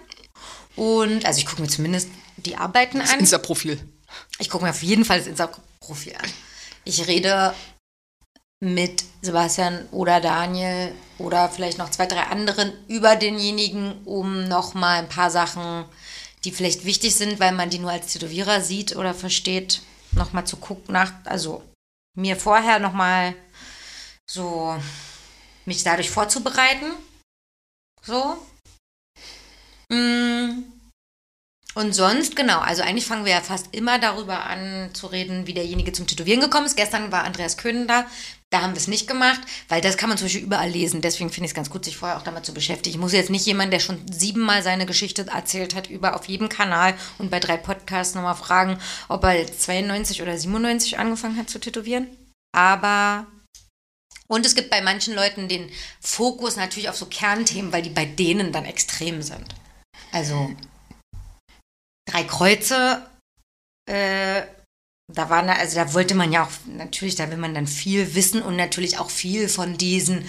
Und 0.75 1.25
also 1.25 1.39
ich 1.39 1.45
gucke 1.45 1.61
mir 1.61 1.67
zumindest 1.67 2.09
die 2.37 2.55
Arbeiten 2.55 2.99
Das 2.99 3.13
an. 3.13 3.19
Insta-Profil. 3.19 3.79
Ich 4.39 4.49
gucke 4.49 4.63
mir 4.63 4.71
auf 4.71 4.83
jeden 4.83 5.05
Fall 5.05 5.19
das 5.19 5.27
Insta-Profil 5.27 6.15
an. 6.15 6.31
Ich 6.83 7.07
rede 7.07 7.53
mit 8.59 9.03
Sebastian 9.21 9.87
oder 9.91 10.19
Daniel 10.19 10.93
oder 11.19 11.49
vielleicht 11.49 11.77
noch 11.77 11.91
zwei, 11.91 12.05
drei 12.05 12.23
anderen 12.23 12.73
über 12.87 13.15
denjenigen, 13.15 14.03
um 14.05 14.47
nochmal 14.47 14.99
ein 14.99 15.09
paar 15.09 15.29
Sachen, 15.29 15.85
die 16.43 16.51
vielleicht 16.51 16.85
wichtig 16.85 17.15
sind, 17.15 17.39
weil 17.39 17.51
man 17.51 17.69
die 17.69 17.79
nur 17.79 17.91
als 17.91 18.13
Tätowierer 18.13 18.61
sieht 18.61 18.95
oder 18.95 19.13
versteht, 19.13 19.81
nochmal 20.11 20.47
zu 20.47 20.57
gucken, 20.57 20.93
nach, 20.93 21.13
also 21.25 21.63
mir 22.15 22.35
vorher 22.35 22.79
nochmal 22.79 23.35
so 24.25 24.75
mich 25.65 25.83
dadurch 25.83 26.09
vorzubereiten. 26.09 26.93
So. 28.01 28.37
Mm. 29.89 30.63
Und 31.77 31.93
sonst, 31.93 32.35
genau, 32.35 32.57
also 32.57 32.81
eigentlich 32.81 33.05
fangen 33.05 33.23
wir 33.23 33.33
ja 33.33 33.41
fast 33.41 33.67
immer 33.71 33.99
darüber 33.99 34.47
an 34.47 34.89
zu 34.93 35.05
reden, 35.05 35.45
wie 35.45 35.53
derjenige 35.53 35.91
zum 35.91 36.07
Tätowieren 36.07 36.41
gekommen 36.41 36.65
ist. 36.65 36.75
Gestern 36.75 37.11
war 37.11 37.23
Andreas 37.23 37.55
Köhnen 37.55 37.87
da, 37.87 38.07
da 38.49 38.63
haben 38.63 38.73
wir 38.73 38.79
es 38.79 38.87
nicht 38.87 39.07
gemacht, 39.07 39.39
weil 39.69 39.79
das 39.79 39.95
kann 39.95 40.09
man 40.09 40.17
zum 40.17 40.25
Beispiel 40.25 40.41
überall 40.41 40.71
lesen. 40.71 41.01
Deswegen 41.01 41.29
finde 41.29 41.45
ich 41.45 41.51
es 41.51 41.55
ganz 41.55 41.69
gut, 41.69 41.85
sich 41.85 41.95
vorher 41.95 42.17
auch 42.17 42.23
damit 42.23 42.47
zu 42.47 42.53
beschäftigen. 42.55 42.95
Ich 42.95 42.99
muss 42.99 43.13
jetzt 43.13 43.29
nicht 43.29 43.45
jemanden, 43.45 43.69
der 43.69 43.79
schon 43.79 43.99
siebenmal 44.11 44.63
seine 44.63 44.87
Geschichte 44.87 45.27
erzählt 45.31 45.75
hat, 45.75 45.87
über 45.87 46.15
auf 46.15 46.27
jedem 46.27 46.49
Kanal 46.49 46.95
und 47.19 47.29
bei 47.29 47.39
drei 47.39 47.57
Podcasts 47.57 48.15
nochmal 48.15 48.33
fragen, 48.33 48.79
ob 49.07 49.23
er 49.23 49.37
jetzt 49.37 49.61
92 49.61 50.23
oder 50.23 50.35
97 50.35 50.97
angefangen 50.97 51.37
hat 51.37 51.51
zu 51.51 51.59
tätowieren. 51.59 52.07
Aber 52.53 53.27
und 54.25 54.47
es 54.47 54.55
gibt 54.55 54.71
bei 54.71 54.81
manchen 54.81 55.13
Leuten 55.13 55.47
den 55.47 55.69
Fokus 56.01 56.55
natürlich 56.55 56.89
auf 56.89 56.97
so 56.97 57.05
Kernthemen, 57.05 57.71
weil 57.71 57.83
die 57.83 57.91
bei 57.91 58.05
denen 58.05 58.51
dann 58.51 58.65
extrem 58.65 59.21
sind. 59.21 59.53
Also 60.11 60.49
drei 62.17 62.23
Kreuze, 62.23 63.05
äh, 63.89 64.43
da 65.13 65.29
war, 65.29 65.47
also 65.47 65.75
da 65.75 65.93
wollte 65.93 66.15
man 66.15 66.31
ja 66.31 66.45
auch, 66.45 66.51
natürlich, 66.65 67.15
da 67.15 67.29
will 67.29 67.37
man 67.37 67.53
dann 67.53 67.67
viel 67.67 68.15
wissen 68.15 68.41
und 68.41 68.55
natürlich 68.55 68.99
auch 68.99 69.09
viel 69.09 69.47
von 69.47 69.77
diesen 69.77 70.25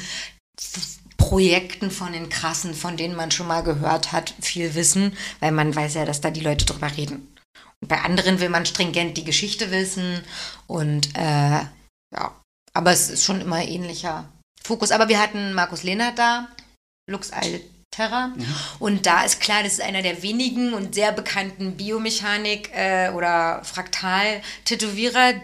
Projekten 1.16 1.90
von 1.90 2.12
den 2.12 2.28
krassen, 2.28 2.74
von 2.74 2.96
denen 2.96 3.16
man 3.16 3.30
schon 3.30 3.48
mal 3.48 3.62
gehört 3.62 4.12
hat, 4.12 4.34
viel 4.40 4.74
wissen, 4.74 5.16
weil 5.40 5.52
man 5.52 5.74
weiß 5.74 5.94
ja, 5.94 6.04
dass 6.04 6.20
da 6.20 6.30
die 6.30 6.40
Leute 6.40 6.64
drüber 6.64 6.96
reden. 6.96 7.34
Und 7.80 7.88
bei 7.88 8.00
anderen 8.02 8.40
will 8.40 8.48
man 8.48 8.66
stringent 8.66 9.16
die 9.16 9.24
Geschichte 9.24 9.70
wissen 9.70 10.22
und 10.66 11.16
äh, 11.16 11.60
ja, 12.14 12.40
aber 12.72 12.92
es 12.92 13.10
ist 13.10 13.24
schon 13.24 13.40
immer 13.40 13.62
ähnlicher 13.62 14.28
Fokus. 14.62 14.90
Aber 14.90 15.08
wir 15.08 15.20
hatten 15.20 15.54
Markus 15.54 15.82
Lehnert 15.82 16.18
da, 16.18 16.48
Lux 17.10 17.32
Alterra. 17.98 18.32
Und 18.78 19.06
da 19.06 19.24
ist 19.24 19.40
klar, 19.40 19.62
das 19.62 19.74
ist 19.74 19.80
einer 19.80 20.02
der 20.02 20.22
wenigen 20.22 20.74
und 20.74 20.94
sehr 20.94 21.12
bekannten 21.12 21.76
Biomechanik- 21.76 22.70
äh, 22.72 23.10
oder 23.10 23.62
Fraktal-Tätowierer, 23.64 25.34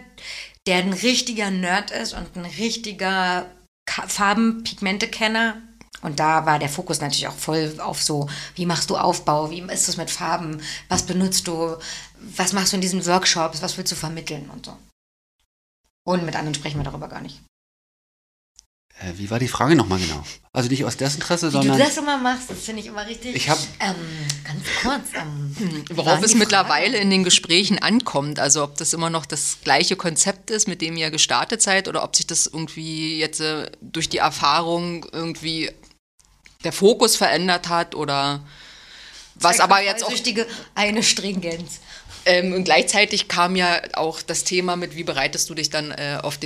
der 0.67 0.77
ein 0.77 0.93
richtiger 0.93 1.51
Nerd 1.51 1.91
ist 1.91 2.13
und 2.13 2.35
ein 2.35 2.45
richtiger 2.45 3.45
Farben-Pigmente-Kenner. 3.87 5.61
Und 6.01 6.19
da 6.19 6.45
war 6.45 6.59
der 6.59 6.69
Fokus 6.69 7.01
natürlich 7.01 7.27
auch 7.27 7.35
voll 7.35 7.79
auf 7.79 8.01
so, 8.01 8.29
wie 8.55 8.65
machst 8.65 8.89
du 8.89 8.97
Aufbau, 8.97 9.49
wie 9.49 9.61
ist 9.61 9.87
das 9.87 9.97
mit 9.97 10.11
Farben, 10.11 10.61
was 10.87 11.03
benutzt 11.03 11.47
du, 11.47 11.77
was 12.19 12.53
machst 12.53 12.73
du 12.73 12.77
in 12.77 12.81
diesen 12.81 13.05
Workshops, 13.05 13.61
was 13.61 13.77
willst 13.77 13.91
du 13.91 13.95
vermitteln 13.95 14.49
und 14.51 14.65
so. 14.65 14.77
Und 16.05 16.23
mit 16.25 16.35
anderen 16.35 16.53
sprechen 16.53 16.77
wir 16.77 16.83
darüber 16.83 17.07
gar 17.07 17.21
nicht. 17.21 17.41
Äh, 18.99 19.11
wie 19.17 19.29
war 19.29 19.39
die 19.39 19.49
Frage 19.49 19.75
nochmal 19.75 19.99
genau? 19.99 20.23
Also 20.53 20.69
nicht 20.69 20.85
aus 20.85 20.95
Desinteresse, 20.95 21.47
Wie 21.47 21.51
du 21.51 21.57
sondern. 21.57 21.79
das 21.79 21.97
immer 21.97 22.17
machst, 22.17 22.49
das 22.49 22.59
finde 22.59 22.81
ich 22.81 22.87
immer 22.87 23.05
richtig. 23.05 23.35
Ich 23.35 23.49
hab- 23.49 23.59
Ähm, 23.81 23.95
ganz 24.45 24.63
kurz. 24.81 25.21
Ähm, 25.21 25.83
war 25.89 25.97
Worauf 25.97 26.23
es 26.23 26.33
mittlerweile 26.33 26.97
in 26.97 27.09
den 27.09 27.25
Gesprächen 27.25 27.77
ankommt. 27.79 28.39
Also 28.39 28.63
ob 28.63 28.77
das 28.77 28.93
immer 28.93 29.09
noch 29.09 29.25
das 29.25 29.57
gleiche 29.65 29.97
Konzept 29.97 30.49
ist, 30.51 30.67
mit 30.69 30.81
dem 30.81 30.95
ihr 30.95 31.11
gestartet 31.11 31.61
seid, 31.61 31.89
oder 31.89 32.03
ob 32.03 32.15
sich 32.15 32.25
das 32.25 32.47
irgendwie 32.47 33.19
jetzt 33.19 33.41
äh, 33.41 33.69
durch 33.81 34.07
die 34.07 34.19
Erfahrung 34.19 35.05
irgendwie 35.11 35.71
der 36.63 36.71
Fokus 36.71 37.17
verändert 37.17 37.67
hat 37.67 37.95
oder 37.95 38.39
was 39.35 39.59
aber 39.59 39.81
jetzt 39.83 40.05
auch 40.05 40.13
eine 40.73 41.03
Stringenz. 41.03 41.81
ähm, 42.25 42.53
und 42.53 42.63
gleichzeitig 42.63 43.27
kam 43.27 43.57
ja 43.57 43.81
auch 43.93 44.21
das 44.21 44.45
Thema 44.45 44.77
mit, 44.77 44.95
wie 44.95 45.03
bereitest 45.03 45.49
du 45.49 45.53
dich 45.53 45.69
dann 45.69 45.91
äh, 45.91 46.17
auf 46.23 46.37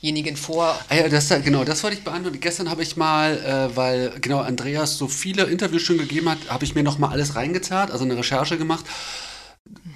denjenigen 0.00 0.36
vor? 0.36 0.78
Ah 0.88 0.94
ja, 0.94 1.08
das, 1.08 1.28
genau, 1.44 1.64
das 1.64 1.82
wollte 1.82 1.96
ich 1.96 2.04
beantworten. 2.04 2.40
Gestern 2.40 2.70
habe 2.70 2.82
ich 2.82 2.96
mal, 2.96 3.38
äh, 3.38 3.76
weil 3.76 4.12
genau 4.20 4.40
Andreas 4.40 4.96
so 4.96 5.08
viele 5.08 5.44
Interviews 5.44 5.82
schon 5.82 5.98
gegeben 5.98 6.28
hat, 6.28 6.38
habe 6.48 6.64
ich 6.64 6.74
mir 6.74 6.82
noch 6.82 6.98
mal 6.98 7.10
alles 7.10 7.36
reingezerrt, 7.36 7.90
also 7.90 8.04
eine 8.04 8.16
Recherche 8.16 8.58
gemacht, 8.58 8.84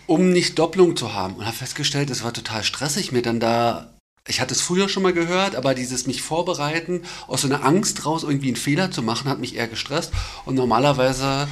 um 0.07 0.31
nicht 0.31 0.59
Doppelung 0.59 0.97
zu 0.97 1.15
haben. 1.15 1.35
Und 1.35 1.47
habe 1.47 1.57
festgestellt, 1.57 2.11
es 2.11 2.23
war 2.23 2.33
total 2.33 2.63
stressig, 2.65 3.13
mir 3.13 3.23
dann 3.23 3.41
da, 3.41 3.94
ich 4.27 4.41
hatte 4.41 4.55
es 4.55 4.63
früher 4.63 4.89
schon 4.89 5.03
mal 5.03 5.13
gehört, 5.13 5.55
aber 5.55 5.75
dieses 5.75 6.07
mich 6.07 6.23
vorbereiten, 6.23 7.03
aus 7.27 7.43
so 7.43 7.49
einer 7.49 7.65
Angst 7.65 8.07
raus 8.07 8.23
irgendwie 8.23 8.49
einen 8.49 8.57
Fehler 8.57 8.91
zu 8.91 9.03
machen, 9.03 9.29
hat 9.29 9.39
mich 9.39 9.57
eher 9.57 9.69
gestresst. 9.69 10.13
Und 10.47 10.55
normalerweise 10.55 11.47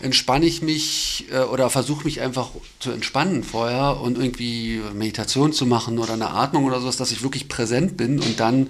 entspanne 0.00 0.46
ich 0.46 0.60
mich 0.60 1.26
äh, 1.32 1.40
oder 1.40 1.70
versuche 1.70 2.04
mich 2.04 2.20
einfach 2.20 2.50
zu 2.80 2.90
entspannen 2.90 3.42
vorher 3.42 4.00
und 4.00 4.18
irgendwie 4.18 4.80
Meditation 4.94 5.52
zu 5.52 5.66
machen 5.66 5.98
oder 5.98 6.12
eine 6.12 6.30
Atmung 6.30 6.64
oder 6.64 6.80
sowas, 6.80 6.98
dass 6.98 7.12
ich 7.12 7.22
wirklich 7.22 7.48
präsent 7.48 7.96
bin 7.96 8.20
und 8.20 8.38
dann 8.38 8.68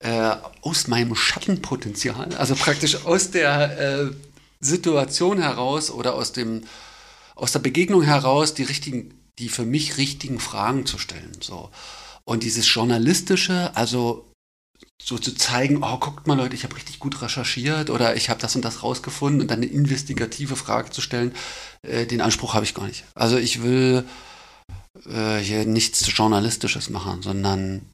äh, 0.00 0.34
aus 0.62 0.88
meinem 0.88 1.14
Schattenpotenzial, 1.14 2.34
also 2.36 2.54
praktisch 2.54 3.04
aus 3.04 3.30
der 3.30 3.78
äh, 3.78 4.10
Situation 4.60 5.40
heraus 5.40 5.90
oder 5.90 6.14
aus 6.14 6.32
dem 6.32 6.62
aus 7.34 7.52
der 7.52 7.58
Begegnung 7.58 8.02
heraus 8.02 8.54
die 8.54 8.62
richtigen, 8.62 9.14
die 9.38 9.50
für 9.50 9.66
mich 9.66 9.98
richtigen 9.98 10.40
Fragen 10.40 10.86
zu 10.86 10.98
stellen. 10.98 11.32
So. 11.40 11.70
Und 12.28 12.42
dieses 12.42 12.72
Journalistische, 12.72 13.74
also 13.76 14.30
so 15.00 15.18
zu 15.18 15.34
zeigen, 15.34 15.82
oh, 15.82 15.98
guckt 15.98 16.26
mal 16.26 16.36
Leute, 16.36 16.54
ich 16.54 16.64
habe 16.64 16.76
richtig 16.76 16.98
gut 16.98 17.22
recherchiert 17.22 17.88
oder 17.90 18.16
ich 18.16 18.28
habe 18.28 18.40
das 18.40 18.56
und 18.56 18.64
das 18.64 18.82
rausgefunden 18.82 19.40
und 19.40 19.50
dann 19.50 19.62
eine 19.62 19.70
investigative 19.70 20.56
Frage 20.56 20.90
zu 20.90 21.00
stellen, 21.00 21.32
äh, 21.82 22.06
den 22.06 22.20
Anspruch 22.20 22.54
habe 22.54 22.64
ich 22.64 22.74
gar 22.74 22.86
nicht. 22.86 23.04
Also 23.14 23.36
ich 23.36 23.62
will 23.62 24.04
äh, 25.06 25.38
hier 25.38 25.64
nichts 25.64 26.04
Journalistisches 26.16 26.90
machen, 26.90 27.22
sondern 27.22 27.88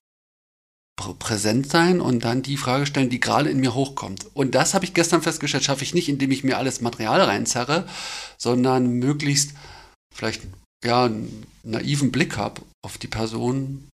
prä- 0.99 1.15
präsent 1.15 1.69
sein 1.71 2.01
und 2.01 2.25
dann 2.25 2.43
die 2.43 2.57
Frage 2.57 2.87
stellen, 2.87 3.11
die 3.11 3.21
gerade 3.21 3.51
in 3.51 3.61
mir 3.61 3.75
hochkommt. 3.75 4.27
Und 4.35 4.55
das 4.55 4.73
habe 4.75 4.85
ich 4.85 4.95
gestern 4.95 5.23
festgestellt, 5.23 5.65
schaffe 5.65 5.85
ich 5.85 5.95
nicht, 5.95 6.09
indem 6.09 6.31
ich 6.31 6.45
mir 6.45 6.57
alles 6.57 6.81
Material 6.81 7.21
reinzerre, 7.21 7.87
sondern 8.39 8.87
möglichst 8.87 9.53
vielleicht 10.15 10.43
ja 10.85 11.05
einen 11.05 11.47
naiven 11.63 12.11
Blick 12.11 12.37
habe 12.37 12.63
auf 12.85 12.97
die 12.97 13.09
Person. 13.09 13.89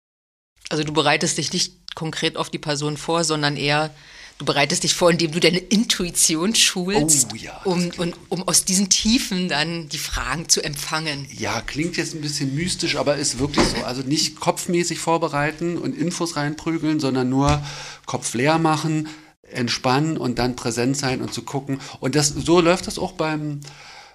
Also 0.68 0.84
du 0.84 0.92
bereitest 0.92 1.38
dich 1.38 1.52
nicht 1.52 1.94
konkret 1.94 2.36
auf 2.36 2.50
die 2.50 2.58
Person 2.58 2.96
vor, 2.96 3.24
sondern 3.24 3.56
eher 3.56 3.94
du 4.38 4.44
bereitest 4.44 4.82
dich 4.82 4.94
vor, 4.94 5.10
indem 5.10 5.30
du 5.32 5.40
deine 5.40 5.58
Intuition 5.58 6.54
schulst, 6.54 7.28
Oh 7.32 7.36
ja, 7.36 7.60
um, 7.64 7.90
und, 7.98 8.14
um 8.28 8.46
aus 8.48 8.64
diesen 8.64 8.88
Tiefen 8.88 9.48
dann 9.48 9.88
die 9.88 9.98
Fragen 9.98 10.48
zu 10.48 10.62
empfangen. 10.62 11.26
Ja, 11.36 11.60
klingt 11.60 11.96
jetzt 11.96 12.14
ein 12.14 12.20
bisschen 12.20 12.54
mystisch, 12.54 12.96
aber 12.96 13.16
ist 13.16 13.38
wirklich 13.38 13.66
so. 13.66 13.84
Also 13.84 14.02
nicht 14.02 14.40
kopfmäßig 14.40 14.98
vorbereiten 14.98 15.78
und 15.78 15.96
Infos 15.96 16.36
reinprügeln, 16.36 17.00
sondern 17.00 17.28
nur 17.28 17.62
Kopf 18.06 18.34
leer 18.34 18.58
machen, 18.58 19.08
entspannen 19.42 20.16
und 20.16 20.38
dann 20.38 20.56
präsent 20.56 20.96
sein 20.96 21.20
und 21.20 21.32
zu 21.32 21.42
gucken. 21.42 21.80
Und 22.00 22.14
das, 22.16 22.28
so 22.28 22.60
läuft 22.60 22.86
das 22.86 22.98
auch 22.98 23.12
beim, 23.12 23.60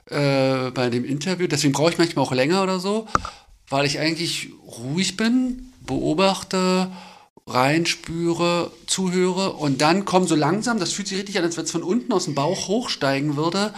äh, 0.08 0.72
bei 0.72 0.89
dem 0.89 1.06
Interview. 1.06 1.47
Deswegen 1.47 1.74
brauche 1.74 1.91
ich 1.91 1.97
manchmal 1.97 2.26
auch 2.26 2.34
länger 2.34 2.62
oder 2.62 2.80
so, 2.80 3.08
weil 3.70 3.86
ich 3.86 4.00
eigentlich 4.00 4.50
ruhig 4.66 5.16
bin, 5.16 5.69
beobachte, 5.90 6.92
reinspüre, 7.48 8.72
zuhöre 8.86 9.54
und 9.54 9.82
dann 9.82 10.06
kommen 10.06 10.28
so 10.28 10.36
langsam, 10.36 10.80
das 10.80 10.94
fühlt 10.94 11.08
sich 11.08 11.18
richtig 11.18 11.38
an, 11.38 11.44
als 11.44 11.58
wenn 11.58 11.66
es 11.66 11.72
von 11.72 11.84
unten 11.84 12.14
aus 12.14 12.26
dem 12.26 12.36
Bauch 12.36 12.68
hochsteigen 12.68 13.36
würde, 13.36 13.74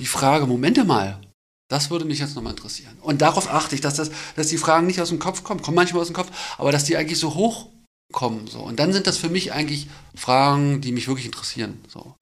die 0.00 0.06
Frage, 0.06 0.46
Momente 0.46 0.84
mal, 0.84 1.20
das 1.68 1.90
würde 1.90 2.04
mich 2.04 2.18
jetzt 2.18 2.34
nochmal 2.34 2.52
interessieren. 2.52 2.96
Und 3.02 3.22
darauf 3.22 3.52
achte 3.52 3.74
ich, 3.74 3.80
dass, 3.80 3.94
das, 3.94 4.10
dass 4.36 4.48
die 4.48 4.58
Fragen 4.58 4.86
nicht 4.86 5.00
aus 5.00 5.10
dem 5.10 5.18
Kopf 5.18 5.44
kommen, 5.44 5.62
kommen 5.62 5.74
manchmal 5.74 6.02
aus 6.02 6.08
dem 6.08 6.16
Kopf, 6.16 6.30
aber 6.58 6.72
dass 6.72 6.84
die 6.84 6.96
eigentlich 6.96 7.18
so 7.18 7.34
hochkommen. 7.34 8.46
So. 8.46 8.60
Und 8.60 8.78
dann 8.78 8.92
sind 8.92 9.06
das 9.06 9.18
für 9.18 9.28
mich 9.28 9.52
eigentlich 9.52 9.88
Fragen, 10.14 10.80
die 10.80 10.92
mich 10.92 11.06
wirklich 11.06 11.26
interessieren. 11.26 11.82
So. 11.88 12.14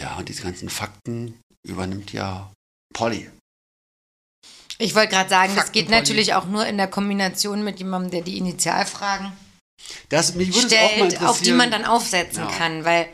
Ja, 0.00 0.16
und 0.16 0.28
diese 0.28 0.42
ganzen 0.42 0.68
Fakten 0.68 1.40
übernimmt 1.66 2.12
ja 2.12 2.52
Polly. 2.94 3.30
Ich 4.78 4.94
wollte 4.94 5.08
gerade 5.14 5.28
sagen, 5.30 5.54
das 5.54 5.72
geht 5.72 5.88
natürlich 5.90 6.34
auch 6.34 6.46
nur 6.46 6.66
in 6.66 6.76
der 6.76 6.88
Kombination 6.88 7.62
mit 7.64 7.78
jemandem, 7.78 8.10
der 8.10 8.22
die 8.22 8.38
Initialfragen 8.38 9.32
Das, 10.08 10.34
mich 10.34 10.54
würde 10.54 10.66
es 10.68 10.72
auch 10.74 10.78
mal 10.80 10.88
stellt, 10.88 11.00
interessieren. 11.12 11.28
auf 11.28 11.40
die 11.42 11.52
man 11.52 11.70
dann 11.70 11.84
aufsetzen 11.84 12.44
Ja. 12.44 12.50
kann, 12.50 12.84
weil 12.84 13.08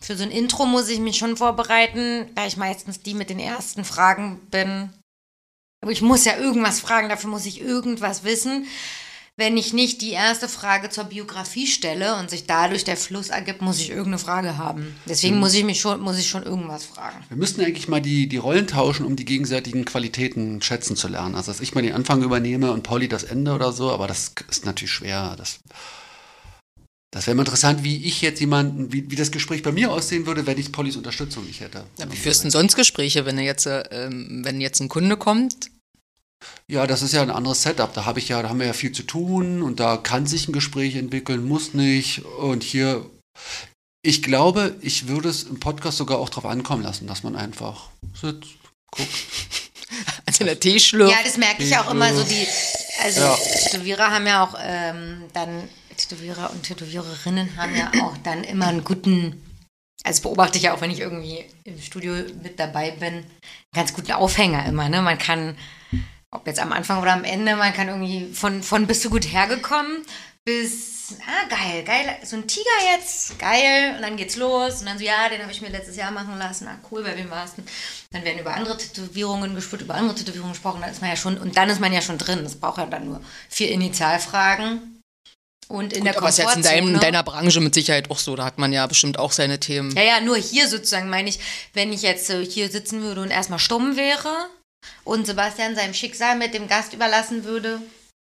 für 0.00 0.16
so 0.16 0.22
ein 0.22 0.30
Intro 0.30 0.64
muss 0.66 0.88
ich 0.88 1.00
mich 1.00 1.16
schon 1.18 1.36
vorbereiten, 1.36 2.26
da 2.34 2.46
ich 2.46 2.56
meistens 2.56 3.00
die 3.02 3.14
mit 3.14 3.30
den 3.30 3.40
ersten 3.40 3.84
Fragen 3.84 4.38
bin. 4.50 4.90
Aber 5.82 5.90
ich 5.92 6.02
muss 6.02 6.24
ja 6.24 6.36
irgendwas 6.36 6.80
fragen, 6.80 7.08
dafür 7.08 7.30
muss 7.30 7.46
ich 7.46 7.60
irgendwas 7.60 8.24
wissen. 8.24 8.66
Wenn 9.38 9.56
ich 9.56 9.72
nicht 9.72 10.02
die 10.02 10.10
erste 10.10 10.48
Frage 10.48 10.90
zur 10.90 11.04
Biografie 11.04 11.68
stelle 11.68 12.16
und 12.16 12.28
sich 12.28 12.46
dadurch 12.46 12.82
der 12.82 12.96
Fluss 12.96 13.28
ergibt, 13.28 13.62
muss 13.62 13.78
ich 13.78 13.90
irgendeine 13.90 14.18
Frage 14.18 14.58
haben. 14.58 14.96
Deswegen 15.08 15.36
Mhm. 15.36 15.40
muss 15.40 15.54
ich 15.54 15.62
mich 15.62 15.80
schon, 15.80 16.00
muss 16.00 16.18
ich 16.18 16.28
schon 16.28 16.42
irgendwas 16.42 16.84
fragen. 16.84 17.24
Wir 17.28 17.36
müssten 17.36 17.60
eigentlich 17.60 17.86
mal 17.86 18.00
die, 18.02 18.28
die 18.28 18.36
Rollen 18.36 18.66
tauschen, 18.66 19.06
um 19.06 19.14
die 19.14 19.24
gegenseitigen 19.24 19.84
Qualitäten 19.84 20.60
schätzen 20.60 20.96
zu 20.96 21.06
lernen. 21.06 21.36
Also, 21.36 21.52
dass 21.52 21.60
ich 21.60 21.72
mal 21.72 21.82
den 21.82 21.92
Anfang 21.94 22.20
übernehme 22.24 22.72
und 22.72 22.82
Polly 22.82 23.06
das 23.06 23.22
Ende 23.22 23.54
oder 23.54 23.70
so, 23.70 23.92
aber 23.92 24.08
das 24.08 24.32
ist 24.50 24.66
natürlich 24.66 24.90
schwer. 24.90 25.36
Das, 25.38 25.60
das 27.12 27.28
wäre 27.28 27.36
mal 27.36 27.42
interessant, 27.42 27.84
wie 27.84 28.04
ich 28.04 28.20
jetzt 28.22 28.40
jemanden, 28.40 28.92
wie, 28.92 29.08
wie 29.08 29.14
das 29.14 29.30
Gespräch 29.30 29.62
bei 29.62 29.70
mir 29.70 29.92
aussehen 29.92 30.26
würde, 30.26 30.46
wenn 30.48 30.58
ich 30.58 30.72
Pollys 30.72 30.96
Unterstützung 30.96 31.46
nicht 31.46 31.60
hätte. 31.60 31.84
Ja, 32.00 32.10
wie 32.10 32.16
führst 32.16 32.40
du 32.40 32.46
denn 32.46 32.50
sonst 32.50 32.74
Gespräche, 32.74 33.24
wenn, 33.24 33.38
jetzt, 33.38 33.66
äh, 33.66 33.82
ähm, 33.92 34.42
wenn 34.44 34.60
jetzt 34.60 34.80
ein 34.80 34.88
Kunde 34.88 35.16
kommt? 35.16 35.70
Ja, 36.70 36.86
das 36.86 37.02
ist 37.02 37.12
ja 37.12 37.22
ein 37.22 37.30
anderes 37.30 37.62
Setup. 37.62 37.92
Da 37.94 38.04
habe 38.04 38.18
ich 38.18 38.28
ja, 38.28 38.42
da 38.42 38.48
haben 38.48 38.60
wir 38.60 38.66
ja 38.66 38.72
viel 38.72 38.92
zu 38.92 39.02
tun 39.02 39.62
und 39.62 39.80
da 39.80 39.96
kann 39.96 40.26
sich 40.26 40.48
ein 40.48 40.52
Gespräch 40.52 40.96
entwickeln, 40.96 41.46
muss 41.46 41.74
nicht. 41.74 42.24
Und 42.24 42.62
hier, 42.62 43.08
ich 44.02 44.22
glaube, 44.22 44.76
ich 44.80 45.08
würde 45.08 45.28
es 45.28 45.44
im 45.44 45.60
Podcast 45.60 45.98
sogar 45.98 46.18
auch 46.18 46.28
drauf 46.28 46.46
ankommen 46.46 46.82
lassen, 46.82 47.06
dass 47.06 47.22
man 47.22 47.36
einfach 47.36 47.88
sitzt, 48.14 48.50
guckt. 48.90 49.08
Also 50.26 50.44
der 50.44 50.60
Tee 50.60 50.78
schlürft. 50.78 51.10
Ja, 51.10 51.22
das 51.24 51.38
merke 51.38 51.62
ich 51.62 51.74
auch 51.78 51.90
immer 51.90 52.12
so. 52.14 52.22
Die, 52.22 52.46
also 53.02 53.20
Ja. 53.22 53.34
Tätowierer 53.70 54.10
haben 54.10 54.26
ja 54.26 54.44
auch 54.44 54.52
dann, 54.52 55.24
dann, 55.32 55.68
Tätowierer 55.96 56.50
und 56.50 56.62
Tätowiererinnen 56.62 57.56
haben 57.56 57.74
ja 57.74 57.90
auch 58.02 58.16
dann 58.18 58.44
immer 58.44 58.66
einen 58.66 58.84
guten, 58.84 59.42
also 60.04 60.22
beobachte 60.22 60.58
ich 60.58 60.64
ja 60.64 60.74
auch, 60.74 60.82
wenn 60.82 60.90
ich 60.90 61.00
irgendwie 61.00 61.44
im 61.64 61.80
Studio 61.80 62.12
mit 62.42 62.60
dabei 62.60 62.90
bin, 62.90 63.14
einen 63.14 63.26
ganz 63.74 63.94
guten 63.94 64.12
Aufhänger 64.12 64.66
immer. 64.66 64.90
Ne? 64.90 65.00
Man 65.00 65.18
kann, 65.18 65.56
ob 66.30 66.46
jetzt 66.46 66.60
am 66.60 66.72
Anfang 66.72 67.00
oder 67.00 67.12
am 67.12 67.24
Ende, 67.24 67.56
man 67.56 67.72
kann 67.72 67.88
irgendwie 67.88 68.32
von, 68.34 68.62
von 68.62 68.86
bist 68.86 69.04
du 69.04 69.10
gut 69.10 69.32
hergekommen 69.32 70.04
bis, 70.44 71.16
ah, 71.26 71.46
geil, 71.48 71.84
geil, 71.84 72.16
so 72.24 72.36
ein 72.36 72.46
Tiger 72.46 72.64
jetzt, 72.94 73.38
geil, 73.38 73.94
und 73.96 74.02
dann 74.02 74.16
geht's 74.16 74.36
los, 74.36 74.80
und 74.80 74.86
dann 74.86 74.98
so, 74.98 75.04
ja, 75.04 75.28
den 75.28 75.42
habe 75.42 75.52
ich 75.52 75.60
mir 75.60 75.68
letztes 75.68 75.96
Jahr 75.96 76.10
machen 76.10 76.38
lassen, 76.38 76.66
ah, 76.68 76.78
cool, 76.90 77.02
bei 77.02 77.14
wem 77.18 77.30
warst 77.30 77.58
du? 77.58 77.62
Dann 78.12 78.24
werden 78.24 78.38
über 78.38 78.54
andere 78.54 78.78
Tätowierungen 78.78 79.54
gesprochen, 79.54 79.82
über 79.82 79.94
andere 79.94 80.14
Tätowierungen 80.14 80.54
gesprochen, 80.54 80.80
dann 80.80 80.90
ist 80.90 81.02
man 81.02 81.10
ja 81.10 81.16
schon, 81.16 81.36
und 81.36 81.58
dann 81.58 81.68
ist 81.68 81.80
man 81.80 81.92
ja 81.92 82.00
schon 82.00 82.16
drin, 82.16 82.38
es 82.46 82.58
braucht 82.58 82.78
ja 82.78 82.86
dann 82.86 83.04
nur 83.04 83.20
vier 83.50 83.70
Initialfragen, 83.70 85.02
Und 85.68 85.92
in 85.92 85.98
Gut, 85.98 86.06
der 86.06 86.16
aber 86.16 86.30
ist 86.30 86.38
jetzt 86.38 86.56
in, 86.56 86.62
deinem, 86.62 86.94
in 86.94 87.00
deiner 87.00 87.22
Branche 87.22 87.60
mit 87.60 87.74
Sicherheit 87.74 88.10
auch 88.10 88.18
so. 88.18 88.34
Da 88.36 88.46
hat 88.46 88.56
man 88.56 88.72
ja 88.72 88.86
bestimmt 88.86 89.18
auch 89.18 89.32
seine 89.32 89.60
Themen. 89.60 89.94
Ja, 89.94 90.02
ja, 90.02 90.20
nur 90.22 90.38
hier 90.38 90.66
sozusagen 90.66 91.10
meine 91.10 91.28
ich, 91.28 91.40
wenn 91.74 91.92
ich 91.92 92.00
jetzt 92.00 92.30
äh, 92.30 92.42
hier 92.42 92.70
sitzen 92.70 93.02
würde 93.02 93.20
und 93.20 93.30
erstmal 93.30 93.58
stumm 93.58 93.96
wäre 93.96 94.48
und 95.04 95.26
Sebastian 95.26 95.74
seinem 95.74 95.94
Schicksal 95.94 96.36
mit 96.36 96.54
dem 96.54 96.68
Gast 96.68 96.92
überlassen 96.92 97.44
würde, 97.44 97.80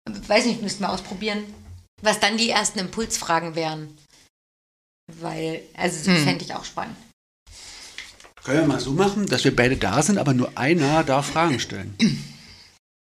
weiß 0.06 0.46
nicht, 0.46 0.62
müssten 0.62 0.82
wir 0.82 0.90
ausprobieren, 0.90 1.44
was 2.02 2.20
dann 2.20 2.36
die 2.36 2.50
ersten 2.50 2.78
Impulsfragen 2.78 3.54
wären. 3.54 3.96
Weil, 5.06 5.62
also 5.76 6.06
Hm. 6.06 6.14
das 6.14 6.24
fände 6.24 6.44
ich 6.44 6.54
auch 6.54 6.64
spannend. 6.64 6.96
Können 8.44 8.60
wir 8.60 8.66
mal 8.66 8.80
so 8.80 8.92
machen, 8.92 9.26
dass 9.26 9.44
wir 9.44 9.54
beide 9.54 9.76
da 9.76 10.02
sind, 10.02 10.18
aber 10.18 10.32
nur 10.32 10.56
einer 10.56 11.04
darf 11.04 11.26
Fragen 11.26 11.60
stellen. 11.60 11.94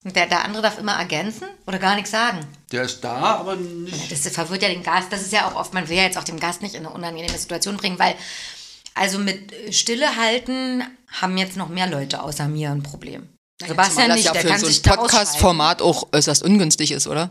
Und 0.04 0.14
der, 0.14 0.26
der 0.26 0.44
andere 0.44 0.62
darf 0.62 0.78
immer 0.78 0.92
ergänzen 0.92 1.48
oder 1.66 1.78
gar 1.78 1.96
nichts 1.96 2.10
sagen. 2.10 2.40
Der 2.70 2.82
ist 2.82 3.00
da, 3.02 3.16
aber 3.36 3.56
nicht. 3.56 4.12
Das 4.12 4.28
verwirrt 4.28 4.62
ja 4.62 4.68
den 4.68 4.82
Gast. 4.82 5.10
Das 5.10 5.22
ist 5.22 5.32
ja 5.32 5.48
auch 5.48 5.56
oft, 5.56 5.74
man 5.74 5.88
will 5.88 5.96
ja 5.96 6.04
jetzt 6.04 6.18
auch 6.18 6.24
den 6.24 6.38
Gast 6.38 6.62
nicht 6.62 6.74
in 6.74 6.86
eine 6.86 6.94
unangenehme 6.94 7.36
Situation 7.36 7.76
bringen, 7.76 7.98
weil 7.98 8.14
also 8.94 9.18
mit 9.18 9.74
Stille 9.74 10.16
halten 10.16 10.84
haben 11.08 11.36
jetzt 11.36 11.56
noch 11.56 11.68
mehr 11.68 11.88
Leute 11.88 12.22
außer 12.22 12.46
mir 12.46 12.70
ein 12.70 12.82
Problem. 12.82 13.28
Sebastian 13.60 13.88
Zumal 13.90 14.08
das 14.08 14.16
nicht, 14.16 14.24
ja 14.26 14.32
der 14.32 14.42
für 14.42 14.48
kann 14.48 14.60
so 14.60 14.66
ein 14.66 14.72
sich 14.72 14.82
da 14.82 14.90
ausschalten. 14.90 15.10
Podcast-Format 15.10 15.82
auch 15.82 16.08
äußerst 16.12 16.42
ungünstig 16.42 16.90
ist, 16.92 17.06
oder? 17.06 17.30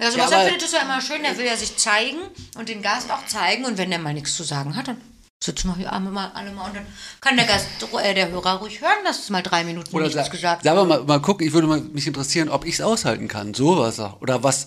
Ja, 0.00 0.10
Sebastian 0.10 0.40
aber- 0.40 0.48
findet 0.50 0.62
das 0.62 0.72
ja 0.72 0.80
immer 0.80 1.00
schön, 1.00 1.22
der 1.22 1.36
will 1.36 1.46
ja 1.46 1.56
sich 1.56 1.76
zeigen 1.76 2.18
und 2.56 2.68
den 2.68 2.82
Gast 2.82 3.10
auch 3.10 3.26
zeigen 3.26 3.64
und 3.64 3.76
wenn 3.76 3.90
der 3.90 3.98
mal 3.98 4.14
nichts 4.14 4.36
zu 4.36 4.44
sagen 4.44 4.76
hat, 4.76 4.88
dann 4.88 5.00
sitzen 5.42 5.68
wir 5.68 5.76
hier 5.76 5.92
alle 5.92 6.10
mal, 6.10 6.30
alle 6.34 6.52
mal 6.52 6.66
und 6.68 6.76
dann 6.76 6.86
kann 7.20 7.36
der 7.36 7.46
Gast, 7.46 7.66
äh, 8.02 8.14
der 8.14 8.28
Hörer 8.30 8.54
ruhig 8.60 8.80
hören, 8.80 9.04
dass 9.04 9.18
es 9.18 9.30
mal 9.30 9.42
drei 9.42 9.64
Minuten 9.64 9.94
Oder 9.94 10.04
nichts 10.06 10.24
sa 10.24 10.30
gesagt 10.30 10.62
sagen 10.64 10.76
wir 10.76 10.84
mal, 10.84 11.02
mal 11.04 11.20
gucken, 11.20 11.46
ich 11.46 11.52
würde 11.52 11.66
mal 11.66 11.80
mich 11.80 12.06
interessieren, 12.06 12.48
ob 12.48 12.64
ich 12.64 12.74
es 12.74 12.80
aushalten 12.80 13.26
kann. 13.26 13.52
Sowas. 13.54 13.98
Oder 14.20 14.42
was 14.42 14.66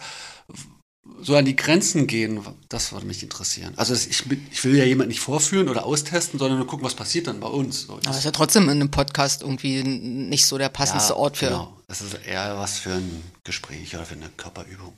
so 1.21 1.35
an 1.35 1.43
die 1.45 1.55
Grenzen 1.55 2.07
gehen, 2.07 2.39
das 2.69 2.91
würde 2.93 3.05
mich 3.05 3.21
interessieren. 3.23 3.73
Also 3.75 3.93
ich, 3.93 4.23
ich 4.51 4.63
will 4.63 4.75
ja 4.77 4.85
jemanden 4.85 5.09
nicht 5.09 5.19
vorführen 5.19 5.67
oder 5.67 5.85
austesten, 5.85 6.39
sondern 6.39 6.57
nur 6.57 6.67
gucken, 6.67 6.85
was 6.85 6.95
passiert 6.95 7.27
dann 7.27 7.39
bei 7.41 7.47
uns. 7.47 7.83
So, 7.83 7.93
Aber 7.93 8.01
das- 8.01 8.19
ist 8.19 8.23
ja 8.25 8.31
trotzdem 8.31 8.63
in 8.63 8.69
einem 8.71 8.91
Podcast 8.91 9.41
irgendwie 9.41 9.83
nicht 9.83 10.45
so 10.45 10.57
der 10.57 10.69
passendste 10.69 11.17
Ort 11.17 11.37
für. 11.37 11.47
Genau. 11.47 11.77
Das 11.87 12.01
ist 12.01 12.13
eher 12.25 12.57
was 12.57 12.79
für 12.79 12.93
ein 12.93 13.23
Gespräch 13.43 13.93
oder 13.95 14.05
für 14.05 14.15
eine 14.15 14.29
Körperübung. 14.29 14.97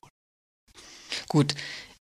Gut. 1.27 1.55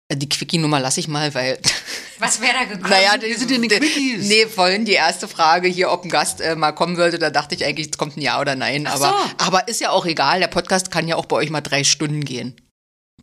Äh, 0.09 0.17
Die 0.17 0.27
Quickie-Nummer 0.29 0.79
lasse 0.79 0.99
ich 0.99 1.07
mal, 1.07 1.33
weil. 1.33 1.57
Was 2.19 2.39
wäre 2.41 2.53
da 2.53 2.63
gekommen? 2.65 2.89
Naja, 2.89 3.15
Wir 3.19 3.37
sind 3.37 3.51
in 3.51 3.61
den 3.63 3.69
Quickies. 3.69 4.27
Nee, 4.27 4.45
vorhin 4.47 4.85
die 4.85 4.91
erste 4.93 5.27
Frage 5.27 5.67
hier, 5.67 5.91
ob 5.91 6.03
ein 6.03 6.09
Gast 6.09 6.41
äh, 6.41 6.55
mal 6.55 6.71
kommen 6.73 6.95
würde, 6.97 7.17
da 7.19 7.29
dachte 7.29 7.55
ich 7.55 7.65
eigentlich, 7.65 7.87
es 7.91 7.97
kommt 7.97 8.17
ein 8.17 8.21
Ja 8.21 8.39
oder 8.39 8.55
Nein. 8.55 8.85
Ach 8.87 8.95
Aber, 8.95 9.07
so. 9.09 9.45
aber 9.45 9.67
ist 9.67 9.81
ja 9.81 9.89
auch 9.89 10.05
egal, 10.05 10.39
der 10.39 10.47
Podcast 10.47 10.91
kann 10.91 11.07
ja 11.07 11.15
auch 11.15 11.25
bei 11.25 11.35
euch 11.37 11.49
mal 11.49 11.61
drei 11.61 11.83
Stunden 11.83 12.23
gehen. 12.23 12.55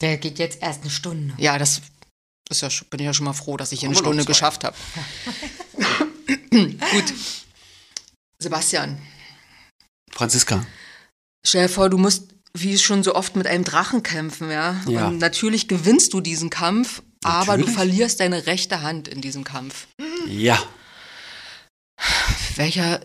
Der 0.00 0.16
geht 0.16 0.38
jetzt 0.38 0.62
erst 0.62 0.82
eine 0.82 0.90
Stunde. 0.90 1.34
Ja, 1.36 1.58
das 1.58 1.82
ist 2.48 2.62
ja, 2.62 2.68
bin 2.88 3.00
ich 3.00 3.06
ja 3.06 3.14
schon 3.14 3.26
mal 3.26 3.32
froh, 3.32 3.56
dass 3.56 3.72
ich 3.72 3.84
eine 3.84 3.90
wir 3.90 3.94
noch 3.94 4.00
Stunde 4.00 4.24
geschafft 4.24 4.64
habe. 4.64 4.76
Gut. 6.50 7.14
Sebastian, 8.38 8.98
Franziska. 10.10 10.66
stell 11.46 11.66
dir 11.66 11.72
vor, 11.72 11.90
du 11.90 11.98
musst, 11.98 12.34
wie 12.54 12.78
schon 12.78 13.02
so 13.02 13.14
oft, 13.14 13.36
mit 13.36 13.46
einem 13.46 13.64
Drachen 13.64 14.02
kämpfen, 14.02 14.50
ja? 14.50 14.80
Ja. 14.88 15.08
Und 15.08 15.18
natürlich 15.18 15.68
gewinnst 15.68 16.14
du 16.14 16.20
diesen 16.20 16.48
Kampf, 16.48 17.02
aber 17.22 17.58
du 17.58 17.64
Natürlich. 17.64 17.74
verlierst 17.74 18.20
deine 18.20 18.46
rechte 18.46 18.80
Hand 18.80 19.08
in 19.08 19.20
diesem 19.20 19.44
Kampf. 19.44 19.86
Ja. 20.26 20.58
Welcher 22.56 23.00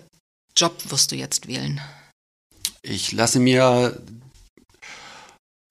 Job 0.55 0.89
wirst 0.89 1.11
du 1.11 1.15
jetzt 1.17 1.47
wählen? 1.47 1.81
Ich 2.81 3.11
lasse 3.11 3.39
mir 3.39 4.01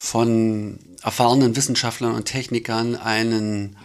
von 0.04 0.78
erfahrenen 1.02 1.56
Wissenschaftlern 1.56 2.14
und 2.14 2.26
Technikern 2.26 2.94
einen 2.94 3.76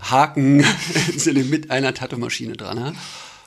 Haken 0.00 0.56
mit 1.24 1.70
einer 1.70 1.94
Tattoo-Maschine 1.94 2.54
dran. 2.54 2.78
Ja? 2.78 2.92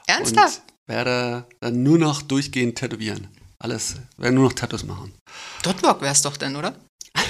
Ernsthaft? 0.08 0.62
Und 0.66 0.94
werde 0.94 1.46
dann 1.60 1.84
nur 1.84 1.98
noch 1.98 2.22
durchgehend 2.22 2.78
tätowieren. 2.78 3.28
Alles, 3.60 3.96
werde 4.16 4.36
nur 4.36 4.46
noch 4.46 4.54
Tattoos 4.54 4.86
machen. 4.86 5.14
Dotwork 5.62 6.02
wär's 6.02 6.22
doch 6.22 6.38
dann, 6.38 6.56
oder? 6.56 6.74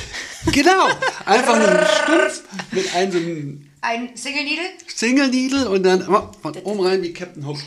Genau, 0.51 0.87
einfach 1.25 1.57
nur 1.57 1.85
Stumpf 1.85 2.43
mit 2.71 2.95
einem 2.95 3.11
so 3.11 3.17
einem 3.17 3.69
Ein 3.81 4.15
Single 4.15 4.43
Needle? 4.43 4.65
Single 4.87 5.27
Needle 5.29 5.69
und 5.69 5.83
dann 5.83 6.03
von 6.03 6.55
oben 6.63 6.79
rein 6.81 7.01
wie 7.01 7.11
Captain 7.11 7.45
Hook. 7.45 7.57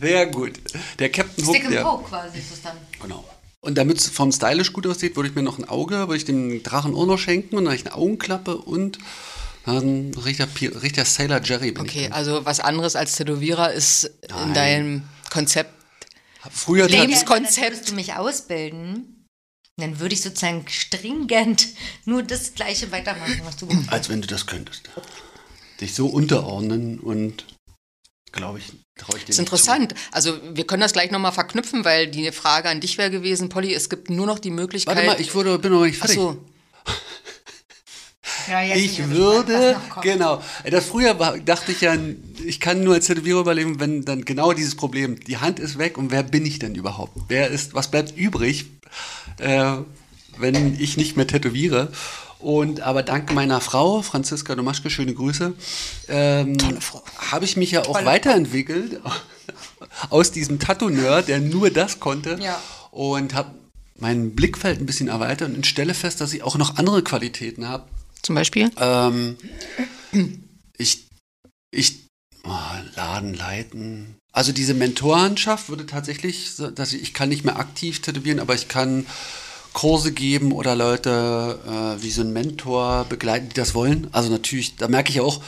Sehr 0.00 0.26
gut. 0.28 0.52
Der 1.00 1.10
Captain 1.10 1.44
Hook, 1.44 1.56
Stick 1.56 1.66
and 1.66 1.82
Poke 1.82 2.08
quasi 2.08 2.38
ist 2.38 2.52
es 2.52 2.62
dann. 2.62 2.76
Genau. 3.02 3.24
Und 3.64 3.76
damit 3.76 3.98
es 3.98 4.08
vom 4.08 4.30
Stylisch 4.30 4.72
gut 4.72 4.86
aussieht, 4.86 5.16
würde 5.16 5.28
ich 5.30 5.34
mir 5.34 5.42
noch 5.42 5.58
ein 5.58 5.68
Auge, 5.68 5.96
würde 6.08 6.16
ich 6.16 6.24
dem 6.24 6.62
Drachen 6.62 6.94
auch 6.94 7.06
noch 7.06 7.18
schenken 7.18 7.56
und 7.56 7.64
dann 7.64 7.72
habe 7.72 7.80
ich 7.80 7.86
eine 7.86 7.94
Augenklappe 7.96 8.56
und 8.56 8.98
dann 9.64 10.12
richtiger, 10.14 10.48
richtiger 10.82 11.04
Sailor 11.06 11.40
Jerry 11.42 11.72
bin 11.72 11.82
Okay, 11.84 12.10
also 12.10 12.44
was 12.44 12.60
anderes 12.60 12.96
als 12.96 13.16
Tätowierer 13.16 13.72
ist 13.72 14.04
in 14.28 14.36
Nein. 14.36 14.54
deinem 14.54 15.02
Konzept. 15.30 15.70
Früher 16.50 16.86
tat- 16.88 16.98
Lebens- 17.00 17.24
Dann 17.24 17.42
Konzept. 17.44 17.70
würdest 17.72 17.90
du 17.90 17.94
mich 17.94 18.12
ausbilden. 18.14 19.24
Dann 19.78 19.98
würde 19.98 20.14
ich 20.14 20.20
sozusagen 20.22 20.66
stringent 20.68 21.68
nur 22.04 22.22
das 22.22 22.54
Gleiche 22.54 22.92
weitermachen, 22.92 23.40
was 23.44 23.56
du 23.56 23.66
gemacht 23.68 23.86
hast. 23.86 23.92
als 23.94 24.08
wenn 24.10 24.20
du 24.20 24.28
das 24.28 24.46
könntest. 24.46 24.90
Dich 25.80 25.94
so 25.94 26.06
unterordnen 26.08 27.00
und 27.00 27.44
glaube 28.34 28.58
ich, 28.58 28.72
traue 28.96 29.16
ich 29.16 29.24
dir 29.24 29.28
Das 29.28 29.36
ist 29.36 29.38
interessant. 29.38 29.94
Also 30.12 30.38
wir 30.52 30.66
können 30.66 30.80
das 30.82 30.92
gleich 30.92 31.10
nochmal 31.10 31.32
verknüpfen, 31.32 31.84
weil 31.84 32.08
die 32.08 32.30
Frage 32.32 32.68
an 32.68 32.80
dich 32.80 32.98
wäre 32.98 33.10
gewesen, 33.10 33.48
Polly, 33.48 33.74
es 33.74 33.88
gibt 33.88 34.10
nur 34.10 34.26
noch 34.26 34.38
die 34.38 34.50
Zu. 34.50 34.54
Möglichkeit. 34.54 34.96
Warte 34.96 35.08
mal, 35.08 35.20
ich 35.20 35.34
wurde, 35.34 35.58
bin 35.58 35.72
noch 35.72 35.84
nicht 35.84 35.96
Ach 36.02 36.06
fertig. 36.06 36.16
so, 36.16 36.44
Ja, 38.48 38.74
Ich 38.74 39.08
würde, 39.08 39.80
genau. 40.02 40.42
Das 40.68 40.86
früher 40.86 41.18
war, 41.18 41.38
dachte 41.38 41.72
ich 41.72 41.80
ja, 41.80 41.96
ich 42.44 42.60
kann 42.60 42.84
nur 42.84 42.94
als 42.94 43.06
Tätowierer 43.06 43.40
überleben, 43.40 43.80
wenn 43.80 44.04
dann 44.04 44.24
genau 44.24 44.52
dieses 44.52 44.74
Problem, 44.74 45.18
die 45.20 45.38
Hand 45.38 45.58
ist 45.58 45.78
weg 45.78 45.96
und 45.96 46.10
wer 46.10 46.22
bin 46.22 46.44
ich 46.44 46.58
denn 46.58 46.74
überhaupt? 46.74 47.16
Wer 47.28 47.48
ist, 47.48 47.74
was 47.74 47.90
bleibt 47.90 48.16
übrig, 48.16 48.66
äh, 49.38 49.76
wenn 50.36 50.78
ich 50.78 50.96
nicht 50.96 51.16
mehr 51.16 51.26
tätowiere? 51.26 51.90
Und 52.44 52.82
aber 52.82 53.02
dank 53.02 53.32
meiner 53.32 53.62
Frau, 53.62 54.02
Franziska 54.02 54.54
Domaschke, 54.54 54.90
schöne 54.90 55.14
Grüße, 55.14 55.54
ähm, 56.08 56.58
Tolle 56.58 56.78
habe 57.16 57.46
ich 57.46 57.56
mich 57.56 57.70
ja 57.70 57.86
auch 57.86 58.04
weiterentwickelt 58.04 59.00
aus 60.10 60.30
diesem 60.30 60.58
Tattoo-Nerd, 60.58 61.28
der 61.28 61.40
nur 61.40 61.70
das 61.70 62.00
konnte 62.00 62.38
Ja. 62.42 62.60
und 62.90 63.32
habe 63.32 63.54
mein 63.98 64.34
Blickfeld 64.34 64.78
ein 64.78 64.84
bisschen 64.84 65.08
erweitert 65.08 65.56
und 65.56 65.66
stelle 65.66 65.94
fest, 65.94 66.20
dass 66.20 66.34
ich 66.34 66.42
auch 66.42 66.58
noch 66.58 66.76
andere 66.76 67.02
Qualitäten 67.02 67.66
habe, 67.66 67.88
zum 68.20 68.34
Beispiel? 68.34 68.70
ähm, 68.76 69.38
ich, 70.76 71.06
ich, 71.70 72.04
oh, 72.44 72.50
Laden 72.94 73.32
leiten. 73.32 74.16
Also 74.32 74.52
diese 74.52 74.74
Mentorenschaft 74.74 75.70
würde 75.70 75.86
tatsächlich, 75.86 76.50
dass 76.74 76.92
ich, 76.92 77.00
ich 77.00 77.14
kann 77.14 77.30
nicht 77.30 77.46
mehr 77.46 77.58
aktiv 77.58 78.02
tätowieren, 78.02 78.38
aber 78.38 78.54
ich 78.54 78.68
kann 78.68 79.06
Kurse 79.74 80.12
geben 80.12 80.52
oder 80.52 80.74
Leute 80.74 81.58
äh, 81.66 82.02
wie 82.02 82.10
so 82.10 82.22
ein 82.22 82.32
Mentor 82.32 83.04
begleiten, 83.08 83.50
die 83.50 83.54
das 83.54 83.74
wollen. 83.74 84.08
Also 84.12 84.30
natürlich, 84.30 84.76
da 84.76 84.88
merke 84.88 85.10
ich 85.10 85.20
auch, 85.20 85.42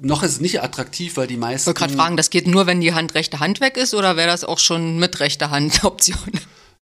noch 0.00 0.22
ist 0.22 0.32
es 0.32 0.40
nicht 0.40 0.62
attraktiv, 0.62 1.16
weil 1.16 1.26
die 1.26 1.34
Ich 1.34 1.40
meisten. 1.40 1.66
wollte 1.66 1.78
gerade 1.80 1.94
fragen, 1.94 2.16
das 2.18 2.28
geht 2.30 2.46
nur, 2.46 2.66
wenn 2.66 2.80
die 2.82 2.92
Hand 2.92 3.14
rechte 3.14 3.40
Hand 3.40 3.60
weg 3.60 3.76
ist 3.76 3.94
oder 3.94 4.16
wäre 4.16 4.28
das 4.28 4.44
auch 4.44 4.58
schon 4.58 4.98
mit 4.98 5.18
rechter 5.20 5.50
Hand 5.50 5.82
Option? 5.84 6.18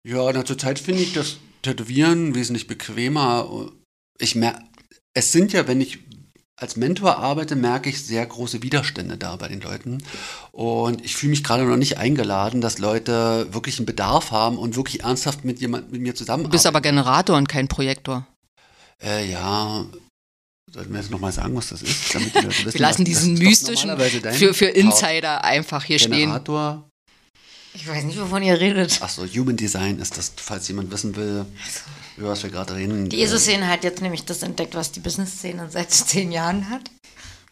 Ja, 0.03 0.29
na, 0.33 0.43
zurzeit 0.43 0.79
finde 0.79 1.03
ich 1.03 1.13
das 1.13 1.37
Tätowieren 1.61 2.35
wesentlich 2.35 2.67
bequemer. 2.67 3.69
Ich 4.19 4.35
merke, 4.35 4.61
es 5.13 5.31
sind 5.31 5.53
ja, 5.53 5.67
wenn 5.67 5.81
ich 5.81 5.99
als 6.59 6.75
Mentor 6.75 7.17
arbeite, 7.17 7.55
merke 7.55 7.89
ich 7.89 8.03
sehr 8.03 8.25
große 8.25 8.63
Widerstände 8.63 9.15
da 9.17 9.35
bei 9.35 9.47
den 9.47 9.61
Leuten. 9.61 10.03
Und 10.51 11.05
ich 11.05 11.15
fühle 11.15 11.29
mich 11.29 11.43
gerade 11.43 11.63
noch 11.63 11.77
nicht 11.77 11.97
eingeladen, 11.99 12.61
dass 12.61 12.79
Leute 12.79 13.47
wirklich 13.53 13.77
einen 13.77 13.85
Bedarf 13.85 14.31
haben 14.31 14.57
und 14.57 14.75
wirklich 14.75 15.03
ernsthaft 15.03 15.45
mit 15.45 15.59
jemand 15.61 15.91
mit 15.91 16.01
mir 16.01 16.13
Du 16.13 16.17
zusammenarbeiten. 16.17 16.51
bist 16.51 16.65
aber 16.65 16.81
Generator 16.81 17.37
und 17.37 17.47
kein 17.47 17.67
Projektor. 17.67 18.25
äh, 19.03 19.29
ja. 19.31 19.85
Sollten 20.69 20.91
wir 20.91 20.99
jetzt 20.99 21.11
nochmal 21.11 21.31
sagen, 21.31 21.55
was 21.55 21.69
das 21.69 21.81
ist? 21.81 22.13
Damit 22.13 22.33
die 22.35 22.39
Leute 22.39 22.47
wissen, 22.65 22.73
Wir 22.73 22.81
lassen 22.81 23.05
diesen 23.05 23.33
mystischen 23.35 23.95
für, 24.33 24.53
für. 24.53 24.65
Insider 24.65 25.43
einfach 25.45 25.83
hier 25.85 25.97
stehen. 25.99 26.11
Generator. 26.31 26.89
Ich 27.79 27.87
weiß 27.87 28.05
nicht, 28.05 28.19
wovon 28.19 28.41
ihr 28.41 28.59
redet. 28.59 28.99
Achso, 29.03 29.23
Human 29.23 29.55
Design 29.55 29.99
ist 29.99 30.17
das, 30.17 30.31
falls 30.35 30.67
jemand 30.67 30.89
wissen 30.89 31.15
will, 31.15 31.45
über 32.17 32.29
was 32.29 32.41
wir 32.41 32.49
gerade 32.49 32.73
reden. 32.73 33.07
Die 33.07 33.21
ESO-Szene 33.21 33.67
hat 33.67 33.83
jetzt 33.83 34.01
nämlich 34.01 34.25
das 34.25 34.41
entdeckt, 34.41 34.73
was 34.73 34.91
die 34.91 34.99
Business-Szene 34.99 35.67
seit 35.69 35.91
zehn 35.91 36.31
Jahren 36.31 36.71
hat. 36.71 36.81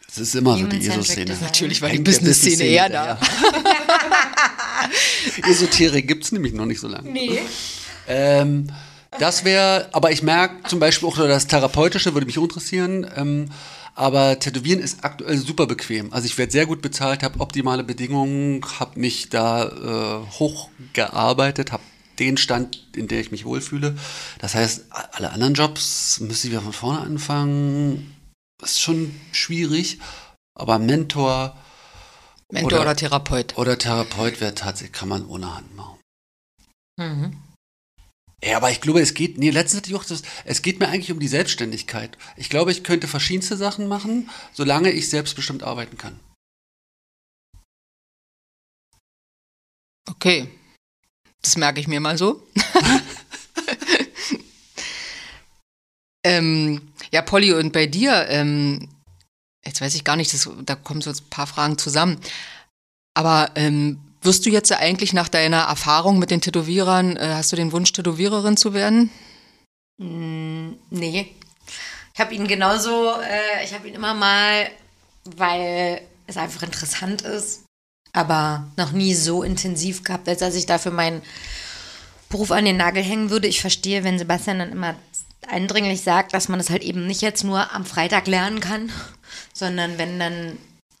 Es 0.08 0.18
ist 0.18 0.34
immer 0.34 0.58
so 0.58 0.66
die 0.66 0.84
ESO-Szene. 0.84 1.36
Natürlich 1.40 1.80
war 1.80 1.90
die 1.90 2.00
Business-Szene 2.00 2.64
eher 2.64 2.88
da. 2.88 3.20
Esoterik 5.48 6.08
gibt 6.08 6.24
es 6.24 6.32
nämlich 6.32 6.54
noch 6.54 6.66
nicht 6.66 6.80
so 6.80 6.88
lange. 6.88 7.08
Nee. 7.08 7.38
Ähm, 8.08 8.66
das 9.20 9.44
wäre, 9.44 9.88
aber 9.92 10.10
ich 10.10 10.24
merke 10.24 10.68
zum 10.68 10.80
Beispiel 10.80 11.08
auch 11.08 11.16
das 11.18 11.46
Therapeutische 11.46 12.14
würde 12.14 12.26
mich 12.26 12.38
auch 12.38 12.42
interessieren. 12.42 13.06
Ähm, 13.14 13.50
aber 13.96 14.38
Tätowieren 14.38 14.80
ist 14.80 15.04
aktuell 15.04 15.38
super 15.38 15.66
bequem. 15.66 16.12
Also 16.12 16.26
ich 16.26 16.36
werde 16.38 16.52
sehr 16.52 16.66
gut 16.66 16.82
bezahlt, 16.82 17.22
habe 17.22 17.40
optimale 17.40 17.82
Bedingungen, 17.82 18.62
habe 18.78 19.00
mich 19.00 19.30
da 19.30 19.66
äh, 20.22 20.26
hochgearbeitet, 20.38 21.72
habe 21.72 21.82
den 22.18 22.36
Stand, 22.36 22.86
in 22.94 23.08
der 23.08 23.20
ich 23.20 23.30
mich 23.30 23.44
wohlfühle. 23.44 23.96
Das 24.38 24.54
heißt, 24.54 24.86
alle 24.90 25.30
anderen 25.30 25.54
Jobs 25.54 26.20
müsste 26.20 26.46
ich 26.46 26.52
wieder 26.52 26.62
von 26.62 26.72
vorne 26.72 27.00
anfangen. 27.00 28.14
ist 28.62 28.80
schon 28.80 29.14
schwierig. 29.32 29.98
Aber 30.54 30.78
Mentor 30.78 31.56
Mentor 32.50 32.66
Oder- 32.66 32.80
oder, 32.82 32.96
Therapeut. 32.96 33.58
oder 33.58 33.76
Therapeut 33.78 34.40
wäre 34.40 34.54
tatsächlich, 34.54 34.92
kann 34.92 35.08
man 35.08 35.26
ohne 35.26 35.54
Hand 35.56 35.74
machen. 35.74 35.98
Mhm. 36.98 37.36
Ja, 38.46 38.58
aber 38.58 38.70
ich 38.70 38.80
glaube, 38.80 39.00
es 39.00 39.14
geht, 39.14 39.38
nee, 39.38 39.50
letztens 39.50 39.78
hatte 39.78 39.90
ich 39.90 39.96
auch 39.96 40.04
das, 40.04 40.22
es 40.44 40.62
geht 40.62 40.78
mir 40.78 40.86
eigentlich 40.86 41.10
um 41.10 41.18
die 41.18 41.26
Selbstständigkeit. 41.26 42.16
Ich 42.36 42.48
glaube, 42.48 42.70
ich 42.70 42.84
könnte 42.84 43.08
verschiedenste 43.08 43.56
Sachen 43.56 43.88
machen, 43.88 44.30
solange 44.52 44.92
ich 44.92 45.10
selbstbestimmt 45.10 45.64
arbeiten 45.64 45.98
kann. 45.98 46.20
Okay. 50.08 50.48
Das 51.42 51.56
merke 51.56 51.80
ich 51.80 51.88
mir 51.88 51.98
mal 51.98 52.16
so. 52.16 52.46
ähm, 56.24 56.92
ja, 57.10 57.22
Polly, 57.22 57.52
und 57.52 57.72
bei 57.72 57.86
dir, 57.86 58.28
ähm, 58.28 58.88
jetzt 59.64 59.80
weiß 59.80 59.96
ich 59.96 60.04
gar 60.04 60.14
nicht, 60.14 60.32
das, 60.32 60.48
da 60.62 60.76
kommen 60.76 61.02
so 61.02 61.10
ein 61.10 61.16
paar 61.30 61.48
Fragen 61.48 61.78
zusammen. 61.78 62.20
Aber 63.12 63.50
ähm, 63.56 64.05
wirst 64.22 64.46
du 64.46 64.50
jetzt 64.50 64.72
eigentlich 64.72 65.12
nach 65.12 65.28
deiner 65.28 65.62
Erfahrung 65.62 66.18
mit 66.18 66.30
den 66.30 66.40
Tätowierern, 66.40 67.16
äh, 67.16 67.34
hast 67.34 67.52
du 67.52 67.56
den 67.56 67.72
Wunsch, 67.72 67.92
Tätowiererin 67.92 68.56
zu 68.56 68.74
werden? 68.74 69.10
Mm, 69.98 70.74
Nee. 70.90 71.32
Ich 72.14 72.20
habe 72.20 72.34
ihn 72.34 72.48
genauso, 72.48 73.10
äh, 73.20 73.62
ich 73.62 73.74
habe 73.74 73.86
ihn 73.88 73.94
immer 73.94 74.14
mal, 74.14 74.70
weil 75.24 76.00
es 76.26 76.38
einfach 76.38 76.62
interessant 76.62 77.20
ist, 77.20 77.64
aber 78.14 78.66
noch 78.78 78.92
nie 78.92 79.12
so 79.12 79.42
intensiv 79.42 80.02
gehabt, 80.02 80.26
als 80.26 80.38
dass 80.40 80.54
ich 80.54 80.64
dafür 80.64 80.92
meinen 80.92 81.20
Beruf 82.30 82.50
an 82.52 82.64
den 82.64 82.78
Nagel 82.78 83.02
hängen 83.02 83.28
würde. 83.28 83.48
Ich 83.48 83.60
verstehe, 83.60 84.02
wenn 84.02 84.18
Sebastian 84.18 84.60
dann 84.60 84.72
immer 84.72 84.94
eindringlich 85.46 86.00
sagt, 86.00 86.32
dass 86.32 86.48
man 86.48 86.58
das 86.58 86.70
halt 86.70 86.82
eben 86.82 87.06
nicht 87.06 87.20
jetzt 87.20 87.44
nur 87.44 87.70
am 87.74 87.84
Freitag 87.84 88.26
lernen 88.26 88.60
kann, 88.60 88.90
sondern 89.52 89.98
wenn 89.98 90.18
dann 90.18 90.56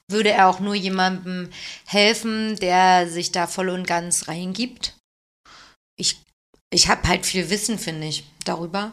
würde 0.08 0.30
er 0.30 0.48
auch 0.48 0.60
nur 0.60 0.74
jemandem 0.74 1.50
helfen, 1.86 2.56
der 2.56 3.08
sich 3.08 3.32
da 3.32 3.46
voll 3.46 3.68
und 3.70 3.86
ganz 3.86 4.28
reingibt. 4.28 4.96
Ich, 5.98 6.20
ich 6.72 6.88
habe 6.88 7.08
halt 7.08 7.26
viel 7.26 7.50
Wissen, 7.50 7.78
finde 7.78 8.06
ich, 8.06 8.24
darüber. 8.44 8.92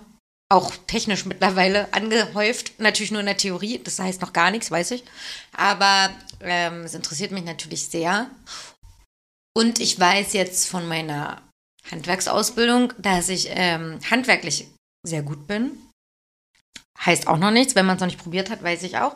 Auch 0.50 0.74
technisch 0.88 1.26
mittlerweile 1.26 1.94
angehäuft. 1.94 2.80
Natürlich 2.80 3.12
nur 3.12 3.20
in 3.20 3.28
der 3.28 3.38
Theorie, 3.38 3.80
das 3.84 4.00
heißt 4.00 4.22
noch 4.22 4.34
gar 4.34 4.52
nichts, 4.52 4.72
weiß 4.72 4.92
ich. 4.92 5.04
Aber 5.52 6.10
ähm, 6.42 6.82
es 6.82 6.94
interessiert 6.94 7.32
mich 7.32 7.44
natürlich 7.44 7.88
sehr. 7.88 8.30
Und 9.56 9.80
ich 9.80 10.00
weiß 10.00 10.34
jetzt 10.34 10.68
von 10.68 10.88
meiner 10.88 11.42
Handwerksausbildung, 11.92 12.94
dass 12.98 13.30
ich 13.30 13.48
ähm, 13.50 14.00
handwerklich 14.10 14.68
sehr 15.06 15.22
gut 15.22 15.48
bin. 15.48 15.78
Heißt 17.06 17.28
auch 17.28 17.38
noch 17.38 17.52
nichts, 17.52 17.76
wenn 17.76 17.86
man 17.86 17.98
es 17.98 18.02
noch 18.02 18.08
nicht 18.08 18.22
probiert 18.22 18.50
hat, 18.50 18.64
weiß 18.64 18.84
ich 18.84 18.98
auch. 18.98 19.16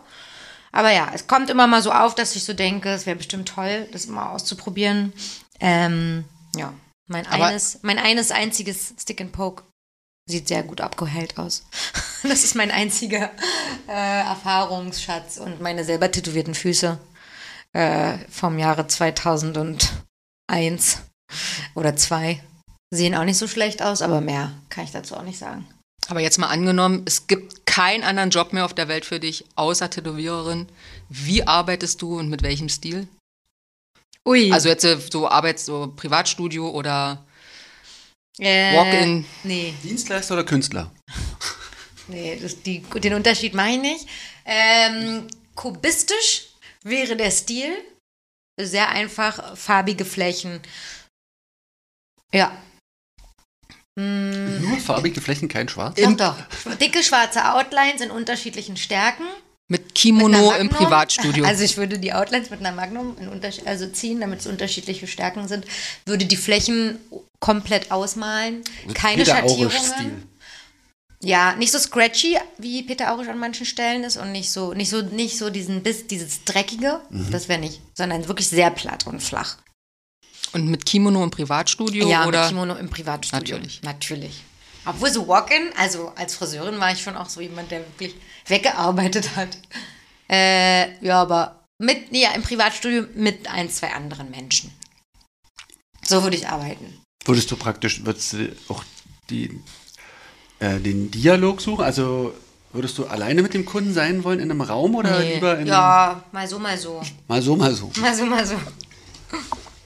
Aber 0.77 0.91
ja, 0.91 1.09
es 1.11 1.25
kommt 1.25 1.49
immer 1.49 1.65
mal 1.65 1.81
so 1.81 1.91
auf, 1.91 2.13
dass 2.13 2.35
ich 2.35 2.43
so 2.43 2.53
denke, 2.53 2.89
es 2.89 3.07
wäre 3.07 3.15
bestimmt 3.15 3.49
toll, 3.49 3.87
das 3.91 4.05
mal 4.05 4.29
auszuprobieren. 4.29 5.11
Ähm, 5.59 6.23
ja, 6.55 6.71
mein 7.07 7.25
Aber- 7.25 7.47
eines, 7.47 7.79
mein 7.81 7.97
eines 7.97 8.29
einziges 8.29 8.93
Stick 8.99 9.19
and 9.19 9.31
Poke 9.31 9.63
sieht 10.29 10.47
sehr 10.47 10.61
gut 10.61 10.79
abgeheilt 10.79 11.39
aus. 11.39 11.65
Das 12.23 12.43
ist 12.43 12.55
mein 12.55 12.69
einziger 12.71 13.31
äh, 13.87 14.19
Erfahrungsschatz 14.21 15.37
und 15.37 15.61
meine 15.61 15.83
selber 15.83 16.11
tätowierten 16.11 16.53
Füße 16.55 16.99
äh, 17.73 18.17
vom 18.29 18.57
Jahre 18.59 18.87
2001 18.87 19.87
oder 21.75 21.95
2 21.95 22.43
sehen 22.91 23.15
auch 23.15 23.23
nicht 23.23 23.37
so 23.37 23.47
schlecht 23.47 23.81
aus, 23.83 24.01
aber 24.01 24.19
mehr 24.21 24.51
kann 24.69 24.83
ich 24.83 24.91
dazu 24.91 25.15
auch 25.15 25.21
nicht 25.23 25.37
sagen. 25.39 25.67
Aber 26.07 26.21
jetzt 26.21 26.38
mal 26.38 26.47
angenommen, 26.47 27.03
es 27.05 27.27
gibt 27.27 27.65
keinen 27.65 28.03
anderen 28.03 28.29
Job 28.29 28.53
mehr 28.53 28.65
auf 28.65 28.73
der 28.73 28.88
Welt 28.88 29.05
für 29.05 29.19
dich, 29.19 29.45
außer 29.55 29.89
Tätowiererin. 29.89 30.67
Wie 31.09 31.45
arbeitest 31.45 32.01
du 32.01 32.17
und 32.17 32.29
mit 32.29 32.41
welchem 32.41 32.69
Stil? 32.69 33.07
Ui. 34.25 34.51
Also 34.51 34.69
jetzt 34.69 34.84
äh, 34.84 34.97
so 35.11 35.27
Arbeits-, 35.27 35.65
so 35.65 35.93
Privatstudio 35.95 36.69
oder 36.69 37.25
äh, 38.39 38.75
Walk-in. 38.75 39.25
Nee, 39.43 39.73
Dienstleister 39.84 40.34
oder 40.34 40.43
Künstler? 40.43 40.91
nee 42.07 42.38
das, 42.41 42.61
die, 42.61 42.79
den 42.81 43.13
Unterschied 43.13 43.53
mache 43.53 43.69
ich 43.69 43.81
nicht. 43.81 44.07
Ähm, 44.45 45.27
kubistisch 45.55 46.47
wäre 46.84 47.15
der 47.15 47.31
Stil. 47.31 47.71
Sehr 48.59 48.89
einfach, 48.89 49.55
farbige 49.55 50.03
Flächen. 50.03 50.61
Ja. 52.34 52.51
Mm, 53.97 54.61
Nur 54.61 54.77
farbige 54.77 55.21
Flächen, 55.21 55.47
kein 55.49 55.67
Schwarz? 55.67 55.95
doch, 55.99 56.15
doch. 56.15 56.75
Dicke 56.79 57.01
schwarze 57.03 57.53
Outlines 57.53 58.01
in 58.01 58.11
unterschiedlichen 58.11 58.77
Stärken. 58.77 59.23
Mit 59.69 59.81
Mit 59.85 59.95
Kimono 59.95 60.49
einer 60.51 60.59
im. 60.59 60.69
Privatstudio. 60.69 61.43
Also 61.47 61.63
ich 61.63 61.75
würde 61.77 61.97
die 61.99 62.13
Outlines 62.13 62.49
mit 62.51 62.59
einer 62.59 62.71
Magnum 62.71 63.17
also 63.65 63.87
ziehen, 63.87 64.21
damit 64.21 64.39
es 64.41 64.47
unterschiedliche 64.47 65.07
Stärken 65.07 65.47
sind. 65.47 65.65
Würde 66.05 66.25
die 66.25 66.37
Flächen 66.37 66.99
komplett 67.39 67.91
ausmalen. 67.91 68.61
Keine 68.93 69.23
Peter 69.23 69.35
Schattierungen. 69.37 70.23
Ja, 71.23 71.55
nicht 71.55 71.71
so 71.71 71.79
scratchy, 71.79 72.37
wie 72.59 72.83
Peter 72.83 73.11
Aurisch 73.11 73.27
an 73.27 73.39
manchen 73.39 73.65
Stellen 73.65 74.03
ist 74.03 74.17
und 74.17 74.31
nicht 74.31 74.51
so, 74.51 74.73
nicht 74.75 74.91
so, 74.91 75.01
nicht 75.01 75.37
so 75.39 75.49
diesen 75.49 75.81
Biss, 75.81 76.05
dieses 76.05 76.43
Dreckige, 76.43 77.01
Mhm. 77.09 77.31
das 77.31 77.49
wäre 77.49 77.59
nicht, 77.59 77.81
sondern 77.95 78.27
wirklich 78.27 78.47
sehr 78.49 78.69
platt 78.69 79.07
und 79.07 79.21
flach. 79.23 79.57
Und 80.53 80.67
mit 80.67 80.85
Kimono 80.85 81.23
im 81.23 81.31
Privatstudio 81.31 82.07
ja, 82.07 82.25
oder 82.25 82.41
mit 82.41 82.49
Kimono 82.49 82.75
im 82.75 82.89
Privatstudio. 82.89 83.55
Natürlich. 83.57 83.81
Natürlich. 83.83 84.43
Obwohl 84.85 85.11
so 85.11 85.27
Walk-in, 85.27 85.69
also 85.77 86.13
als 86.15 86.35
Friseurin 86.35 86.79
war 86.79 86.91
ich 86.91 87.01
schon 87.01 87.17
auch 87.17 87.27
so 87.27 87.41
jemand, 87.41 87.71
der 87.71 87.81
wirklich 87.81 88.15
weggearbeitet 88.47 89.35
hat. 89.35 89.49
Äh, 90.29 91.03
ja, 91.05 91.21
aber 91.21 91.63
mit, 91.77 92.11
ja, 92.11 92.31
im 92.31 92.41
Privatstudio 92.41 93.05
mit 93.15 93.49
ein, 93.51 93.69
zwei 93.69 93.93
anderen 93.93 94.31
Menschen. 94.31 94.71
So 96.05 96.23
würde 96.23 96.37
ich 96.37 96.47
arbeiten. 96.47 97.01
Würdest 97.25 97.51
du 97.51 97.57
praktisch, 97.57 98.05
würdest 98.05 98.33
du 98.33 98.55
auch 98.69 98.83
die, 99.29 99.59
äh, 100.59 100.79
den 100.79 101.11
Dialog 101.11 101.59
suchen? 101.61 101.83
Also 101.83 102.33
würdest 102.71 102.97
du 102.97 103.05
alleine 103.05 103.41
mit 103.41 103.53
dem 103.53 103.65
Kunden 103.65 103.93
sein 103.93 104.23
wollen 104.23 104.39
in 104.39 104.49
einem 104.49 104.61
Raum 104.61 104.95
oder 104.95 105.19
Nee. 105.19 105.35
lieber 105.35 105.57
in 105.59 105.67
ja, 105.67 106.23
mal 106.31 106.47
so, 106.47 106.59
mal 106.59 106.77
so. 106.77 107.01
mal 107.27 107.41
so, 107.41 107.55
mal 107.55 107.73
so? 107.73 107.91
Mal 107.99 108.15
so, 108.15 108.25
mal 108.25 108.45
so. 108.45 108.55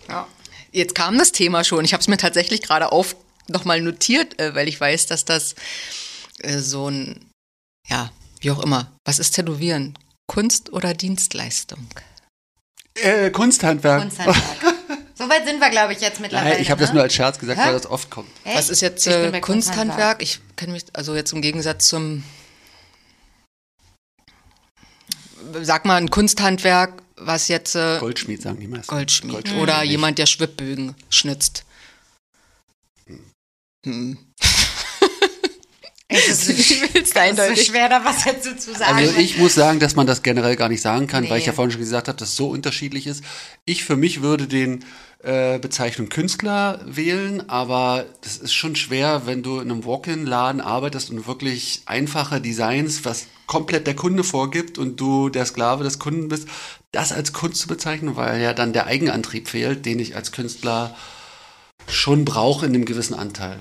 Ja. 0.08 0.28
Jetzt 0.72 0.96
kam 0.96 1.18
das 1.18 1.32
Thema 1.32 1.64
schon. 1.64 1.84
Ich 1.86 1.94
habe 1.94 2.02
es 2.02 2.08
mir 2.08 2.18
tatsächlich 2.18 2.62
gerade 2.62 2.92
auf 2.92 3.16
nochmal 3.48 3.82
notiert, 3.82 4.40
äh, 4.40 4.56
weil 4.56 4.68
ich 4.68 4.80
weiß, 4.80 5.08
dass 5.08 5.26
das 5.26 5.56
äh, 6.40 6.60
so 6.60 6.90
ein, 6.90 7.30
ja, 7.88 8.12
wie 8.40 8.52
auch 8.52 8.64
immer. 8.64 8.92
Was 9.06 9.20
ist 9.20 9.32
Tätowieren? 9.32 9.98
Kunst 10.28 10.72
oder 10.72 10.94
Dienstleistung? 10.94 11.88
Äh, 12.96 13.32
Kunsthandwerk. 13.32 14.02
Kunsthandwerk. 14.02 14.38
so 15.16 15.30
weit 15.30 15.46
sind 15.46 15.60
wir, 15.60 15.70
glaube 15.70 15.94
ich, 15.94 16.00
jetzt 16.00 16.20
mittlerweile. 16.20 16.52
Nein, 16.52 16.62
ich 16.62 16.72
habe 16.72 16.80
das 16.80 16.92
ne? 16.92 16.96
nur 16.96 17.04
als 17.04 17.14
Scherz 17.14 17.38
gesagt, 17.38 17.60
Hä? 17.60 17.68
weil 17.68 17.74
das 17.74 17.88
oft 17.88 18.10
kommt. 18.10 18.30
Echt? 18.46 18.58
Was 18.58 18.70
ist 18.70 18.82
jetzt 18.82 19.08
äh, 19.08 19.30
bei 19.32 19.42
Kunsthandwerk? 19.42 20.22
Ich 20.22 20.40
kenne 20.56 20.74
mich, 20.74 20.86
also 20.94 21.16
jetzt 21.16 21.34
im 21.34 21.42
Gegensatz 21.42 21.88
zum, 21.88 22.24
sag 25.62 25.86
mal, 25.86 25.98
ein 25.98 26.10
Kunsthandwerk, 26.10 27.02
was 27.16 27.48
jetzt 27.48 27.76
äh, 27.76 28.00
Goldschmied 28.00 28.42
sagen 28.42 28.60
die 28.60 28.68
meisten. 28.68 28.88
Goldschmied 28.88 29.34
Goldschmied 29.34 29.62
oder 29.62 29.82
nicht. 29.82 29.92
jemand, 29.92 30.18
der 30.18 30.26
Schwibbögen 30.26 30.96
schnitzt. 31.10 31.66
Hm. 33.86 34.18
Es 36.12 36.28
ist, 36.28 36.50
Wie 36.70 36.94
willst 36.94 37.16
du 37.16 37.20
es 37.20 37.38
ist 37.38 37.66
so 37.66 37.72
schwer, 37.72 37.90
da 37.90 38.04
was 38.04 38.24
dazu 38.24 38.56
zu 38.56 38.74
sagen. 38.74 38.98
Also 38.98 39.18
ich 39.18 39.38
muss 39.38 39.56
sagen, 39.56 39.80
dass 39.80 39.96
man 39.96 40.08
das 40.08 40.24
generell 40.24 40.56
gar 40.56 40.70
nicht 40.70 40.82
sagen 40.82 41.08
kann, 41.08 41.30
weil 41.30 41.38
ich 41.38 41.46
Nee. 41.46 41.48
ja 41.48 41.54
vorhin 41.54 41.72
schon 41.72 41.82
gesagt 41.82 42.08
habe, 42.08 42.18
dass 42.18 42.30
es 42.30 42.36
so 42.36 42.50
unterschiedlich 42.50 43.08
ist. 43.08 43.24
Ich 43.66 43.84
für 43.84 43.96
mich 43.96 44.22
würde 44.22 44.48
den 44.48 44.84
äh, 45.24 45.60
Bezeichnung 45.60 46.10
Künstler 46.10 46.82
wählen, 46.86 47.48
aber 47.50 48.06
das 48.22 48.38
ist 48.38 48.54
schon 48.54 48.76
schwer, 48.76 49.24
wenn 49.26 49.44
du 49.44 49.60
in 49.60 49.72
einem 49.72 49.86
Walk-in-Laden 49.86 50.62
arbeitest 50.62 51.12
und 51.12 51.28
wirklich 51.28 51.84
einfache 51.86 52.42
Designs, 52.42 53.06
was 53.06 53.28
komplett 53.48 53.86
der 53.88 53.96
Kunde 53.96 54.24
vorgibt 54.24 54.78
und 54.78 55.00
du 55.00 55.30
der 55.30 55.46
Sklave 55.46 55.84
des 55.84 56.00
Kunden 56.00 56.28
bist, 56.28 56.48
das 56.92 57.12
als 57.12 57.34
Kunst 57.34 57.62
zu 57.62 57.68
bezeichnen, 57.68 58.16
weil 58.16 58.42
ja 58.42 58.54
dann 58.54 58.74
der 58.74 58.88
Eigenantrieb 58.88 59.48
fehlt, 59.48 59.86
den 59.86 60.00
ich 60.00 60.16
als 60.16 60.32
Künstler 60.32 60.96
schon 61.88 62.26
brauche 62.26 62.66
in 62.66 62.74
einem 62.74 62.86
gewissen 62.86 63.14
Anteil. 63.14 63.60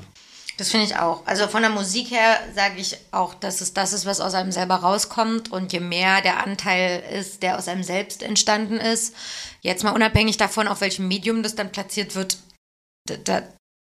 Das 0.61 0.71
finde 0.71 0.85
ich 0.85 0.97
auch. 0.97 1.27
Also 1.27 1.49
von 1.49 1.63
der 1.63 1.71
Musik 1.71 2.11
her 2.11 2.39
sage 2.55 2.79
ich 2.79 2.99
auch, 3.13 3.33
dass 3.33 3.63
es 3.63 3.73
das 3.73 3.95
ist, 3.95 4.05
was 4.05 4.21
aus 4.21 4.35
einem 4.35 4.53
selber 4.53 4.75
rauskommt. 4.75 5.51
Und 5.51 5.73
je 5.73 5.81
mehr 5.81 6.21
der 6.21 6.45
Anteil 6.47 7.03
ist, 7.19 7.43
der 7.43 7.57
aus 7.57 7.67
einem 7.67 7.83
selbst 7.83 8.23
entstanden 8.23 8.77
ist, 8.77 9.15
jetzt 9.63 9.85
mal 9.85 9.93
unabhängig 9.93 10.37
davon, 10.37 10.69
auf 10.69 10.83
welchem 10.83 11.09
Medium 11.09 11.43
das 11.43 11.55
dann 11.55 11.73
platziert 11.73 12.15
wird, 12.15 12.37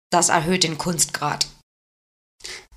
das 0.10 0.30
erhöht 0.30 0.64
den 0.64 0.78
Kunstgrad. 0.78 1.48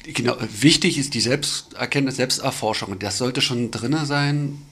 Genau, 0.02 0.36
wichtig 0.40 0.98
ist 0.98 1.14
die 1.14 1.20
Selbsterkenntnis, 1.20 2.16
Selbsterforschung. 2.16 2.90
Und 2.90 3.04
das 3.04 3.18
sollte 3.18 3.40
schon 3.40 3.70
drinne 3.70 4.04
sein. 4.04 4.66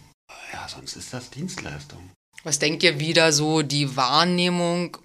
Ja, 0.53 0.69
sonst 0.69 0.97
ist 0.97 1.15
das 1.15 1.31
Dienstleistung. 1.31 2.11
Was 2.43 2.59
denkt 2.59 2.83
ihr 2.83 2.99
wieder 2.99 3.33
so 3.33 3.63
die 3.63 3.95
Wahrnehmung 3.95 4.97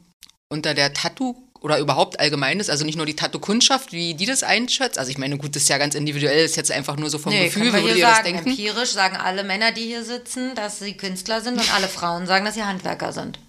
unter 0.51 0.73
der 0.73 0.95
Tattoo- 0.95 1.44
oder 1.65 1.79
überhaupt 1.79 2.19
allgemein 2.19 2.59
ist, 2.59 2.69
also 2.69 2.85
nicht 2.85 2.95
nur 2.95 3.07
die 3.07 3.15
Tattoo-Kundschaft, 3.15 3.91
wie 3.91 4.13
die 4.13 4.27
das 4.27 4.43
einschätzt. 4.43 4.99
Also 4.99 5.09
ich 5.09 5.17
meine, 5.17 5.35
gut, 5.39 5.55
das 5.55 5.63
ist 5.63 5.69
ja 5.69 5.79
ganz 5.79 5.95
individuell, 5.95 6.45
ist 6.45 6.55
jetzt 6.57 6.71
einfach 6.71 6.95
nur 6.95 7.09
so 7.09 7.17
vom 7.17 7.33
Nee, 7.33 7.45
Gefühl, 7.45 7.73
wie 7.73 7.97
ihr 7.97 8.05
das 8.05 8.21
denken? 8.21 8.47
empirisch 8.49 8.91
sagen 8.91 9.15
alle 9.17 9.43
Männer, 9.43 9.71
die 9.71 9.81
hier 9.85 10.05
sitzen, 10.05 10.53
dass 10.53 10.77
sie 10.77 10.95
Künstler 10.95 11.41
sind 11.41 11.59
und 11.59 11.73
alle 11.73 11.87
Frauen 11.87 12.27
sagen, 12.27 12.45
dass 12.45 12.53
sie 12.53 12.61
Handwerker 12.63 13.11
sind. 13.13 13.39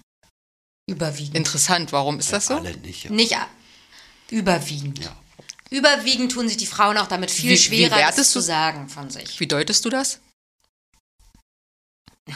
Überwiegend. 0.89 1.35
Interessant, 1.35 1.91
warum 1.91 2.17
ist 2.17 2.33
das 2.33 2.47
so? 2.47 2.55
Alle 2.55 2.75
nicht. 2.77 3.03
Ja. 3.03 3.11
Nicht 3.11 3.35
überwiegend. 4.31 4.97
Ja. 5.03 5.15
Überwiegend 5.69 6.31
tun 6.31 6.47
sich 6.47 6.57
die 6.57 6.65
Frauen 6.65 6.97
auch 6.97 7.07
damit 7.07 7.29
viel 7.29 7.51
Wie- 7.51 7.53
wie 7.53 7.57
schwerer, 7.57 7.89
das 7.91 7.99
wertest 7.99 8.31
zu 8.31 8.39
du- 8.39 8.45
sagen 8.45 8.89
von 8.89 9.11
sich. 9.11 9.39
Wie 9.39 9.45
deutest 9.47 9.85
du 9.85 9.91
das? 9.91 10.19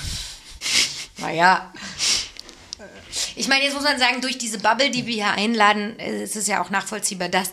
Naja. 1.17 1.71
Ich 3.35 3.47
meine, 3.47 3.63
jetzt 3.63 3.73
muss 3.73 3.83
man 3.83 3.99
sagen, 3.99 4.21
durch 4.21 4.37
diese 4.37 4.59
Bubble, 4.59 4.89
die 4.89 5.05
wir 5.05 5.13
hier 5.13 5.31
einladen, 5.31 5.97
äh, 5.99 6.23
ist 6.23 6.35
es 6.35 6.47
ja 6.47 6.63
auch 6.63 6.69
nachvollziehbar, 6.69 7.29
dass 7.29 7.51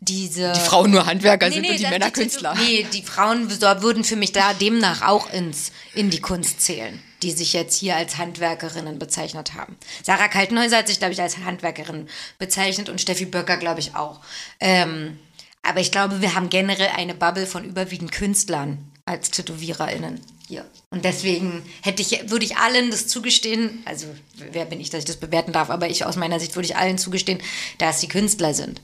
diese. 0.00 0.52
Die 0.52 0.60
Frauen 0.60 0.90
nur 0.90 1.06
Handwerker 1.06 1.48
Nee, 1.48 1.54
sind 1.54 1.62
nee, 1.62 1.70
und 1.72 1.78
die 1.80 1.86
Männer 1.86 2.10
Künstler. 2.10 2.54
Nee, 2.54 2.86
die 2.92 3.02
Frauen 3.02 3.50
würden 3.50 4.04
für 4.04 4.16
mich 4.16 4.32
da 4.32 4.54
demnach 4.54 5.02
auch 5.02 5.32
ins, 5.32 5.72
in 5.94 6.10
die 6.10 6.20
Kunst 6.20 6.60
zählen, 6.60 7.02
die 7.22 7.32
sich 7.32 7.52
jetzt 7.52 7.76
hier 7.76 7.96
als 7.96 8.16
Handwerkerinnen 8.16 8.98
bezeichnet 8.98 9.54
haben. 9.54 9.76
Sarah 10.02 10.28
Kaltenhäuser 10.28 10.78
hat 10.78 10.88
sich, 10.88 10.98
glaube 10.98 11.14
ich, 11.14 11.20
als 11.20 11.38
Handwerkerin 11.38 12.08
bezeichnet 12.38 12.88
und 12.88 13.00
Steffi 13.00 13.24
Böcker, 13.24 13.56
glaube 13.56 13.80
ich, 13.80 13.96
auch. 13.96 14.20
Ähm, 14.60 15.18
aber 15.62 15.80
ich 15.80 15.90
glaube, 15.90 16.22
wir 16.22 16.34
haben 16.34 16.48
generell 16.48 16.90
eine 16.96 17.14
Bubble 17.14 17.46
von 17.46 17.64
überwiegend 17.64 18.12
Künstlern 18.12 18.92
als 19.04 19.30
TätowiererInnen 19.30 20.20
hier. 20.46 20.64
Und 20.90 21.04
deswegen 21.04 21.62
hätte 21.82 22.00
ich, 22.00 22.30
würde 22.30 22.46
ich 22.46 22.56
allen 22.56 22.90
das 22.90 23.06
zugestehen, 23.06 23.82
also 23.84 24.06
wer 24.52 24.64
bin 24.64 24.80
ich, 24.80 24.88
dass 24.88 25.00
ich 25.00 25.04
das 25.04 25.18
bewerten 25.18 25.52
darf, 25.52 25.68
aber 25.68 25.90
ich 25.90 26.04
aus 26.04 26.16
meiner 26.16 26.40
Sicht 26.40 26.56
würde 26.56 26.66
ich 26.66 26.76
allen 26.76 26.96
zugestehen, 26.96 27.40
dass 27.76 28.00
sie 28.00 28.08
Künstler 28.08 28.54
sind. 28.54 28.80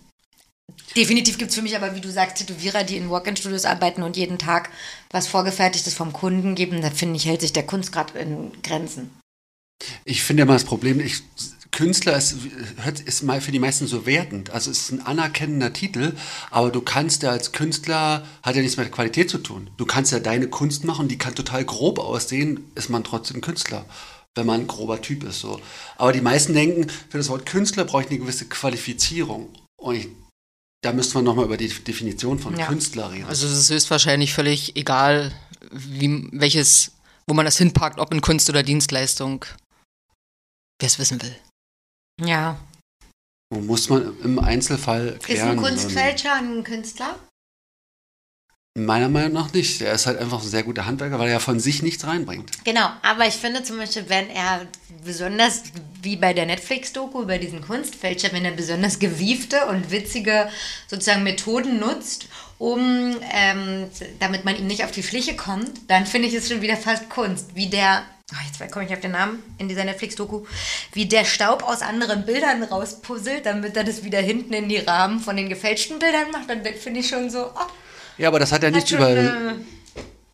Definitiv 0.96 1.38
gibt 1.38 1.50
es 1.50 1.56
für 1.56 1.62
mich 1.62 1.76
aber, 1.76 1.96
wie 1.96 2.00
du 2.00 2.10
sagst, 2.10 2.36
Tätowierer, 2.36 2.84
die 2.84 2.96
in 2.96 3.10
Walk-in-Studios 3.10 3.64
arbeiten 3.64 4.02
und 4.02 4.16
jeden 4.16 4.38
Tag 4.38 4.70
was 5.10 5.26
Vorgefertigtes 5.26 5.94
vom 5.94 6.12
Kunden 6.12 6.54
geben. 6.54 6.82
Da 6.82 6.90
finde 6.90 7.16
ich, 7.16 7.26
hält 7.26 7.40
sich 7.40 7.52
der 7.52 7.66
Kunstgrad 7.66 8.14
in 8.14 8.52
Grenzen. 8.62 9.10
Ich 10.04 10.22
finde 10.22 10.44
immer 10.44 10.52
das 10.52 10.64
Problem, 10.64 11.00
ich, 11.00 11.22
Künstler 11.74 12.16
ist, 12.16 12.36
ist 13.04 13.22
mal 13.24 13.40
für 13.40 13.50
die 13.50 13.58
meisten 13.58 13.86
so 13.86 14.06
wertend. 14.06 14.50
Also 14.50 14.70
es 14.70 14.78
ist 14.82 14.92
ein 14.92 15.04
anerkennender 15.04 15.72
Titel, 15.72 16.14
aber 16.50 16.70
du 16.70 16.80
kannst 16.80 17.24
ja 17.24 17.30
als 17.30 17.50
Künstler, 17.52 18.24
hat 18.42 18.54
ja 18.54 18.62
nichts 18.62 18.76
mit 18.76 18.92
Qualität 18.92 19.28
zu 19.28 19.38
tun. 19.38 19.68
Du 19.76 19.84
kannst 19.84 20.12
ja 20.12 20.20
deine 20.20 20.48
Kunst 20.48 20.84
machen, 20.84 21.08
die 21.08 21.18
kann 21.18 21.34
total 21.34 21.64
grob 21.64 21.98
aussehen, 21.98 22.70
ist 22.76 22.90
man 22.90 23.02
trotzdem 23.02 23.40
Künstler, 23.40 23.84
wenn 24.36 24.46
man 24.46 24.60
ein 24.60 24.66
grober 24.68 25.02
Typ 25.02 25.24
ist. 25.24 25.40
So. 25.40 25.60
Aber 25.96 26.12
die 26.12 26.20
meisten 26.20 26.54
denken, 26.54 26.88
für 26.88 27.18
das 27.18 27.28
Wort 27.28 27.44
Künstler 27.44 27.84
brauche 27.84 28.04
ich 28.04 28.08
eine 28.08 28.20
gewisse 28.20 28.46
Qualifizierung. 28.46 29.48
Und 29.76 29.96
ich, 29.96 30.08
da 30.82 30.92
müsste 30.92 31.16
man 31.16 31.24
nochmal 31.24 31.46
über 31.46 31.56
die 31.56 31.68
Definition 31.68 32.38
von 32.38 32.56
Ja. 32.56 32.66
Künstler 32.66 33.10
reden. 33.10 33.26
Also 33.26 33.46
es 33.46 33.52
ist 33.52 33.70
höchstwahrscheinlich 33.70 34.32
völlig 34.32 34.76
egal, 34.76 35.32
wie, 35.72 36.28
welches, 36.30 36.92
wo 37.26 37.34
man 37.34 37.44
das 37.44 37.58
hinpackt, 37.58 37.98
ob 37.98 38.14
in 38.14 38.20
Kunst 38.20 38.48
oder 38.48 38.62
Dienstleistung. 38.62 39.44
Wer 40.78 40.86
es 40.86 41.00
wissen 41.00 41.20
will. 41.20 41.34
Ja. 42.20 42.58
muss 43.50 43.88
man 43.88 44.18
im 44.22 44.38
Einzelfall 44.38 45.18
klären. 45.22 45.50
ein 45.50 46.64
Künstler? 46.64 47.18
Meiner 48.76 49.08
Meinung 49.08 49.34
nach 49.34 49.52
nicht. 49.52 49.80
Er 49.82 49.92
ist 49.92 50.06
halt 50.06 50.18
einfach 50.18 50.42
ein 50.42 50.48
sehr 50.48 50.64
guter 50.64 50.84
Handwerker, 50.84 51.20
weil 51.20 51.28
er 51.28 51.34
ja 51.34 51.38
von 51.38 51.60
sich 51.60 51.84
nichts 51.84 52.04
reinbringt. 52.04 52.50
Genau, 52.64 52.90
aber 53.02 53.24
ich 53.28 53.34
finde 53.34 53.62
zum 53.62 53.76
Beispiel, 53.76 54.08
wenn 54.08 54.28
er 54.30 54.66
besonders, 55.04 55.62
wie 56.02 56.16
bei 56.16 56.32
der 56.32 56.46
Netflix-Doku 56.46 57.22
über 57.22 57.38
diesen 57.38 57.60
Kunstfälscher, 57.60 58.32
wenn 58.32 58.44
er 58.44 58.50
besonders 58.50 58.98
gewiefte 58.98 59.66
und 59.66 59.92
witzige 59.92 60.48
sozusagen 60.88 61.22
Methoden 61.22 61.78
nutzt, 61.78 62.26
um, 62.58 63.16
ähm, 63.32 63.86
damit 64.18 64.44
man 64.44 64.56
ihm 64.56 64.66
nicht 64.66 64.82
auf 64.82 64.90
die 64.90 65.04
Schliche 65.04 65.36
kommt, 65.36 65.70
dann 65.88 66.04
finde 66.04 66.26
ich 66.26 66.34
es 66.34 66.48
schon 66.48 66.60
wieder 66.60 66.76
fast 66.76 67.08
Kunst. 67.08 67.54
Wie 67.54 67.68
der, 67.68 68.02
oh, 68.32 68.36
jetzt 68.46 68.72
komme 68.72 68.86
ich 68.86 68.92
auf 68.92 69.00
den 69.00 69.12
Namen 69.12 69.42
in 69.58 69.68
dieser 69.68 69.84
Netflix-Doku, 69.84 70.44
wie 70.92 71.06
der 71.06 71.24
Staub 71.24 71.62
aus 71.62 71.82
anderen 71.82 72.24
Bildern 72.24 72.62
rauspuzzelt, 72.62 73.46
damit 73.46 73.76
er 73.76 73.84
das 73.84 74.04
wieder 74.04 74.20
hinten 74.20 74.52
in 74.52 74.68
die 74.68 74.78
Rahmen 74.78 75.20
von 75.20 75.36
den 75.36 75.48
gefälschten 75.48 75.98
Bildern 75.98 76.30
macht, 76.32 76.48
dann 76.48 76.62
finde 76.74 77.00
ich 77.00 77.08
schon 77.08 77.30
so, 77.30 77.46
oh, 77.46 77.66
Ja, 78.18 78.28
aber 78.28 78.38
das 78.38 78.52
hat 78.52 78.62
ja 78.62 78.68
hat 78.68 78.74
nicht 78.74 78.88
schon, 78.88 78.98
über. 78.98 79.10
äh, 79.10 79.54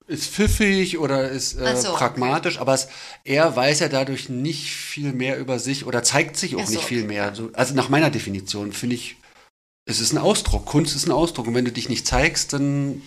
ist 0.06 0.28
pfiffig 0.30 0.98
oder 0.98 1.28
ist 1.30 1.54
äh, 1.54 1.64
Ach 1.66 1.76
so, 1.76 1.92
pragmatisch, 1.92 2.58
aber 2.58 2.74
es, 2.74 2.88
er 3.24 3.54
weiß 3.54 3.80
ja 3.80 3.88
dadurch 3.88 4.28
nicht 4.28 4.70
viel 4.70 5.12
mehr 5.12 5.38
über 5.38 5.58
sich 5.58 5.86
oder 5.86 6.02
zeigt 6.02 6.36
sich 6.36 6.56
auch 6.56 6.62
Ach 6.62 6.66
so, 6.66 6.72
nicht 6.72 6.84
viel 6.84 7.04
mehr. 7.04 7.34
So, 7.34 7.50
also 7.52 7.74
nach 7.74 7.88
meiner 7.88 8.10
Definition 8.10 8.72
finde 8.72 8.96
ich, 8.96 9.16
es 9.84 10.00
ist 10.00 10.12
ein 10.12 10.18
Ausdruck. 10.18 10.66
Kunst 10.66 10.94
ist 10.96 11.06
ein 11.06 11.12
Ausdruck. 11.12 11.46
Und 11.46 11.54
wenn 11.54 11.64
du 11.64 11.72
dich 11.72 11.88
nicht 11.88 12.06
zeigst, 12.06 12.52
dann. 12.52 13.02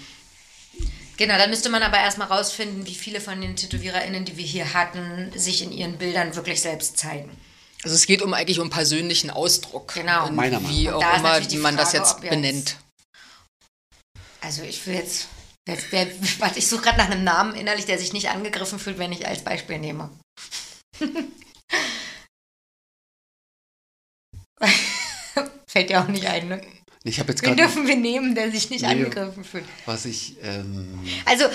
Genau, 1.18 1.38
dann 1.38 1.50
müsste 1.50 1.70
man 1.70 1.84
aber 1.84 1.98
erstmal 2.00 2.28
rausfinden, 2.28 2.86
wie 2.88 2.96
viele 2.96 3.22
von 3.22 3.40
den 3.40 3.56
TätowiererInnen, 3.56 4.26
die 4.26 4.36
wir 4.38 4.46
hier 4.46 4.74
hatten, 4.74 5.32
sich 5.38 5.62
in 5.62 5.72
ihren 5.72 5.98
Bildern 5.98 6.36
wirklich 6.36 6.62
selbst 6.62 6.98
zeigen. 6.98 7.30
Also 7.84 7.96
es 7.96 8.06
geht 8.08 8.22
um 8.22 8.34
eigentlich 8.34 8.60
um 8.60 8.70
persönlichen 8.70 9.30
Ausdruck. 9.30 9.94
Genau. 9.94 10.28
Und 10.28 10.36
Meiner 10.36 10.60
Meinung 10.60 10.76
wie 10.76 10.86
nach. 10.86 10.96
Und 10.96 11.04
auch 11.04 11.18
immer 11.20 11.40
die 11.42 11.58
man 11.58 11.78
das 11.78 11.94
jetzt 11.94 12.20
jetzt- 12.22 12.30
benennt. 12.30 12.78
Also 14.42 14.64
ich 14.64 14.86
will 14.88 14.96
jetzt, 14.96 15.28
wer, 15.66 15.78
wer, 15.92 16.08
warte, 16.40 16.60
ich 16.60 16.68
suche 16.68 16.82
gerade 16.84 16.98
nach 16.98 17.10
einem 17.10 17.24
Namen 17.24 17.56
innerlich, 17.56 17.86
der 17.86 17.98
sich 18.00 18.12
nicht 18.14 18.30
angegriffen 18.30 18.80
fühlt, 18.80 18.98
wenn 18.98 19.12
ich 19.12 19.28
als 19.28 19.44
Beispiel 19.44 19.78
nehme. 19.80 20.10
Fällt 25.68 25.90
dir 25.90 26.02
auch 26.02 26.08
nicht 26.08 26.26
ein, 26.28 26.48
ne? 26.48 26.62
Ich 27.06 27.20
habe 27.20 27.32
jetzt 27.34 27.46
Wen 27.46 27.58
dürfen 27.58 27.86
wir 27.88 27.98
nehmen, 27.98 28.34
der 28.36 28.50
sich 28.52 28.70
nicht 28.70 28.82
Nee. 28.84 28.88
angegriffen 28.92 29.44
fühlt? 29.44 29.66
was 29.86 30.06
ich. 30.06 30.38
Ähm, 30.42 31.00
Also 31.26 31.46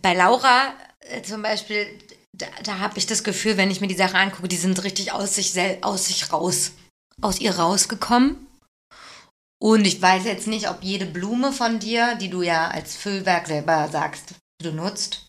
bei 0.00 0.14
Laura 0.14 0.72
äh, 1.00 1.22
zum 1.22 1.42
Beispiel, 1.42 1.86
da, 2.32 2.46
da 2.64 2.78
habe 2.78 2.98
ich 2.98 3.06
das 3.06 3.24
Gefühl, 3.24 3.56
wenn 3.56 3.70
ich 3.70 3.80
mir 3.80 3.88
die 3.88 3.94
Sachen 3.94 4.16
angucke, 4.16 4.48
die 4.48 4.56
sind 4.56 4.82
richtig 4.84 5.12
aus 5.12 5.34
sich, 5.34 5.52
aus 5.82 6.06
sich 6.06 6.32
raus, 6.32 6.72
aus 7.20 7.40
ihr 7.40 7.54
rausgekommen. 7.56 8.46
Und 9.60 9.86
ich 9.86 10.00
weiß 10.02 10.24
jetzt 10.24 10.46
nicht, 10.48 10.68
ob 10.70 10.82
jede 10.82 11.06
Blume 11.06 11.52
von 11.52 11.78
dir, 11.78 12.16
die 12.16 12.30
du 12.30 12.42
ja 12.42 12.68
als 12.68 12.96
Füllwerk 12.96 13.46
selber 13.46 13.88
sagst, 13.92 14.34
die 14.60 14.64
du 14.64 14.72
nutzt, 14.72 15.26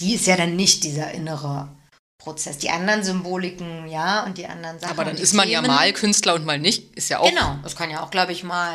die 0.00 0.14
ist 0.14 0.26
ja 0.26 0.36
dann 0.36 0.56
nicht 0.56 0.82
dieser 0.82 1.12
innere 1.12 1.68
Prozess. 2.24 2.58
Die 2.58 2.70
anderen 2.70 3.04
Symboliken, 3.04 3.86
ja, 3.88 4.24
und 4.24 4.38
die 4.38 4.46
anderen 4.46 4.78
Sachen. 4.80 4.90
Aber 4.90 5.04
dann 5.04 5.16
ist 5.16 5.34
man 5.34 5.48
ja 5.48 5.60
Themen- 5.60 5.74
mal 5.74 5.92
Künstler 5.92 6.34
und 6.34 6.44
mal 6.44 6.58
nicht. 6.58 6.94
Ist 6.96 7.08
ja 7.10 7.20
auch. 7.20 7.28
Genau, 7.28 7.58
das 7.62 7.76
kann 7.76 7.90
ja 7.90 8.02
auch, 8.02 8.10
glaube 8.10 8.32
ich, 8.32 8.42
mal 8.44 8.74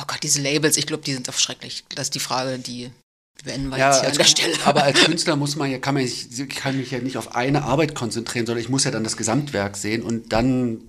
Oh 0.00 0.04
Gott, 0.08 0.18
diese 0.24 0.42
Labels, 0.42 0.76
ich 0.76 0.86
glaube, 0.88 1.04
die 1.04 1.12
sind 1.14 1.28
auch 1.28 1.34
schrecklich. 1.38 1.84
Das 1.94 2.06
ist 2.06 2.14
die 2.16 2.20
Frage, 2.20 2.58
die 2.58 2.90
beenden 3.44 3.68
wir 3.68 3.78
ja, 3.78 3.90
jetzt 3.90 4.00
hier 4.00 4.08
als, 4.08 4.18
an 4.18 4.18
der 4.18 4.28
Stelle. 4.28 4.54
aber 4.64 4.82
als 4.82 4.98
Künstler 5.04 5.36
muss 5.36 5.54
man 5.54 5.70
ja, 5.70 5.78
kann, 5.78 5.94
man, 5.94 6.02
ich 6.02 6.36
ich 6.36 6.48
kann 6.48 6.76
mich 6.76 6.90
ja 6.90 6.98
nicht 6.98 7.16
auf 7.16 7.36
eine 7.36 7.62
Arbeit 7.62 7.94
konzentrieren, 7.94 8.44
sondern 8.46 8.60
ich 8.62 8.68
muss 8.68 8.82
ja 8.84 8.90
dann 8.90 9.04
das 9.04 9.16
Gesamtwerk 9.16 9.76
sehen 9.76 10.02
und 10.02 10.32
dann 10.32 10.80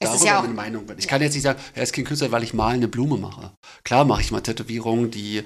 Es 0.00 0.08
darüber 0.08 0.24
ja 0.24 0.38
auch- 0.38 0.42
meine 0.42 0.54
Meinung. 0.54 0.86
Ich 0.96 1.08
kann 1.08 1.20
jetzt 1.20 1.34
nicht 1.34 1.42
sagen, 1.42 1.60
er 1.74 1.82
ist 1.82 1.92
kein 1.92 2.04
Künstler, 2.04 2.32
weil 2.32 2.42
ich 2.42 2.54
mal 2.54 2.72
eine 2.74 2.88
Blume 2.88 3.18
mache. 3.18 3.50
Klar 3.84 4.04
mache 4.06 4.22
ich 4.22 4.30
mal 4.30 4.40
Tätowierungen, 4.40 5.10
die 5.10 5.42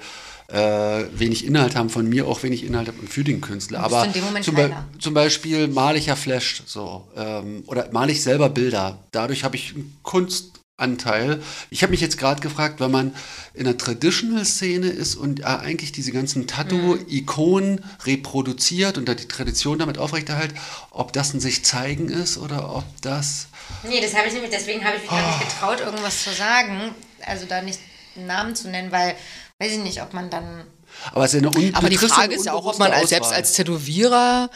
äh, 0.48 1.04
wenig 1.12 1.44
Inhalt 1.44 1.76
haben, 1.76 1.90
von 1.90 2.08
mir 2.08 2.26
auch 2.26 2.42
wenig 2.42 2.64
Inhalt 2.64 2.88
haben 2.88 2.98
und 3.00 3.10
für 3.10 3.24
den 3.24 3.40
Künstler. 3.40 3.80
Aber 3.80 4.08
zum, 4.42 4.54
Be 4.54 4.74
zum 4.98 5.14
Beispiel 5.14 5.68
male 5.68 5.98
ich 5.98 6.06
ja 6.06 6.16
Flash 6.16 6.62
so 6.66 7.06
ähm, 7.16 7.64
oder 7.66 7.88
male 7.92 8.12
ich 8.12 8.22
selber 8.22 8.48
Bilder. 8.48 8.98
Dadurch 9.10 9.44
habe 9.44 9.56
ich 9.56 9.74
einen 9.74 9.98
Kunstanteil. 10.02 11.42
Ich 11.68 11.82
habe 11.82 11.90
mich 11.90 12.00
jetzt 12.00 12.16
gerade 12.16 12.40
gefragt, 12.40 12.80
wenn 12.80 12.90
man 12.90 13.14
in 13.52 13.64
der 13.64 13.76
Traditional-Szene 13.76 14.88
ist 14.88 15.16
und 15.16 15.40
äh, 15.40 15.44
eigentlich 15.44 15.92
diese 15.92 16.12
ganzen 16.12 16.46
Tattoo-Ikonen 16.46 17.84
reproduziert 18.04 18.96
und 18.96 19.06
da 19.06 19.14
die 19.14 19.28
Tradition 19.28 19.78
damit 19.78 19.98
aufrechterhält, 19.98 20.54
ob 20.90 21.12
das 21.12 21.34
ein 21.34 21.40
sich 21.40 21.64
zeigen 21.64 22.08
ist 22.08 22.38
oder 22.38 22.74
ob 22.74 22.84
das 23.02 23.48
Nee, 23.86 24.00
das 24.00 24.14
habe 24.14 24.28
ich 24.28 24.32
nämlich, 24.32 24.50
deswegen 24.50 24.84
habe 24.84 24.96
ich 24.96 25.02
mich 25.02 25.10
gar 25.10 25.26
nicht 25.26 25.48
getraut, 25.48 25.80
irgendwas 25.80 26.24
zu 26.24 26.30
sagen. 26.30 26.94
Also 27.24 27.46
da 27.46 27.62
nicht 27.62 27.80
einen 28.16 28.26
Namen 28.26 28.54
zu 28.54 28.68
nennen, 28.68 28.90
weil, 28.90 29.14
weiß 29.60 29.72
ich 29.72 29.78
nicht, 29.78 30.02
ob 30.02 30.14
man 30.14 30.30
dann. 30.30 30.64
aber 31.12 31.24
es 31.24 31.34
ist 31.34 31.42
ja 31.42 31.50
eine 31.50 31.76
Aber 31.76 31.90
die 31.90 31.98
Frage 31.98 32.34
ist 32.34 32.46
ja 32.46 32.52
auch, 32.52 32.66
ob 32.66 32.78
man 32.78 32.92
als, 32.92 33.10
selbst 33.10 33.32
als 33.32 33.52
Tätowierer 33.52 34.50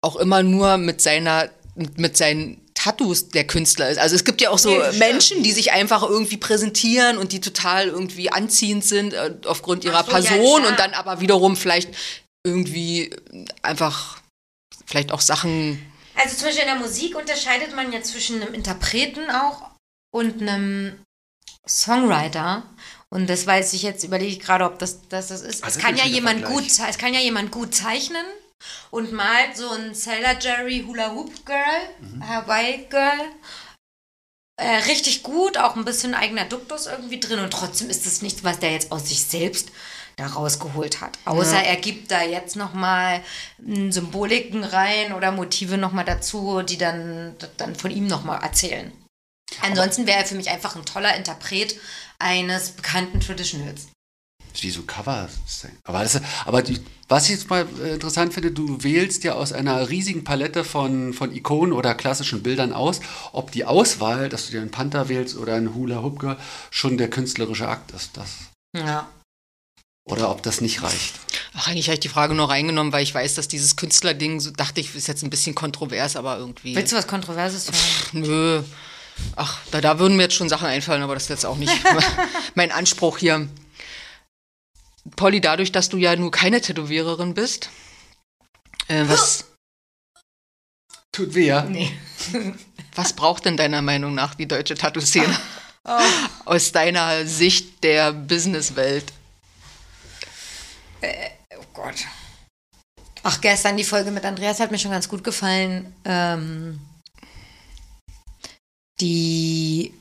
auch 0.00 0.16
immer 0.16 0.42
nur 0.42 0.76
mit 0.76 1.00
seiner, 1.00 1.50
mit 1.74 2.16
seinen 2.16 2.60
Tattoos 2.74 3.28
der 3.28 3.46
Künstler 3.46 3.90
ist. 3.90 3.98
Also 3.98 4.16
es 4.16 4.24
gibt 4.24 4.40
ja 4.40 4.48
auch 4.48 4.58
so 4.58 4.70
Nee, 4.70 4.98
Menschen, 4.98 5.42
die 5.42 5.52
sich 5.52 5.72
einfach 5.72 6.02
irgendwie 6.02 6.38
präsentieren 6.38 7.18
und 7.18 7.32
die 7.32 7.40
total 7.40 7.88
irgendwie 7.88 8.32
anziehend 8.32 8.84
sind 8.84 9.12
äh, 9.12 9.34
aufgrund 9.44 9.84
ihrer 9.84 10.02
so, 10.04 10.10
ja, 10.10 10.18
Person 10.18 10.62
klar. 10.62 10.70
und 10.70 10.78
dann 10.78 10.94
aber 10.94 11.20
wiederum 11.20 11.56
vielleicht 11.56 11.94
irgendwie 12.42 13.14
einfach 13.60 14.18
vielleicht 14.86 15.12
auch 15.12 15.20
Sachen. 15.20 15.84
Also 16.16 16.36
zum 16.36 16.46
Beispiel 16.46 16.62
in 16.62 16.70
der 16.70 16.78
Musik 16.78 17.16
unterscheidet 17.16 17.76
man 17.76 17.92
ja 17.92 18.00
zwischen 18.02 18.40
einem 18.40 18.54
Interpreten 18.54 19.30
auch 19.30 19.70
und 20.10 20.40
einem 20.40 20.98
Songwriter. 21.68 22.62
Und 23.12 23.28
das 23.28 23.46
weiß 23.46 23.72
ich 23.72 23.82
jetzt, 23.82 24.04
überlege 24.04 24.32
ich 24.32 24.40
gerade, 24.40 24.64
ob 24.64 24.78
das 24.78 25.08
das, 25.08 25.28
das 25.28 25.40
ist. 25.42 25.64
Also 25.64 25.78
es 25.78 25.84
kann 25.84 25.96
ja 25.96 26.04
jemand 26.06 26.40
Vergleich. 26.40 26.68
gut, 26.78 26.88
es 26.88 26.98
kann 26.98 27.12
ja 27.12 27.20
jemand 27.20 27.50
gut 27.50 27.74
zeichnen 27.74 28.24
und 28.90 29.12
malt 29.12 29.56
so 29.56 29.68
ein 29.70 29.94
Sailor 29.94 30.38
Jerry 30.40 30.84
Hula 30.86 31.12
Hoop 31.12 31.44
Girl, 31.44 31.58
Mhm. 32.00 32.28
Hawaii 32.28 32.86
Girl. 32.88 33.20
äh, 34.56 34.76
richtig 34.86 35.22
gut, 35.22 35.56
auch 35.56 35.74
ein 35.74 35.84
bisschen 35.86 36.14
eigener 36.14 36.44
Duktus 36.44 36.86
irgendwie 36.86 37.18
drin 37.18 37.38
und 37.40 37.50
trotzdem 37.52 37.88
ist 37.90 38.06
es 38.06 38.20
nichts, 38.22 38.44
was 38.44 38.58
der 38.58 38.72
jetzt 38.72 38.92
aus 38.92 39.08
sich 39.08 39.24
selbst 39.24 39.70
da 40.16 40.26
rausgeholt 40.26 41.00
hat. 41.00 41.18
Außer 41.24 41.56
er 41.62 41.76
gibt 41.76 42.10
da 42.10 42.22
jetzt 42.22 42.54
nochmal 42.56 43.22
Symboliken 43.88 44.62
rein 44.64 45.14
oder 45.14 45.32
Motive 45.32 45.78
nochmal 45.78 46.04
dazu, 46.04 46.60
die 46.62 46.76
dann, 46.76 47.34
dann 47.56 47.74
von 47.74 47.90
ihm 47.90 48.06
nochmal 48.06 48.42
erzählen. 48.42 48.92
Ansonsten 49.62 50.06
wäre 50.06 50.18
er 50.18 50.26
für 50.26 50.34
mich 50.34 50.50
einfach 50.50 50.76
ein 50.76 50.84
toller 50.84 51.16
Interpret 51.16 51.74
eines 52.20 52.70
bekannten 52.70 53.20
Traditionals. 53.20 53.88
Wie 54.60 54.70
so 54.70 54.82
Cover. 54.82 55.28
Aber, 55.84 56.02
das, 56.02 56.20
aber 56.44 56.62
die, 56.62 56.80
was 57.08 57.24
ich 57.24 57.30
jetzt 57.30 57.50
mal 57.50 57.66
äh, 57.82 57.94
interessant 57.94 58.34
finde, 58.34 58.50
du 58.50 58.82
wählst 58.82 59.24
ja 59.24 59.34
aus 59.34 59.52
einer 59.52 59.88
riesigen 59.88 60.24
Palette 60.24 60.64
von, 60.64 61.12
von 61.12 61.34
Ikonen 61.34 61.72
oder 61.72 61.94
klassischen 61.94 62.42
Bildern 62.42 62.72
aus, 62.72 63.00
ob 63.32 63.52
die 63.52 63.64
Auswahl, 63.64 64.28
dass 64.28 64.46
du 64.46 64.52
dir 64.52 64.60
einen 64.60 64.70
Panther 64.70 65.08
wählst 65.08 65.36
oder 65.36 65.54
einen 65.54 65.74
Hula 65.74 66.02
Hoop 66.02 66.18
Girl, 66.18 66.36
schon 66.70 66.98
der 66.98 67.08
künstlerische 67.08 67.68
Akt 67.68 67.92
ist. 67.92 68.16
Das. 68.16 68.30
Ja. 68.76 69.08
Oder 70.04 70.30
ob 70.30 70.42
das 70.42 70.60
nicht 70.60 70.82
reicht. 70.82 71.14
Ach, 71.54 71.68
eigentlich 71.68 71.86
habe 71.86 71.94
ich 71.94 72.00
die 72.00 72.08
Frage 72.08 72.34
nur 72.34 72.50
reingenommen, 72.50 72.92
weil 72.92 73.02
ich 73.02 73.14
weiß, 73.14 73.34
dass 73.34 73.48
dieses 73.48 73.76
Künstlerding, 73.76 74.40
so 74.40 74.50
dachte 74.50 74.80
ich, 74.80 74.94
ist 74.94 75.08
jetzt 75.08 75.22
ein 75.22 75.30
bisschen 75.30 75.54
kontrovers, 75.54 76.16
aber 76.16 76.38
irgendwie. 76.38 76.74
Willst 76.74 76.92
du 76.92 76.96
was 76.96 77.06
Kontroverses 77.06 77.70
hören? 78.12 78.24
Nö. 78.26 78.62
Ach, 79.36 79.58
da, 79.70 79.80
da 79.80 79.98
würden 79.98 80.16
mir 80.16 80.24
jetzt 80.24 80.34
schon 80.34 80.48
Sachen 80.48 80.66
einfallen, 80.66 81.02
aber 81.02 81.14
das 81.14 81.24
ist 81.24 81.28
jetzt 81.30 81.46
auch 81.46 81.56
nicht 81.56 81.72
mein 82.54 82.72
Anspruch 82.72 83.18
hier. 83.18 83.48
Polly, 85.16 85.40
dadurch, 85.40 85.72
dass 85.72 85.88
du 85.88 85.96
ja 85.96 86.14
nur 86.16 86.30
keine 86.30 86.60
Tätowiererin 86.60 87.34
bist, 87.34 87.70
äh, 88.88 89.04
was, 89.06 89.46
Tut 91.12 91.34
weh, 91.34 91.46
ja? 91.46 91.62
Nee. 91.62 91.92
was 92.94 93.12
braucht 93.12 93.44
denn 93.44 93.56
deiner 93.56 93.82
Meinung 93.82 94.14
nach 94.14 94.34
die 94.34 94.46
deutsche 94.46 94.74
Tattoo-Szene? 94.74 95.36
Aus 96.44 96.72
deiner 96.72 97.26
Sicht 97.26 97.82
der 97.82 98.12
Businesswelt. 98.12 99.12
Oh 101.02 101.64
Gott. 101.72 102.04
Ach, 103.22 103.40
gestern 103.40 103.76
die 103.76 103.84
Folge 103.84 104.10
mit 104.10 104.24
Andreas 104.24 104.60
hat 104.60 104.70
mir 104.70 104.78
schon 104.78 104.90
ganz 104.90 105.08
gut 105.08 105.24
gefallen. 105.24 105.94
Ähm, 106.04 106.80
die 109.00 109.94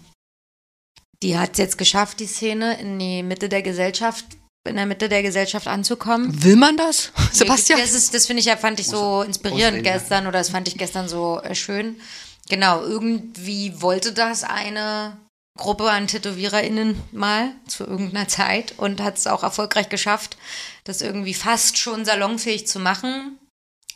die 1.22 1.38
hat 1.38 1.52
es 1.54 1.58
jetzt 1.58 1.78
geschafft, 1.78 2.20
die 2.20 2.28
Szene 2.28 2.80
in 2.80 2.98
die 2.98 3.24
Mitte 3.24 3.50
der 3.50 3.62
Gesellschaft, 3.62 4.26
in 4.68 4.76
der 4.76 4.86
Mitte 4.86 5.10
der 5.10 5.22
Gesellschaft 5.22 5.68
anzukommen. 5.68 6.44
Will 6.44 6.56
man 6.56 6.78
das, 6.78 7.12
Sebastian? 7.32 7.80
Das, 7.80 7.94
ist, 7.94 8.14
das 8.14 8.26
finde 8.26 8.40
ich 8.40 8.46
ja, 8.46 8.58
fand 8.58 8.80
ich 8.80 8.88
so 8.88 9.22
inspirierend 9.22 9.84
gestern 9.84 10.28
oder 10.28 10.40
das 10.40 10.50
fand 10.50 10.68
ich 10.68 10.78
gestern 10.78 11.10
so 11.10 11.42
äh, 11.42 11.56
schön. 11.56 12.00
Genau, 12.48 12.82
irgendwie 12.82 13.82
wollte 13.82 14.14
das 14.14 14.44
eine 14.44 15.18
Gruppe 15.58 15.92
an 15.92 16.08
TätowiererInnen 16.08 17.00
mal 17.12 17.52
zu 17.68 17.86
irgendeiner 17.86 18.28
Zeit 18.28 18.74
und 18.78 19.02
hat 19.02 19.18
es 19.18 19.28
auch 19.28 19.44
erfolgreich 19.44 19.90
geschafft, 19.90 20.38
das 20.86 21.02
irgendwie 21.02 21.34
fast 21.34 21.78
schon 21.78 22.06
salonfähig 22.06 22.66
zu 22.66 22.80
machen. 22.80 23.38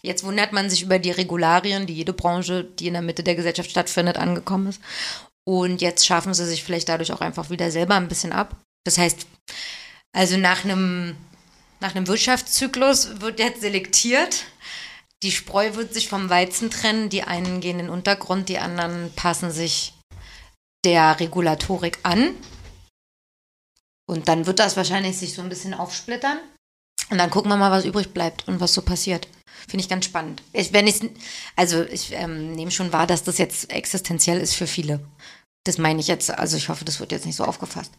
Jetzt 0.05 0.23
wundert 0.23 0.51
man 0.51 0.69
sich 0.69 0.81
über 0.81 0.99
die 0.99 1.11
Regularien, 1.11 1.87
die 1.87 1.93
jede 1.93 2.13
Branche, 2.13 2.65
die 2.65 2.87
in 2.87 2.93
der 2.93 3.01
Mitte 3.01 3.23
der 3.23 3.35
Gesellschaft 3.35 3.71
stattfindet, 3.71 4.17
angekommen 4.17 4.67
ist. 4.67 4.81
Und 5.45 5.81
jetzt 5.81 6.05
schaffen 6.05 6.33
sie 6.33 6.45
sich 6.45 6.63
vielleicht 6.63 6.89
dadurch 6.89 7.11
auch 7.13 7.21
einfach 7.21 7.49
wieder 7.49 7.71
selber 7.71 7.95
ein 7.95 8.09
bisschen 8.09 8.33
ab. 8.33 8.57
Das 8.85 8.97
heißt, 8.97 9.25
also 10.13 10.37
nach 10.37 10.65
einem, 10.65 11.15
nach 11.79 11.95
einem 11.95 12.07
Wirtschaftszyklus 12.07 13.21
wird 13.21 13.39
jetzt 13.39 13.61
selektiert. 13.61 14.45
Die 15.23 15.31
Spreu 15.31 15.75
wird 15.75 15.93
sich 15.93 16.09
vom 16.09 16.29
Weizen 16.29 16.69
trennen. 16.69 17.09
Die 17.09 17.23
einen 17.23 17.61
gehen 17.61 17.79
in 17.79 17.85
den 17.85 17.93
Untergrund, 17.93 18.49
die 18.49 18.59
anderen 18.59 19.11
passen 19.15 19.51
sich 19.51 19.93
der 20.85 21.17
Regulatorik 21.19 21.99
an. 22.03 22.35
Und 24.05 24.27
dann 24.27 24.45
wird 24.45 24.59
das 24.59 24.75
wahrscheinlich 24.75 25.17
sich 25.17 25.33
so 25.33 25.41
ein 25.41 25.49
bisschen 25.49 25.73
aufsplittern. 25.73 26.39
Und 27.09 27.17
dann 27.17 27.29
gucken 27.29 27.49
wir 27.49 27.57
mal, 27.57 27.71
was 27.71 27.85
übrig 27.85 28.13
bleibt 28.13 28.47
und 28.49 28.59
was 28.59 28.73
so 28.73 28.81
passiert. 28.81 29.27
Finde 29.67 29.83
ich 29.83 29.89
ganz 29.89 30.05
spannend. 30.05 30.41
Ich, 30.51 30.73
wenn 30.73 30.91
also 31.55 31.83
ich 31.83 32.11
ähm, 32.13 32.53
nehme 32.53 32.71
schon 32.71 32.93
wahr, 32.93 33.07
dass 33.07 33.23
das 33.23 33.37
jetzt 33.37 33.71
existenziell 33.71 34.39
ist 34.39 34.55
für 34.55 34.67
viele. 34.67 34.99
Das 35.65 35.77
meine 35.77 36.01
ich 36.01 36.07
jetzt, 36.07 36.29
also 36.29 36.57
ich 36.57 36.67
hoffe, 36.67 36.83
das 36.83 36.99
wird 36.99 37.13
jetzt 37.13 37.25
nicht 37.25 37.37
so 37.37 37.45
aufgefasst. 37.45 37.93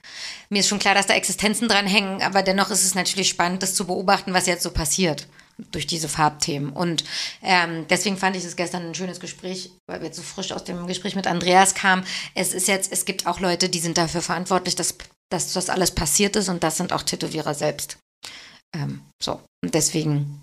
Mir 0.51 0.61
ist 0.61 0.69
schon 0.69 0.79
klar, 0.79 0.95
dass 0.95 1.07
da 1.07 1.15
Existenzen 1.15 1.67
dran 1.67 1.87
hängen, 1.87 2.21
aber 2.21 2.43
dennoch 2.43 2.71
ist 2.71 2.85
es 2.85 2.95
natürlich 2.95 3.31
spannend, 3.31 3.63
das 3.63 3.75
zu 3.75 3.87
beobachten, 3.87 4.35
was 4.35 4.47
jetzt 4.47 4.63
so 4.63 4.71
passiert 4.71 5.27
durch 5.71 5.87
diese 5.87 6.09
Farbthemen. 6.09 6.71
Und 6.71 7.05
ähm, 7.43 7.87
deswegen 7.89 8.19
fand 8.19 8.37
ich 8.37 8.45
es 8.45 8.57
gestern 8.57 8.87
ein 8.87 8.95
schönes 8.95 9.21
Gespräch, 9.21 9.71
weil 9.87 10.01
wir 10.01 10.07
jetzt 10.07 10.17
so 10.17 10.23
frisch 10.23 10.53
aus 10.53 10.65
dem 10.65 10.87
Gespräch 10.87 11.17
mit 11.17 11.27
Andreas 11.27 11.75
kamen. 11.75 12.05
Es 12.35 12.53
ist 12.53 12.69
jetzt, 12.69 12.93
es 12.93 13.05
gibt 13.07 13.27
auch 13.27 13.41
Leute, 13.41 13.69
die 13.71 13.79
sind 13.79 13.97
dafür 13.97 14.21
verantwortlich, 14.21 14.77
dass, 14.77 14.97
dass 15.33 15.53
das 15.53 15.71
alles 15.71 15.93
passiert 15.93 16.37
ist 16.37 16.49
und 16.49 16.63
das 16.63 16.77
sind 16.77 16.93
auch 16.93 17.03
Tätowierer 17.03 17.55
selbst. 17.55 17.99
Ähm, 18.77 19.01
so, 19.23 19.41
und 19.63 19.75
deswegen 19.75 20.41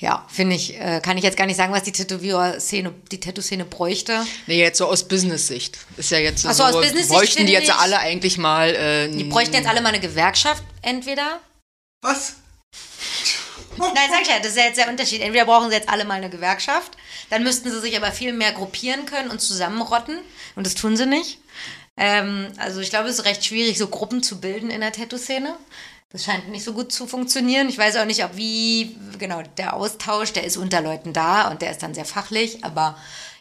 ja, 0.00 0.26
finde 0.30 0.56
ich, 0.56 0.78
äh, 0.80 1.00
kann 1.02 1.16
ich 1.16 1.24
jetzt 1.24 1.36
gar 1.36 1.46
nicht 1.46 1.56
sagen, 1.56 1.72
was 1.72 1.82
die 1.84 1.92
Tätowierer-Szene, 1.92 2.92
die 3.10 3.20
Tattoo-Szene 3.20 3.64
bräuchte. 3.64 4.26
Nee, 4.46 4.58
jetzt 4.58 4.78
so 4.78 4.86
aus 4.86 5.06
Business-Sicht. 5.06 5.78
Ist 5.96 6.10
ja 6.10 6.18
jetzt 6.18 6.44
Ach 6.46 6.52
so, 6.52 6.62
so, 6.64 6.64
aus 6.64 6.74
Business-Sicht 6.84 7.08
bräuchten 7.10 7.46
die 7.46 7.52
jetzt 7.52 7.68
ich- 7.68 7.74
alle 7.74 7.98
eigentlich 7.98 8.38
mal. 8.38 8.70
Äh, 8.74 9.08
Die 9.08 9.24
bräuchten 9.24 9.54
jetzt 9.54 9.68
alle 9.68 9.80
mal 9.80 9.90
eine 9.90 10.00
Gewerkschaft, 10.00 10.62
entweder. 10.82 11.40
Was? 12.02 12.34
Nein, 13.76 14.08
sag 14.10 14.22
ich 14.22 14.28
ja, 14.28 14.38
das 14.38 14.48
ist 14.48 14.56
ja 14.56 14.64
jetzt 14.64 14.78
der 14.78 14.88
Unterschied. 14.88 15.20
Entweder 15.20 15.46
brauchen 15.46 15.68
sie 15.68 15.76
jetzt 15.76 15.88
alle 15.88 16.04
mal 16.04 16.14
eine 16.14 16.30
Gewerkschaft, 16.30 16.92
dann 17.30 17.42
müssten 17.42 17.70
sie 17.70 17.80
sich 17.80 17.96
aber 17.96 18.12
viel 18.12 18.32
mehr 18.32 18.52
gruppieren 18.52 19.04
können 19.06 19.30
und 19.30 19.40
zusammenrotten. 19.40 20.18
Und 20.54 20.66
das 20.66 20.74
tun 20.74 20.96
sie 20.96 21.06
nicht. 21.06 21.38
Ähm, 21.96 22.52
also 22.56 22.80
ich 22.80 22.90
glaube, 22.90 23.08
es 23.08 23.18
ist 23.18 23.24
recht 23.24 23.44
schwierig, 23.44 23.78
so 23.78 23.86
Gruppen 23.88 24.22
zu 24.22 24.40
bilden 24.40 24.70
in 24.70 24.80
der 24.80 24.92
Tattoo-Szene. 24.92 25.54
Das 26.14 26.26
scheint 26.26 26.48
nicht 26.48 26.62
so 26.62 26.74
gut 26.74 26.92
zu 26.92 27.08
funktionieren. 27.08 27.68
Ich 27.68 27.76
weiß 27.76 27.96
auch 27.96 28.04
nicht, 28.04 28.24
ob 28.24 28.36
wie, 28.36 28.96
genau, 29.18 29.42
der 29.58 29.74
Austausch, 29.74 30.32
der 30.32 30.44
ist 30.44 30.56
unter 30.56 30.80
Leuten 30.80 31.12
da 31.12 31.50
und 31.50 31.60
der 31.60 31.72
ist 31.72 31.82
dann 31.82 31.92
sehr 31.92 32.04
fachlich, 32.04 32.64
aber 32.64 32.96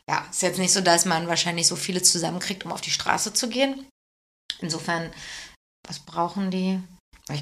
ja, 0.10 0.26
ist 0.32 0.42
jetzt 0.42 0.58
nicht 0.58 0.74
so, 0.74 0.82
dass 0.82 1.06
man 1.06 1.28
wahrscheinlich 1.28 1.68
so 1.68 1.76
viele 1.76 2.02
zusammenkriegt, 2.02 2.66
um 2.66 2.72
auf 2.72 2.82
die 2.82 2.90
Straße 2.90 3.32
zu 3.32 3.48
gehen. 3.48 3.86
Insofern, 4.60 5.14
was 5.88 6.00
brauchen 6.00 6.50
die? 6.50 6.80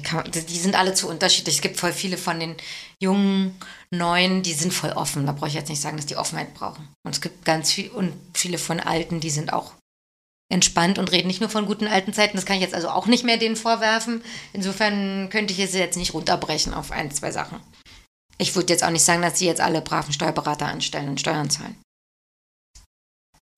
Kann, 0.04 0.30
die 0.30 0.44
die 0.44 0.58
sind 0.58 0.74
alle 0.74 0.92
zu 0.92 1.08
unterschiedlich. 1.08 1.56
Es 1.56 1.62
gibt 1.62 1.80
voll 1.80 1.94
viele 1.94 2.18
von 2.18 2.38
den 2.38 2.54
jungen, 3.00 3.58
neuen, 3.90 4.42
die 4.42 4.52
sind 4.52 4.74
voll 4.74 4.92
offen. 4.92 5.24
Da 5.24 5.32
brauche 5.32 5.48
ich 5.48 5.54
jetzt 5.54 5.70
nicht 5.70 5.80
sagen, 5.80 5.96
dass 5.96 6.04
die 6.04 6.16
Offenheit 6.16 6.52
brauchen. 6.52 6.88
Und 7.06 7.14
es 7.14 7.22
gibt 7.22 7.46
ganz 7.46 7.72
viel 7.72 7.90
und 7.90 8.12
viele 8.34 8.58
von 8.58 8.80
alten, 8.80 9.18
die 9.20 9.30
sind 9.30 9.50
auch 9.54 9.72
entspannt 10.52 10.98
und 10.98 11.10
reden 11.10 11.26
nicht 11.26 11.40
nur 11.40 11.50
von 11.50 11.66
guten 11.66 11.86
alten 11.86 12.12
Zeiten. 12.12 12.36
Das 12.36 12.46
kann 12.46 12.56
ich 12.56 12.62
jetzt 12.62 12.74
also 12.74 12.88
auch 12.88 13.06
nicht 13.06 13.24
mehr 13.24 13.38
denen 13.38 13.56
vorwerfen. 13.56 14.22
Insofern 14.52 15.30
könnte 15.30 15.52
ich 15.52 15.58
es 15.58 15.74
jetzt 15.74 15.96
nicht 15.96 16.14
runterbrechen 16.14 16.74
auf 16.74 16.92
ein, 16.92 17.10
zwei 17.10 17.32
Sachen. 17.32 17.58
Ich 18.38 18.54
würde 18.54 18.72
jetzt 18.72 18.84
auch 18.84 18.90
nicht 18.90 19.04
sagen, 19.04 19.22
dass 19.22 19.38
sie 19.38 19.46
jetzt 19.46 19.60
alle 19.60 19.82
braven 19.82 20.12
Steuerberater 20.12 20.66
anstellen 20.66 21.08
und 21.08 21.20
Steuern 21.20 21.50
zahlen. 21.50 21.76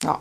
Ja. 0.02 0.20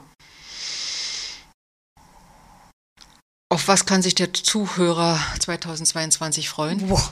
Auf 3.50 3.68
was 3.68 3.86
kann 3.86 4.02
sich 4.02 4.16
der 4.16 4.34
Zuhörer 4.34 5.20
2022 5.40 6.50
freuen? 6.50 6.88
Boah. 6.88 7.12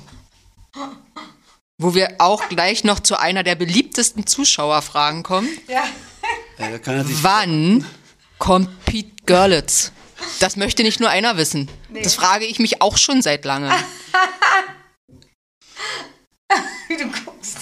Wo 1.77 1.93
wir 1.93 2.15
auch 2.19 2.47
gleich 2.49 2.83
noch 2.83 2.99
zu 2.99 3.19
einer 3.19 3.43
der 3.43 3.55
beliebtesten 3.55 4.25
Zuschauerfragen 4.25 5.23
kommen. 5.23 5.49
Ja. 5.67 5.83
Äh, 6.57 6.79
kann 6.79 6.95
er 6.95 7.05
sich 7.05 7.23
Wann 7.23 7.85
kommt 8.41 8.85
Pete 8.85 9.11
Görlitz? 9.25 9.91
Das 10.39 10.57
möchte 10.57 10.83
nicht 10.83 10.99
nur 10.99 11.09
einer 11.09 11.37
wissen. 11.37 11.69
Das 12.03 12.15
frage 12.15 12.45
ich 12.45 12.59
mich 12.59 12.81
auch 12.81 12.97
schon 12.97 13.21
seit 13.21 13.45
lange. 13.45 13.71
Du 16.89 17.09
guckst. 17.23 17.57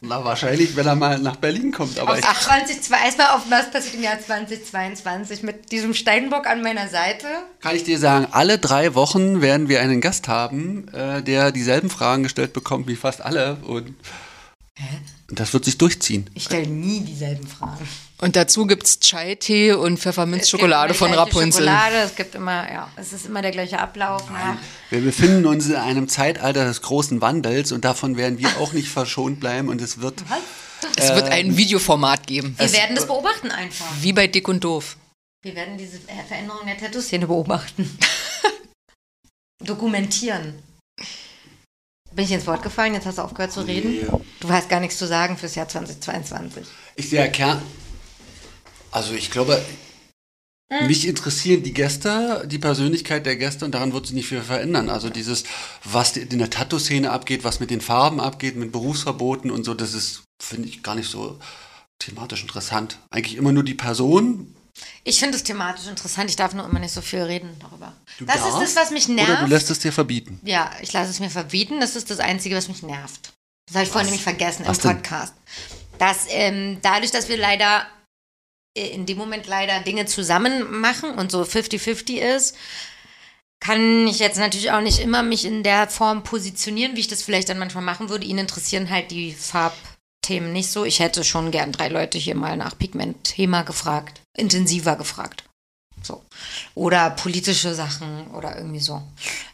Na, 0.00 0.24
wahrscheinlich, 0.24 0.74
wenn 0.74 0.84
er 0.84 0.96
mal 0.96 1.20
nach 1.20 1.36
Berlin 1.36 1.70
kommt. 1.70 1.96
Aber 2.00 2.18
ich, 2.18 2.24
Auf 2.24 2.40
20, 2.40 2.90
erstmal 2.90 3.28
auf 3.28 3.42
was 3.48 3.70
passiert 3.70 3.94
im 3.94 4.02
Jahr 4.02 4.18
2022 4.18 5.44
mit 5.44 5.70
diesem 5.70 5.94
Steinbock 5.94 6.48
an 6.48 6.60
meiner 6.60 6.88
Seite. 6.88 7.26
kann 7.60 7.76
ich 7.76 7.84
dir 7.84 8.00
sagen, 8.00 8.26
alle 8.32 8.58
drei 8.58 8.96
Wochen 8.96 9.40
werden 9.40 9.68
wir 9.68 9.80
einen 9.80 10.00
Gast 10.00 10.26
haben, 10.26 10.88
äh, 10.92 11.22
der 11.22 11.52
dieselben 11.52 11.88
Fragen 11.88 12.24
gestellt 12.24 12.52
bekommt 12.52 12.88
wie 12.88 12.96
fast 12.96 13.20
alle. 13.20 13.58
Und 13.64 13.94
und 15.30 15.38
das 15.38 15.52
wird 15.52 15.64
sich 15.64 15.76
durchziehen. 15.76 16.28
Ich 16.34 16.44
stelle 16.44 16.66
nie 16.66 17.00
dieselben 17.00 17.46
Fragen. 17.46 17.86
Und 18.20 18.34
dazu 18.34 18.66
gibt's 18.66 18.98
Chai-Tee 18.98 19.72
und 19.72 19.98
Pfefferminzschokolade 19.98 20.92
Es 20.92 20.98
von 20.98 21.08
gibt 21.08 21.20
Rapunzel. 21.20 21.64
Schokolade, 21.66 21.96
es 21.96 22.16
gibt 22.16 22.34
immer, 22.34 22.70
ja, 22.72 22.90
es 22.96 23.12
ist 23.12 23.26
immer 23.26 23.42
der 23.42 23.52
gleiche 23.52 23.78
Ablauf. 23.78 24.28
Nach. 24.30 24.56
Wir 24.90 25.02
befinden 25.02 25.46
uns 25.46 25.66
in 25.66 25.76
einem 25.76 26.08
Zeitalter 26.08 26.64
des 26.64 26.82
großen 26.82 27.20
Wandels 27.20 27.72
und 27.72 27.84
davon 27.84 28.16
werden 28.16 28.38
wir 28.38 28.48
auch 28.58 28.72
nicht 28.72 28.88
verschont 28.88 29.38
bleiben. 29.38 29.68
Und 29.68 29.80
es 29.82 30.00
wird 30.00 30.24
Es 30.96 31.14
wird 31.14 31.28
ein 31.28 31.56
Videoformat 31.56 32.26
geben. 32.26 32.56
Wir 32.58 32.72
werden 32.72 32.96
das 32.96 33.06
beobachten 33.06 33.50
einfach. 33.50 33.86
Wie 34.00 34.12
bei 34.12 34.26
Dick 34.26 34.48
und 34.48 34.64
Doof. 34.64 34.96
Wir 35.42 35.54
werden 35.54 35.78
diese 35.78 35.98
äh, 36.08 36.24
Veränderung 36.26 36.66
der 36.66 36.78
Tattoo-Szene 36.78 37.26
beobachten. 37.26 37.98
Dokumentieren. 39.64 40.62
Bin 42.18 42.24
ich 42.24 42.32
ins 42.32 42.48
Wort 42.48 42.64
gefallen? 42.64 42.94
Jetzt 42.94 43.06
hast 43.06 43.18
du 43.18 43.22
aufgehört 43.22 43.52
zu 43.52 43.60
reden. 43.60 44.04
Du 44.40 44.48
hast 44.48 44.68
gar 44.68 44.80
nichts 44.80 44.98
zu 44.98 45.06
sagen 45.06 45.36
fürs 45.36 45.54
Jahr 45.54 45.68
2022. 45.68 46.66
Ich 46.96 47.10
sehe 47.10 47.30
Kern. 47.30 47.62
Also 48.90 49.14
ich 49.14 49.30
glaube, 49.30 49.62
mich 50.88 51.06
interessieren 51.06 51.62
die 51.62 51.72
Gäste, 51.72 52.44
die 52.50 52.58
Persönlichkeit 52.58 53.24
der 53.24 53.36
Gäste 53.36 53.64
und 53.64 53.70
daran 53.72 53.92
wird 53.92 54.06
sich 54.06 54.16
nicht 54.16 54.26
viel 54.26 54.42
verändern. 54.42 54.90
Also 54.90 55.10
dieses, 55.10 55.44
was 55.84 56.16
in 56.16 56.40
der 56.40 56.50
Tattoo-Szene 56.50 57.08
abgeht, 57.08 57.44
was 57.44 57.60
mit 57.60 57.70
den 57.70 57.80
Farben 57.80 58.18
abgeht, 58.18 58.56
mit 58.56 58.72
Berufsverboten 58.72 59.52
und 59.52 59.62
so, 59.62 59.74
das 59.74 59.94
ist, 59.94 60.24
finde 60.42 60.66
ich, 60.66 60.82
gar 60.82 60.96
nicht 60.96 61.08
so 61.08 61.38
thematisch 62.00 62.42
interessant. 62.42 62.98
Eigentlich 63.10 63.36
immer 63.36 63.52
nur 63.52 63.62
die 63.62 63.74
Person. 63.74 64.56
Ich 65.04 65.18
finde 65.18 65.36
es 65.36 65.42
thematisch 65.44 65.86
interessant. 65.86 66.30
Ich 66.30 66.36
darf 66.36 66.54
nur 66.54 66.64
immer 66.64 66.78
nicht 66.78 66.92
so 66.92 67.00
viel 67.00 67.22
reden 67.22 67.56
darüber. 67.60 67.94
Du 68.18 68.24
das 68.24 68.36
darfst, 68.36 68.62
ist 68.62 68.76
das, 68.76 68.84
was 68.84 68.90
mich 68.90 69.08
nervt. 69.08 69.30
Oder 69.30 69.40
du 69.42 69.46
lässt 69.46 69.70
es 69.70 69.78
dir 69.78 69.92
verbieten. 69.92 70.40
Ja, 70.42 70.70
ich 70.82 70.92
lasse 70.92 71.10
es 71.10 71.20
mir 71.20 71.30
verbieten. 71.30 71.80
Das 71.80 71.96
ist 71.96 72.10
das 72.10 72.20
Einzige, 72.20 72.56
was 72.56 72.68
mich 72.68 72.82
nervt. 72.82 73.32
Das 73.66 73.76
habe 73.76 73.84
ich 73.84 73.90
vorhin 73.90 74.06
nämlich 74.06 74.22
vergessen 74.22 74.64
Was 74.66 74.78
im 74.78 74.82
denn? 74.82 74.96
Podcast. 74.96 75.34
Dass 75.98 76.26
ähm, 76.30 76.78
dadurch, 76.82 77.10
dass 77.10 77.28
wir 77.28 77.36
leider 77.36 77.86
äh, 78.76 78.88
in 78.88 79.06
dem 79.06 79.18
Moment 79.18 79.46
leider 79.46 79.80
Dinge 79.80 80.06
zusammen 80.06 80.80
machen 80.80 81.10
und 81.10 81.30
so 81.30 81.42
50-50 81.42 82.18
ist, 82.36 82.56
kann 83.60 84.06
ich 84.06 84.20
jetzt 84.20 84.38
natürlich 84.38 84.70
auch 84.70 84.80
nicht 84.80 85.00
immer 85.00 85.22
mich 85.22 85.44
in 85.44 85.62
der 85.62 85.88
Form 85.88 86.22
positionieren, 86.22 86.94
wie 86.94 87.00
ich 87.00 87.08
das 87.08 87.22
vielleicht 87.22 87.48
dann 87.48 87.58
manchmal 87.58 87.84
machen 87.84 88.08
würde. 88.08 88.24
Ihn 88.24 88.38
interessieren 88.38 88.88
halt 88.88 89.10
die 89.10 89.32
Farbthemen 90.28 90.52
nicht 90.52 90.70
so. 90.70 90.84
Ich 90.84 91.00
hätte 91.00 91.24
schon 91.24 91.50
gern 91.50 91.72
drei 91.72 91.88
Leute 91.88 92.18
hier 92.18 92.34
mal 92.34 92.56
nach 92.56 92.76
Pigmentthema 92.76 93.62
gefragt, 93.62 94.20
intensiver 94.36 94.96
gefragt. 94.96 95.44
So. 96.02 96.22
Oder 96.74 97.10
politische 97.10 97.74
Sachen 97.74 98.28
oder 98.28 98.56
irgendwie 98.56 98.80
so. 98.80 99.02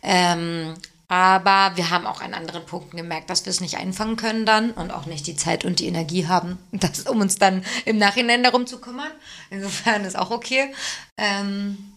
Ähm, 0.03 0.75
aber 1.07 1.77
wir 1.77 1.91
haben 1.91 2.07
auch 2.07 2.21
an 2.21 2.35
anderen 2.35 2.67
Punkten 2.67 2.97
gemerkt, 2.97 3.31
dass 3.31 3.45
wir 3.45 3.51
es 3.51 3.61
nicht 3.61 3.77
einfangen 3.77 4.17
können 4.17 4.47
dann 4.47 4.73
und 4.73 4.91
auch 4.91 5.07
nicht 5.07 5.27
die 5.29 5.37
Zeit 5.37 5.65
und 5.65 5.79
die 5.79 5.87
Energie 5.87 6.27
haben, 6.27 6.59
das, 6.73 7.03
um 7.03 7.21
uns 7.21 7.37
dann 7.37 7.65
im 7.85 7.99
Nachhinein 7.99 8.43
darum 8.43 8.67
zu 8.67 8.81
kümmern. 8.81 9.13
Insofern 9.51 10.05
ist 10.05 10.19
auch 10.19 10.31
okay. 10.31 10.75
Ähm, 11.17 11.94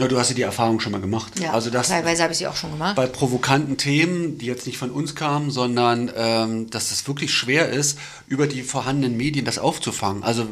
Ja, 0.00 0.08
du 0.08 0.18
hast 0.18 0.30
ja 0.30 0.34
die 0.34 0.42
Erfahrung 0.42 0.80
schon 0.80 0.92
mal 0.92 1.00
gemacht. 1.00 1.38
ja, 1.38 1.52
also 1.52 1.70
das 1.70 1.88
teilweise 1.88 2.22
habe 2.22 2.32
ich 2.32 2.38
sie 2.38 2.46
auch 2.46 2.56
schon 2.56 2.70
gemacht. 2.72 2.96
bei 2.96 3.06
provokanten 3.06 3.76
Themen, 3.76 4.38
die 4.38 4.46
jetzt 4.46 4.66
nicht 4.66 4.78
von 4.78 4.90
uns 4.90 5.14
kamen, 5.14 5.50
sondern 5.50 6.10
ähm, 6.16 6.70
dass 6.70 6.90
es 6.90 7.06
wirklich 7.06 7.32
schwer 7.32 7.68
ist, 7.68 7.98
über 8.26 8.46
die 8.46 8.62
vorhandenen 8.62 9.16
Medien 9.16 9.44
das 9.44 9.58
aufzufangen. 9.58 10.22
Also 10.22 10.46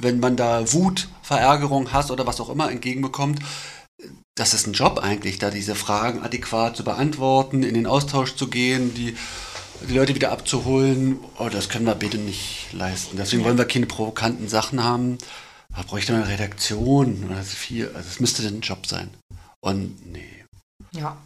wenn 0.00 0.20
man 0.20 0.36
da 0.36 0.72
Wut, 0.72 1.08
Verärgerung, 1.22 1.92
Hass 1.92 2.10
oder 2.10 2.26
was 2.26 2.40
auch 2.40 2.50
immer 2.50 2.70
entgegenbekommt, 2.70 3.40
das 4.34 4.54
ist 4.54 4.66
ein 4.66 4.72
Job 4.72 5.00
eigentlich, 5.02 5.38
da 5.38 5.50
diese 5.50 5.74
Fragen 5.74 6.22
adäquat 6.22 6.76
zu 6.76 6.84
beantworten, 6.84 7.62
in 7.62 7.74
den 7.74 7.86
Austausch 7.86 8.36
zu 8.36 8.48
gehen, 8.48 8.94
die, 8.94 9.16
die 9.88 9.94
Leute 9.94 10.14
wieder 10.14 10.30
abzuholen. 10.30 11.18
Oh, 11.38 11.48
das 11.48 11.68
können 11.68 11.86
wir 11.86 11.96
bitte 11.96 12.18
nicht 12.18 12.68
leisten. 12.72 13.16
Deswegen 13.16 13.44
wollen 13.44 13.58
wir 13.58 13.64
keine 13.64 13.86
provokanten 13.86 14.48
Sachen 14.48 14.84
haben. 14.84 15.18
Da 15.78 15.84
bräuchte 15.84 16.10
man 16.12 16.24
eine 16.24 16.32
Redaktion. 16.32 17.22
oder 17.24 17.36
Das 17.36 17.48
ist 17.48 17.54
viel. 17.54 17.86
Also 17.94 18.08
es 18.08 18.18
müsste 18.18 18.44
ein 18.44 18.62
Job 18.62 18.84
sein. 18.84 19.10
Und 19.60 20.12
nee. 20.12 20.44
Ja. 20.90 21.16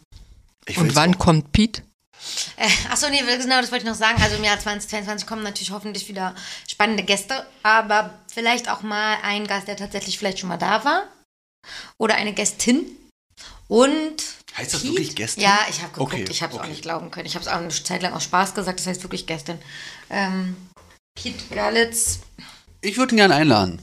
Ich 0.66 0.77
Und 0.77 0.95
wann 0.95 1.15
auch. 1.15 1.19
kommt 1.19 1.53
Pete? 1.53 1.83
Äh, 2.57 2.69
achso, 2.91 3.09
nee, 3.09 3.23
genau, 3.23 3.62
das 3.62 3.73
wollte 3.73 3.85
ich 3.85 3.91
noch 3.91 3.97
sagen. 3.97 4.23
Also 4.23 4.37
im 4.37 4.45
Jahr 4.45 4.61
2022 4.61 5.27
kommen 5.27 5.43
natürlich 5.43 5.70
hoffentlich 5.70 6.07
wieder 6.07 6.35
spannende 6.69 7.03
Gäste, 7.03 7.47
aber 7.62 8.12
vielleicht 8.31 8.69
auch 8.69 8.83
mal 8.83 9.16
ein 9.23 9.47
Gast, 9.47 9.69
der 9.69 9.77
tatsächlich 9.79 10.19
vielleicht 10.19 10.39
schon 10.39 10.51
mal 10.51 10.59
da 10.59 10.85
war. 10.85 11.05
Oder 11.97 12.16
eine 12.16 12.35
Gästin. 12.35 12.85
Und. 13.69 14.23
Heißt 14.55 14.74
das 14.74 14.83
Pete? 14.83 14.93
wirklich 14.93 15.16
Gästin? 15.16 15.45
Ja, 15.45 15.61
ich 15.70 15.81
habe 15.81 15.95
geguckt, 15.95 16.12
Okay, 16.12 16.27
ich 16.29 16.43
habe 16.43 16.53
es 16.53 16.59
okay. 16.59 16.66
auch 16.66 16.70
nicht 16.70 16.83
glauben 16.83 17.11
können. 17.11 17.24
Ich 17.24 17.37
habe 17.37 17.43
es 17.45 17.51
auch 17.51 17.57
eine 17.57 17.70
Zeit 17.70 18.03
lang 18.03 18.12
aus 18.12 18.24
Spaß 18.24 18.55
gesagt, 18.55 18.81
das 18.81 18.87
heißt 18.87 19.03
wirklich 19.03 19.27
Gästin. 19.27 19.59
Ähm, 20.11 20.57
Pete 21.19 21.43
Galitz. 21.55 22.19
Ich 22.83 22.99
würde 22.99 23.15
ihn 23.15 23.16
gerne 23.16 23.35
einladen. 23.35 23.81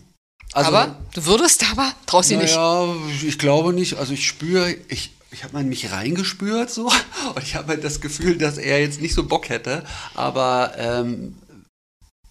Also, 0.53 0.71
aber 0.71 0.95
du 1.13 1.25
würdest 1.25 1.63
aber, 1.71 1.93
traust 2.05 2.29
sie 2.29 2.37
nicht. 2.37 2.55
naja, 2.55 2.95
ich 3.23 3.37
glaube 3.37 3.73
nicht. 3.73 3.97
Also 3.97 4.13
ich 4.13 4.27
spüre, 4.27 4.75
ich, 4.87 5.11
ich 5.31 5.43
habe 5.43 5.53
mal 5.53 5.61
in 5.61 5.69
mich 5.69 5.91
reingespürt 5.91 6.71
so 6.71 6.87
und 7.35 7.43
ich 7.43 7.55
habe 7.55 7.69
halt 7.69 7.83
das 7.83 8.01
Gefühl, 8.01 8.37
dass 8.37 8.57
er 8.57 8.79
jetzt 8.79 9.01
nicht 9.01 9.13
so 9.13 9.27
Bock 9.27 9.49
hätte. 9.49 9.85
Aber 10.15 10.73
ähm, 10.77 11.37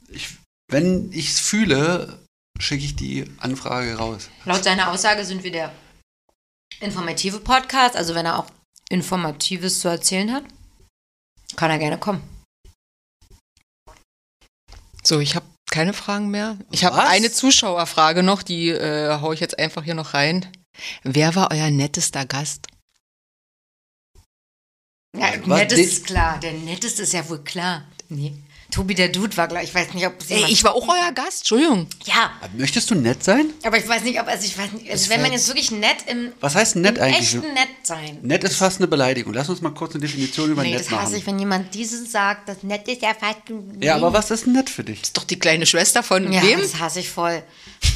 ich, 0.08 0.36
wenn 0.70 1.12
ich 1.12 1.30
es 1.30 1.40
fühle, 1.40 2.18
schicke 2.58 2.84
ich 2.84 2.96
die 2.96 3.24
Anfrage 3.38 3.94
raus. 3.94 4.30
Laut 4.44 4.64
seiner 4.64 4.90
Aussage 4.90 5.24
sind 5.24 5.44
wir 5.44 5.52
der 5.52 5.72
informative 6.80 7.40
Podcast, 7.40 7.96
also 7.96 8.14
wenn 8.14 8.26
er 8.26 8.38
auch 8.38 8.46
Informatives 8.90 9.80
zu 9.80 9.88
erzählen 9.88 10.32
hat, 10.32 10.44
kann 11.56 11.70
er 11.70 11.78
gerne 11.78 11.98
kommen. 11.98 12.22
So, 15.04 15.20
ich 15.20 15.36
habe 15.36 15.46
keine 15.70 15.92
Fragen 15.92 16.28
mehr. 16.28 16.56
Ich 16.70 16.84
habe 16.84 17.02
eine 17.02 17.30
Zuschauerfrage 17.30 18.22
noch, 18.22 18.42
die 18.42 18.68
äh, 18.70 19.20
hau 19.20 19.32
ich 19.32 19.40
jetzt 19.40 19.58
einfach 19.58 19.84
hier 19.84 19.94
noch 19.94 20.14
rein. 20.14 20.46
Wer 21.02 21.34
war 21.34 21.50
euer 21.50 21.70
nettester 21.70 22.24
Gast? 22.24 22.66
Ja, 25.16 25.36
Den- 25.36 25.78
ist 25.80 26.06
klar. 26.06 26.38
Der 26.40 26.52
netteste 26.52 27.02
ist 27.02 27.12
ja 27.12 27.28
wohl 27.28 27.42
klar. 27.42 27.84
Nee. 28.08 28.34
Tobi 28.70 28.94
der 28.94 29.08
Dude 29.08 29.34
war 29.38 29.48
gleich. 29.48 29.70
Ich 29.70 29.74
weiß 29.74 29.94
nicht, 29.94 30.06
ob 30.06 30.20
es 30.20 30.30
Ey, 30.30 30.44
ich 30.48 30.62
war 30.62 30.74
auch 30.74 30.86
euer 30.86 31.10
Gast, 31.12 31.38
Entschuldigung. 31.38 31.88
Ja, 32.04 32.30
Möchtest 32.54 32.90
du 32.90 32.94
nett 32.94 33.24
sein? 33.24 33.46
aber 33.62 33.78
ich 33.78 33.88
weiß 33.88 34.02
nicht, 34.02 34.20
ob 34.20 34.28
also 34.28 34.44
ich 34.44 34.58
weiß 34.58 34.72
nicht, 34.72 34.90
also 34.90 35.08
wenn 35.08 35.22
man 35.22 35.32
jetzt 35.32 35.48
wirklich 35.48 35.70
nett 35.70 35.96
im, 36.06 36.32
Was 36.40 36.54
heißt 36.54 36.76
nett 36.76 36.98
im 36.98 37.04
eigentlich? 37.04 37.34
echten 37.34 37.54
nett 37.54 37.68
sein. 37.82 38.18
Nett 38.22 38.44
ist 38.44 38.56
fast 38.56 38.78
eine 38.78 38.86
Beleidigung. 38.86 39.32
Lass 39.32 39.48
uns 39.48 39.62
mal 39.62 39.70
kurz 39.70 39.94
eine 39.94 40.02
Definition 40.02 40.50
über 40.50 40.62
Nee, 40.62 40.72
nett 40.72 40.80
das 40.80 40.90
hasse 40.90 41.02
machen. 41.12 41.16
ich, 41.16 41.26
wenn 41.26 41.38
jemand 41.38 41.74
dieses 41.74 42.12
sagt, 42.12 42.48
das 42.48 42.62
nett 42.62 42.86
ist 42.88 43.00
ja 43.00 43.14
fast 43.14 43.48
ein 43.48 43.78
Ja, 43.80 43.96
aber 43.96 44.12
was 44.12 44.30
ist 44.30 44.46
nett 44.46 44.68
für 44.68 44.84
dich? 44.84 45.02
Ist 45.02 45.16
doch 45.16 45.24
die 45.24 45.38
kleine 45.38 45.64
Schwester 45.64 46.02
von 46.02 46.30
Ja, 46.30 46.42
wem? 46.42 46.60
das 46.60 46.78
hasse 46.78 47.00
ich 47.00 47.08
voll. 47.08 47.42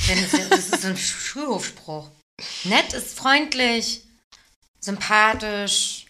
Denn 0.09 0.19
das- 0.31 0.49
Das 0.49 0.59
ist 0.71 0.83
so 0.83 0.89
ein 0.89 0.97
Schulhofspruch. 0.97 2.09
Nett 2.65 2.93
ist 2.95 3.19
freundlich, 3.19 4.03
sympathisch, 4.81 6.07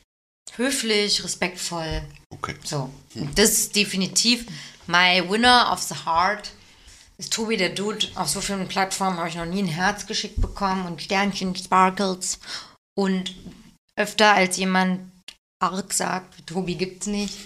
höflich, 0.56 1.24
respektvoll. 1.24 2.02
Okay. 2.32 2.56
So, 2.64 2.90
und 3.14 3.38
das 3.38 3.50
ist 3.50 3.76
definitiv 3.76 4.46
my 4.86 5.22
winner 5.28 5.70
of 5.72 5.82
the 5.82 5.94
heart. 6.06 6.52
Ist 7.18 7.32
Tobi 7.32 7.56
der 7.56 7.68
Dude. 7.68 8.08
Auf 8.14 8.28
so 8.28 8.40
vielen 8.40 8.66
Plattformen 8.68 9.18
habe 9.18 9.28
ich 9.28 9.36
noch 9.36 9.44
nie 9.44 9.62
ein 9.62 9.68
Herz 9.68 10.06
geschickt 10.06 10.40
bekommen 10.40 10.86
und 10.86 11.02
Sternchen, 11.02 11.54
Sparkles. 11.54 12.40
Und 12.94 13.34
öfter 13.96 14.32
als 14.32 14.56
jemand 14.56 15.10
arg 15.60 15.92
sagt, 15.92 16.46
Tobi 16.46 16.74
gibt's 16.74 17.06
nicht. 17.06 17.36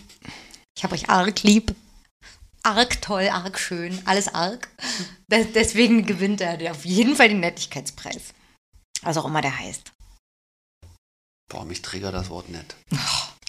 Ich 0.77 0.85
habe 0.85 0.95
euch 0.95 1.11
arg 1.11 1.43
lieb. 1.43 1.75
Arg 2.63 3.01
toll, 3.03 3.29
arg 3.29 3.59
schön, 3.59 4.01
alles 4.07 4.29
arg. 4.29 4.69
Das, 5.29 5.47
deswegen 5.55 6.07
gewinnt 6.07 6.41
er 6.41 6.71
auf 6.71 6.85
jeden 6.85 7.17
Fall 7.17 7.29
den 7.29 7.41
Nettigkeitspreis. 7.41 8.33
Was 9.03 9.17
auch 9.17 9.27
immer 9.27 9.43
der 9.43 9.59
heißt. 9.59 9.93
Boah, 11.49 11.65
mich 11.65 11.83
triggert 11.83 12.15
das 12.15 12.31
Wort 12.31 12.49
nett. 12.49 12.75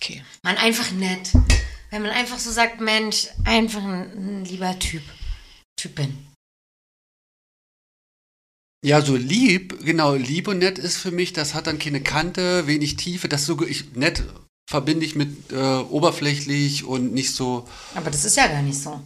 Okay. 0.01 0.23
Man 0.43 0.57
einfach 0.57 0.91
nett. 0.91 1.31
Wenn 1.89 2.01
man 2.01 2.11
einfach 2.11 2.39
so 2.39 2.51
sagt, 2.51 2.81
Mensch, 2.81 3.27
einfach 3.45 3.83
ein, 3.83 4.41
ein 4.41 4.45
lieber 4.45 4.77
Typ. 4.77 5.03
Typin. 5.79 6.27
Ja, 8.85 9.01
so 9.01 9.15
lieb, 9.15 9.83
genau, 9.83 10.13
lieb 10.13 10.47
und 10.47 10.59
nett 10.59 10.77
ist 10.77 10.97
für 10.97 11.11
mich, 11.11 11.33
das 11.33 11.53
hat 11.53 11.67
dann 11.67 11.79
keine 11.79 12.01
Kante, 12.01 12.67
wenig 12.67 12.95
Tiefe. 12.95 13.27
Das 13.27 13.45
so, 13.45 13.61
ich, 13.65 13.95
nett 13.95 14.23
verbinde 14.69 15.05
ich 15.05 15.15
mit 15.15 15.51
äh, 15.51 15.55
oberflächlich 15.55 16.83
und 16.83 17.13
nicht 17.13 17.33
so. 17.33 17.67
Aber 17.95 18.11
das 18.11 18.25
ist 18.25 18.37
ja 18.37 18.47
gar 18.47 18.61
nicht 18.61 18.79
so. 18.79 19.01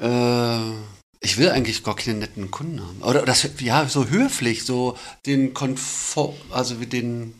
Äh, 0.00 0.72
ich 1.20 1.38
will 1.38 1.50
eigentlich 1.50 1.84
gar 1.84 1.96
keine 1.96 2.18
netten 2.18 2.50
Kunden 2.50 2.80
haben. 2.80 3.02
Oder 3.02 3.24
das, 3.24 3.48
ja, 3.60 3.88
so 3.88 4.08
höflich, 4.08 4.64
so 4.64 4.98
den 5.26 5.54
Komfort, 5.54 6.34
also 6.50 6.80
wie 6.80 6.86
den 6.86 7.34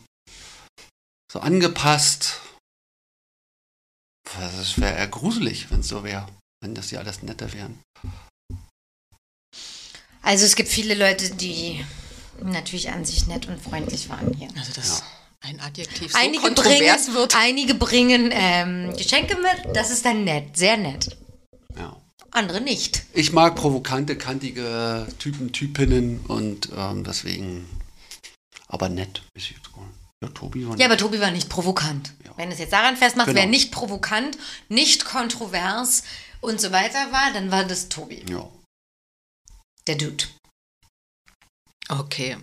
so 1.32 1.40
angepasst. 1.40 2.40
Das 4.24 4.80
wäre 4.80 4.96
eher 4.96 5.08
gruselig, 5.08 5.70
wenn 5.70 5.80
es 5.80 5.88
so 5.88 6.02
wäre, 6.02 6.26
wenn 6.60 6.74
das 6.74 6.90
ja 6.90 7.00
alles 7.00 7.22
nette 7.22 7.52
wären. 7.52 7.78
Also 10.22 10.46
es 10.46 10.56
gibt 10.56 10.70
viele 10.70 10.94
Leute, 10.94 11.34
die 11.34 11.84
natürlich 12.42 12.90
an 12.90 13.04
sich 13.04 13.26
nett 13.26 13.46
und 13.46 13.62
freundlich 13.62 14.08
waren 14.08 14.32
hier. 14.32 14.48
Also 14.56 14.72
das 14.74 15.02
ein 15.44 15.60
Adjektiv 15.60 16.12
so 16.12 16.18
Einige 16.18 16.42
kontrovers 16.42 17.04
bringen, 17.04 17.16
wird. 17.16 17.36
einige 17.36 17.74
bringen 17.74 18.30
ähm, 18.32 18.96
Geschenke 18.96 19.36
mit, 19.36 19.76
das 19.76 19.90
ist 19.90 20.04
dann 20.04 20.24
nett, 20.24 20.56
sehr 20.56 20.78
nett. 20.78 21.16
Ja. 21.76 21.94
Andere 22.30 22.60
nicht. 22.62 23.04
Ich 23.12 23.32
mag 23.32 23.54
provokante, 23.54 24.16
kantige 24.16 25.06
Typen, 25.18 25.52
Typinnen 25.52 26.20
und 26.26 26.70
ähm, 26.76 27.04
deswegen. 27.04 27.68
Aber 28.66 28.88
nett 28.88 29.22
ist 29.34 29.50
jetzt 29.50 29.70
gut. 29.70 29.84
Ja, 30.26 30.30
Tobi 30.32 30.68
war 30.68 30.76
Ja, 30.78 30.86
aber 30.86 30.96
Tobi 30.96 31.20
war 31.20 31.30
nicht 31.30 31.48
provokant. 31.48 32.12
Ja. 32.24 32.32
Wenn 32.36 32.48
du 32.48 32.54
es 32.54 32.60
jetzt 32.60 32.72
daran 32.72 32.96
festmachst, 32.96 33.28
Genau. 33.28 33.40
wer 33.40 33.46
nicht 33.48 33.70
provokant, 33.72 34.36
nicht 34.68 35.04
kontrovers 35.04 36.02
und 36.40 36.60
so 36.60 36.72
weiter 36.72 37.12
war, 37.12 37.32
dann 37.32 37.50
war 37.50 37.64
das 37.64 37.88
Tobi, 37.88 38.24
ja. 38.28 38.48
der 39.86 39.96
Dude. 39.96 40.24
Okay. 41.88 42.36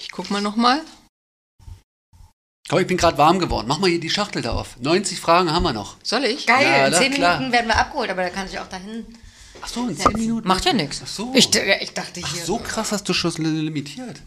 Ich 0.00 0.10
guck 0.10 0.30
mal 0.30 0.40
nochmal. 0.42 0.82
Komm, 2.68 2.78
ich 2.80 2.86
bin 2.86 2.96
gerade 2.96 3.18
warm 3.18 3.38
geworden. 3.38 3.66
Mach 3.66 3.78
mal 3.78 3.90
hier 3.90 3.98
die 4.00 4.10
Schachtel 4.10 4.42
da 4.42 4.52
auf. 4.52 4.76
90 4.78 5.18
Fragen 5.20 5.50
haben 5.52 5.62
wir 5.64 5.72
noch. 5.72 5.96
Soll 6.04 6.24
ich? 6.24 6.46
Geil, 6.46 6.64
Ja, 6.64 6.86
in 6.86 6.92
na, 6.92 6.98
10 6.98 7.14
klar. 7.14 7.36
Minuten 7.38 7.52
werden 7.52 7.66
wir 7.66 7.76
abgeholt, 7.76 8.10
aber 8.10 8.22
da 8.22 8.30
kann 8.30 8.46
ich 8.46 8.58
auch 8.58 8.68
dahin 8.68 9.06
Ach 9.62 9.68
so, 9.68 9.88
in 9.88 9.96
zehn 9.96 10.12
Minuten. 10.12 10.46
Macht 10.48 10.64
ja 10.64 10.72
nichts. 10.72 11.00
Ach 11.02 11.08
so. 11.08 11.32
Ich, 11.34 11.52
ich 11.54 11.92
dachte 11.92 12.20
Ach, 12.24 12.32
hier. 12.32 12.44
so 12.44 12.58
krass 12.58 12.92
hast 12.92 13.08
du 13.08 13.12
schon 13.12 13.32
limitiert. 13.32 14.20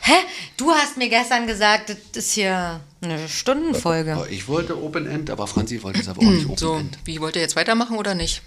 Hä? 0.00 0.12
Du 0.56 0.70
hast 0.70 0.96
mir 0.96 1.08
gestern 1.08 1.46
gesagt, 1.46 1.90
das 1.90 1.98
ist 2.24 2.32
hier 2.32 2.80
eine 3.00 3.28
Stundenfolge. 3.28 4.16
Oh, 4.20 4.26
Ich 4.30 4.48
wollte 4.48 4.80
Open 4.82 5.06
End, 5.06 5.30
aber 5.30 5.46
Franzi 5.46 5.82
wollte 5.82 6.00
es 6.00 6.08
aber 6.08 6.20
auch 6.20 6.30
nicht 6.30 6.46
Open 6.46 6.56
So, 6.56 6.76
End. 6.76 6.98
wie 7.04 7.20
wollt 7.20 7.36
ihr 7.36 7.42
jetzt 7.42 7.56
weitermachen 7.56 7.96
oder 7.96 8.14
nicht? 8.14 8.42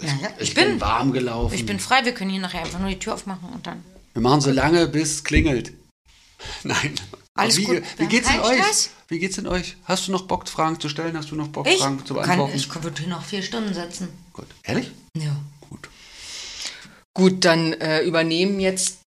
Ja, 0.00 0.08
ja. 0.22 0.28
Ich, 0.38 0.48
Ich 0.48 0.54
bin, 0.54 0.68
bin, 0.68 0.80
warm 0.80 1.12
gelaufen. 1.12 1.54
ich 1.54 1.66
bin 1.66 1.78
frei. 1.78 2.04
Wir 2.04 2.12
können 2.14 2.30
hier 2.30 2.40
nachher 2.40 2.60
einfach 2.62 2.78
nur 2.78 2.88
die 2.90 2.98
Tür 2.98 3.14
aufmachen 3.14 3.48
und 3.50 3.66
dann. 3.66 3.84
Wir 4.14 4.22
machen 4.22 4.40
so 4.40 4.50
lange, 4.50 4.86
bis 4.88 5.10
es 5.14 5.24
klingelt. 5.24 5.72
Nein. 6.64 6.94
Alles 7.34 7.56
wie, 7.58 7.64
gut. 7.64 7.82
Wie 7.98 8.06
geht's 8.06 8.28
in 8.28 8.40
keinen 8.40 8.44
euch? 8.44 8.58
Stress. 8.62 8.90
Wie 9.08 9.18
geht's 9.18 9.38
in 9.38 9.46
euch? 9.46 9.76
Hast 9.84 10.08
du 10.08 10.12
noch 10.12 10.22
Bock, 10.26 10.48
Fragen 10.48 10.80
zu 10.80 10.88
stellen? 10.88 11.16
Hast 11.16 11.30
du 11.30 11.36
noch 11.36 11.48
Bock, 11.48 11.66
Ich 11.68 11.78
Fragen 11.78 12.04
zu 12.04 12.14
kann, 12.14 12.24
beantworten? 12.24 12.56
ich 12.56 12.74
würde 12.82 13.00
hier 13.00 13.08
noch 13.08 13.24
vier 13.24 13.42
Stunden 13.42 13.72
sitzen. 13.74 14.08
Gut. 14.32 14.46
Ehrlich? 14.64 14.90
Ja. 15.16 15.36
Gut. 15.68 15.88
Gut, 17.14 17.44
dann 17.44 17.72
äh, 17.74 18.02
übernehmen 18.02 18.60
jetzt 18.60 18.99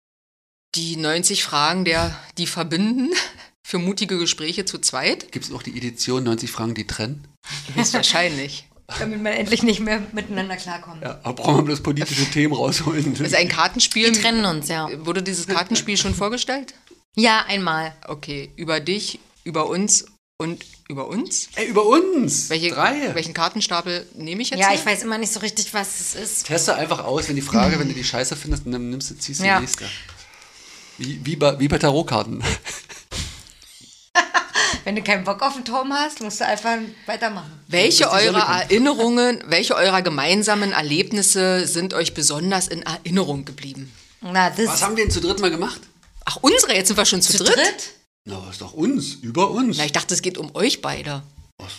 die 0.74 0.96
90 0.96 1.44
Fragen, 1.44 1.84
der, 1.84 2.16
die 2.38 2.46
verbinden 2.46 3.10
für 3.62 3.78
mutige 3.78 4.18
Gespräche 4.18 4.64
zu 4.64 4.78
zweit. 4.78 5.32
Gibt 5.32 5.46
es 5.46 5.52
auch 5.52 5.62
die 5.62 5.76
Edition 5.76 6.24
90 6.24 6.50
Fragen, 6.50 6.74
die 6.74 6.86
trennen? 6.86 7.26
Höchstwahrscheinlich. 7.74 8.66
Damit 8.98 9.22
man 9.22 9.32
endlich 9.32 9.62
nicht 9.62 9.80
mehr 9.80 10.02
miteinander 10.12 10.56
klarkommt. 10.56 11.02
Ja, 11.02 11.18
aber 11.22 11.42
brauchen 11.42 11.56
wir 11.56 11.62
bloß 11.62 11.80
politische 11.82 12.26
Themen 12.26 12.52
rausholen. 12.52 13.14
Das 13.14 13.20
ist 13.28 13.34
ein 13.34 13.48
Kartenspiel. 13.48 14.12
Die 14.12 14.20
trennen 14.20 14.44
uns, 14.44 14.68
ja. 14.68 14.88
Wurde 15.06 15.22
dieses 15.22 15.46
Kartenspiel 15.46 15.96
schon 15.96 16.14
vorgestellt? 16.14 16.74
Ja, 17.16 17.44
einmal. 17.48 17.94
Okay, 18.06 18.50
über 18.56 18.80
dich, 18.80 19.20
über 19.42 19.68
uns 19.70 20.04
und 20.36 20.66
über 20.88 21.08
uns? 21.08 21.48
Ey, 21.54 21.66
über 21.66 21.86
uns! 21.86 22.50
Welche, 22.50 22.70
Drei! 22.70 23.14
Welchen 23.14 23.32
Kartenstapel 23.32 24.06
nehme 24.16 24.42
ich 24.42 24.50
jetzt? 24.50 24.60
Ja, 24.60 24.68
hier? 24.68 24.78
ich 24.78 24.84
weiß 24.84 25.02
immer 25.02 25.16
nicht 25.16 25.32
so 25.32 25.40
richtig, 25.40 25.72
was 25.72 26.00
es 26.00 26.14
ist. 26.14 26.46
Teste 26.46 26.74
einfach 26.74 27.04
aus, 27.04 27.28
wenn 27.28 27.36
die 27.36 27.42
Frage, 27.42 27.78
wenn 27.78 27.88
du 27.88 27.94
die 27.94 28.04
scheiße 28.04 28.36
findest, 28.36 28.66
dann 28.66 28.90
nimmst 28.90 29.10
du, 29.10 29.14
ziehst 29.14 29.40
du 29.40 29.46
Ja. 29.46 29.56
die 29.56 29.62
nächste. 29.62 29.86
Wie, 30.98 31.20
wie, 31.24 31.36
bei, 31.36 31.58
wie 31.58 31.68
bei 31.68 31.78
Tarotkarten. 31.78 32.42
Wenn 34.84 34.96
du 34.96 35.02
keinen 35.02 35.24
Bock 35.24 35.40
auf 35.40 35.54
den 35.54 35.64
Turm 35.64 35.92
hast, 35.94 36.20
musst 36.20 36.40
du 36.40 36.46
einfach 36.46 36.76
weitermachen. 37.06 37.50
Welche 37.68 38.10
eurer. 38.10 38.60
Erinnerungen, 38.62 39.42
welche 39.46 39.74
eurer 39.74 40.02
gemeinsamen 40.02 40.72
Erlebnisse 40.72 41.66
sind 41.66 41.94
euch 41.94 42.12
besonders 42.12 42.68
in 42.68 42.82
Erinnerung 42.82 43.46
geblieben? 43.46 43.90
Na, 44.20 44.50
das 44.50 44.66
Was 44.66 44.82
haben 44.82 44.96
wir 44.96 45.04
denn 45.04 45.10
zu 45.10 45.20
dritt 45.22 45.40
mal 45.40 45.50
gemacht? 45.50 45.80
Ach, 46.26 46.36
unsere, 46.42 46.74
jetzt 46.74 46.88
sind 46.88 46.96
wir 46.98 47.06
schon 47.06 47.22
zu, 47.22 47.32
zu 47.32 47.44
dritt? 47.44 47.56
dritt? 47.56 47.90
Na, 48.26 48.46
ist 48.50 48.60
doch 48.60 48.74
uns, 48.74 49.14
über 49.14 49.50
uns. 49.50 49.78
Na, 49.78 49.86
ich 49.86 49.92
dachte, 49.92 50.12
es 50.14 50.20
geht 50.22 50.36
um 50.38 50.54
euch 50.54 50.82
beide. 50.82 51.22
Was? 51.58 51.72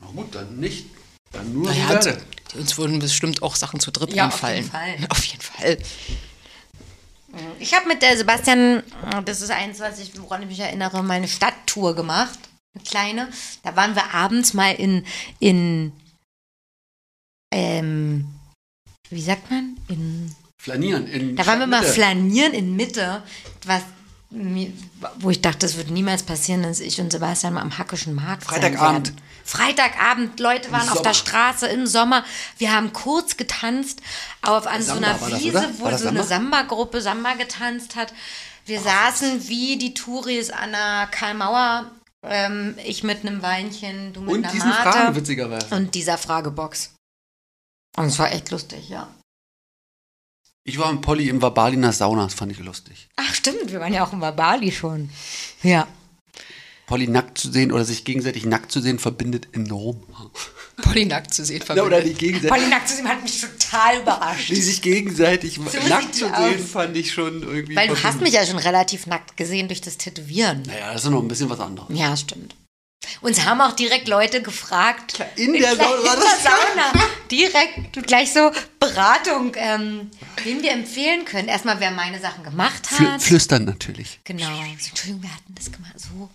Na 0.00 0.06
gut, 0.14 0.32
dann 0.34 0.56
nicht. 0.60 0.86
Dann 1.32 1.52
nur 1.52 1.70
Naja, 1.70 2.00
zu- 2.00 2.10
beide. 2.12 2.22
uns 2.60 2.78
würden 2.78 2.98
bestimmt 3.00 3.42
auch 3.42 3.56
Sachen 3.56 3.80
zu 3.80 3.90
dritt 3.90 4.12
Ja, 4.12 4.28
auf 4.28 4.34
einfallen. 4.44 4.56
jeden 4.58 4.70
Fall. 4.70 4.96
Auf 5.10 5.24
jeden 5.24 5.42
Fall. 5.42 5.78
Ich 7.58 7.74
habe 7.74 7.88
mit 7.88 8.02
der 8.02 8.16
Sebastian, 8.16 8.82
das 9.24 9.40
ist 9.40 9.50
eins, 9.50 9.80
was 9.80 9.98
ich, 9.98 10.20
woran 10.20 10.42
ich 10.42 10.48
mich 10.48 10.60
erinnere, 10.60 11.02
meine 11.02 11.28
Stadttour 11.28 11.94
gemacht. 11.94 12.38
Eine 12.74 12.84
kleine. 12.84 13.28
Da 13.62 13.76
waren 13.76 13.94
wir 13.94 14.14
abends 14.14 14.54
mal 14.54 14.74
in, 14.74 15.04
in, 15.38 15.92
ähm, 17.52 18.26
wie 19.10 19.22
sagt 19.22 19.50
man? 19.50 19.76
In, 19.88 20.34
Flanieren. 20.62 21.08
In 21.08 21.34
da 21.34 21.44
waren 21.46 21.58
wir 21.58 21.66
mal 21.66 21.82
flanieren 21.82 22.52
in 22.52 22.76
Mitte, 22.76 23.24
was, 23.64 23.82
wo 25.18 25.30
ich 25.30 25.40
dachte, 25.40 25.58
das 25.58 25.76
wird 25.76 25.90
niemals 25.90 26.22
passieren, 26.22 26.62
dass 26.62 26.78
ich 26.78 27.00
und 27.00 27.10
Sebastian 27.10 27.54
mal 27.54 27.62
am 27.62 27.76
Hackischen 27.76 28.14
Markt 28.14 28.44
Freitagabend. 28.44 29.12
Freitagabend, 29.44 30.38
Leute 30.40 30.70
waren 30.72 30.88
auf 30.88 31.02
der 31.02 31.14
Straße 31.14 31.66
im 31.68 31.86
Sommer. 31.86 32.24
Wir 32.58 32.74
haben 32.74 32.92
kurz 32.92 33.36
getanzt 33.36 34.00
auf 34.42 34.66
an 34.66 34.82
so 34.82 34.94
Samba 34.94 35.08
einer 35.08 35.20
war 35.20 35.30
das, 35.30 35.40
Wiese, 35.40 35.58
oder? 35.58 35.70
wo 35.78 35.88
das 35.88 36.02
so 36.02 36.08
eine 36.08 36.24
Samba? 36.24 36.58
Samba-Gruppe 36.58 37.00
Samba 37.00 37.34
getanzt 37.34 37.96
hat. 37.96 38.12
Wir 38.64 38.80
saßen 38.80 39.48
wie 39.48 39.76
die 39.76 39.94
Touris 39.94 40.50
an 40.50 40.72
der 40.72 41.08
Karl-Mauer. 41.10 41.90
Ähm, 42.24 42.76
ich 42.84 43.02
mit 43.02 43.26
einem 43.26 43.42
Weinchen, 43.42 44.12
du 44.12 44.20
mit 44.20 44.30
Und 44.30 44.44
einer 44.44 44.52
diesen 44.52 44.68
Mate. 44.68 44.92
Fragen, 44.92 45.16
witzigerweise. 45.16 45.74
und 45.74 45.94
dieser 45.94 46.18
Fragebox. 46.18 46.94
Und 47.96 48.06
es 48.06 48.18
war 48.18 48.30
echt 48.30 48.50
lustig, 48.50 48.88
ja. 48.88 49.08
Ich 50.64 50.78
war 50.78 50.92
mit 50.92 51.02
Polly 51.02 51.28
im 51.28 51.42
Wabaliner 51.42 51.92
Sauna, 51.92 52.22
das 52.24 52.34
fand 52.34 52.52
ich 52.52 52.60
lustig. 52.60 53.08
Ach 53.16 53.34
stimmt, 53.34 53.72
wir 53.72 53.80
waren 53.80 53.92
ja 53.92 54.04
auch 54.04 54.12
in 54.12 54.20
Bali 54.20 54.70
schon. 54.70 55.10
Ja. 55.64 55.88
Polly 56.92 57.08
nackt 57.08 57.38
zu 57.38 57.50
sehen 57.50 57.72
oder 57.72 57.86
sich 57.86 58.04
gegenseitig 58.04 58.44
nackt 58.44 58.70
zu 58.70 58.82
sehen, 58.82 58.98
verbindet 58.98 59.48
enorm. 59.52 60.02
Polly 60.82 61.06
nackt 61.06 61.32
zu 61.32 61.42
sehen 61.42 61.62
verbindet. 61.62 61.86
oder 61.86 62.02
die 62.02 62.12
gegenseitig, 62.12 62.50
Polly 62.50 62.66
nackt 62.66 62.86
zu 62.86 62.96
sehen 62.96 63.08
hat 63.08 63.22
mich 63.22 63.40
total 63.40 64.00
überrascht. 64.02 64.50
die 64.50 64.60
sich 64.60 64.82
gegenseitig 64.82 65.54
sieht 65.54 65.88
nackt 65.88 66.14
zu 66.14 66.26
aus. 66.26 66.50
sehen, 66.50 66.66
fand 66.66 66.94
ich 66.98 67.10
schon 67.10 67.42
irgendwie. 67.44 67.76
Weil 67.76 67.88
du 67.88 67.96
hast 68.02 68.20
mich 68.20 68.34
ja 68.34 68.44
schon 68.44 68.58
relativ 68.58 69.06
nackt 69.06 69.38
gesehen 69.38 69.68
durch 69.68 69.80
das 69.80 69.96
Tätowieren. 69.96 70.64
Naja, 70.66 70.92
das 70.92 71.04
ist 71.04 71.10
noch 71.10 71.22
ein 71.22 71.28
bisschen 71.28 71.48
was 71.48 71.60
anderes. 71.60 71.88
Ja, 71.96 72.14
stimmt. 72.14 72.56
Uns 73.22 73.42
haben 73.46 73.62
auch 73.62 73.72
direkt 73.72 74.06
Leute 74.06 74.42
gefragt. 74.42 75.24
In 75.36 75.54
der 75.54 75.74
Sauna, 75.74 75.96
In 75.96 76.02
der 76.04 76.12
Sauna. 76.42 77.06
Direkt 77.30 78.06
gleich 78.06 78.34
so 78.34 78.50
Beratung, 78.78 79.52
ähm, 79.56 80.10
wen 80.44 80.62
wir 80.62 80.72
empfehlen 80.72 81.24
können. 81.24 81.48
Erstmal, 81.48 81.80
wer 81.80 81.90
meine 81.90 82.20
Sachen 82.20 82.44
gemacht 82.44 82.86
Fl 82.86 83.12
hat. 83.12 83.22
flüstern 83.22 83.64
natürlich. 83.64 84.20
Genau. 84.24 84.44
So, 84.44 84.88
Entschuldigung, 84.90 85.22
wir 85.22 85.34
hatten 85.34 85.54
das 85.54 85.72
gemacht. 85.72 85.94
So. 85.96 86.28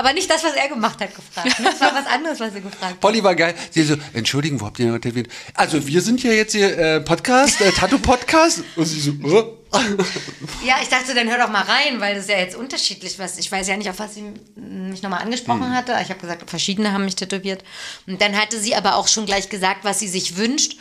Aber 0.00 0.14
nicht 0.14 0.30
das, 0.30 0.42
was 0.42 0.54
er 0.54 0.66
gemacht 0.68 0.98
hat, 0.98 1.14
gefragt. 1.14 1.58
ne? 1.60 1.66
Das 1.72 1.78
war 1.82 1.94
was 1.94 2.06
anderes, 2.06 2.40
was 2.40 2.54
er 2.54 2.62
gefragt 2.62 2.92
hat. 2.94 3.00
Polly 3.00 3.22
war 3.22 3.34
geil. 3.34 3.54
Sie 3.70 3.82
so, 3.82 3.96
Entschuldigung, 4.14 4.58
wo 4.58 4.64
habt 4.64 4.78
ihr 4.78 4.86
noch 4.90 4.98
tätowiert? 4.98 5.28
Also, 5.52 5.86
wir 5.86 6.00
sind 6.00 6.22
ja 6.22 6.32
jetzt 6.32 6.52
hier 6.52 6.78
äh, 6.78 7.00
Podcast, 7.02 7.60
äh, 7.60 7.70
Tattoo-Podcast. 7.70 8.62
Und 8.76 8.86
sie 8.86 8.98
so, 8.98 9.10
äh? 9.10 9.44
Ja, 10.64 10.76
ich 10.80 10.88
dachte, 10.88 11.12
dann 11.14 11.28
hör 11.28 11.36
doch 11.36 11.50
mal 11.50 11.60
rein, 11.64 12.00
weil 12.00 12.14
das 12.14 12.24
ist 12.24 12.30
ja 12.30 12.38
jetzt 12.38 12.56
unterschiedlich. 12.56 13.18
Was, 13.18 13.36
ich 13.36 13.52
weiß 13.52 13.68
ja 13.68 13.76
nicht, 13.76 13.90
auf 13.90 13.98
was 13.98 14.14
sie 14.14 14.24
mich 14.56 15.02
nochmal 15.02 15.20
angesprochen 15.20 15.66
Hm. 15.66 15.74
hatte. 15.74 15.92
Ich 16.02 16.08
habe 16.08 16.18
gesagt, 16.18 16.48
verschiedene 16.48 16.92
haben 16.92 17.04
mich 17.04 17.16
tätowiert. 17.16 17.62
Und 18.06 18.22
dann 18.22 18.34
hatte 18.40 18.58
sie 18.58 18.74
aber 18.74 18.96
auch 18.96 19.06
schon 19.06 19.26
gleich 19.26 19.50
gesagt, 19.50 19.84
was 19.84 19.98
sie 19.98 20.08
sich 20.08 20.38
wünscht. 20.38 20.78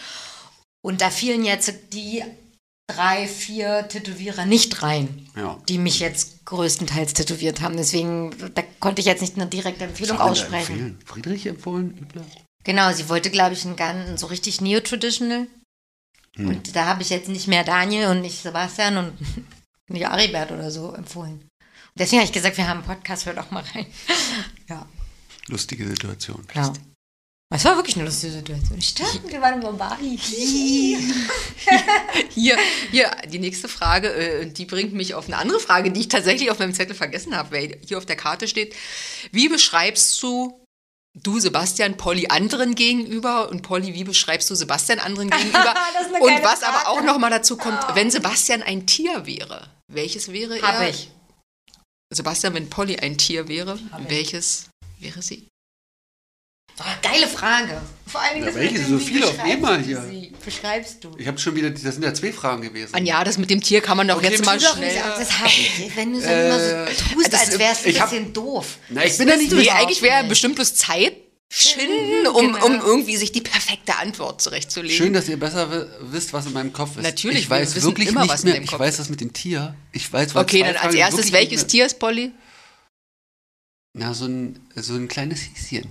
Und 0.82 1.02
da 1.02 1.10
fielen 1.10 1.44
jetzt 1.44 1.74
die 1.92 2.24
drei, 2.96 3.28
vier 3.28 3.88
Tätowierer 3.88 4.46
nicht 4.46 4.82
rein, 4.82 5.28
Ja. 5.36 5.58
die 5.70 5.78
mich 5.78 6.00
jetzt 6.00 6.46
größtenteils 6.46 7.14
tätowiert 7.14 7.62
haben. 7.62 7.78
Deswegen, 7.78 8.34
da 8.56 8.64
konnte 8.80 9.00
ich 9.02 9.06
jetzt 9.06 9.22
nicht 9.22 9.36
eine 9.36 9.48
direkte 9.48 9.84
Empfehlung 9.86 10.20
aussprechen. 10.20 10.74
empfehlen? 10.74 11.00
Friedrich 11.06 11.46
empfohlen? 11.46 11.98
Übler? 11.98 12.26
Genau, 12.64 12.92
sie 12.92 13.08
wollte, 13.10 13.30
glaube 13.30 13.54
ich, 13.54 13.66
einen 13.66 13.76
ganz 13.76 14.20
so 14.22 14.28
richtig 14.28 14.60
neo-traditional. 14.62 15.48
Hm. 16.36 16.48
Und 16.50 16.76
da 16.76 16.86
habe 16.86 17.02
ich 17.02 17.10
jetzt 17.10 17.30
nicht 17.30 17.48
mehr 17.48 17.64
Daniel 17.64 18.08
und 18.10 18.22
nicht 18.22 18.42
Sebastian 18.42 18.98
und 18.98 19.14
nicht 19.88 20.08
Aribert 20.08 20.52
oder 20.52 20.72
so 20.72 20.94
empfohlen. 20.94 21.34
Und 21.34 22.00
deswegen 22.00 22.20
habe 22.22 22.28
ich 22.28 22.34
gesagt, 22.34 22.58
wir 22.58 22.68
haben 22.68 22.80
einen 22.84 22.88
Podcast, 22.88 23.26
hört 23.26 23.38
auch 23.38 23.52
mal 23.52 23.64
rein. 23.76 23.86
Ja, 24.70 24.86
Lustige 25.48 25.88
Situation. 25.88 26.46
ja. 26.54 26.72
Es 27.52 27.66
war 27.66 27.76
wirklich 27.78 27.96
eine 27.96 28.06
lustige 28.06 28.32
Situation. 28.34 28.80
Stimmt, 28.80 29.32
wir 29.32 29.42
waren 29.42 29.60
in 29.60 29.78
Bali. 29.78 30.20
Hier, 32.30 32.58
hier, 32.92 33.12
die 33.28 33.40
nächste 33.40 33.68
Frage, 33.68 34.14
äh, 34.14 34.46
die 34.46 34.66
bringt 34.66 34.94
mich 34.94 35.16
auf 35.16 35.26
eine 35.26 35.38
andere 35.38 35.60
Frage, 35.60 35.92
die 35.92 36.02
ich 36.02 36.08
tatsächlich 36.08 36.52
auf 36.52 36.60
meinem 36.60 36.74
Zettel 36.74 36.96
vergessen 36.96 37.36
habe, 37.36 37.52
weil 37.52 37.78
hier 37.86 37.98
auf 37.98 38.06
der 38.06 38.16
Karte 38.16 38.48
steht, 38.48 38.76
wie 39.32 39.50
beschreibst 39.50 40.22
du, 40.22 40.64
du 41.22 41.40
Sebastian, 41.40 41.98
Polly 41.98 42.28
anderen 42.30 42.76
gegenüber 42.76 43.50
und 43.50 43.62
Polly, 43.64 43.94
wie 43.94 44.04
beschreibst 44.04 44.50
du 44.50 44.56
Sebastian 44.56 45.00
anderen 45.00 45.30
gegenüber? 45.32 45.76
Und 46.22 46.44
was 46.44 46.64
aber 46.64 46.80
Frage. 46.80 46.88
auch 46.88 47.02
nochmal 47.02 47.32
dazu 47.32 47.58
kommt, 47.58 47.80
wenn 47.96 48.12
Sebastian 48.12 48.62
ein 48.62 48.86
Tier 48.86 49.26
wäre, 49.26 49.70
welches 49.92 50.32
wäre 50.32 50.60
er? 50.60 50.68
Habe 50.68 50.90
ich. 50.90 51.10
Sebastian, 52.14 52.54
wenn 52.54 52.70
Polly 52.70 52.98
ein 52.98 53.18
Tier 53.18 53.48
wäre, 53.48 53.80
welches 54.08 54.70
wäre 55.00 55.22
sie? 55.22 55.48
Oh, 56.82 56.84
geile 57.02 57.28
Frage. 57.28 57.82
Vor 58.08 58.22
allen 58.22 58.36
Dingen 58.36 58.46
Ja, 58.48 58.52
das 58.52 58.60
welche? 58.62 58.76
dem, 58.76 58.90
So 58.90 59.00
viele 59.00 59.28
auf 59.28 59.38
einmal 59.40 59.80
du 59.80 59.84
hier. 59.86 60.02
sie? 60.10 60.32
Beschreibst 60.44 61.04
du? 61.04 61.12
Ich 61.18 61.28
habe 61.28 61.38
schon 61.38 61.54
wieder, 61.56 61.70
das 61.70 61.82
sind 61.82 62.04
ja 62.04 62.14
zwei 62.14 62.32
Fragen 62.32 62.62
gewesen. 62.62 62.94
Anja, 62.96 63.24
das 63.24 63.38
mit 63.38 63.50
dem 63.50 63.62
Tier 63.62 63.82
kann 63.82 63.98
man 63.98 64.08
doch 64.08 64.18
Okay, 64.18 64.30
jetzt 64.32 64.46
mal 64.46 64.60
schnell... 64.60 64.96
Das 64.96 65.40
habe 65.40 65.50
ich. 65.50 65.92
Wenn 65.96 66.14
du 66.14 66.22
so 66.22 66.28
immer 66.30 66.60
so 66.60 67.14
tust, 67.14 67.34
das- 67.34 67.42
als 67.50 67.60
wärst 67.60 67.84
du 67.84 67.90
ein 67.90 67.92
ich 67.96 68.02
hab- 68.02 68.10
bisschen 68.10 68.34
doof. 68.34 68.78
Na, 68.90 69.04
ich 69.06 69.18
bin 69.18 69.28
ja 69.28 69.36
nicht 69.36 69.52
Nee, 69.52 69.70
eigentlich 69.70 70.02
wäre 70.02 70.20
nicht. 70.22 70.30
bestimmt 70.30 70.56
bloß 70.56 70.76
Zeit 70.76 71.14
schinden, 71.52 72.28
um, 72.28 72.54
genau. 72.54 72.66
um 72.68 72.76
irgendwie 72.80 73.18
sich 73.18 73.32
die 73.32 73.42
perfekte 73.42 73.98
Antwort 73.98 74.40
zurechtzulegen. 74.42 74.96
Schön, 74.96 75.14
dass 75.14 75.28
ihr 75.28 75.38
besser 75.40 75.70
wi- 75.72 75.88
wisst, 76.12 76.32
was 76.32 76.46
in 76.46 76.54
meinem 76.54 76.72
Kopf 76.72 76.96
ist. 76.98 77.04
Natürlich, 77.04 77.40
ich 77.40 77.50
wir 77.50 77.58
weiß 77.58 77.76
wissen 77.76 77.88
wirklich 77.88 78.08
immer, 78.10 78.22
nicht 78.22 78.32
was 78.32 78.44
mehr. 78.44 78.62
Ich 78.62 78.70
Kopf 78.70 78.80
weiß 78.80 78.98
das 78.98 79.10
mit 79.10 79.20
dem 79.20 79.34
Tier. 79.34 79.76
Ich 79.92 80.12
weiß, 80.14 80.34
weil 80.36 80.44
Okay, 80.44 80.60
dann 80.60 80.70
als 80.76 80.80
Fragen 80.82 80.98
erstes, 80.98 81.32
welches 81.32 81.68
Tier 81.68 81.86
ist 81.88 82.00
Polly? 82.00 82.32
Na, 83.98 84.14
so 84.14 84.26
ein, 84.26 84.60
so 84.76 84.94
ein 84.94 85.08
kleines 85.08 85.42
Häschen. 85.42 85.90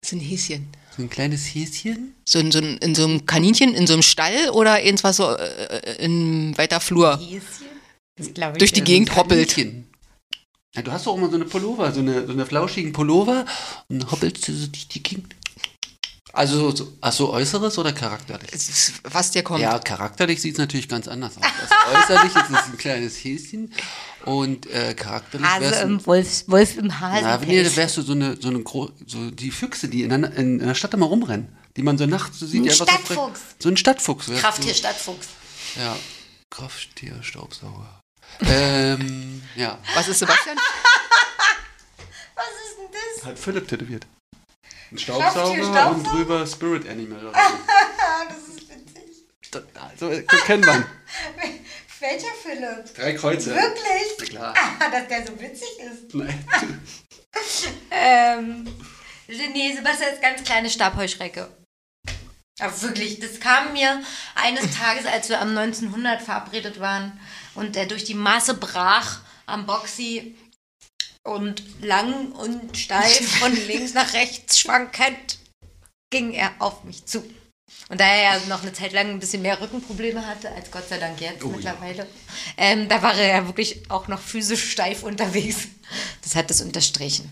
Das 0.00 0.12
ist 0.12 0.18
ein 0.18 0.20
Häschen. 0.20 0.68
So 0.96 1.02
ein 1.02 1.10
kleines 1.10 1.46
Häschen? 1.46 2.14
So 2.24 2.38
in, 2.38 2.50
so, 2.50 2.58
ein, 2.58 2.78
in 2.78 2.94
so 2.94 3.04
einem 3.04 3.26
Kaninchen, 3.26 3.74
in 3.74 3.86
so 3.86 3.92
einem 3.92 4.02
Stall 4.02 4.50
oder 4.50 4.82
irgendwas 4.82 5.16
so 5.16 5.34
äh, 5.34 6.04
in 6.04 6.56
weiter 6.56 6.80
Flur? 6.80 7.18
Häschen? 7.18 7.66
Das 8.16 8.32
glaube 8.32 8.56
ich. 8.56 8.58
Durch 8.58 8.72
die. 8.72 8.82
Gegend 8.82 9.14
hoppelt. 9.16 9.56
Ja, 10.74 10.82
du 10.82 10.92
hast 10.92 11.06
doch 11.06 11.16
immer 11.16 11.28
so 11.28 11.36
eine 11.36 11.46
Pullover, 11.46 11.92
so 11.92 12.00
eine, 12.00 12.26
so 12.26 12.32
eine 12.32 12.46
flauschigen 12.46 12.92
Pullover 12.92 13.44
und 13.88 14.02
dann 14.02 14.10
hoppelst 14.10 14.46
du 14.46 14.52
so 14.52 14.66
durch 14.68 14.86
die 14.88 15.02
Gegend. 15.02 15.34
Also, 16.32 16.74
so, 16.74 16.92
ach 17.00 17.12
so, 17.12 17.32
äußeres 17.32 17.76
oder 17.78 17.92
charakterlich? 17.92 18.50
Was 19.04 19.30
dir 19.32 19.42
kommt. 19.42 19.60
Ja, 19.60 19.78
charakterlich 19.78 20.40
sieht 20.40 20.52
es 20.52 20.58
natürlich 20.58 20.88
ganz 20.88 21.08
anders 21.08 21.36
aus. 21.36 21.44
Also 21.44 22.14
äußerlich 22.14 22.36
ist 22.36 22.50
es 22.50 22.66
ein 22.66 22.78
kleines 22.78 23.16
Häschen 23.16 23.72
und 24.24 24.66
äh, 24.66 24.94
charakterlich 24.94 25.46
Hase 25.46 25.60
wärst 25.62 25.82
du, 25.82 25.86
im 25.86 26.06
Wolf, 26.06 26.44
Wolf 26.46 26.76
im 26.76 27.00
Hase. 27.00 27.22
na, 27.22 27.36
nee, 27.38 27.62
da 27.62 27.74
wärst 27.74 27.96
du 27.96 28.02
so 28.02 28.12
eine, 28.12 28.36
so 28.40 28.48
eine 28.48 28.62
gro 28.62 28.90
so 29.06 29.30
die 29.30 29.50
Füchse, 29.50 29.88
die 29.88 30.02
in 30.02 30.10
der, 30.10 30.32
in, 30.34 30.58
der 30.60 30.74
Stadt 30.74 30.94
immer 30.94 31.06
rumrennen, 31.06 31.56
die 31.76 31.82
man 31.82 31.98
so 31.98 32.06
nachts 32.06 32.38
so 32.38 32.46
sieht. 32.46 32.62
Ein 32.62 32.70
einfach 32.70 32.76
so 32.76 32.84
Stadtfuchs. 32.84 33.40
So 33.58 33.68
ein 33.68 33.76
Stadtfuchs 33.76 34.26
Krafttier. 34.26 34.74
Stadtfuchs. 34.74 35.28
Ja, 35.76 35.96
Krafttier, 36.50 37.22
Staubsauger. 37.22 38.00
ähm, 38.40 39.42
ja. 39.56 39.78
Was 39.94 40.08
ist 40.08 40.20
Sebastian? 40.20 40.56
Was 42.34 42.44
ist 42.44 42.78
denn 42.78 43.00
das? 43.16 43.24
Hat 43.26 43.38
Philipp 43.38 43.68
tätowiert. 43.68 44.06
Ein 44.90 44.96
Krafttier, 44.96 45.14
Staubsauger 45.14 45.50
und 45.50 45.74
Staubsauger? 45.74 46.10
drüber 46.10 46.46
Spirit 46.46 46.88
Animal. 46.88 47.32
Das 48.28 48.38
ist 48.48 48.68
witzig. 48.68 49.24
so. 49.52 49.60
Also, 49.80 50.10
äh, 50.10 50.22
kennt 50.46 50.66
man. 50.66 50.84
Welcher 52.00 52.32
Philipp? 52.42 52.94
Drei 52.94 53.12
Kreuze. 53.12 53.54
Wirklich? 53.54 54.16
Na 54.18 54.24
klar. 54.24 54.54
Ah, 54.56 54.90
dass 54.90 55.08
der 55.08 55.26
so 55.26 55.40
witzig 55.40 55.68
ist. 55.78 56.14
Nein. 56.14 56.44
Ähm, 57.92 58.66
nee, 59.28 59.72
Sebastian 59.74 60.12
ist 60.12 60.22
ganz 60.22 60.42
kleine 60.42 60.68
Stabheuschrecke. 60.68 61.48
Aber 62.58 62.82
wirklich, 62.82 63.20
das 63.20 63.40
kam 63.40 63.72
mir 63.72 64.02
eines 64.34 64.76
Tages, 64.76 65.06
als 65.06 65.28
wir 65.28 65.40
am 65.40 65.56
1900 65.56 66.20
verabredet 66.22 66.80
waren 66.80 67.18
und 67.54 67.76
er 67.76 67.86
durch 67.86 68.04
die 68.04 68.14
Masse 68.14 68.54
brach 68.54 69.20
am 69.46 69.66
Boxy 69.66 70.36
und 71.24 71.62
lang 71.82 72.32
und 72.32 72.76
steif 72.76 73.38
von 73.38 73.54
links 73.66 73.94
nach 73.94 74.12
rechts 74.12 74.58
schwankend 74.58 75.38
ging 76.10 76.32
er 76.32 76.52
auf 76.58 76.84
mich 76.84 77.06
zu. 77.06 77.22
Und 77.88 78.00
da 78.00 78.04
er 78.04 78.34
ja 78.34 78.40
noch 78.48 78.62
eine 78.62 78.72
Zeit 78.72 78.92
lang 78.92 79.10
ein 79.10 79.20
bisschen 79.20 79.42
mehr 79.42 79.60
Rückenprobleme 79.60 80.26
hatte, 80.26 80.50
als 80.50 80.70
Gott 80.70 80.88
sei 80.88 80.98
Dank 80.98 81.20
jetzt 81.20 81.44
Oh 81.44 81.48
ja. 81.48 81.56
mittlerweile, 81.56 82.06
ähm, 82.56 82.88
da 82.88 83.02
war 83.02 83.14
er 83.14 83.36
ja 83.36 83.46
wirklich 83.46 83.90
auch 83.90 84.08
noch 84.08 84.20
physisch 84.20 84.70
steif 84.70 85.02
unterwegs. 85.02 85.68
Das 86.22 86.36
hat 86.36 86.50
das 86.50 86.60
unterstrichen. 86.60 87.30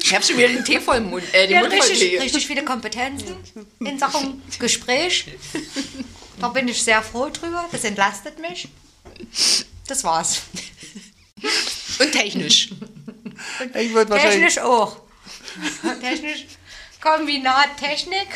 ich 0.00 0.14
habe 0.14 0.24
schon 0.24 0.38
wieder 0.38 0.48
den 0.48 0.64
Tee 0.64 0.80
voll 0.80 0.96
im 0.96 1.10
Mund, 1.10 1.24
äh, 1.34 1.42
den 1.42 1.48
Die 1.50 1.56
hat 1.56 1.64
Mund 1.64 1.74
voll 1.74 1.88
richtig, 1.90 2.08
Tee. 2.10 2.18
richtig 2.18 2.46
viele 2.46 2.64
Kompetenzen 2.64 3.36
in 3.80 3.98
Sachen 3.98 4.42
Gespräch. 4.58 5.26
Da 6.40 6.48
bin 6.48 6.68
ich 6.68 6.82
sehr 6.82 7.02
froh 7.02 7.28
drüber. 7.28 7.66
Das 7.70 7.84
entlastet 7.84 8.38
mich. 8.38 8.66
Das 9.86 10.02
war's. 10.04 10.40
Und 11.98 12.12
technisch. 12.12 12.70
Ich 13.78 13.92
würde 13.92 14.10
wahrscheinlich. 14.10 14.54
Technisch 14.54 14.58
auch. 14.58 15.02
Technisch. 16.00 16.46
Kombinat 17.00 17.76
Technik 17.78 18.28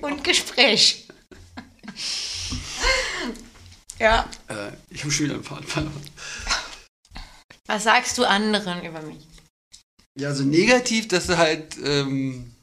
und 0.00 0.22
Gespräch. 0.24 1.06
Ja. 3.98 4.28
Äh, 4.46 4.70
ich 4.90 5.00
habe 5.02 5.10
schon 5.10 5.24
wieder 5.26 5.34
einen 5.34 5.44
Faden 5.44 5.66
verloren. 5.66 6.10
Was 7.66 7.82
sagst 7.82 8.16
du 8.16 8.24
anderen 8.24 8.84
über 8.84 9.02
mich? 9.02 9.26
Ja, 10.16 10.32
so 10.34 10.44
negativ, 10.44 11.08
dass 11.08 11.26
du 11.26 11.36
halt, 11.36 11.76
ähm, 11.82 12.54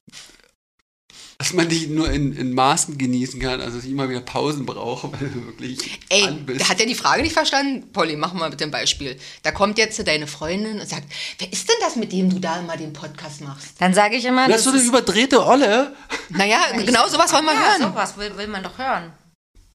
dass 1.37 1.51
man 1.53 1.67
dich 1.67 1.89
nur 1.89 2.09
in, 2.09 2.33
in 2.33 2.53
Maßen 2.53 2.97
genießen 2.97 3.39
kann, 3.41 3.59
also 3.59 3.77
dass 3.77 3.85
ich 3.85 3.91
immer 3.91 4.07
wieder 4.09 4.21
Pausen 4.21 4.65
brauche, 4.65 5.11
weil 5.11 5.29
du 5.29 5.45
wirklich 5.47 5.99
Ey, 6.09 6.23
an 6.23 6.45
bist. 6.45 6.61
da 6.61 6.69
hat 6.69 6.79
er 6.79 6.85
die 6.85 6.95
Frage 6.95 7.23
nicht 7.23 7.33
verstanden? 7.33 7.91
Polly, 7.91 8.15
mach 8.15 8.33
mal 8.33 8.49
mit 8.49 8.61
dem 8.61 8.71
Beispiel. 8.71 9.17
Da 9.43 9.51
kommt 9.51 9.77
jetzt 9.77 10.05
deine 10.07 10.27
Freundin 10.27 10.79
und 10.79 10.87
sagt, 10.87 11.05
wer 11.39 11.51
ist 11.51 11.67
denn 11.67 11.75
das, 11.81 11.97
mit 11.97 12.13
dem 12.13 12.29
du 12.29 12.39
da 12.39 12.59
immer 12.59 12.77
den 12.77 12.93
Podcast 12.93 13.41
machst? 13.41 13.73
Dann 13.79 13.93
sage 13.93 14.15
ich 14.15 14.25
immer, 14.25 14.47
das 14.47 14.59
ist 14.59 14.63
so 14.65 14.69
eine 14.71 14.81
überdrehte 14.81 15.45
Olle. 15.45 15.93
Naja, 16.29 16.59
genau 16.85 17.07
sowas 17.07 17.33
wollen 17.33 17.45
wir 17.45 17.53
ja, 17.53 17.77
hören. 17.77 17.81
sowas 17.81 18.17
will, 18.17 18.37
will 18.37 18.47
man 18.47 18.63
doch 18.63 18.77
hören. 18.77 19.11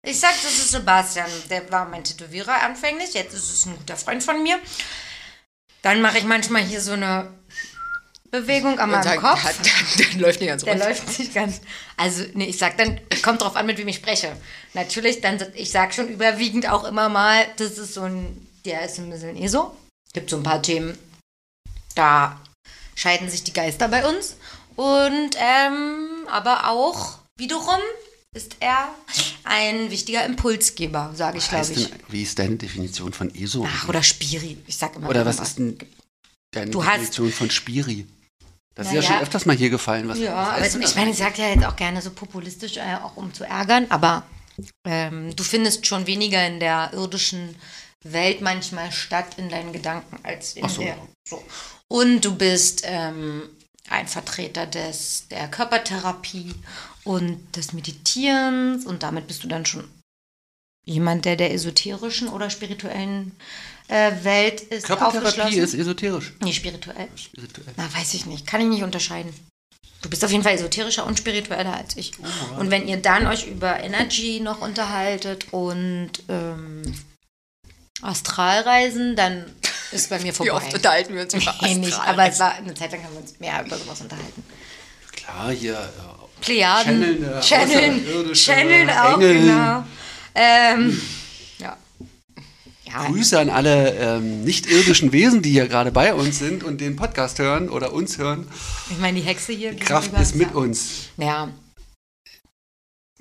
Ich 0.03 0.19
sag, 0.19 0.33
das 0.43 0.53
ist 0.53 0.71
Sebastian. 0.71 1.29
Der 1.51 1.71
war 1.71 1.87
mein 1.87 2.05
Tätowierer 2.05 2.63
anfänglich. 2.63 3.13
Jetzt 3.13 3.35
ist 3.35 3.53
es 3.53 3.67
ein 3.67 3.77
guter 3.77 3.97
Freund 3.97 4.23
von 4.23 4.43
mir. 4.43 4.59
Dann 5.83 6.01
mache 6.01 6.19
ich 6.19 6.25
manchmal 6.25 6.63
hier 6.63 6.81
so 6.81 6.93
eine 6.93 7.29
Bewegung 8.31 8.79
an 8.79 8.91
meinem 8.91 9.03
sagt, 9.03 9.21
Kopf. 9.21 9.43
Hat, 9.43 9.55
der, 9.65 10.07
der 10.07 10.21
läuft 10.21 10.41
nicht 10.41 10.49
ganz 10.51 10.65
Der 10.65 10.75
rund. 10.75 10.85
läuft 10.85 11.19
nicht 11.19 11.35
ganz. 11.35 11.61
Also, 11.97 12.25
nee, 12.35 12.47
ich 12.47 12.59
sag 12.59 12.77
dann, 12.79 13.01
kommt 13.23 13.43
drauf 13.43 13.57
an, 13.57 13.67
mit 13.67 13.79
wem 13.79 13.89
ich 13.89 13.97
spreche. 13.97 14.37
Natürlich, 14.75 15.21
dann, 15.21 15.39
ich 15.55 15.71
sag 15.71 15.93
schon 15.95 16.09
überwiegend 16.09 16.69
auch 16.69 16.85
immer 16.85 17.09
mal, 17.09 17.45
das 17.57 17.79
ist 17.79 17.95
so 17.95 18.03
ein, 18.03 18.47
der 18.65 18.83
ist 18.85 18.99
ein 18.99 19.11
bisschen 19.11 19.37
eh 19.37 19.49
so. 19.49 19.77
Gibt 20.13 20.31
so 20.31 20.37
ein 20.37 20.43
paar 20.43 20.63
Themen, 20.63 20.97
da 21.95 22.41
scheiden 22.95 23.29
sich 23.31 23.43
die 23.45 23.53
Geister 23.53 23.89
bei 23.89 24.07
uns. 24.09 24.37
Und, 24.77 25.31
ähm, 25.37 26.27
aber 26.29 26.69
auch 26.69 27.19
wiederum 27.39 27.81
ist 28.35 28.57
er 28.61 28.89
ein 29.45 29.91
wichtiger 29.91 30.25
Impulsgeber, 30.25 31.13
sage 31.17 31.39
ich, 31.39 31.49
glaube 31.49 31.73
ich. 31.73 31.89
denn, 31.91 31.99
wie 32.09 32.23
ist 32.23 32.39
deine 32.39 32.57
Definition 32.57 33.13
von 33.13 33.35
ESO? 33.35 33.67
Ach, 33.69 33.89
oder 33.89 34.03
Spiri. 34.03 34.59
Ich 34.67 34.77
sag 34.77 34.95
immer 34.95 35.09
Oder 35.09 35.27
was 35.27 35.41
ist 35.41 35.59
denn 35.59 35.77
deine 36.53 36.71
Du 36.71 36.85
hast- 36.85 36.93
Definition 37.01 37.33
von 37.33 37.51
Spiri? 37.51 38.07
Das 38.75 38.87
ist 38.87 38.93
Na 38.93 39.01
ja 39.01 39.03
schon 39.03 39.19
öfters 39.21 39.47
mal 39.47 39.57
hier 39.57 39.71
gefallen. 39.71 40.09
Was, 40.09 40.19
Ja, 40.19 40.57
was 40.59 40.75
aber 40.75 40.85
ich 40.85 40.95
meine, 40.95 41.11
ich 41.11 41.17
sage 41.19 41.43
ja 41.43 41.49
jetzt 41.49 41.65
auch 41.65 41.77
gerne 41.77 42.01
so 42.01 42.11
populistisch, 42.11 42.77
äh, 42.77 42.97
auch 43.03 43.17
um 43.17 43.35
zu 43.35 43.45
ärgern, 43.45 43.87
aber 43.91 44.23
ähm, 44.85 45.35
du 45.35 45.43
findest 45.43 45.87
schon 45.87 46.07
weniger 46.07 46.47
in 46.47 46.61
der 46.61 46.91
irdischen 46.93 47.57
Welt 48.03 48.41
manchmal 48.41 48.93
statt 48.93 49.27
in 49.37 49.49
deinen 49.49 49.73
Gedanken 49.73 50.19
als 50.23 50.55
in 50.55 50.65
Ach 50.65 50.71
so. 50.71 50.83
der. 50.83 50.97
So. 51.29 51.43
Und 51.89 52.25
du 52.25 52.35
bist 52.37 52.83
ähm, 52.85 53.43
ein 53.89 54.07
Vertreter 54.07 54.67
des, 54.67 55.27
der 55.29 55.49
Körpertherapie 55.49 56.55
und 57.05 57.57
des 57.57 57.73
Meditierens 57.73 58.87
und 58.87 59.03
damit 59.03 59.27
bist 59.27 59.43
du 59.43 59.49
dann 59.49 59.67
schon 59.67 59.91
jemand, 60.85 61.25
der 61.25 61.37
der 61.37 61.53
esoterischen 61.53 62.29
oder 62.29 62.51
spirituellen 62.51 63.33
Welt 63.91 64.61
ist 64.61 64.87
Körpertherapie 64.87 65.59
ist 65.59 65.75
esoterisch. 65.75 66.33
Nee, 66.43 66.53
spirituell. 66.53 67.09
Spirituell. 67.17 67.75
Na, 67.77 67.85
weiß 67.93 68.15
ich 68.15 68.27
nicht. 68.27 68.47
Kann 68.47 68.61
ich 68.61 68.69
nicht 68.69 68.83
unterscheiden. 68.85 69.33
Du 70.03 70.09
bist 70.09 70.25
auf 70.25 70.31
jeden 70.31 70.43
Fall 70.45 70.55
esoterischer 70.55 71.05
und 71.07 71.19
spiritueller 71.19 71.75
als 71.77 71.97
ich. 71.97 72.13
Und 72.59 72.71
wenn 72.71 72.89
ihr 72.89 72.97
dann 72.99 73.27
euch 73.27 73.47
über 73.47 73.81
Energy 73.81 74.41
noch 74.41 74.61
unterhaltet 74.63 75.53
und 75.53 76.11
ähm, 76.29 76.83
Astralreisen, 78.01 79.17
dann 79.17 79.45
ist 79.93 80.09
bei 80.09 80.19
mir 80.19 80.27
Wie 80.33 80.37
vorbei. 80.37 80.53
oft 80.53 80.73
unterhalten 80.73 81.15
wir 81.15 81.23
uns 81.23 81.35
über 81.35 81.55
Nee, 81.63 81.75
nicht, 81.75 81.93
Astral- 81.93 82.09
aber 82.15 82.27
es 82.29 82.39
war 82.41 82.55
eine 82.55 82.73
Zeit 82.75 82.93
lang 82.93 83.03
haben 83.05 83.13
wir 83.15 83.21
uns 83.21 83.39
mehr 83.41 83.63
über 83.67 83.77
sowas 83.77 84.01
unterhalten. 84.01 84.43
Klar, 85.13 85.51
hier. 85.53 85.73
Ja. 85.73 86.15
Plejaden, 86.41 87.23
Channeln, 87.43 88.31
äh, 88.31 88.33
Channeln, 88.33 88.89
auch, 88.89 89.15
Engel. 89.21 89.35
genau. 89.41 89.85
Ähm. 90.35 91.03
Ja, 92.91 93.07
Grüße 93.07 93.39
an 93.39 93.51
alle 93.51 93.95
ähm, 93.97 94.43
nicht-irdischen 94.45 95.13
Wesen, 95.13 95.43
die 95.43 95.51
hier 95.51 95.69
gerade 95.69 95.93
bei 95.93 96.13
uns 96.15 96.39
sind 96.39 96.65
und 96.65 96.81
den 96.81 96.97
Podcast 96.97 97.39
hören 97.39 97.69
oder 97.69 97.93
uns 97.93 98.19
hören. 98.19 98.49
ich 98.91 98.99
meine, 98.99 99.21
die 99.21 99.25
Hexe 99.27 99.53
hier. 99.53 99.73
Die 99.73 99.79
Kraft 99.79 100.13
ist 100.15 100.35
mit 100.35 100.51
ja- 100.51 100.55
uns. 100.57 101.09
Ja, 101.17 101.53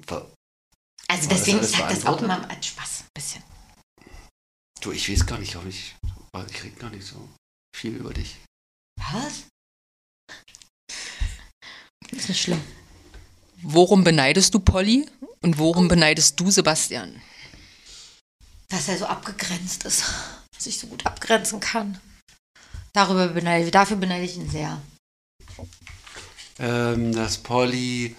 also 0.08 0.16
War 0.18 0.28
das 1.08 1.28
deswegen, 1.28 1.60
ich 1.62 1.68
sag 1.70 1.90
das 1.90 2.06
auch 2.06 2.22
immer 2.22 2.50
als 2.50 2.68
Spaß. 2.68 3.02
Ein 3.02 3.08
bisschen. 3.16 3.44
Du, 4.82 4.92
ich 4.92 5.10
weiß 5.12 5.26
gar 5.26 5.40
nicht, 5.40 5.56
ob 5.56 5.66
ich. 5.66 5.96
Ich 6.52 6.64
rede 6.64 6.76
gar 6.78 6.92
nicht 6.92 7.06
so 7.06 7.28
viel 7.76 7.96
über 7.96 8.14
dich. 8.14 8.38
Was? 9.12 9.44
ist 12.12 12.30
nicht 12.30 12.42
schlimm. 12.42 12.62
Worum 13.62 14.04
beneidest 14.04 14.54
du 14.54 14.60
Polly 14.60 15.08
und 15.42 15.58
worum 15.58 15.88
beneidest 15.88 16.40
du 16.40 16.50
Sebastian? 16.50 17.22
Dass 18.70 18.88
er 18.88 18.98
so 18.98 19.06
abgegrenzt 19.06 19.86
ist. 19.86 20.04
Dass 20.56 20.66
ich 20.66 20.78
so 20.78 20.88
gut 20.88 21.06
abgrenzen 21.06 21.60
kann. 21.60 22.00
Darüber 22.94 23.28
beneide, 23.30 23.72
dafür 23.72 23.98
beneide 23.98 24.26
ich 24.26 24.36
ihn 24.36 24.50
sehr. 24.50 24.82
ähm, 26.60 27.14
dass 27.14 27.38
Polly 27.38 28.16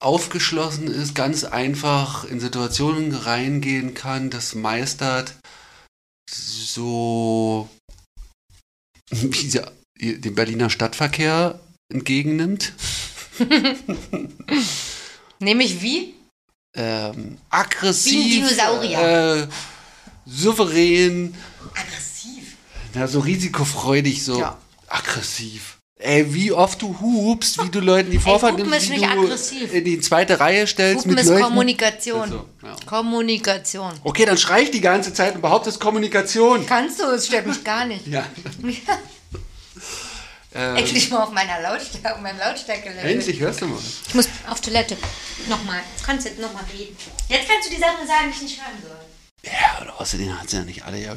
aufgeschlossen 0.00 0.86
ist, 0.88 1.14
ganz 1.14 1.44
einfach 1.44 2.24
in 2.24 2.38
Situationen 2.38 3.14
reingehen 3.14 3.94
kann, 3.94 4.30
das 4.30 4.54
meistert, 4.54 5.34
so 6.30 7.68
wie 9.10 9.48
sie 9.48 9.62
den 9.98 10.34
Berliner 10.34 10.70
Stadtverkehr 10.70 11.58
entgegennimmt. 11.92 12.72
Nämlich 15.40 15.80
wie? 15.82 16.14
Ähm, 16.76 17.38
aggressiv, 17.50 18.12
Wie 18.12 18.22
ein 18.22 18.30
Dinosaurier. 18.30 18.98
Äh, 18.98 19.48
souverän, 20.26 21.34
Aggressiv. 21.74 22.44
na, 22.94 23.06
so 23.06 23.20
risikofreudig, 23.20 24.22
so 24.24 24.38
Ja. 24.38 24.58
aggressiv. 24.88 25.78
Ey, 25.96 26.34
wie 26.34 26.52
oft 26.52 26.82
du 26.82 26.94
hupst, 27.00 27.62
wie 27.64 27.70
du 27.70 27.80
Leuten 27.80 28.10
die 28.10 28.18
Vorfahrt 28.18 28.56
nimmst, 28.58 28.90
wie 28.90 28.96
du 29.00 29.04
aggressiv. 29.08 29.72
in 29.72 29.84
die 29.84 30.00
zweite 30.00 30.38
Reihe 30.38 30.66
stellst 30.66 31.04
Hupen 31.04 31.14
mit 31.14 31.24
ist 31.24 31.30
Leuten. 31.30 31.42
Kommunikation. 31.44 32.28
So, 32.28 32.48
ja. 32.62 32.76
Kommunikation. 32.84 33.92
Okay, 34.02 34.26
dann 34.26 34.36
schrei 34.36 34.62
ich 34.62 34.70
die 34.70 34.80
ganze 34.82 35.14
Zeit 35.14 35.34
und 35.36 35.40
behauptest 35.40 35.80
Kommunikation. 35.80 36.66
Kannst 36.66 37.00
du, 37.00 37.04
es 37.04 37.26
stört 37.26 37.46
mich 37.46 37.62
gar 37.64 37.86
nicht. 37.86 38.06
Ja. 38.08 38.26
Ähm, 40.54 40.76
Endlich 40.76 41.10
mal 41.10 41.22
auf 41.24 41.32
meiner 41.32 41.60
Lautstärke, 41.62 42.14
auf 42.14 42.20
meinem 42.20 42.38
Lautstärke-Level. 42.38 43.10
endlich 43.10 43.40
hörst 43.40 43.60
du 43.62 43.66
mal. 43.66 43.78
Ich 44.08 44.14
muss 44.14 44.28
auf 44.48 44.60
Toilette. 44.60 44.96
Nochmal. 45.48 45.80
Jetzt 45.96 46.04
kannst 46.06 46.26
du 46.26 46.30
jetzt 46.30 46.40
nochmal 46.40 46.64
reden. 46.76 46.96
Jetzt 47.28 47.48
kannst 47.48 47.68
du 47.68 47.74
die 47.74 47.80
Sachen 47.80 48.06
sagen, 48.06 48.26
die 48.30 48.36
ich 48.36 48.42
nicht 48.42 48.60
hören 48.60 48.76
soll. 48.82 48.96
Ja, 49.44 49.82
und 49.82 49.90
außerdem 49.90 50.40
hat 50.40 50.50
sie 50.50 50.56
ja 50.56 50.64
nicht 50.64 50.84
alle 50.84 51.00
ja. 51.02 51.16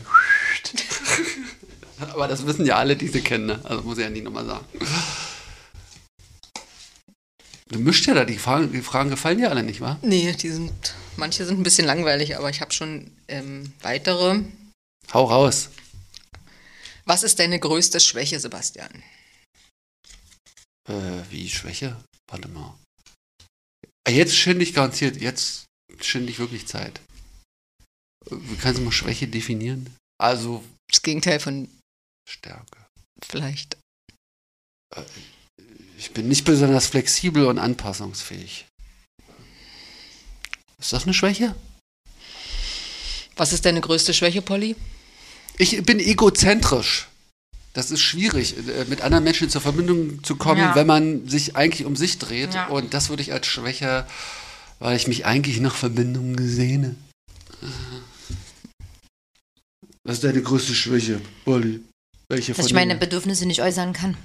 Aber 1.99 2.27
das 2.27 2.45
wissen 2.45 2.65
ja 2.65 2.75
alle, 2.77 2.95
die 2.95 3.07
sie 3.07 3.21
kennen. 3.21 3.47
Ne? 3.47 3.59
Also 3.63 3.81
muss 3.83 3.97
ich 3.97 4.03
ja 4.03 4.09
nicht 4.09 4.23
nochmal 4.23 4.45
sagen. 4.45 4.65
Du 7.69 7.79
mischst 7.79 8.05
ja 8.05 8.13
da, 8.13 8.23
die 8.23 8.37
Fragen, 8.37 8.71
die 8.71 8.81
Fragen 8.81 9.09
gefallen 9.09 9.39
dir 9.39 9.49
alle 9.49 9.63
nicht, 9.63 9.81
wa? 9.81 9.97
Nee, 10.01 10.31
die 10.33 10.49
sind, 10.49 10.95
manche 11.17 11.45
sind 11.45 11.59
ein 11.59 11.63
bisschen 11.63 11.85
langweilig, 11.85 12.37
aber 12.37 12.49
ich 12.49 12.61
habe 12.61 12.71
schon 12.73 13.11
ähm, 13.27 13.73
weitere. 13.81 14.41
Hau 15.13 15.25
raus. 15.25 15.69
Was 17.05 17.23
ist 17.23 17.39
deine 17.39 17.59
größte 17.59 17.99
Schwäche, 17.99 18.39
Sebastian? 18.39 19.03
Äh, 20.89 21.23
wie 21.29 21.49
Schwäche? 21.49 21.97
Warte 22.29 22.47
mal. 22.47 22.77
Ah, 24.07 24.11
Jetzt 24.11 24.35
schinde 24.35 24.63
ich 24.63 24.73
garantiert, 24.73 25.17
jetzt 25.17 25.65
schinde 26.01 26.31
ich 26.31 26.39
wirklich 26.39 26.67
Zeit. 26.67 27.01
Äh, 28.29 28.35
Wie 28.35 28.55
kannst 28.57 28.79
du 28.79 28.83
mal 28.83 28.91
Schwäche 28.91 29.27
definieren? 29.27 29.95
Also 30.19 30.63
Das 30.89 31.01
Gegenteil 31.01 31.39
von 31.39 31.69
Stärke. 32.29 32.77
vielleicht. 33.25 33.77
Ich 35.97 36.11
bin 36.11 36.27
nicht 36.27 36.45
besonders 36.45 36.87
flexibel 36.87 37.45
und 37.45 37.59
anpassungsfähig. 37.59 38.65
Ist 40.79 40.93
das 40.93 41.03
eine 41.03 41.13
Schwäche? 41.13 41.55
Was 43.35 43.53
ist 43.53 43.65
deine 43.65 43.81
größte 43.81 44.13
Schwäche, 44.13 44.41
Polly? 44.41 44.75
Ich 45.57 45.83
bin 45.83 45.99
egozentrisch. 45.99 47.07
Das 47.73 47.91
ist 47.91 48.01
schwierig, 48.01 48.55
äh, 48.67 48.85
mit 48.85 49.01
anderen 49.01 49.23
Menschen 49.23 49.49
zur 49.49 49.61
Verbindung 49.61 50.23
zu 50.23 50.35
kommen, 50.35 50.61
Ja. 50.61 50.75
wenn 50.75 50.87
man 50.87 51.27
sich 51.27 51.55
eigentlich 51.55 51.85
um 51.85 51.95
sich 51.95 52.17
dreht. 52.17 52.53
Ja. 52.53 52.67
Und 52.67 52.93
das 52.93 53.09
würde 53.09 53.21
ich 53.21 53.33
als 53.33 53.45
Schwäche, 53.47 54.07
weil 54.79 54.95
ich 54.97 55.07
mich 55.07 55.25
eigentlich 55.25 55.59
nach 55.59 55.75
Verbindung 55.75 56.35
sehne. 56.39 56.95
Was 60.07 60.15
ist 60.15 60.23
deine 60.23 60.41
größte 60.41 60.73
Schwäche, 60.73 61.19
Olli? 61.45 61.83
Welche 62.29 62.53
Dass 62.53 62.65
ich 62.65 62.73
meine 62.73 62.95
Bedürfnisse 62.95 63.45
nicht 63.45 63.61
äußern 63.61 63.91
kann. 63.91 64.15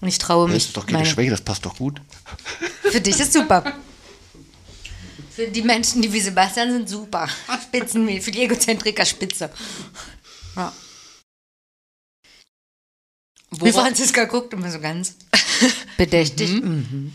Und 0.00 0.08
ich 0.08 0.16
traue 0.18 0.46
Das 0.46 0.54
mich. 0.54 0.66
ist 0.68 0.76
doch 0.76 0.86
keine 0.86 0.98
meine- 1.00 1.10
Schwäche, 1.10 1.30
das 1.30 1.42
passt 1.42 1.66
doch 1.66 1.76
gut. 1.76 2.00
Für 2.82 3.00
dich 3.02 3.20
ist 3.20 3.34
super. 3.34 3.76
Für 5.30 5.48
die 5.48 5.60
Menschen, 5.60 6.00
die 6.00 6.10
wie 6.10 6.20
Sebastian 6.20 6.72
sind, 6.72 6.88
super. 6.88 7.28
Spitzen, 7.62 8.08
für 8.22 8.30
die 8.30 8.40
Egozentriker 8.40 9.04
spitze. 9.04 9.50
Ja. 10.56 10.72
Wie 13.50 13.60
Worauf, 13.60 13.74
Franziska 13.82 14.24
guckt 14.24 14.54
immer 14.54 14.70
so 14.70 14.80
ganz 14.80 15.14
bedächtig. 15.98 16.50
Mhm. 16.62 17.12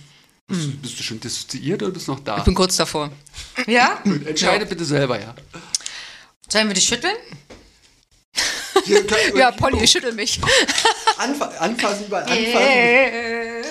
Bist, 0.47 0.81
bist 0.83 0.99
du 0.99 1.03
schon 1.03 1.19
dissoziiert 1.19 1.81
oder 1.81 1.91
bist 1.91 2.07
du 2.07 2.11
noch 2.11 2.19
da? 2.19 2.37
ich 2.37 2.43
bin 2.43 2.53
kurz 2.53 2.75
davor. 2.75 3.11
Ja? 3.65 4.03
Entscheide 4.03 4.67
bitte 4.67 4.85
selber, 4.85 5.19
ja. 5.19 5.33
Sollen 6.51 6.67
wir 6.67 6.73
dich 6.75 6.85
schütteln? 6.85 7.15
Ja, 9.35 9.51
Polly, 9.51 9.83
ich 9.83 9.91
schüttel 9.91 10.11
mich. 10.13 10.39
Anfa 11.17 11.45
anfassen, 11.59 12.05
überall 12.07 12.29
Äh. 12.37 13.63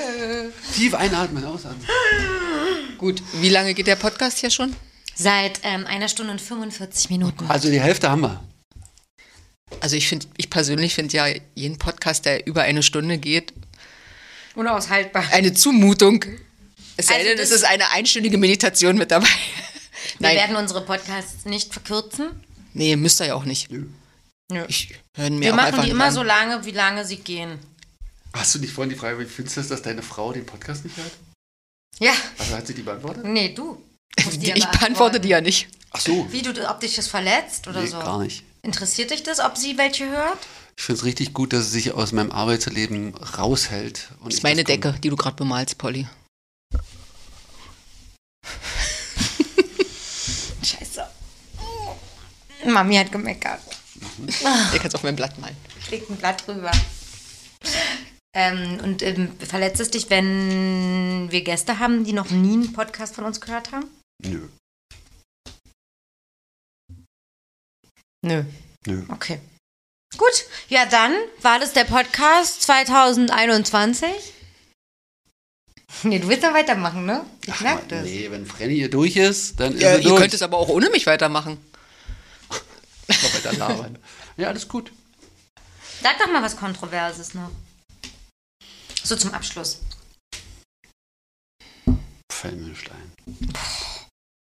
Tief 0.74 0.94
einatmen, 0.94 1.44
ausatmen. 1.44 1.86
Gut, 2.98 3.22
wie 3.34 3.51
lange 3.51 3.74
geht 3.74 3.86
der 3.86 3.94
Podcast 3.96 4.38
hier 4.38 4.51
schon? 4.51 4.74
Seit 5.14 5.60
ähm, 5.62 5.86
einer 5.86 6.09
Stunde 6.09 6.32
und 6.32 6.40
45 6.40 7.10
Minuten. 7.10 7.44
Also 7.48 7.70
die 7.70 7.80
Hälfte 7.80 8.10
haben 8.10 8.22
wir. 8.22 8.42
Also 9.80 9.94
ich 9.96 10.09
finde, 10.09 10.26
ich 10.36 10.48
persönlich 10.51 10.94
finde 10.94 11.14
ja 11.16 11.26
jeden 11.55 11.78
Podcast, 11.78 12.24
der 12.24 12.46
über 12.46 12.62
eine 12.62 12.82
Stunde 12.82 13.18
geht, 13.18 13.52
Unaushaltbar. 14.56 15.24
eine 15.32 15.52
Zumutung. 15.52 16.24
Es 16.96 17.06
sei 17.09 17.14
Also 17.16 17.26
denn, 17.28 17.36
das- 17.38 17.51
es 17.51 17.56
ist 17.56 17.64
eine 17.64 17.90
einstündige 17.92 18.38
Meditation 18.38 18.96
mit 18.96 19.10
dabei. 19.10 19.26
Wir 20.18 20.28
Nein, 20.28 20.36
werden 20.36 20.56
unsere 20.56 20.80
Podcasts 20.84 21.44
nicht 21.44 21.72
verkürzen. 21.72 22.30
Nee, 22.74 22.94
müsst 22.96 23.20
ihr 23.20 23.26
ja 23.28 23.34
auch 23.34 23.44
nicht. 23.44 23.70
Nö. 23.70 23.86
Ich 24.68 24.94
höre 25.16 25.30
mir 25.30 25.40
Wir 25.40 25.52
auch 25.52 25.56
machen 25.56 25.66
einfach 25.68 25.84
die 25.84 25.90
immer 25.90 26.05
an. 26.06 26.12
so 26.14 26.22
lange, 26.22 26.64
wie 26.66 26.70
lange 26.72 27.05
sie 27.06 27.16
gehen. 27.16 27.59
Hast 28.34 28.55
du 28.55 28.59
nicht 28.59 28.72
vorhin 28.74 28.90
die 28.90 28.96
Frage, 28.96 29.18
wie 29.18 29.24
findest 29.24 29.56
du 29.56 29.60
es, 29.62 29.68
dass 29.68 29.82
deine 29.82 30.02
Frau 30.02 30.32
den 30.32 30.44
Podcast 30.44 30.84
nicht 30.84 30.96
hört? 30.96 31.12
Ja, 32.01 32.12
Also 32.38 32.55
hat 32.56 32.66
sie 32.66 32.74
die 32.74 32.82
beantwortet? 32.82 33.24
nee, 33.24 33.55
du. 33.55 33.80
musst 34.24 34.42
die 34.42 34.51
ich 34.52 34.66
beantworte 34.66 35.20
die 35.20 35.28
ja 35.28 35.40
nicht. 35.40 35.68
Ach 35.92 36.01
so. 36.01 36.30
Wie 36.32 36.42
du, 36.42 36.51
ob 36.68 36.80
dich 36.80 36.96
das 36.96 37.06
verletzt 37.06 37.68
oder 37.68 37.80
Nee, 37.80 37.86
so. 37.86 37.98
gar 38.01 38.18
nicht. 38.18 38.42
Interessiert 38.62 39.10
dich 39.12 39.22
das, 39.22 39.38
ob 39.40 39.56
sie 39.56 39.78
welche 39.78 40.09
hört? 40.10 40.38
Ich 40.76 40.82
finde 40.82 40.98
es 40.98 41.05
richtig 41.05 41.32
gut, 41.34 41.52
dass 41.52 41.66
sie 41.66 41.70
sich 41.70 41.92
aus 41.92 42.10
meinem 42.10 42.32
Arbeitsleben 42.32 43.14
raushält. 43.16 44.09
Und 44.18 44.26
Das 44.26 44.34
ich 44.34 44.38
ist 44.38 44.42
meine 44.42 44.62
kom- 44.62 44.66
Decke, 44.66 44.94
die 45.02 45.09
du 45.10 45.16
gerade 45.16 45.36
bemalst, 45.36 45.78
Polly. 45.78 46.09
Scheiße. 50.62 51.06
Mami 52.73 52.97
hat 52.97 53.12
gemeckert. 53.12 53.61
Ihr 54.73 54.78
kannst 54.81 54.95
auf 54.95 55.03
mein 55.03 55.16
Blatt 55.16 55.39
malen. 55.39 55.57
Legt 55.91 56.11
ein 56.11 56.16
Blatt 56.16 56.47
drüber. 56.47 56.70
Ähm, 58.36 58.81
und 58.82 59.03
ähm, 59.03 59.32
verletzt 59.39 59.81
es 59.81 59.91
dich, 59.91 60.11
wenn 60.11 61.31
wir 61.31 61.43
Gäste 61.43 61.78
haben, 61.78 62.05
die 62.05 62.12
noch 62.12 62.31
nie 62.31 62.55
einen 62.55 62.73
Podcast 62.73 63.15
von 63.15 63.24
uns 63.24 63.41
gehört 63.41 63.70
haben? 63.73 63.86
Nö. 64.23 64.49
Nö. 68.23 68.45
Nö. 68.86 69.03
Okay. 69.09 69.41
Gut, 70.16 70.45
ja 70.69 70.86
dann 70.86 71.12
war 71.43 71.59
das 71.59 71.73
der 71.73 71.85
Podcast 71.85 72.62
2021. 72.62 74.09
Nee, 76.05 76.19
du 76.19 76.28
willst 76.28 76.43
noch 76.43 76.55
weitermachen, 76.55 77.05
ne? 77.07 77.24
Ich 77.47 77.61
merke 77.61 77.86
das. 77.89 78.05
Nee, 78.05 78.31
wenn 78.31 78.47
Frenny 78.47 78.74
hier 78.74 78.91
durch 78.91 79.16
ist, 79.16 79.59
dann 79.61 79.74
ist 79.74 79.82
Ja, 79.82 79.91
er 79.91 79.99
ihr 79.99 80.09
durch. 80.09 80.20
könnt 80.20 80.35
es 80.35 80.43
aber 80.43 80.57
auch 80.59 80.69
ohne 80.69 80.91
mich 80.91 81.07
weitermachen. 81.07 81.59
Noch 83.09 83.35
weiter 83.35 83.52
labern. 83.52 83.98
Ja, 84.36 84.48
alles 84.48 84.68
gut. 84.68 84.93
Sag 86.02 86.18
doch 86.18 86.31
mal 86.31 86.43
was 86.43 86.56
Kontroverses 86.56 87.35
noch. 87.35 87.51
So 89.02 89.16
zum 89.16 89.32
Abschluss. 89.32 89.81
Fällt 92.32 92.56
mir 92.56 92.68
nicht 92.68 92.90
ein. 92.90 93.12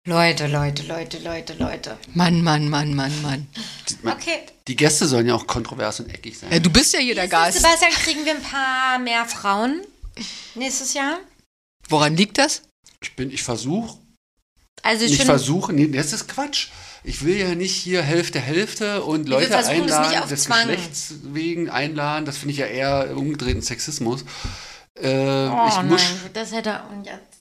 Leute, 0.07 0.47
Leute, 0.47 0.83
Leute, 0.85 1.19
Leute, 1.19 1.55
Leute. 1.55 1.99
Mann, 2.15 2.43
Mann, 2.43 2.69
Mann, 2.69 2.95
Mann, 2.95 3.23
Mann. 3.23 3.47
Okay. 4.05 4.47
Die 4.67 4.77
Gäste 4.77 5.07
sollen 5.07 5.27
ja 5.27 5.35
auch 5.35 5.47
kontrovers 5.47 6.01
und 6.01 6.09
eckig 6.09 6.39
sein. 6.39 6.51
Ja, 6.53 6.59
du 6.59 6.71
bist 6.71 6.93
ja 6.95 7.01
hier 7.01 7.15
der 7.15 7.29
Gast. 7.29 7.59
Sebastian, 7.59 7.93
kriegen 7.93 8.25
wir 8.25 8.35
ein 8.35 8.43
paar 8.43 8.99
mehr 8.99 9.27
Frauen 9.27 9.83
nächstes 10.55 10.95
Jahr? 10.95 11.19
Woran 11.89 12.17
liegt 12.17 12.39
das? 12.39 12.63
Ich 13.03 13.15
bin, 13.15 13.31
ich 13.31 13.43
versuche, 13.43 13.99
Also 14.83 15.05
ich 15.05 15.23
versuche, 15.25 15.73
nee, 15.73 15.87
das 15.89 16.13
ist 16.13 16.29
Quatsch. 16.29 16.69
Ich 17.03 17.25
will 17.25 17.37
ja 17.37 17.55
nicht 17.55 17.75
hier 17.75 18.03
Hälfte, 18.03 18.39
Hälfte 18.39 19.03
und 19.03 19.29
Leute 19.29 19.57
einladen, 19.57 20.29
des. 20.29 20.47
Geschlechts 20.47 21.15
wegen 21.23 21.71
einladen. 21.71 22.25
Das 22.27 22.39
finde 22.39 22.53
ich 22.53 22.59
ja 22.59 22.67
eher 22.67 23.17
umgedrehten 23.17 23.63
Sexismus. 23.63 24.25
Äh, 24.95 25.09
oh 25.49 25.67
ich 25.69 25.77
nein, 25.77 25.99
das 26.35 26.53
hätte 26.53 26.81
und 26.93 27.07
jetzt. 27.07 27.41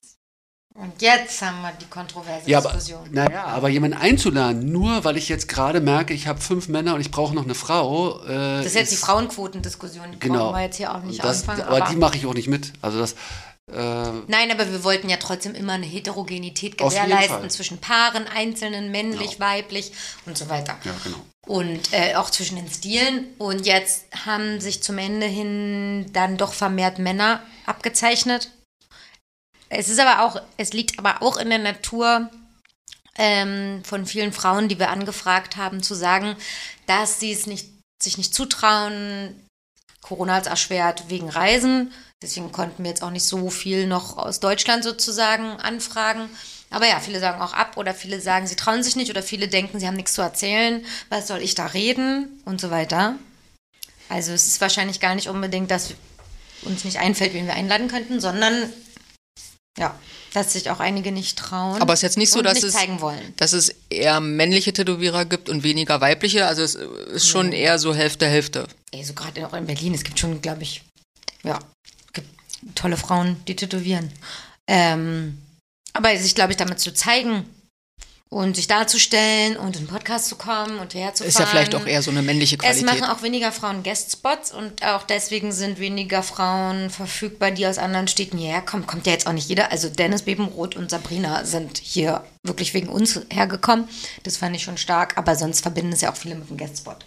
Und 0.76 1.02
jetzt 1.02 1.42
haben 1.42 1.62
wir 1.62 1.74
die 1.74 1.88
kontroverse 1.90 2.50
Ja, 2.50 2.60
aber, 2.60 2.70
Diskussion. 2.70 3.06
naja, 3.12 3.44
aber 3.48 3.68
jemanden 3.68 3.98
einzuladen, 3.98 4.72
nur 4.72 5.04
weil 5.04 5.18
ich 5.18 5.28
jetzt 5.28 5.50
gerade 5.50 5.82
merke, 5.82 6.14
ich 6.14 6.26
habe 6.28 6.40
fünf 6.40 6.70
Männer 6.70 6.96
und 6.96 7.02
ich 7.02 7.12
brauche 7.12 7.36
noch 7.36 7.44
eine 7.44 7.54
Frau. 7.56 8.24
Äh, 8.24 8.58
das 8.58 8.68
ist 8.68 8.76
jetzt 8.76 8.92
die 8.94 8.96
Frauenquotendiskussion, 8.96 10.06
die 10.14 10.20
Genau. 10.20 10.46
brauchen 10.46 10.56
wir 10.56 10.64
jetzt 10.64 10.78
hier 10.78 10.96
auch 10.96 11.04
nicht 11.04 11.22
das, 11.22 11.42
anfangen. 11.42 11.64
aber, 11.64 11.82
die 11.90 11.98
mache 11.98 12.16
ich 12.16 12.26
auch 12.26 12.34
nicht 12.34 12.48
mit. 12.48 12.72
Also 12.82 12.98
das, 12.98 13.16
Nein, 14.28 14.52
aber 14.52 14.72
wir 14.72 14.84
wollten 14.84 15.10
ja 15.10 15.18
trotzdem 15.18 15.56
immer 15.56 15.74
eine 15.74 15.86
Heterogenität 15.86 16.78
gewährleisten 16.78 17.50
zwischen 17.50 17.80
Paaren, 17.80 18.28
Einzelnen, 18.28 18.92
männlich, 18.92 19.40
weiblich 19.40 19.92
und 20.26 20.38
so 20.38 20.50
weiter. 20.50 20.78
ja, 20.84 20.94
genau. 21.04 21.18
Und 21.48 21.94
äh, 21.94 22.16
auch 22.16 22.30
zwischen 22.30 22.58
den 22.58 22.70
Stilen. 22.70 23.26
Und 23.38 23.66
jetzt 23.66 24.06
haben 24.26 24.60
sich 24.60 24.84
zum 24.84 24.98
Ende 24.98 25.26
hin 25.26 26.12
dann 26.14 26.38
doch 26.38 26.54
vermehrt 26.54 27.00
Männer 27.00 27.42
abgezeichnet. 27.66 28.52
Es 29.70 29.90
ist 29.90 30.00
aber 30.00 30.24
auch, 30.24 30.42
es 30.58 30.74
liegt 30.74 31.00
aber 31.00 31.22
auch 31.22 31.38
in 31.38 31.50
der 31.50 31.60
Natur 31.60 32.30
ähm, 33.18 33.84
von 33.84 34.06
vielen 34.06 34.34
Frauen, 34.34 34.68
die 34.68 34.80
wir 34.80 34.90
angefragt 34.90 35.58
haben, 35.58 35.84
zu 35.84 35.94
sagen, 35.94 36.36
dass 36.88 37.20
sie 37.20 37.32
es 37.32 37.46
nicht, 37.46 37.70
sich 38.02 38.18
nicht 38.18 38.34
zutrauen. 38.34 39.46
Corona 40.02 40.36
hat 40.36 40.44
es 40.44 40.50
erschwert 40.50 41.06
wegen 41.10 41.30
Reisen. 41.30 41.92
Deswegen 42.22 42.52
konnten 42.52 42.84
wir 42.84 42.90
jetzt 42.90 43.04
auch 43.04 43.12
nicht 43.12 43.26
so 43.26 43.50
viel 43.50 43.88
noch 43.88 44.18
aus 44.18 44.40
Deutschland 44.40 44.84
sozusagen 44.84 45.58
anfragen. 45.60 46.30
Aber 46.70 46.88
ja, 46.88 47.00
viele 47.00 47.20
sagen 47.20 47.42
auch 47.42 47.54
ab 47.54 47.78
oder 47.78 47.94
viele 47.94 48.22
sagen, 48.22 48.46
sie 48.48 48.56
trauen 48.56 48.84
sich 48.84 48.96
nicht 48.96 49.10
oder 49.10 49.24
viele 49.24 49.48
denken, 49.48 49.80
sie 49.80 49.88
haben 49.88 49.96
nichts 49.96 50.14
zu 50.14 50.22
erzählen. 50.22 50.86
Was 51.10 51.28
soll 51.28 51.42
ich 51.42 51.56
da 51.56 51.68
reden 51.68 52.42
und 52.46 52.62
so 52.62 52.70
weiter. 52.70 53.16
Also 54.10 54.32
es 54.34 54.48
ist 54.48 54.62
wahrscheinlich 54.62 55.00
gar 55.00 55.16
nicht 55.16 55.30
unbedingt, 55.30 55.72
dass 55.72 55.94
uns 56.64 56.84
nicht 56.84 57.00
einfällt, 57.00 57.34
wen 57.34 57.46
wir 57.46 57.54
einladen 57.54 57.88
könnten, 57.88 58.20
sondern 58.20 58.72
ja, 59.78 59.96
dass 60.34 60.54
sich 60.54 60.70
auch 60.70 60.80
einige 60.80 61.12
nicht 61.12 61.38
trauen. 61.38 61.82
Aber 61.82 61.94
es 61.94 62.00
ist 62.00 62.04
jetzt 62.04 62.18
nicht 62.18 62.32
so, 62.32 62.42
dass 62.42 62.56
nicht 62.56 62.66
es, 62.66 62.74
zeigen 62.74 63.02
wollen. 63.02 63.34
dass 63.38 63.54
es 63.54 63.74
eher 63.90 64.20
männliche 64.20 64.74
Tätowierer 64.74 65.26
gibt 65.26 65.50
und 65.50 65.64
weniger 65.64 66.02
weibliche. 66.02 66.48
Also 66.48 66.64
es 66.64 66.76
ist 66.76 67.28
schon 67.28 67.52
eher 67.54 67.80
so 67.80 67.94
Hälfte, 67.94 68.28
Hälfte. 68.28 68.68
Ey, 68.92 69.04
so 69.04 69.14
gerade 69.14 69.46
auch 69.48 69.54
in 69.54 69.68
Berlin, 69.68 69.94
es 69.94 70.04
gibt 70.04 70.20
schon, 70.20 70.42
glaube 70.42 70.64
ich, 70.64 70.84
ja, 71.44 71.60
gibt 72.14 72.28
tolle 72.76 72.98
Frauen, 72.98 73.44
die 73.48 73.56
tätowieren. 73.56 74.12
Ähm, 74.68 75.38
aber 75.94 76.16
sich, 76.18 76.36
glaube 76.36 76.52
ich, 76.52 76.58
damit 76.58 76.80
zu 76.80 76.94
zeigen 76.94 77.46
und 78.30 78.56
sich 78.56 78.68
darzustellen 78.68 79.58
und 79.58 79.76
in 79.76 79.86
den 79.86 79.88
Podcast 79.88 80.28
zu 80.28 80.36
kommen 80.36 80.78
und 80.78 80.94
herzufahren. 80.94 81.30
Ist 81.30 81.40
ja 81.40 81.48
vielleicht 81.48 81.74
auch 81.74 81.88
eher 81.88 82.04
so 82.04 82.12
eine 82.12 82.22
männliche 82.22 82.58
Es 82.58 82.62
Qualität. 82.62 82.86
machen 82.86 83.04
auch 83.06 83.24
weniger 83.24 83.52
Frauen 83.52 83.82
Guestspots 83.82 84.52
und 84.52 84.84
auch 84.84 85.04
deswegen 85.04 85.52
sind 85.52 85.80
weniger 85.80 86.22
Frauen 86.22 86.92
verfügbar, 86.92 87.50
die 87.50 87.66
aus 87.66 87.80
anderen 87.80 88.08
Städten 88.08 88.38
hierher 88.38 88.62
kommen. 88.62 88.86
Kommt 88.86 89.08
ja 89.08 89.14
jetzt 89.14 89.26
auch 89.26 89.34
nicht 89.34 89.50
jeder. 89.50 89.72
Also 89.72 89.90
Dennis 89.90 90.22
Bebenroth 90.22 90.76
und 90.76 90.92
Sabrina 90.92 91.44
sind 91.46 91.80
hier 91.80 92.24
wirklich 92.44 92.76
wegen 92.76 92.90
uns 92.90 93.20
hergekommen. 93.32 93.90
Das 94.24 94.38
fand 94.38 94.56
ich 94.56 94.62
schon 94.64 94.78
stark, 94.78 95.18
aber 95.18 95.36
sonst 95.36 95.62
verbinden 95.62 95.94
es 95.94 96.02
ja 96.02 96.12
auch 96.12 96.18
viele 96.18 96.36
mit 96.36 96.50
dem 96.50 96.58
Guestspot. 96.58 97.06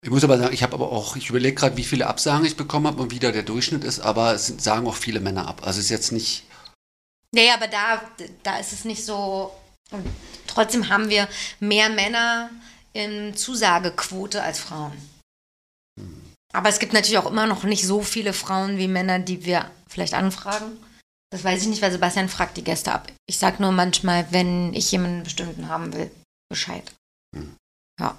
Ich 0.00 0.10
muss 0.10 0.22
aber 0.22 0.38
sagen, 0.38 0.54
ich 0.54 0.62
habe 0.62 0.74
aber 0.74 0.92
auch, 0.92 1.16
ich 1.16 1.28
überlege 1.28 1.54
gerade, 1.54 1.76
wie 1.76 1.84
viele 1.84 2.06
Absagen 2.06 2.46
ich 2.46 2.56
bekommen 2.56 2.86
habe 2.86 3.02
und 3.02 3.10
wie 3.10 3.18
da 3.18 3.32
der 3.32 3.42
Durchschnitt 3.42 3.82
ist, 3.82 4.00
aber 4.00 4.32
es 4.32 4.46
sagen 4.46 4.86
auch 4.86 4.94
viele 4.94 5.20
Männer 5.20 5.48
ab. 5.48 5.62
Also 5.64 5.80
es 5.80 5.86
ist 5.86 5.90
jetzt 5.90 6.12
nicht. 6.12 6.44
Ja, 7.34 7.54
aber 7.54 7.66
da, 7.66 8.02
da 8.42 8.58
ist 8.58 8.72
es 8.72 8.84
nicht 8.84 9.04
so. 9.04 9.52
Und 9.90 10.06
trotzdem 10.46 10.88
haben 10.88 11.08
wir 11.08 11.28
mehr 11.60 11.88
Männer 11.88 12.50
in 12.92 13.36
Zusagequote 13.36 14.42
als 14.42 14.60
Frauen. 14.60 14.92
Aber 16.52 16.68
es 16.68 16.78
gibt 16.78 16.92
natürlich 16.92 17.18
auch 17.18 17.30
immer 17.30 17.46
noch 17.46 17.64
nicht 17.64 17.84
so 17.86 18.02
viele 18.02 18.32
Frauen 18.32 18.78
wie 18.78 18.88
Männer, 18.88 19.18
die 19.18 19.44
wir 19.44 19.70
vielleicht 19.88 20.14
anfragen. 20.14 20.78
Das 21.30 21.44
weiß 21.44 21.62
ich 21.62 21.68
nicht, 21.68 21.82
weil 21.82 21.92
Sebastian 21.92 22.28
fragt 22.28 22.56
die 22.56 22.64
Gäste 22.64 22.92
ab. 22.92 23.12
Ich 23.26 23.38
sag 23.38 23.60
nur 23.60 23.72
manchmal, 23.72 24.26
wenn 24.32 24.72
ich 24.72 24.90
jemanden 24.90 25.24
bestimmten 25.24 25.68
haben 25.68 25.92
will, 25.92 26.10
Bescheid. 26.48 26.90
Ja. 28.00 28.16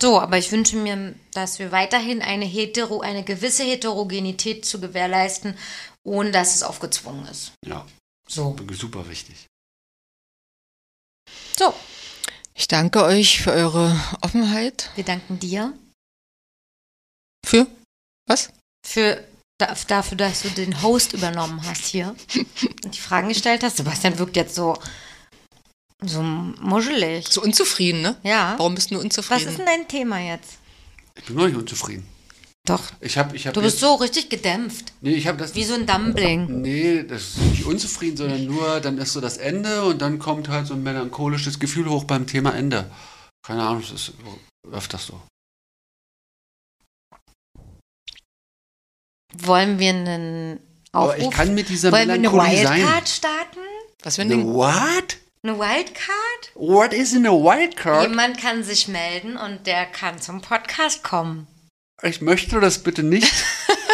So, 0.00 0.20
aber 0.20 0.38
ich 0.38 0.50
wünsche 0.52 0.76
mir, 0.76 1.14
dass 1.32 1.58
wir 1.58 1.70
weiterhin 1.72 2.20
eine, 2.20 2.44
hetero, 2.44 3.00
eine 3.00 3.24
gewisse 3.24 3.62
Heterogenität 3.64 4.64
zu 4.64 4.80
gewährleisten, 4.80 5.56
ohne 6.02 6.30
dass 6.32 6.54
es 6.56 6.62
aufgezwungen 6.62 7.26
ist. 7.28 7.52
Ja, 7.64 7.86
So. 8.28 8.56
super 8.72 9.08
wichtig. 9.08 9.46
So, 11.56 11.72
Ich 12.54 12.68
danke 12.68 13.02
euch 13.04 13.40
für 13.40 13.52
eure 13.52 13.98
Offenheit. 14.20 14.90
wir 14.96 15.04
danken 15.04 15.38
dir 15.38 15.72
Für? 17.46 17.66
Was? 18.26 18.50
für, 18.86 19.24
da, 19.58 19.74
dafür, 19.88 20.16
dass 20.18 20.42
du 20.42 20.50
den 20.50 20.82
Host 20.82 21.12
übernommen 21.14 21.64
hast 21.64 21.86
hier 21.86 22.14
und 22.84 22.94
die 22.94 23.00
Fragen 23.00 23.28
gestellt 23.28 23.62
hast. 23.62 23.76
Sebastian 23.78 24.18
wirkt 24.18 24.36
jetzt 24.36 24.54
so, 24.56 24.76
so 26.08 26.22
muschelig. 26.22 27.26
So 27.28 27.42
unzufrieden, 27.42 28.02
ne? 28.02 28.16
Ja. 28.22 28.54
Warum 28.58 28.74
bist 28.74 28.90
du 28.90 28.96
Was 28.96 29.04
unzufrieden? 29.04 29.48
ist 29.48 29.58
denn 29.58 29.66
dein 29.66 29.88
Thema 29.88 30.18
jetzt? 30.20 30.58
Ich 31.16 31.24
bin 31.24 31.36
noch 31.36 31.46
nicht 31.46 31.56
unzufrieden. 31.56 32.06
Doch, 32.66 32.82
Ich 33.00 33.18
habe, 33.18 33.36
ich 33.36 33.46
habe. 33.46 33.52
du 33.54 33.60
bist 33.60 33.78
so 33.78 33.94
richtig 33.96 34.30
gedämpft. 34.30 34.94
Nee, 35.02 35.12
ich 35.14 35.26
habe 35.26 35.36
das. 35.36 35.54
Wie 35.54 35.64
so 35.64 35.74
ein 35.74 35.86
Dumpling. 35.86 36.62
Nee, 36.62 37.02
das 37.02 37.22
ist 37.22 37.36
nicht 37.38 37.64
unzufrieden, 37.66 38.16
sondern 38.16 38.46
nur, 38.46 38.80
dann 38.80 38.96
ist 38.96 39.12
so 39.12 39.20
das 39.20 39.36
Ende 39.36 39.84
und 39.84 40.00
dann 40.00 40.18
kommt 40.18 40.48
halt 40.48 40.66
so 40.66 40.72
ein 40.72 40.82
melancholisches 40.82 41.58
Gefühl 41.58 41.90
hoch 41.90 42.04
beim 42.04 42.26
Thema 42.26 42.54
Ende. 42.54 42.90
Keine 43.46 43.62
Ahnung, 43.64 43.82
das 43.82 43.90
ist 43.90 44.12
öfters 44.72 45.06
so. 45.06 45.20
Wollen 49.36 49.78
wir 49.78 49.90
einen 49.90 50.60
Aber 50.92 51.16
ich 51.16 51.24
Aufruf? 51.24 51.34
kann 51.34 51.54
mit 51.54 51.68
dieser 51.68 51.92
Wollen 51.92 52.08
wir 52.08 52.14
eine 52.14 52.30
Melancholie 52.30 52.60
Wildcard 52.70 53.06
sein. 53.08 53.14
starten? 53.14 53.58
Was 54.02 54.18
wenn 54.18 54.32
Eine 54.32 54.42
denn? 54.42 54.54
what? 54.54 55.16
Eine 55.44 55.58
Wildcard? 55.58 56.52
What 56.54 56.94
is 56.94 57.12
in 57.12 57.26
a 57.26 57.30
wildcard? 57.30 58.08
Jemand 58.08 58.38
kann 58.40 58.64
sich 58.64 58.88
melden 58.88 59.36
und 59.36 59.66
der 59.66 59.84
kann 59.84 60.18
zum 60.18 60.40
Podcast 60.40 61.04
kommen. 61.04 61.46
Ich 62.02 62.22
möchte 62.22 62.60
das 62.60 62.78
bitte 62.82 63.02
nicht, 63.02 63.30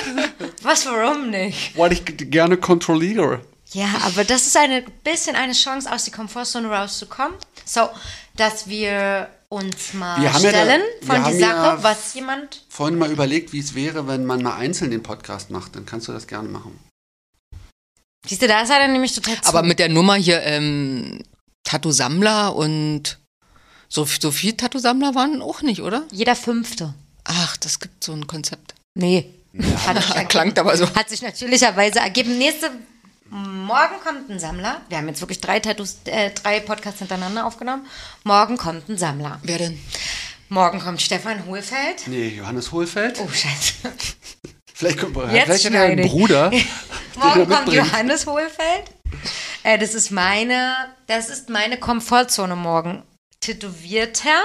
Was, 0.62 0.86
warum 0.86 1.30
nicht? 1.30 1.76
weil 1.76 1.92
ich 1.92 2.04
gerne 2.06 2.56
kontrolliere. 2.56 3.44
Ja, 3.72 3.88
aber 4.04 4.22
das 4.24 4.46
ist 4.46 4.56
ein 4.56 4.84
bisschen 5.02 5.34
eine 5.34 5.52
Chance, 5.52 5.90
aus 5.92 6.04
der 6.04 6.14
Komfortzone 6.14 6.68
rauszukommen. 6.70 7.34
So, 7.64 7.88
dass 8.36 8.68
wir 8.68 9.28
uns 9.48 9.92
mal 9.94 10.22
Wir 10.22 10.32
haben 10.32 10.42
ja 10.44 10.52
da- 10.52 10.62
stellen 10.62 10.82
von 11.04 11.24
die 11.24 11.38
Sache, 11.38 11.66
ja- 11.66 11.82
was 11.82 12.14
jemand. 12.14 12.64
Vorhin 12.68 12.96
mal 12.96 13.10
überlegt, 13.10 13.52
wie 13.52 13.58
es 13.58 13.74
wäre, 13.74 14.06
wenn 14.06 14.24
man 14.24 14.40
mal 14.42 14.56
einzeln 14.56 14.92
den 14.92 15.02
Podcast 15.02 15.50
macht. 15.50 15.74
Dann 15.74 15.84
kannst 15.84 16.06
du 16.06 16.12
das 16.12 16.28
gerne 16.28 16.48
machen. 16.48 16.78
Siehst 18.26 18.40
du, 18.42 18.46
da 18.46 18.62
ist 18.62 18.70
er 18.70 18.78
dann 18.78 18.92
nämlich 18.92 19.14
total 19.14 19.40
zu. 19.40 19.48
Aber 19.48 19.64
mit 19.64 19.78
der 19.80 19.88
Nummer 19.88 20.14
hier, 20.14 20.42
ähm, 20.42 21.22
Tattoo-Sammler 21.70 22.54
und 22.56 23.18
so, 23.88 24.04
so 24.04 24.30
viel 24.32 24.54
Tattoo-Sammler 24.56 25.14
waren 25.14 25.40
auch 25.40 25.62
nicht, 25.62 25.82
oder? 25.82 26.02
Jeder 26.10 26.34
Fünfte. 26.34 26.94
Ach, 27.24 27.56
das 27.58 27.78
gibt 27.78 28.02
so 28.02 28.12
ein 28.12 28.26
Konzept. 28.26 28.74
Nee. 28.94 29.30
Hat, 29.86 29.96
sich 29.96 30.08
ergeben. 30.10 30.28
Klangt 30.28 30.58
aber 30.58 30.76
so. 30.76 30.92
hat 30.94 31.08
sich 31.08 31.22
natürlicherweise 31.22 32.00
ergeben. 32.00 32.38
Nächste 32.38 32.70
Morgen 33.30 33.94
kommt 34.04 34.28
ein 34.28 34.40
Sammler. 34.40 34.80
Wir 34.88 34.98
haben 34.98 35.06
jetzt 35.06 35.20
wirklich 35.20 35.40
drei 35.40 35.60
Tattoos, 35.60 35.98
äh, 36.06 36.30
drei 36.30 36.58
Podcasts 36.58 36.98
hintereinander 36.98 37.46
aufgenommen. 37.46 37.86
Morgen 38.24 38.56
kommt 38.56 38.88
ein 38.88 38.98
Sammler. 38.98 39.38
Wer 39.44 39.58
denn? 39.58 39.78
Morgen 40.48 40.80
kommt 40.80 41.00
Stefan 41.00 41.46
Hohlfeld. 41.46 42.08
Nee, 42.08 42.30
Johannes 42.38 42.72
Hohlfeld. 42.72 43.20
Oh, 43.20 43.28
Scheiße. 43.28 43.74
Vielleicht, 44.74 44.98
kommt- 44.98 45.14
Jetzt 45.32 45.44
vielleicht 45.44 45.64
hat 45.66 45.72
er 45.74 45.82
einen. 45.84 46.08
Bruder. 46.08 46.50
Morgen 47.16 47.48
kommt. 47.48 47.68
Johannes 47.72 48.26
Hohlfeld. 48.26 48.84
Äh, 49.62 49.78
das 49.78 49.94
ist 49.94 50.10
meine, 50.10 50.94
das 51.06 51.28
ist 51.28 51.50
meine 51.50 51.78
Komfortzone 51.78 52.56
morgen. 52.56 53.02
Tätowierter 53.40 54.42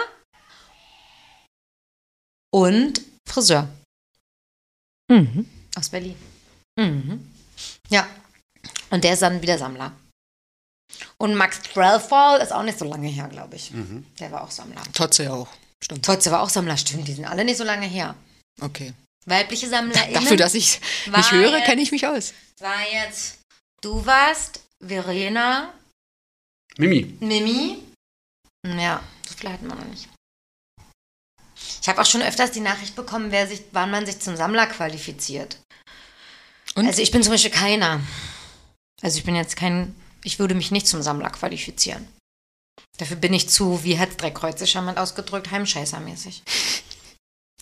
und 2.51 3.01
Friseur. 3.25 3.69
Mhm. 5.09 5.49
Aus 5.77 5.87
Berlin. 5.87 6.17
Mhm. 6.77 7.31
Ja. 7.89 8.07
Und 8.89 9.05
der 9.05 9.13
ist 9.13 9.21
dann 9.21 9.41
wieder 9.41 9.57
Sammler. 9.57 9.93
Und 11.17 11.35
Max 11.35 11.61
Trellfall 11.61 12.41
ist 12.41 12.51
auch 12.51 12.63
nicht 12.63 12.77
so 12.77 12.85
lange 12.85 13.07
her, 13.07 13.27
glaube 13.27 13.55
ich. 13.55 13.71
Mhm. 13.71 14.05
Der 14.19 14.31
war 14.31 14.43
auch 14.43 14.51
Sammler. 14.51 14.81
Totze 14.93 15.23
ja 15.23 15.33
auch. 15.33 15.49
Stimmt. 15.83 16.05
Totze 16.05 16.31
war 16.31 16.41
auch 16.41 16.49
Sammler, 16.49 16.77
stimmt. 16.77 17.07
Die 17.07 17.13
sind 17.13 17.25
alle 17.25 17.45
nicht 17.45 17.57
so 17.57 17.63
lange 17.63 17.85
her. 17.85 18.15
Okay. 18.61 18.93
Weibliche 19.25 19.67
Sammler. 19.67 19.99
Dafür, 20.13 20.37
dass 20.37 20.53
ich 20.53 20.79
nicht 21.07 21.31
höre, 21.31 21.61
kenne 21.61 21.81
ich 21.81 21.91
mich 21.91 22.05
aus. 22.07 22.33
war 22.59 22.81
jetzt, 22.91 23.39
du 23.85 24.05
warst 24.05 24.61
Verena, 24.83 25.73
Mimi. 26.77 27.15
Mimi. 27.19 27.83
Ja, 28.65 29.01
so 29.27 29.35
viel 29.35 29.51
hatten 29.51 29.67
wir 29.67 29.75
noch 29.75 29.85
nicht. 29.85 30.09
Ich 31.81 31.87
habe 31.87 32.01
auch 32.01 32.05
schon 32.05 32.23
öfters 32.23 32.51
die 32.51 32.59
Nachricht 32.59 32.95
bekommen, 32.95 33.31
wer 33.31 33.47
sich, 33.47 33.61
wann 33.71 33.91
man 33.91 34.05
sich 34.05 34.19
zum 34.19 34.35
Sammler 34.35 34.65
qualifiziert. 34.65 35.59
Und? 36.75 36.87
Also 36.87 37.01
ich 37.01 37.11
bin 37.11 37.23
zum 37.23 37.31
Beispiel 37.31 37.51
keiner. 37.51 38.01
Also 39.01 39.19
ich 39.19 39.23
bin 39.23 39.35
jetzt 39.35 39.55
kein, 39.55 39.95
ich 40.23 40.39
würde 40.39 40.55
mich 40.55 40.71
nicht 40.71 40.87
zum 40.87 41.01
Sammler 41.01 41.29
qualifizieren. 41.29 42.07
Dafür 42.97 43.17
bin 43.17 43.33
ich 43.33 43.49
zu, 43.49 43.83
wie 43.83 43.99
hat's 43.99 44.17
drei 44.17 44.31
Kreuze 44.31 44.65
charmant 44.65 44.97
ausgedrückt, 44.97 45.51
Heimscheißermäßig. 45.51 46.43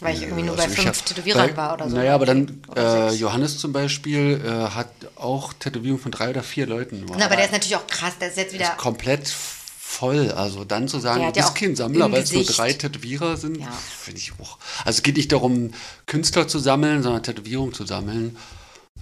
Weil 0.03 0.15
ich 0.15 0.23
irgendwie 0.23 0.43
nur 0.43 0.55
bei 0.55 0.63
Also 0.63 0.73
ich 0.75 0.81
fünf 0.81 0.97
hab- 0.99 1.05
Tätowierern 1.05 1.47
bei- 1.49 1.57
war 1.57 1.73
oder 1.73 1.89
so. 1.89 1.95
Naja, 1.95 2.15
aber 2.15 2.25
dann 2.25 2.61
äh. 2.75 3.11
Johannes 3.13 3.57
zum 3.57 3.71
Beispiel 3.73 4.41
äh, 4.45 4.49
hat 4.75 4.89
auch 5.15 5.53
Tätowierungen 5.53 6.01
von 6.01 6.11
drei 6.11 6.29
oder 6.29 6.43
vier 6.43 6.67
Leuten. 6.67 7.05
Na, 7.17 7.25
aber 7.25 7.35
der 7.35 7.45
ist 7.45 7.51
natürlich 7.51 7.75
auch 7.75 7.87
krass, 7.87 8.13
der 8.19 8.29
ist 8.29 8.37
jetzt 8.37 8.53
wieder. 8.53 8.69
komplett 8.77 9.27
voll. 9.27 10.31
Also 10.31 10.63
dann 10.65 10.87
zu 10.87 10.99
sagen, 10.99 11.19
du 11.19 11.25
ja 11.25 11.31
bist 11.31 11.47
auch 11.49 11.53
kein 11.53 11.75
Sammler, 11.75 12.11
weil 12.11 12.23
es 12.23 12.31
nur 12.33 12.43
drei 12.43 12.73
Tätowierer 12.73 13.37
sind, 13.37 13.59
Ja. 13.59 13.71
finde 13.99 14.19
ich 14.19 14.33
auch. 14.41 14.57
Also 14.85 14.97
es 14.97 15.03
geht 15.03 15.17
nicht 15.17 15.31
darum, 15.31 15.71
Künstler 16.07 16.47
zu 16.47 16.59
sammeln, 16.59 17.03
sondern 17.03 17.21
Tätowierungen 17.23 17.73
zu 17.73 17.85
sammeln. 17.85 18.35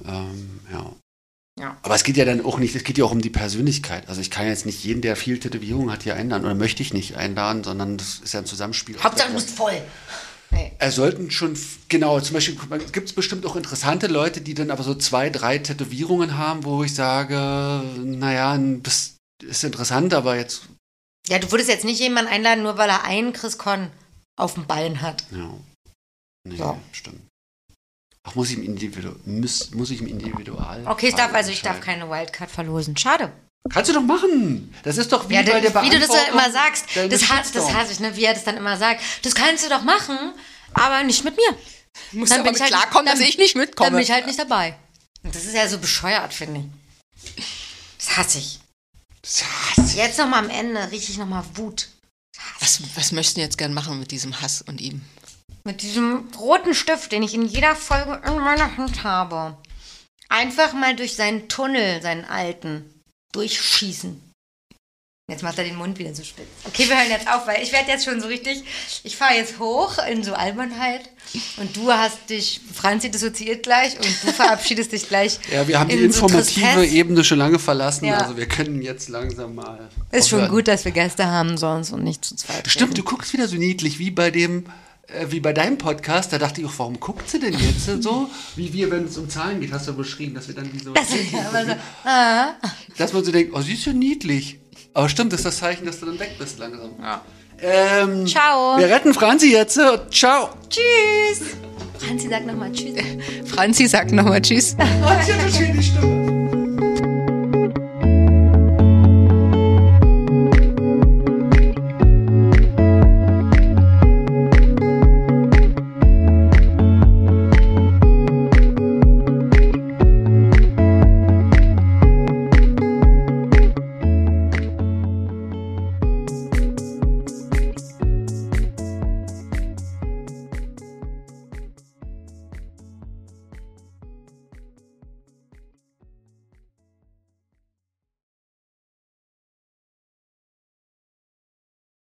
Ähm, 0.06 0.60
ja. 0.72 0.92
Ja. 1.60 1.78
Aber 1.84 1.96
es 1.96 2.04
geht 2.04 2.18
ja 2.18 2.26
dann 2.26 2.44
auch 2.44 2.58
nicht, 2.58 2.76
es 2.76 2.84
geht 2.84 2.98
ja 2.98 3.04
auch 3.06 3.12
um 3.12 3.22
die 3.22 3.30
Persönlichkeit. 3.30 4.08
Also 4.10 4.22
ich 4.22 4.32
kann 4.32 4.48
jetzt 4.48 4.66
nicht 4.66 4.84
jeden, 4.84 5.02
der 5.02 5.16
viel 5.16 5.38
Tätowierungen 5.40 5.92
hat, 5.92 6.04
hier 6.04 6.16
einladen 6.16 6.46
oder 6.46 6.56
möchte 6.56 6.82
ich 6.82 6.94
nicht 6.94 7.18
einladen, 7.18 7.64
sondern 7.64 7.98
das 7.98 8.20
ist 8.24 8.34
ja 8.34 8.40
ein 8.40 8.46
Zusammenspiel. 8.46 8.98
Hauptsache, 9.04 9.28
du 9.30 9.36
bist 9.36 9.52
voll. 9.52 9.80
Er 10.80 10.92
sollten 10.92 11.30
schon, 11.32 11.58
genau, 11.90 12.20
zum 12.20 12.34
Beispiel 12.34 12.58
gibt 12.92 13.08
es 13.10 13.14
bestimmt 13.14 13.46
auch 13.46 13.56
interessante 13.56 14.08
Leute, 14.08 14.42
die 14.42 14.54
dann 14.56 14.72
aber 14.72 14.84
so 14.84 14.96
zwei, 14.96 15.30
drei 15.30 15.60
Tätowierungen 15.60 16.38
haben, 16.38 16.64
wo 16.64 16.84
ich 16.84 16.96
sage, 16.96 17.36
naja, 18.04 18.58
bis- 18.58 19.18
ist 19.44 19.64
interessant, 19.64 20.14
aber 20.14 20.36
jetzt, 20.36 20.64
Ja, 21.28 21.38
du 21.40 21.52
würdest 21.52 21.70
jetzt 21.70 21.86
nicht 21.86 22.00
jemanden 22.00 22.32
einladen, 22.32 22.64
nur 22.64 22.78
weil 22.78 22.90
er 22.90 23.04
einen 23.04 23.32
Chris 23.32 23.58
Con 23.60 23.92
auf 24.40 24.56
dem 24.56 24.66
Ballen 24.66 25.02
hat. 25.02 25.24
ja. 25.32 25.54
Nee, 26.44 26.56
Ja. 26.56 26.76
stimmt. 26.92 27.22
Ach, 28.24 28.34
muss 28.36 28.50
ich 28.50 28.58
im 28.58 28.64
Individu 28.64 29.14
muss, 29.26 29.72
muss 29.72 29.92
ich 29.92 30.02
im 30.02 30.08
Individual. 30.08 30.84
Okay, 30.88 31.10
ich 31.10 31.16
darf, 31.16 31.34
also 31.34 31.52
ich 31.52 31.62
darf 31.62 31.80
keine 31.82 32.10
Wildcard 32.10 32.50
verlosen. 32.50 32.98
Schade. 32.98 33.32
Kannst 33.70 33.90
du 33.90 33.94
doch 33.94 34.02
machen. 34.02 34.74
Das 34.84 34.98
ist 34.98 35.12
doch 35.12 35.30
wie 35.30 35.36
Ja, 35.36 35.42
bei 35.44 35.60
der 35.62 35.74
wie 35.84 35.90
du 35.90 36.00
das 36.00 36.08
dann 36.10 36.18
Beantwortung 36.18 36.34
immer 36.34 36.52
sagst, 36.52 36.86
das, 36.96 37.30
hasse, 37.30 37.54
das 37.54 37.74
hasse 37.74 37.92
ich, 37.94 38.00
ne? 38.00 38.16
wie 38.16 38.24
er 38.26 38.34
das 38.34 38.44
dann 38.44 38.58
immer 38.58 38.78
sagt. 38.78 39.02
Das 39.24 39.36
kannst 39.36 39.64
du 39.66 39.70
doch 39.70 39.84
machen, 39.84 40.18
aber 40.74 41.04
nicht 41.04 41.24
mit 41.24 41.36
mir. 41.36 41.58
Muss 42.14 42.30
Dann 42.30 42.40
aber 42.40 42.52
bin 42.52 42.54
mit 42.54 42.56
ich 42.58 42.62
halt- 42.62 42.72
klarkommen, 42.72 43.06
dass 43.06 43.20
dann- 43.20 43.28
ich 43.28 43.38
nicht 43.38 43.56
Dann 43.56 43.62
mitkomme. 43.62 43.92
bin 43.92 44.00
ich 44.00 44.12
halt 44.12 44.26
nicht 44.26 44.40
dabei. 44.40 44.78
Und 45.24 45.36
das 45.36 45.46
ist 45.46 45.54
ja 45.54 45.68
so 45.68 45.78
bescheuert, 45.78 46.34
finde 46.34 46.66
ich. 47.36 47.44
Das 48.00 48.18
hasse 48.18 48.40
ich. 48.40 48.60
Das 49.22 49.44
hasse 49.44 49.82
ich. 49.92 49.96
Jetzt 49.96 50.18
nochmal 50.18 50.44
am 50.44 50.50
Ende 50.50 50.90
richtig 50.92 51.18
nochmal 51.18 51.44
Wut. 51.54 51.88
was, 52.60 52.82
was 52.96 53.12
möchten 53.12 53.36
Sie 53.36 53.42
jetzt 53.42 53.58
gern 53.60 53.74
machen 53.74 54.00
mit 54.00 54.10
diesem 54.12 54.42
Hass 54.42 54.64
und 54.64 54.82
ihm? 54.82 55.02
Mit 55.64 55.84
diesem 55.84 56.30
roten 56.40 56.74
Stift, 56.74 57.12
den 57.12 57.22
ich 57.22 57.36
in 57.36 57.46
jeder 57.46 57.76
Folge 57.76 58.20
in 58.26 58.40
meiner 58.40 58.76
Hand 58.78 59.04
habe. 59.04 59.56
Einfach 60.30 60.74
mal 60.74 60.96
durch 60.96 61.16
seinen 61.16 61.48
Tunnel, 61.50 62.02
seinen 62.02 62.26
alten, 62.26 63.01
durchschießen. 63.32 64.22
Jetzt 65.30 65.44
macht 65.44 65.58
er 65.60 65.64
den 65.64 65.76
Mund 65.78 65.98
wieder 65.98 66.14
so 66.14 66.24
spitz. 66.24 66.48
Okay, 66.66 66.90
wir 66.90 66.98
hören 66.98 67.10
jetzt 67.10 67.26
auf, 67.26 67.48
weil 67.48 67.64
ich 67.64 67.72
werde 67.72 67.90
jetzt 67.90 68.04
schon 68.04 68.20
so 68.20 68.28
richtig, 68.28 68.64
ich 69.04 69.16
fahre 69.16 69.36
jetzt 69.36 69.60
hoch 69.60 69.98
in 70.10 70.24
so 70.26 70.34
Albernheit 70.34 71.10
und 71.56 71.74
du 71.78 71.90
hast 71.90 72.30
dich, 72.30 72.60
Franzi 72.74 73.10
dissoziiert 73.10 73.64
gleich 73.64 73.96
und 73.96 74.06
du 74.24 74.34
verabschiedest 74.34 74.92
dich 74.92 75.08
gleich. 75.08 75.40
Ja, 75.52 75.66
wir 75.70 75.80
haben 75.80 75.88
die 75.90 75.96
in 75.96 76.12
so 76.12 76.26
informative 76.26 76.62
Tristesse. 76.66 76.86
Ebene 76.86 77.24
schon 77.24 77.38
lange 77.38 77.60
verlassen, 77.60 78.06
Ja. 78.06 78.18
also 78.18 78.36
wir 78.36 78.48
können 78.48 78.82
jetzt 78.82 79.08
langsam 79.08 79.56
mal. 79.56 79.88
Ist 80.12 80.28
schon 80.28 80.40
aufhören. 80.40 80.52
gut, 80.56 80.68
dass 80.68 80.84
wir 80.84 80.92
Gäste 80.92 81.26
haben 81.28 81.58
sonst 81.58 81.92
und 81.94 82.04
nicht 82.04 82.26
zu 82.26 82.36
zweit. 82.36 82.68
Stimmt, 82.68 82.98
du 82.98 83.02
reden. 83.02 83.06
guckst 83.10 83.32
wieder 83.32 83.48
so 83.48 83.56
niedlich 83.56 84.00
wie 84.00 84.12
bei 84.12 84.32
dem, 84.32 84.66
wie 85.30 85.40
bei 85.40 85.54
deinem 85.54 85.78
Podcast. 85.78 86.34
Da 86.34 86.38
dachte 86.38 86.62
ich 86.62 86.68
auch, 86.68 86.74
warum 86.78 87.00
guckt 87.00 87.30
sie 87.30 87.40
denn 87.40 87.54
jetzt 87.54 87.86
so? 88.04 88.30
Wie 88.56 88.72
wir, 88.74 88.92
wenn 88.92 89.06
es 89.06 89.18
um 89.18 89.30
Zahlen 89.30 89.60
geht, 89.60 89.72
hast 89.72 89.88
du 89.88 89.94
beschrieben, 89.94 90.36
dass 90.36 90.48
wir 90.48 90.56
dann 90.56 90.70
diese. 90.72 90.92
Das 90.92 91.10
ja 91.32 91.66
so, 91.66 91.74
ah. 92.06 92.54
dass 92.98 93.14
man 93.14 93.24
so 93.24 93.32
denkt, 93.32 93.54
oh, 93.56 93.62
sie 93.62 93.74
ist 93.74 93.86
ja 93.86 93.94
niedlich. 93.94 94.60
Aber 94.94 95.10
stimmt, 95.10 95.34
das 95.34 95.42
ist 95.42 95.46
das 95.46 95.58
Zeichen, 95.58 95.86
dass 95.86 96.00
du 96.00 96.06
dann 96.08 96.20
weg 96.20 96.36
bist 96.38 96.60
langsam. 96.60 96.92
Ähm, 97.62 98.28
Ciao. 98.28 98.78
Wir 98.78 98.90
retten 98.90 99.14
Franzi 99.14 99.52
jetzt. 99.52 99.78
äh, 99.78 100.00
Ciao. 100.10 100.50
Tschüss. 100.70 101.56
Franzi, 102.00 102.28
sag 102.30 102.46
nochmal 102.46 102.72
Tschüss. 102.72 102.96
Franzi 103.46 103.88
sagt 103.88 104.12
nochmal 104.12 104.42
Tschüss. 104.42 104.76
Oh, 104.80 104.86
ich 105.22 105.32
habe 105.34 105.44
eine 105.44 105.52
schöne 105.52 105.84
Stimme. 105.84 106.41